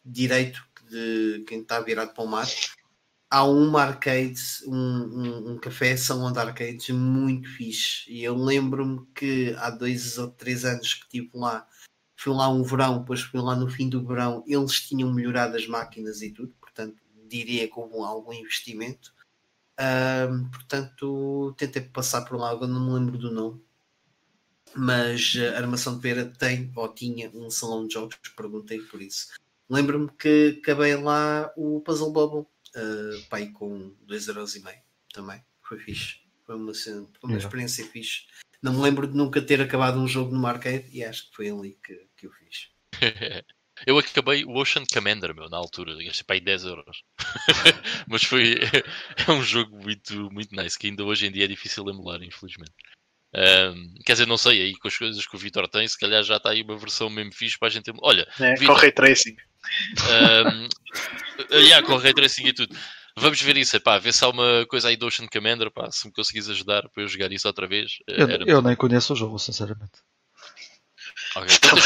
direito 0.05 0.63
de 0.89 1.43
quem 1.47 1.61
está 1.61 1.79
virado 1.81 2.13
para 2.13 2.23
o 2.23 2.27
mar, 2.27 2.47
há 3.29 3.43
uma 3.43 3.81
arcade, 3.83 4.39
um, 4.65 4.75
um, 4.75 5.51
um 5.53 5.57
café 5.59 5.97
salão 5.97 6.31
de 6.31 6.39
arcades 6.39 6.89
muito 6.89 7.49
fixe. 7.49 8.09
E 8.11 8.23
eu 8.23 8.35
lembro-me 8.35 9.05
que 9.13 9.53
há 9.57 9.69
dois 9.69 10.17
ou 10.17 10.29
três 10.29 10.63
anos 10.65 10.93
que 10.93 11.03
estive 11.03 11.31
lá 11.33 11.67
fui 12.19 12.33
lá 12.33 12.49
um 12.49 12.63
verão, 12.63 12.99
depois 12.99 13.21
fui 13.21 13.39
lá 13.39 13.55
no 13.55 13.69
fim 13.69 13.87
do 13.89 14.05
verão, 14.05 14.43
eles 14.47 14.81
tinham 14.81 15.13
melhorado 15.13 15.55
as 15.55 15.67
máquinas 15.67 16.21
e 16.21 16.31
tudo, 16.31 16.53
portanto 16.59 16.97
diria 17.29 17.67
que 17.67 17.79
houve 17.79 17.95
um- 17.95 18.03
algum 18.03 18.33
investimento. 18.33 19.13
Portanto, 20.51 21.53
tentei 21.57 21.81
passar 21.81 22.23
por 22.25 22.37
lá, 22.37 22.49
agora 22.49 22.71
não 22.71 22.85
me 22.85 22.93
lembro 22.93 23.17
do 23.17 23.31
nome. 23.31 23.61
Mas 24.77 25.33
a 25.53 25.57
Armação 25.57 25.95
de 25.95 26.01
Pera 26.01 26.25
tem 26.25 26.71
ou 26.75 26.87
tinha 26.93 27.29
um 27.33 27.49
salão 27.49 27.87
de 27.87 27.95
jogos, 27.95 28.15
perguntei 28.35 28.79
por 28.79 29.01
isso. 29.01 29.33
Lembro-me 29.69 30.09
que 30.11 30.59
acabei 30.61 30.95
lá 30.95 31.51
o 31.57 31.81
Puzzle 31.81 32.11
Bubble, 32.11 32.41
uh, 32.75 33.23
pai 33.29 33.47
com 33.47 33.95
2,5€ 34.07 34.75
também. 35.11 35.41
Foi 35.61 35.79
fixe. 35.79 36.21
Foi 36.45 36.55
uma, 36.55 36.73
foi 36.73 36.93
uma 36.93 37.07
Yeah. 37.23 37.45
experiência 37.45 37.85
fixe. 37.87 38.27
Não 38.61 38.73
me 38.73 38.81
lembro 38.81 39.07
de 39.07 39.17
nunca 39.17 39.41
ter 39.41 39.61
acabado 39.61 39.99
um 39.99 40.07
jogo 40.07 40.33
no 40.33 40.47
arcade 40.47 40.87
e 40.91 41.03
acho 41.03 41.29
que 41.29 41.35
foi 41.35 41.49
ali 41.49 41.77
que, 41.83 42.07
que 42.15 42.27
eu 42.27 42.31
fiz. 42.31 42.69
Eu 43.85 43.99
acabei 43.99 44.43
o 44.43 44.55
Ocean 44.55 44.83
Commander, 44.91 45.35
meu, 45.35 45.47
na 45.49 45.57
altura, 45.57 46.03
gastei 46.03 46.23
para 46.23 46.35
aí 46.35 46.41
10 46.41 46.63
euros. 46.63 47.03
Mas 48.07 48.23
foi 48.23 48.55
é 49.27 49.31
um 49.31 49.43
jogo 49.43 49.77
muito, 49.77 50.31
muito 50.31 50.55
nice, 50.55 50.79
que 50.79 50.87
ainda 50.87 51.03
hoje 51.03 51.27
em 51.27 51.31
dia 51.31 51.45
é 51.45 51.47
difícil 51.47 51.87
emular, 51.87 52.23
infelizmente. 52.23 52.73
Quer 54.05 54.13
dizer, 54.13 54.27
não 54.27 54.37
sei, 54.37 54.61
aí 54.61 54.75
com 54.77 54.87
as 54.87 54.97
coisas 54.97 55.25
que 55.27 55.35
o 55.35 55.39
Vitor 55.39 55.67
tem, 55.67 55.87
se 55.87 55.97
calhar 55.99 56.23
já 56.23 56.37
está 56.37 56.49
aí 56.51 56.61
uma 56.63 56.77
versão 56.77 57.09
mesmo 57.09 57.33
fixe 57.33 57.57
para 57.59 57.67
a 57.67 57.71
gente 57.71 57.89
emular. 57.89 58.09
Olha, 58.09 58.27
Né? 58.39 58.53
Vitor. 58.55 58.75
Com 58.75 58.81
Ray 58.81 58.91
Tracing. 58.91 59.35
Um, 60.09 60.67
yeah, 61.51 61.85
com 61.85 61.97
Ray 61.97 62.13
Tracing 62.13 62.47
e 62.47 62.53
tudo. 62.53 62.75
Vamos 63.19 63.41
ver 63.41 63.57
isso, 63.57 63.79
pá, 63.81 63.97
ver 63.97 64.13
se 64.13 64.23
há 64.23 64.29
uma 64.29 64.65
coisa 64.67 64.89
aí 64.89 64.95
do 64.95 65.07
Ocean 65.07 65.27
Commander, 65.27 65.71
pá, 65.71 65.89
se 65.91 66.05
me 66.07 66.13
conseguires 66.13 66.49
ajudar 66.49 66.87
para 66.89 67.03
eu 67.03 67.07
jogar 67.07 67.31
isso 67.31 67.47
outra 67.47 67.67
vez. 67.67 67.93
eh, 68.07 68.21
Eu, 68.21 68.29
era 68.29 68.43
eu 68.47 68.61
nem 68.61 68.75
conheço 68.75 69.13
o 69.13 69.15
jogo, 69.15 69.39
sinceramente. 69.39 69.99
Ok, 71.35 71.55
então 71.55 71.77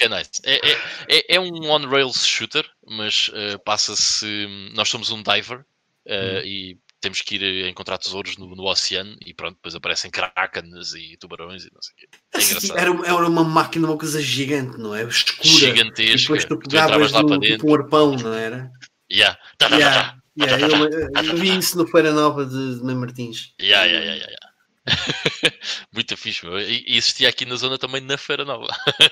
é 0.00 0.08
nice. 0.08 0.30
É, 0.44 0.56
é, 0.56 0.78
é, 1.08 1.36
é 1.36 1.40
um 1.40 1.70
on-rails 1.70 2.26
shooter, 2.26 2.68
mas 2.84 3.30
eh, 3.34 3.56
passa-se. 3.58 4.26
Nós 4.74 4.88
somos 4.88 5.10
um 5.12 5.22
diver 5.22 5.64
eh, 6.06 6.42
e 6.44 6.78
temos 7.06 7.20
que 7.22 7.36
ir 7.36 7.68
encontrar 7.68 7.98
tesouros 7.98 8.36
no, 8.36 8.54
no 8.56 8.64
oceano 8.64 9.16
e 9.24 9.32
pronto, 9.32 9.54
depois 9.54 9.74
aparecem 9.76 10.10
krakens 10.10 10.92
e 10.94 11.16
tubarões 11.16 11.64
e 11.64 11.70
não 11.72 11.80
sei 11.80 11.94
o 11.94 11.96
quê. 11.96 12.08
É 12.34 12.42
engraçado. 12.42 12.78
Era, 12.78 12.90
era 13.06 13.28
uma 13.28 13.44
máquina, 13.44 13.86
uma 13.86 13.96
coisa 13.96 14.20
gigante, 14.20 14.76
não 14.76 14.92
é? 14.94 15.04
Escura. 15.04 15.38
E 15.44 15.48
Gigantesca. 15.48 16.16
depois 16.16 16.44
tu 16.44 16.56
Tu 16.58 16.68
pegavas 16.68 17.12
lá 17.12 17.24
para 17.24 17.36
no, 17.36 17.40
dentro. 17.40 17.56
tipo 17.58 17.70
um 17.70 17.74
arpão, 17.74 18.16
não 18.16 18.34
era? 18.34 18.72
Yeah. 19.10 19.38
Tá, 19.56 19.68
tá, 19.68 19.78
tá, 19.78 19.78
tá. 19.78 20.18
Yeah, 20.38 20.66
yeah, 20.66 20.96
eu, 21.22 21.24
eu 21.24 21.36
vi 21.36 21.56
isso 21.56 21.78
no 21.78 21.86
Feira 21.86 22.12
Nova 22.12 22.44
de, 22.44 22.78
de 22.78 22.84
Mãe 22.84 22.94
Martins. 22.94 23.54
Yeah, 23.60 23.86
yeah, 23.86 24.04
yeah, 24.04 24.26
yeah, 24.26 24.32
yeah. 24.32 25.56
Muito 25.94 26.16
fixe, 26.16 26.44
meu. 26.44 26.58
E 26.60 26.84
e 26.86 26.98
existia 26.98 27.28
aqui 27.28 27.46
na 27.46 27.54
zona 27.56 27.78
também 27.78 28.00
na 28.02 28.18
Feira 28.18 28.44
Nova. 28.44 28.66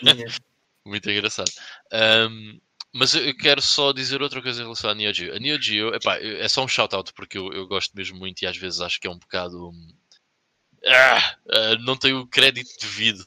Yeah. 0.04 0.34
Muito 0.84 1.08
engraçado. 1.10 1.50
Ahm, 1.92 2.58
mas 2.94 3.12
eu 3.14 3.36
quero 3.36 3.60
só 3.60 3.92
dizer 3.92 4.22
outra 4.22 4.40
coisa 4.40 4.60
em 4.60 4.64
relação 4.64 4.88
à 4.88 4.94
Neo 4.94 5.12
Geo. 5.12 5.34
A 5.34 5.38
Neo 5.40 5.60
Geo, 5.60 5.94
epá, 5.94 6.16
é 6.18 6.48
só 6.48 6.64
um 6.64 6.68
shout-out 6.68 7.12
porque 7.12 7.36
eu, 7.36 7.52
eu 7.52 7.66
gosto 7.66 7.92
mesmo 7.96 8.16
muito 8.18 8.42
e 8.42 8.46
às 8.46 8.56
vezes 8.56 8.80
acho 8.80 9.00
que 9.00 9.08
é 9.08 9.10
um 9.10 9.18
bocado. 9.18 9.70
hum, 9.70 9.92
ah, 10.86 11.36
ah, 11.50 11.76
não 11.80 11.96
tenho 11.96 12.20
o 12.20 12.26
crédito 12.26 12.70
devido. 12.80 13.26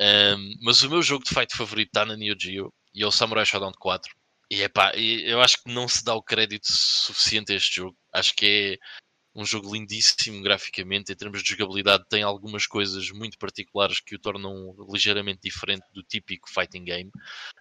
Ahm, 0.00 0.54
mas 0.62 0.82
o 0.82 0.90
meu 0.90 1.02
jogo 1.02 1.24
de 1.24 1.34
fight 1.34 1.54
favorito 1.56 1.88
está 1.88 2.06
na 2.06 2.16
Neo 2.16 2.36
Geo 2.38 2.72
e 2.94 3.02
é 3.02 3.06
o 3.06 3.12
Samurai 3.12 3.44
Shodown 3.44 3.72
4. 3.78 4.14
E 4.50 4.62
epá, 4.62 4.92
eu 4.96 5.42
acho 5.42 5.62
que 5.62 5.70
não 5.72 5.86
se 5.86 6.02
dá 6.04 6.14
o 6.14 6.22
crédito 6.22 6.72
suficiente 6.72 7.52
a 7.52 7.56
este 7.56 7.76
jogo. 7.76 7.96
Acho 8.12 8.34
que 8.34 8.78
é 8.80 8.86
um 9.34 9.44
jogo 9.44 9.72
lindíssimo 9.72 10.42
graficamente, 10.42 11.12
em 11.12 11.16
termos 11.16 11.42
de 11.42 11.50
jogabilidade, 11.50 12.04
tem 12.08 12.22
algumas 12.22 12.66
coisas 12.66 13.10
muito 13.10 13.38
particulares 13.38 14.00
que 14.00 14.14
o 14.16 14.18
tornam 14.18 14.74
ligeiramente 14.90 15.40
diferente 15.42 15.84
do 15.92 16.02
típico 16.02 16.48
fighting 16.50 16.84
game. 16.84 17.10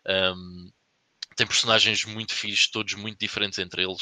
Um, 0.08 0.72
tem 1.38 1.48
personagens 1.48 2.04
muito 2.04 2.34
fixes, 2.34 2.70
todos 2.70 2.96
muito 2.96 3.20
diferentes 3.20 3.60
entre 3.60 3.84
eles, 3.84 4.02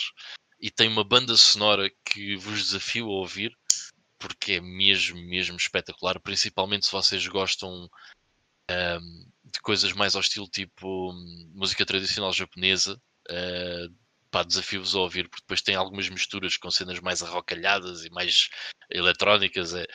e 0.59 0.71
tem 0.71 0.87
uma 0.87 1.03
banda 1.03 1.35
sonora 1.35 1.91
que 2.05 2.35
vos 2.37 2.63
desafio 2.63 3.05
a 3.07 3.11
ouvir, 3.11 3.55
porque 4.17 4.53
é 4.53 4.61
mesmo, 4.61 5.19
mesmo 5.21 5.57
espetacular, 5.57 6.19
principalmente 6.19 6.85
se 6.85 6.91
vocês 6.91 7.27
gostam 7.27 7.87
um, 8.71 9.25
de 9.43 9.59
coisas 9.61 9.91
mais 9.91 10.15
ao 10.15 10.21
estilo 10.21 10.47
tipo 10.47 11.11
hum, 11.11 11.51
música 11.53 11.85
tradicional 11.85 12.31
japonesa. 12.33 12.99
uh, 13.29 13.93
pá, 14.31 14.43
desafio-vos 14.43 14.95
a 14.95 14.99
ouvir, 14.99 15.29
porque 15.29 15.43
depois 15.43 15.61
tem 15.61 15.75
algumas 15.75 16.09
misturas 16.09 16.57
com 16.57 16.71
cenas 16.71 16.99
mais 16.99 17.21
arrocalhadas 17.21 18.03
e 18.03 18.09
mais 18.09 18.49
eletrónicas. 18.89 19.73
É, 19.73 19.85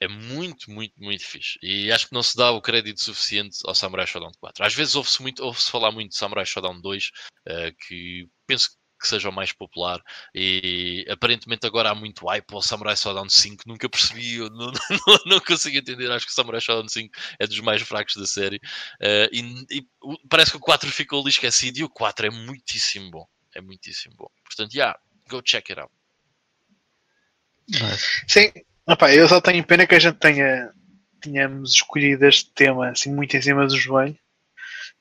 é 0.00 0.08
muito, 0.08 0.70
muito, 0.70 0.94
muito 0.98 1.24
fixe. 1.24 1.58
E 1.62 1.92
acho 1.92 2.08
que 2.08 2.14
não 2.14 2.22
se 2.22 2.36
dá 2.36 2.50
o 2.50 2.62
crédito 2.62 3.02
suficiente 3.02 3.58
ao 3.66 3.74
Samurai 3.74 4.06
Shodown 4.06 4.32
4. 4.40 4.64
Às 4.64 4.74
vezes 4.74 4.94
ouve-se 4.94 5.20
muito, 5.20 5.44
ouve-se 5.44 5.70
falar 5.70 5.92
muito 5.92 6.10
de 6.10 6.16
Samurai 6.16 6.46
Shodown 6.46 6.80
2, 6.80 7.10
eh, 7.46 7.72
que 7.86 8.26
penso 8.46 8.70
que 8.98 9.06
seja 9.06 9.28
o 9.28 9.32
mais 9.32 9.52
popular. 9.52 10.02
E 10.34 11.04
aparentemente 11.10 11.66
agora 11.66 11.90
há 11.90 11.94
muito 11.94 12.26
hype 12.26 12.52
ao 12.52 12.62
Samurai 12.62 12.96
Shodown 12.96 13.28
5. 13.28 13.64
Nunca 13.66 13.88
percebi, 13.90 14.36
eu 14.36 14.48
não, 14.48 14.72
não, 15.06 15.18
não 15.26 15.40
consigo 15.40 15.76
entender. 15.76 16.10
Acho 16.10 16.26
que 16.26 16.32
o 16.32 16.34
Samurai 16.34 16.60
Shodown 16.60 16.88
5 16.88 17.14
é 17.38 17.46
dos 17.46 17.60
mais 17.60 17.82
fracos 17.82 18.16
da 18.16 18.26
série. 18.26 18.58
Eh, 19.00 19.28
e, 19.32 19.78
e 19.78 19.86
parece 20.30 20.50
que 20.50 20.56
o 20.56 20.60
4 20.60 20.90
ficou 20.90 21.20
ali 21.20 21.28
esquecido 21.28 21.78
e 21.78 21.84
o 21.84 21.90
4 21.90 22.26
é 22.26 22.30
muitíssimo 22.30 23.10
bom. 23.10 23.26
É 23.54 23.60
muitíssimo 23.60 24.14
bom. 24.16 24.28
Portanto, 24.44 24.74
yeah, 24.74 24.98
go 25.28 25.42
check 25.42 25.68
it 25.70 25.80
out. 25.80 25.92
Nice. 27.68 28.24
Sim, 28.26 28.52
Opa, 28.90 29.14
eu 29.14 29.28
só 29.28 29.40
tenho 29.40 29.64
pena 29.64 29.86
que 29.86 29.94
a 29.94 30.00
gente 30.00 30.18
tenha 30.18 30.72
tínhamos 31.22 31.74
escolhido 31.74 32.26
este 32.26 32.50
tema 32.52 32.88
assim 32.88 33.14
muito 33.14 33.36
em 33.36 33.40
cima 33.40 33.64
do 33.64 33.76
joelho, 33.76 34.18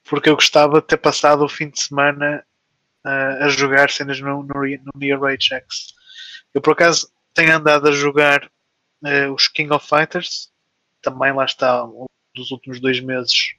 porque 0.04 0.30
eu 0.30 0.36
gostava 0.36 0.80
de 0.80 0.86
ter 0.86 0.98
passado 0.98 1.44
o 1.44 1.50
fim 1.50 1.70
de 1.70 1.82
semana 1.82 2.46
ah, 3.04 3.46
a 3.46 3.50
jogar 3.50 3.90
cenas 3.90 4.20
no, 4.20 4.44
no, 4.44 4.54
no 4.54 4.92
Near 4.96 5.20
Rage 5.20 5.48
X. 5.56 5.96
Eu 6.54 6.62
por 6.62 6.74
acaso 6.74 7.12
tenho 7.34 7.56
andado 7.56 7.88
a 7.88 7.92
jogar 7.92 8.48
ah, 9.04 9.32
os 9.34 9.48
King 9.48 9.74
of 9.74 9.88
Fighters, 9.88 10.52
também 11.02 11.34
lá 11.34 11.46
está, 11.46 11.84
dos 12.36 12.52
últimos 12.52 12.80
dois 12.80 13.00
meses 13.00 13.56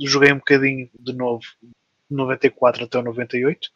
joguei 0.00 0.32
um 0.32 0.38
bocadinho 0.38 0.88
de 0.98 1.12
novo, 1.12 1.44
de 1.62 2.16
94 2.16 2.84
até 2.84 2.98
o 2.98 3.02
98. 3.02 3.68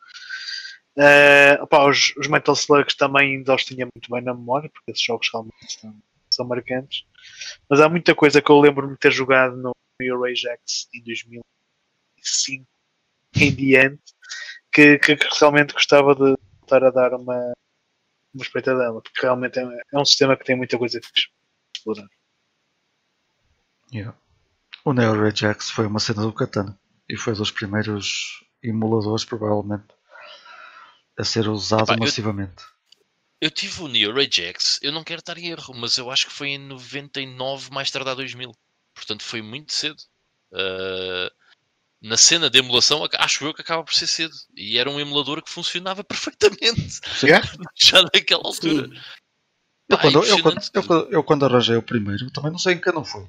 Uh, 0.98 1.62
opá, 1.62 1.88
os, 1.88 2.12
os 2.16 2.26
Metal 2.26 2.54
Slugs 2.54 2.96
também 2.96 3.36
ainda 3.36 3.54
os 3.54 3.64
tinha 3.64 3.86
muito 3.86 4.10
bem 4.10 4.20
na 4.20 4.34
memória, 4.34 4.68
porque 4.68 4.90
esses 4.90 5.02
jogos 5.02 5.30
realmente 5.32 5.80
são, 5.80 5.94
são 6.28 6.44
marcantes. 6.44 7.06
Mas 7.70 7.80
há 7.80 7.88
muita 7.88 8.16
coisa 8.16 8.42
que 8.42 8.50
eu 8.50 8.58
lembro-me 8.58 8.94
de 8.94 8.98
ter 8.98 9.12
jogado 9.12 9.56
no 9.56 9.70
New 10.00 10.20
Rage 10.20 10.48
X 10.48 10.88
em 10.92 11.02
2005 11.04 12.66
em 13.36 13.54
diante 13.54 14.02
que, 14.72 14.98
que 14.98 15.16
realmente 15.38 15.72
gostava 15.72 16.14
de 16.14 16.36
voltar 16.60 16.84
a 16.84 16.90
dar 16.90 17.14
uma, 17.14 17.52
uma 18.34 18.42
espreitadela, 18.42 19.00
porque 19.00 19.20
realmente 19.22 19.58
é, 19.58 19.62
é 19.62 19.98
um 19.98 20.04
sistema 20.04 20.36
que 20.36 20.44
tem 20.44 20.56
muita 20.56 20.78
coisa 20.78 21.00
fixe. 21.00 21.28
explorar. 21.76 22.08
Yeah. 23.92 24.16
O 24.84 24.92
Neo 24.92 25.20
Rage 25.20 25.46
X 25.46 25.70
foi 25.70 25.86
uma 25.86 26.00
cena 26.00 26.22
do 26.22 26.32
Katana 26.32 26.78
e 27.08 27.16
foi 27.16 27.34
dos 27.34 27.50
primeiros 27.50 28.44
emuladores, 28.62 29.24
provavelmente, 29.24 29.86
a 31.18 31.24
ser 31.24 31.48
usado 31.48 31.82
Epá, 31.82 31.94
eu- 31.94 31.98
massivamente. 32.00 32.64
Eu 33.40 33.50
tive 33.50 33.82
o 33.82 33.88
Neo 33.88 34.16
Ajax, 34.18 34.80
eu 34.82 34.90
não 34.90 35.04
quero 35.04 35.20
estar 35.20 35.38
em 35.38 35.46
erro, 35.48 35.72
mas 35.76 35.96
eu 35.96 36.10
acho 36.10 36.26
que 36.26 36.32
foi 36.32 36.48
em 36.48 36.58
99, 36.58 37.70
mais 37.70 37.90
tardar 37.90 38.16
2000. 38.16 38.52
Portanto, 38.94 39.22
foi 39.22 39.40
muito 39.42 39.72
cedo. 39.72 39.96
Uh, 40.52 41.30
na 42.02 42.16
cena 42.16 42.50
de 42.50 42.58
emulação, 42.58 43.04
ac- 43.04 43.16
acho 43.16 43.44
eu 43.44 43.54
que 43.54 43.60
acaba 43.60 43.84
por 43.84 43.94
ser 43.94 44.08
cedo. 44.08 44.34
E 44.56 44.76
era 44.76 44.90
um 44.90 44.98
emulador 44.98 45.40
que 45.42 45.50
funcionava 45.50 46.02
perfeitamente 46.04 47.00
Yeah? 47.22 47.48
já 47.76 48.02
naquela 48.02 48.42
altura. 48.44 48.88
Eu 49.88 49.96
Pá, 49.96 50.02
quando, 50.02 50.24
eu, 50.24 50.42
quando, 50.42 50.60
eu, 50.74 50.82
quando- 50.82 51.12
eu 51.12 51.24
quando 51.24 51.44
arranjei 51.46 51.76
o 51.76 51.82
primeiro, 51.82 52.30
também 52.32 52.50
não 52.50 52.58
sei 52.58 52.74
em 52.74 52.80
que 52.80 52.88
ano 52.90 53.04
foi. 53.04 53.24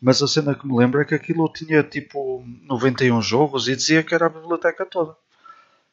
Mas 0.00 0.22
a 0.22 0.28
cena 0.28 0.54
que 0.54 0.64
me 0.66 0.76
lembro 0.78 1.00
é 1.00 1.04
que 1.04 1.14
aquilo 1.14 1.52
tinha 1.52 1.82
tipo 1.82 2.44
91 2.62 3.20
jogos 3.20 3.66
e 3.66 3.74
dizia 3.74 4.02
que 4.04 4.14
era 4.14 4.26
a 4.26 4.30
biblioteca 4.30 4.86
toda. 4.86 5.16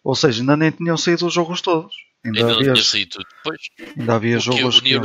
Ou 0.03 0.15
seja, 0.15 0.41
ainda 0.41 0.55
nem 0.55 0.71
tinham 0.71 0.97
saído 0.97 1.27
os 1.27 1.33
jogos 1.33 1.61
todos. 1.61 1.93
Ainda, 2.25 2.39
Ainda 2.39 2.51
não 2.51 2.59
havia, 2.59 2.73
tinha 2.73 2.83
saído 2.85 3.11
tudo. 3.11 3.27
Depois, 3.29 3.61
ainda 3.97 4.15
havia 4.15 4.37
o, 4.37 4.39
que 4.39 4.45
jogos 4.45 4.77
o 4.77 4.81
que 4.81 4.95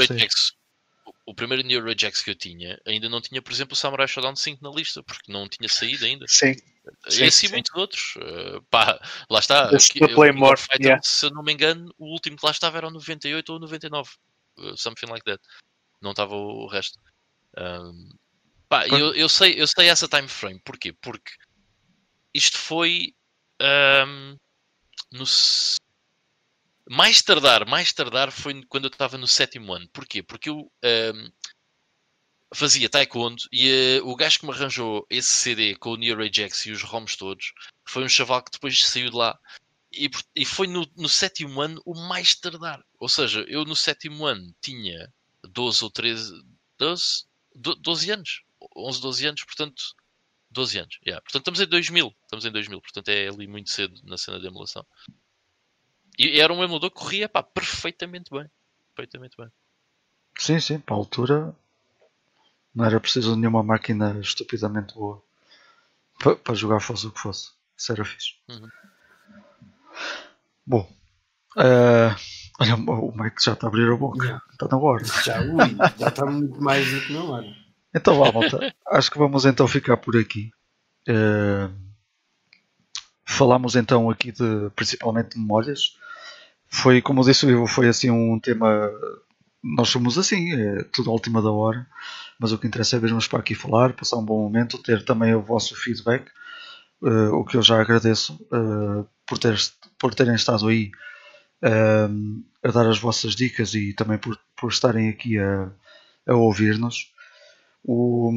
o- 1.26 1.34
primeiro 1.34 1.66
Neo 1.66 1.88
Ajax 1.88 2.22
que 2.22 2.30
eu 2.30 2.34
tinha, 2.34 2.80
ainda 2.86 3.08
não 3.08 3.20
tinha, 3.20 3.40
por 3.42 3.52
exemplo, 3.52 3.74
o 3.74 3.76
Samurai 3.76 4.06
Shodown 4.08 4.36
5 4.36 4.62
na 4.62 4.70
lista, 4.70 5.02
porque 5.02 5.30
não 5.32 5.48
tinha 5.48 5.68
saído 5.68 6.04
ainda. 6.04 6.24
Sim. 6.28 6.54
Sim, 7.08 7.22
e 7.22 7.26
assim 7.28 7.46
sim. 7.46 7.52
muitos 7.52 7.72
outros. 7.76 8.14
Uh, 8.16 8.60
pá, 8.70 9.00
lá 9.30 9.38
está. 9.38 9.68
Aqui- 9.68 10.00
Playmore, 10.00 10.54
of 10.54 10.62
Fighters, 10.62 10.84
yeah. 10.84 11.02
Se 11.02 11.26
eu 11.26 11.30
não 11.30 11.42
me 11.42 11.52
engano, 11.52 11.94
o 11.96 12.06
último 12.12 12.36
que 12.36 12.44
lá 12.44 12.50
estava 12.50 12.76
era 12.78 12.88
o 12.88 12.90
98 12.90 13.50
ou 13.50 13.56
o 13.56 13.60
99. 13.60 14.10
uh, 14.58 14.76
something 14.76 15.06
like 15.06 15.24
that. 15.24 15.40
Não 16.00 16.10
estava 16.10 16.34
o 16.34 16.64
o 16.64 16.66
resto. 16.66 16.98
Um, 17.56 18.08
pá, 18.68 18.88
eu, 18.88 19.14
eu, 19.14 19.28
sei, 19.28 19.60
eu 19.60 19.66
sei 19.68 19.88
essa 19.88 20.08
time 20.08 20.26
frame. 20.26 20.60
Porquê? 20.64 20.92
Porque 20.92 21.30
isto 22.34 22.58
foi 22.58 23.14
um, 23.60 24.36
no 25.12 25.24
s- 25.24 25.76
mais 26.88 27.22
tardar, 27.22 27.66
mais 27.66 27.92
tardar 27.92 28.30
foi 28.32 28.62
quando 28.64 28.84
eu 28.84 28.90
estava 28.90 29.16
no 29.18 29.26
sétimo 29.28 29.72
ano. 29.72 29.88
Porquê? 29.92 30.22
Porque 30.22 30.48
eu 30.50 30.70
um, 30.84 31.30
fazia 32.54 32.88
taekwondo 32.88 33.42
e 33.50 33.68
eh, 33.98 34.02
o 34.02 34.14
gajo 34.14 34.40
que 34.40 34.46
me 34.46 34.52
arranjou 34.52 35.06
esse 35.08 35.28
CD 35.30 35.74
com 35.76 35.90
o 35.92 35.96
Neo 35.96 36.20
Ajax 36.20 36.66
e 36.66 36.70
os 36.72 36.82
ROMs 36.82 37.16
todos 37.16 37.52
foi 37.84 38.04
um 38.04 38.08
chaval 38.08 38.42
que 38.42 38.50
depois 38.52 38.78
saiu 38.84 39.10
de 39.10 39.16
lá 39.16 39.38
e, 39.92 40.10
e 40.36 40.44
foi 40.44 40.66
no, 40.66 40.86
no 40.96 41.08
sétimo 41.08 41.60
ano 41.60 41.80
o 41.84 41.94
mais 41.94 42.34
tardar. 42.34 42.82
Ou 42.98 43.08
seja, 43.08 43.44
eu 43.48 43.64
no 43.64 43.76
sétimo 43.76 44.26
ano 44.26 44.54
tinha 44.60 45.12
12 45.44 45.82
ou 45.84 45.90
13, 45.90 46.32
12, 46.78 47.24
do- 47.54 47.74
12 47.76 48.10
anos, 48.10 48.42
11, 48.76 49.00
12 49.00 49.26
anos, 49.26 49.44
portanto, 49.44 49.82
12 50.52 50.78
anos. 50.78 50.98
yeah. 51.04 51.20
Portanto, 51.22 51.42
estamos 51.42 51.60
em 51.60 51.66
2000, 51.66 52.14
estamos 52.22 52.44
em 52.44 52.52
2000, 52.52 52.80
portanto 52.80 53.08
é 53.08 53.28
ali 53.28 53.46
muito 53.46 53.70
cedo 53.70 54.00
na 54.04 54.16
cena 54.18 54.38
de 54.38 54.46
emulação. 54.46 54.86
E 56.18 56.40
era 56.40 56.52
um 56.52 56.62
emulador 56.62 56.90
que 56.90 56.98
corria 56.98 57.28
pá, 57.28 57.42
perfeitamente 57.42 58.30
bem. 58.30 58.48
Perfeitamente 58.94 59.36
bem. 59.36 59.50
Sim, 60.38 60.60
sim, 60.60 60.78
para 60.78 60.94
a 60.94 60.98
altura 60.98 61.56
não 62.74 62.84
era 62.84 63.00
preciso 63.00 63.36
nenhuma 63.36 63.62
máquina 63.62 64.18
estupidamente 64.20 64.94
boa 64.94 65.22
para, 66.18 66.36
para 66.36 66.54
jogar 66.54 66.80
fosse 66.80 67.06
o 67.06 67.10
que 67.10 67.20
fosse. 67.20 67.50
Isso 67.76 67.92
era 67.92 68.04
fixe. 68.04 68.34
Uhum. 68.48 68.68
Bom, 70.66 70.92
eh, 71.56 72.14
olha, 72.60 72.74
o 72.76 73.12
Mike 73.16 73.42
já 73.42 73.52
está 73.52 73.66
a 73.66 73.68
abrir 73.68 73.90
a 73.90 73.96
boca. 73.96 74.26
Já. 74.26 74.42
Está 74.52 74.68
na 74.68 74.78
hora. 74.78 75.04
Já, 75.04 75.40
ui, 75.40 75.76
já 75.98 76.08
está 76.08 76.26
muito 76.26 76.60
mais 76.60 76.90
do 76.90 77.00
que 77.00 77.12
na 77.12 77.24
hora. 77.24 77.61
Então 77.94 78.18
vá, 78.18 78.32
malta. 78.32 78.62
Acho 78.88 79.10
que 79.10 79.18
vamos 79.18 79.44
então 79.44 79.66
ficar 79.68 79.96
por 79.96 80.16
aqui. 80.16 80.50
Eh, 81.08 81.70
falámos 83.24 83.76
então 83.76 84.10
aqui 84.10 84.32
de 84.32 84.70
principalmente 84.74 85.30
de 85.34 85.38
memórias. 85.38 85.96
Foi, 86.68 87.02
como 87.02 87.24
disse 87.24 87.46
o 87.46 87.50
Ivo, 87.50 87.66
foi 87.66 87.88
assim 87.88 88.10
um 88.10 88.38
tema. 88.40 88.90
Nós 89.62 89.88
somos 89.90 90.18
assim, 90.18 90.52
é 90.52 90.84
tudo 90.92 91.10
à 91.10 91.12
última 91.12 91.42
da 91.42 91.50
hora. 91.50 91.86
Mas 92.38 92.52
o 92.52 92.58
que 92.58 92.66
interessa 92.66 92.96
é 92.96 93.00
virmos 93.00 93.28
para 93.28 93.40
aqui 93.40 93.54
falar, 93.54 93.92
passar 93.94 94.16
um 94.18 94.24
bom 94.24 94.42
momento, 94.42 94.78
ter 94.82 95.04
também 95.04 95.34
o 95.34 95.42
vosso 95.42 95.76
feedback. 95.76 96.26
eh, 97.04 97.28
o 97.30 97.44
que 97.44 97.56
eu 97.56 97.62
já 97.62 97.80
agradeço 97.80 98.38
eh, 98.52 99.04
por, 99.26 99.38
ter, 99.38 99.56
por 99.98 100.14
terem 100.14 100.34
estado 100.36 100.68
aí 100.68 100.92
a 102.62 102.70
dar 102.70 102.88
as 102.88 102.98
vossas 102.98 103.34
dicas 103.34 103.74
e 103.74 103.92
também 103.92 104.18
por, 104.18 104.38
por 104.56 104.70
estarem 104.70 105.08
aqui 105.08 105.38
a, 105.38 105.70
a 106.26 106.34
ouvir-nos. 106.34 107.12
O, 107.84 108.30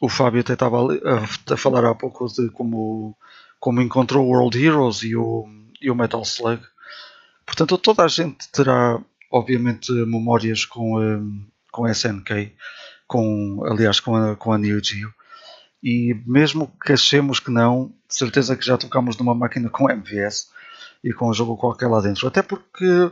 o 0.00 0.08
Fábio 0.08 0.40
até 0.40 0.52
estava 0.52 0.78
a, 0.78 1.54
a 1.54 1.56
falar 1.56 1.84
há 1.84 1.94
pouco 1.94 2.26
de 2.28 2.48
como, 2.50 3.16
como 3.58 3.82
encontrou 3.82 4.24
o 4.24 4.30
World 4.30 4.62
Heroes 4.62 5.02
e 5.02 5.16
o, 5.16 5.46
e 5.80 5.90
o 5.90 5.94
Metal 5.94 6.22
Slug. 6.22 6.62
Portanto, 7.44 7.76
toda 7.76 8.04
a 8.04 8.08
gente 8.08 8.48
terá, 8.52 9.00
obviamente, 9.30 9.92
memórias 9.92 10.64
com, 10.64 11.44
com 11.70 11.88
SNK, 11.88 12.54
com, 13.06 13.62
aliás, 13.66 14.00
com 14.00 14.14
a, 14.16 14.36
com 14.36 14.52
a 14.52 14.58
Neo 14.58 14.82
Geo. 14.82 15.12
E 15.82 16.14
mesmo 16.26 16.72
que 16.82 16.92
achemos 16.92 17.38
que 17.38 17.50
não, 17.50 17.92
de 18.08 18.14
certeza 18.14 18.56
que 18.56 18.64
já 18.64 18.78
tocamos 18.78 19.18
numa 19.18 19.34
máquina 19.34 19.68
com 19.68 19.90
MVS 19.90 20.50
e 21.02 21.12
com 21.12 21.28
um 21.28 21.34
jogo 21.34 21.58
qualquer 21.58 21.88
lá 21.88 22.00
dentro. 22.00 22.26
Até 22.26 22.40
porque 22.40 23.10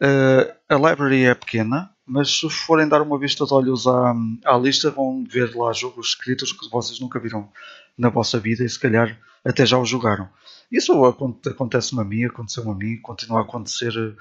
eh, 0.00 0.54
a 0.68 0.74
library 0.74 1.24
é 1.24 1.34
pequena, 1.34 1.91
mas 2.06 2.30
se 2.40 2.48
forem 2.50 2.88
dar 2.88 3.02
uma 3.02 3.18
vista 3.18 3.44
de 3.46 3.54
olhos 3.54 3.86
à, 3.86 4.14
à 4.44 4.56
lista, 4.58 4.90
vão 4.90 5.24
ver 5.28 5.54
lá 5.54 5.72
jogos 5.72 6.08
escritos 6.08 6.52
que 6.52 6.68
vocês 6.70 6.98
nunca 7.00 7.20
viram 7.20 7.48
na 7.96 8.08
vossa 8.08 8.38
vida 8.38 8.64
e 8.64 8.68
se 8.68 8.78
calhar 8.78 9.18
até 9.44 9.64
já 9.66 9.78
os 9.78 9.88
jogaram. 9.88 10.28
Isso 10.70 11.04
acon- 11.04 11.38
acontece-me 11.46 12.00
a 12.00 12.04
mim, 12.04 12.24
aconteceu-me 12.24 12.70
a 12.70 12.74
mim, 12.74 12.96
continua 13.00 13.40
a 13.40 13.42
acontecer 13.42 13.92
eh, 13.96 14.16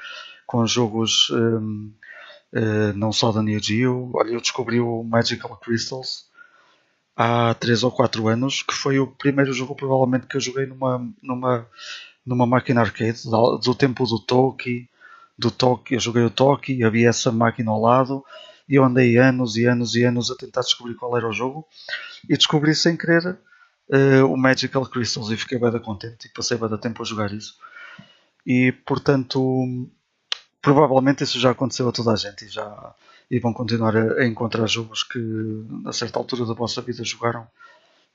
com 0.45 0.65
jogos 0.67 1.29
hum, 1.31 1.91
eh, 2.53 2.93
não 2.93 3.11
só 3.13 3.31
da 3.31 3.41
Neo 3.43 3.61
Geo. 3.61 4.11
Olha, 4.15 4.31
eu 4.31 4.41
descobri 4.41 4.79
o 4.79 5.03
Magical 5.03 5.57
Crystals 5.57 6.25
há 7.15 7.53
3 7.55 7.83
ou 7.83 7.91
4 7.91 8.27
anos, 8.27 8.63
que 8.63 8.73
foi 8.73 8.99
o 8.99 9.07
primeiro 9.07 9.53
jogo 9.53 9.75
provavelmente 9.75 10.27
que 10.27 10.37
eu 10.37 10.41
joguei 10.41 10.65
numa, 10.65 10.99
numa, 11.21 11.67
numa 12.25 12.45
máquina 12.45 12.81
arcade, 12.81 13.23
do 13.29 13.75
tempo 13.75 14.05
do 14.05 14.19
Toki, 14.19 14.89
do 15.41 15.49
Toki, 15.49 15.95
eu 15.95 15.99
joguei 15.99 16.23
o 16.23 16.29
Toki, 16.29 16.83
havia 16.83 17.09
essa 17.09 17.31
máquina 17.31 17.71
ao 17.71 17.81
lado, 17.81 18.23
e 18.69 18.75
eu 18.75 18.83
andei 18.83 19.17
anos 19.17 19.57
e 19.57 19.65
anos 19.65 19.95
e 19.95 20.03
anos 20.03 20.29
a 20.29 20.35
tentar 20.35 20.61
descobrir 20.61 20.93
qual 20.93 21.17
era 21.17 21.27
o 21.27 21.33
jogo, 21.33 21.67
e 22.29 22.37
descobri 22.37 22.75
sem 22.75 22.95
querer 22.95 23.39
eh, 23.91 24.21
o 24.21 24.37
Magical 24.37 24.85
Crystals, 24.85 25.31
e 25.31 25.37
fiquei 25.37 25.57
bem 25.57 25.79
contente, 25.79 26.27
e 26.27 26.29
passei 26.29 26.57
bem 26.57 26.77
tempo 26.77 27.01
a 27.01 27.05
jogar 27.05 27.33
isso. 27.33 27.55
E 28.45 28.71
portanto, 28.85 29.89
provavelmente 30.61 31.23
isso 31.23 31.39
já 31.39 31.49
aconteceu 31.49 31.89
a 31.89 31.91
toda 31.91 32.11
a 32.11 32.15
gente, 32.15 32.45
e 32.45 32.47
já 32.47 32.95
e 33.31 33.39
vão 33.39 33.53
continuar 33.53 33.95
a, 33.95 34.21
a 34.21 34.27
encontrar 34.27 34.67
jogos 34.67 35.03
que 35.03 35.19
a 35.85 35.93
certa 35.93 36.19
altura 36.19 36.45
da 36.45 36.53
vossa 36.53 36.81
vida 36.81 37.03
jogaram 37.03 37.47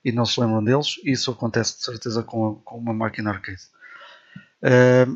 e 0.04 0.12
não 0.12 0.26
se 0.26 0.38
lembram 0.38 0.62
deles. 0.62 1.00
E 1.02 1.12
isso 1.12 1.30
acontece 1.30 1.78
de 1.78 1.84
certeza 1.84 2.22
com, 2.22 2.56
com 2.56 2.76
uma 2.76 2.92
máquina 2.92 3.30
arcade. 3.30 3.62
Eh, 4.62 5.06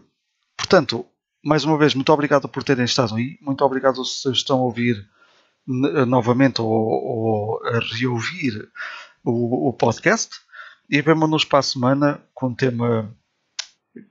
portanto, 0.56 1.06
mais 1.44 1.64
uma 1.64 1.78
vez, 1.78 1.94
muito 1.94 2.12
obrigado 2.12 2.48
por 2.48 2.62
terem 2.62 2.84
estado 2.84 3.14
aí. 3.16 3.38
Muito 3.40 3.64
obrigado 3.64 4.04
se 4.04 4.30
estão 4.30 4.58
a 4.58 4.62
ouvir 4.62 5.08
n- 5.66 6.04
novamente 6.06 6.60
ou, 6.60 6.68
ou 6.68 7.66
a 7.66 7.78
reouvir 7.94 8.68
o, 9.24 9.68
o 9.68 9.72
podcast. 9.72 10.36
E 10.88 11.00
vemo-nos 11.00 11.44
para 11.44 11.60
a 11.60 11.62
semana 11.62 12.20
com 12.34 12.48
um 12.48 12.54
tema 12.54 13.14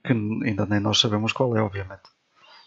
que 0.06 0.14
ainda 0.14 0.66
nem 0.66 0.80
nós 0.80 1.00
sabemos 1.00 1.34
qual 1.34 1.56
é, 1.58 1.62
obviamente. 1.62 2.04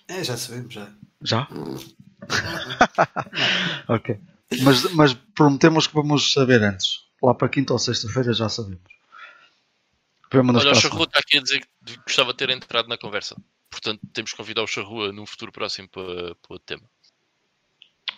É, 0.09 0.23
já 0.23 0.37
sabemos, 0.37 0.75
já. 0.75 0.89
Já? 1.23 1.49
ok. 3.89 4.19
Mas, 4.63 4.93
mas 4.95 5.15
prometemos 5.15 5.87
que 5.87 5.95
vamos 5.95 6.33
saber 6.33 6.63
antes. 6.63 7.01
Lá 7.23 7.35
para 7.35 7.49
quinta 7.49 7.73
ou 7.73 7.79
sexta-feira 7.79 8.33
já 8.33 8.49
sabemos. 8.49 8.81
Olha, 10.59 10.71
o 10.73 10.75
Charrua 10.81 11.05
está 11.05 11.19
aqui 11.21 11.39
a 11.39 11.43
dizer 11.43 11.61
que 11.61 11.97
gostava 12.07 12.33
de 12.33 12.37
ter 12.39 12.51
entrado 12.51 12.89
na 12.89 12.97
conversa. 12.99 13.37
Portanto, 13.71 14.01
temos 14.13 14.31
que 14.33 14.37
convidar 14.37 14.63
o 14.63 14.67
Charrua 14.67 15.13
num 15.13 15.27
futuro 15.27 15.51
próximo 15.53 15.89
para, 15.89 16.05
para 16.37 16.51
outro 16.51 16.67
tema. 16.67 16.83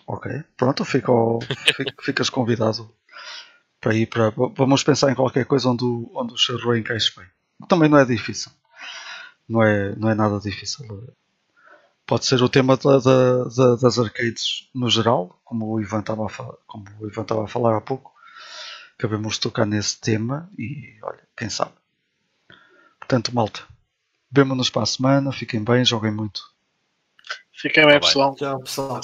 Ok. 0.06 0.30
Pronto, 0.56 0.84
fica 0.84 1.12
ficas 2.02 2.28
convidado 2.30 2.94
para 3.80 3.94
ir 3.94 4.06
para. 4.06 4.30
Vamos 4.56 4.82
pensar 4.82 5.10
em 5.10 5.14
qualquer 5.14 5.46
coisa 5.46 5.68
onde 5.68 5.84
o, 5.84 6.10
onde 6.14 6.34
o 6.34 6.38
Charrua 6.38 6.78
encaixe 6.78 7.12
bem. 7.16 7.26
Também 7.68 7.88
não 7.88 7.98
é 7.98 8.04
difícil. 8.04 8.52
Não 9.48 9.62
é, 9.62 9.94
não 9.96 10.10
é 10.10 10.14
nada 10.14 10.38
difícil. 10.40 10.86
Pode 12.06 12.26
ser 12.26 12.42
o 12.42 12.48
tema 12.48 12.76
da- 12.76 12.98
da- 12.98 13.44
da- 13.44 13.76
das 13.76 13.98
arcades 13.98 14.68
no 14.74 14.90
geral, 14.90 15.40
como 15.44 15.66
o 15.72 15.80
Ivan 15.80 16.00
estava 16.00 16.26
a 16.26 16.28
falar, 16.28 16.54
como 16.66 16.84
o 17.00 17.06
Ivan 17.08 17.22
estava 17.22 17.44
a 17.44 17.48
falar 17.48 17.76
há 17.76 17.80
pouco. 17.80 18.12
Acabamos 18.98 19.34
de 19.34 19.40
tocar 19.40 19.64
nesse 19.66 20.00
tema 20.00 20.50
e 20.58 20.98
olha, 21.02 21.26
quem 21.36 21.48
sabe. 21.48 21.72
Portanto, 23.07 23.34
malta, 23.34 23.60
vemo-nos 24.31 24.70
para 24.70 24.83
a 24.83 24.86
semana, 24.86 25.31
fiquem 25.31 25.62
bem, 25.62 25.84
joguem 25.84 26.10
muito. 26.10 26.42
Fiquem 27.52 27.84
bem, 27.84 28.00
Tá 28.00 28.07
pessoal. 28.07 28.34
Tchau, 28.34 28.60
pessoal. 28.60 29.00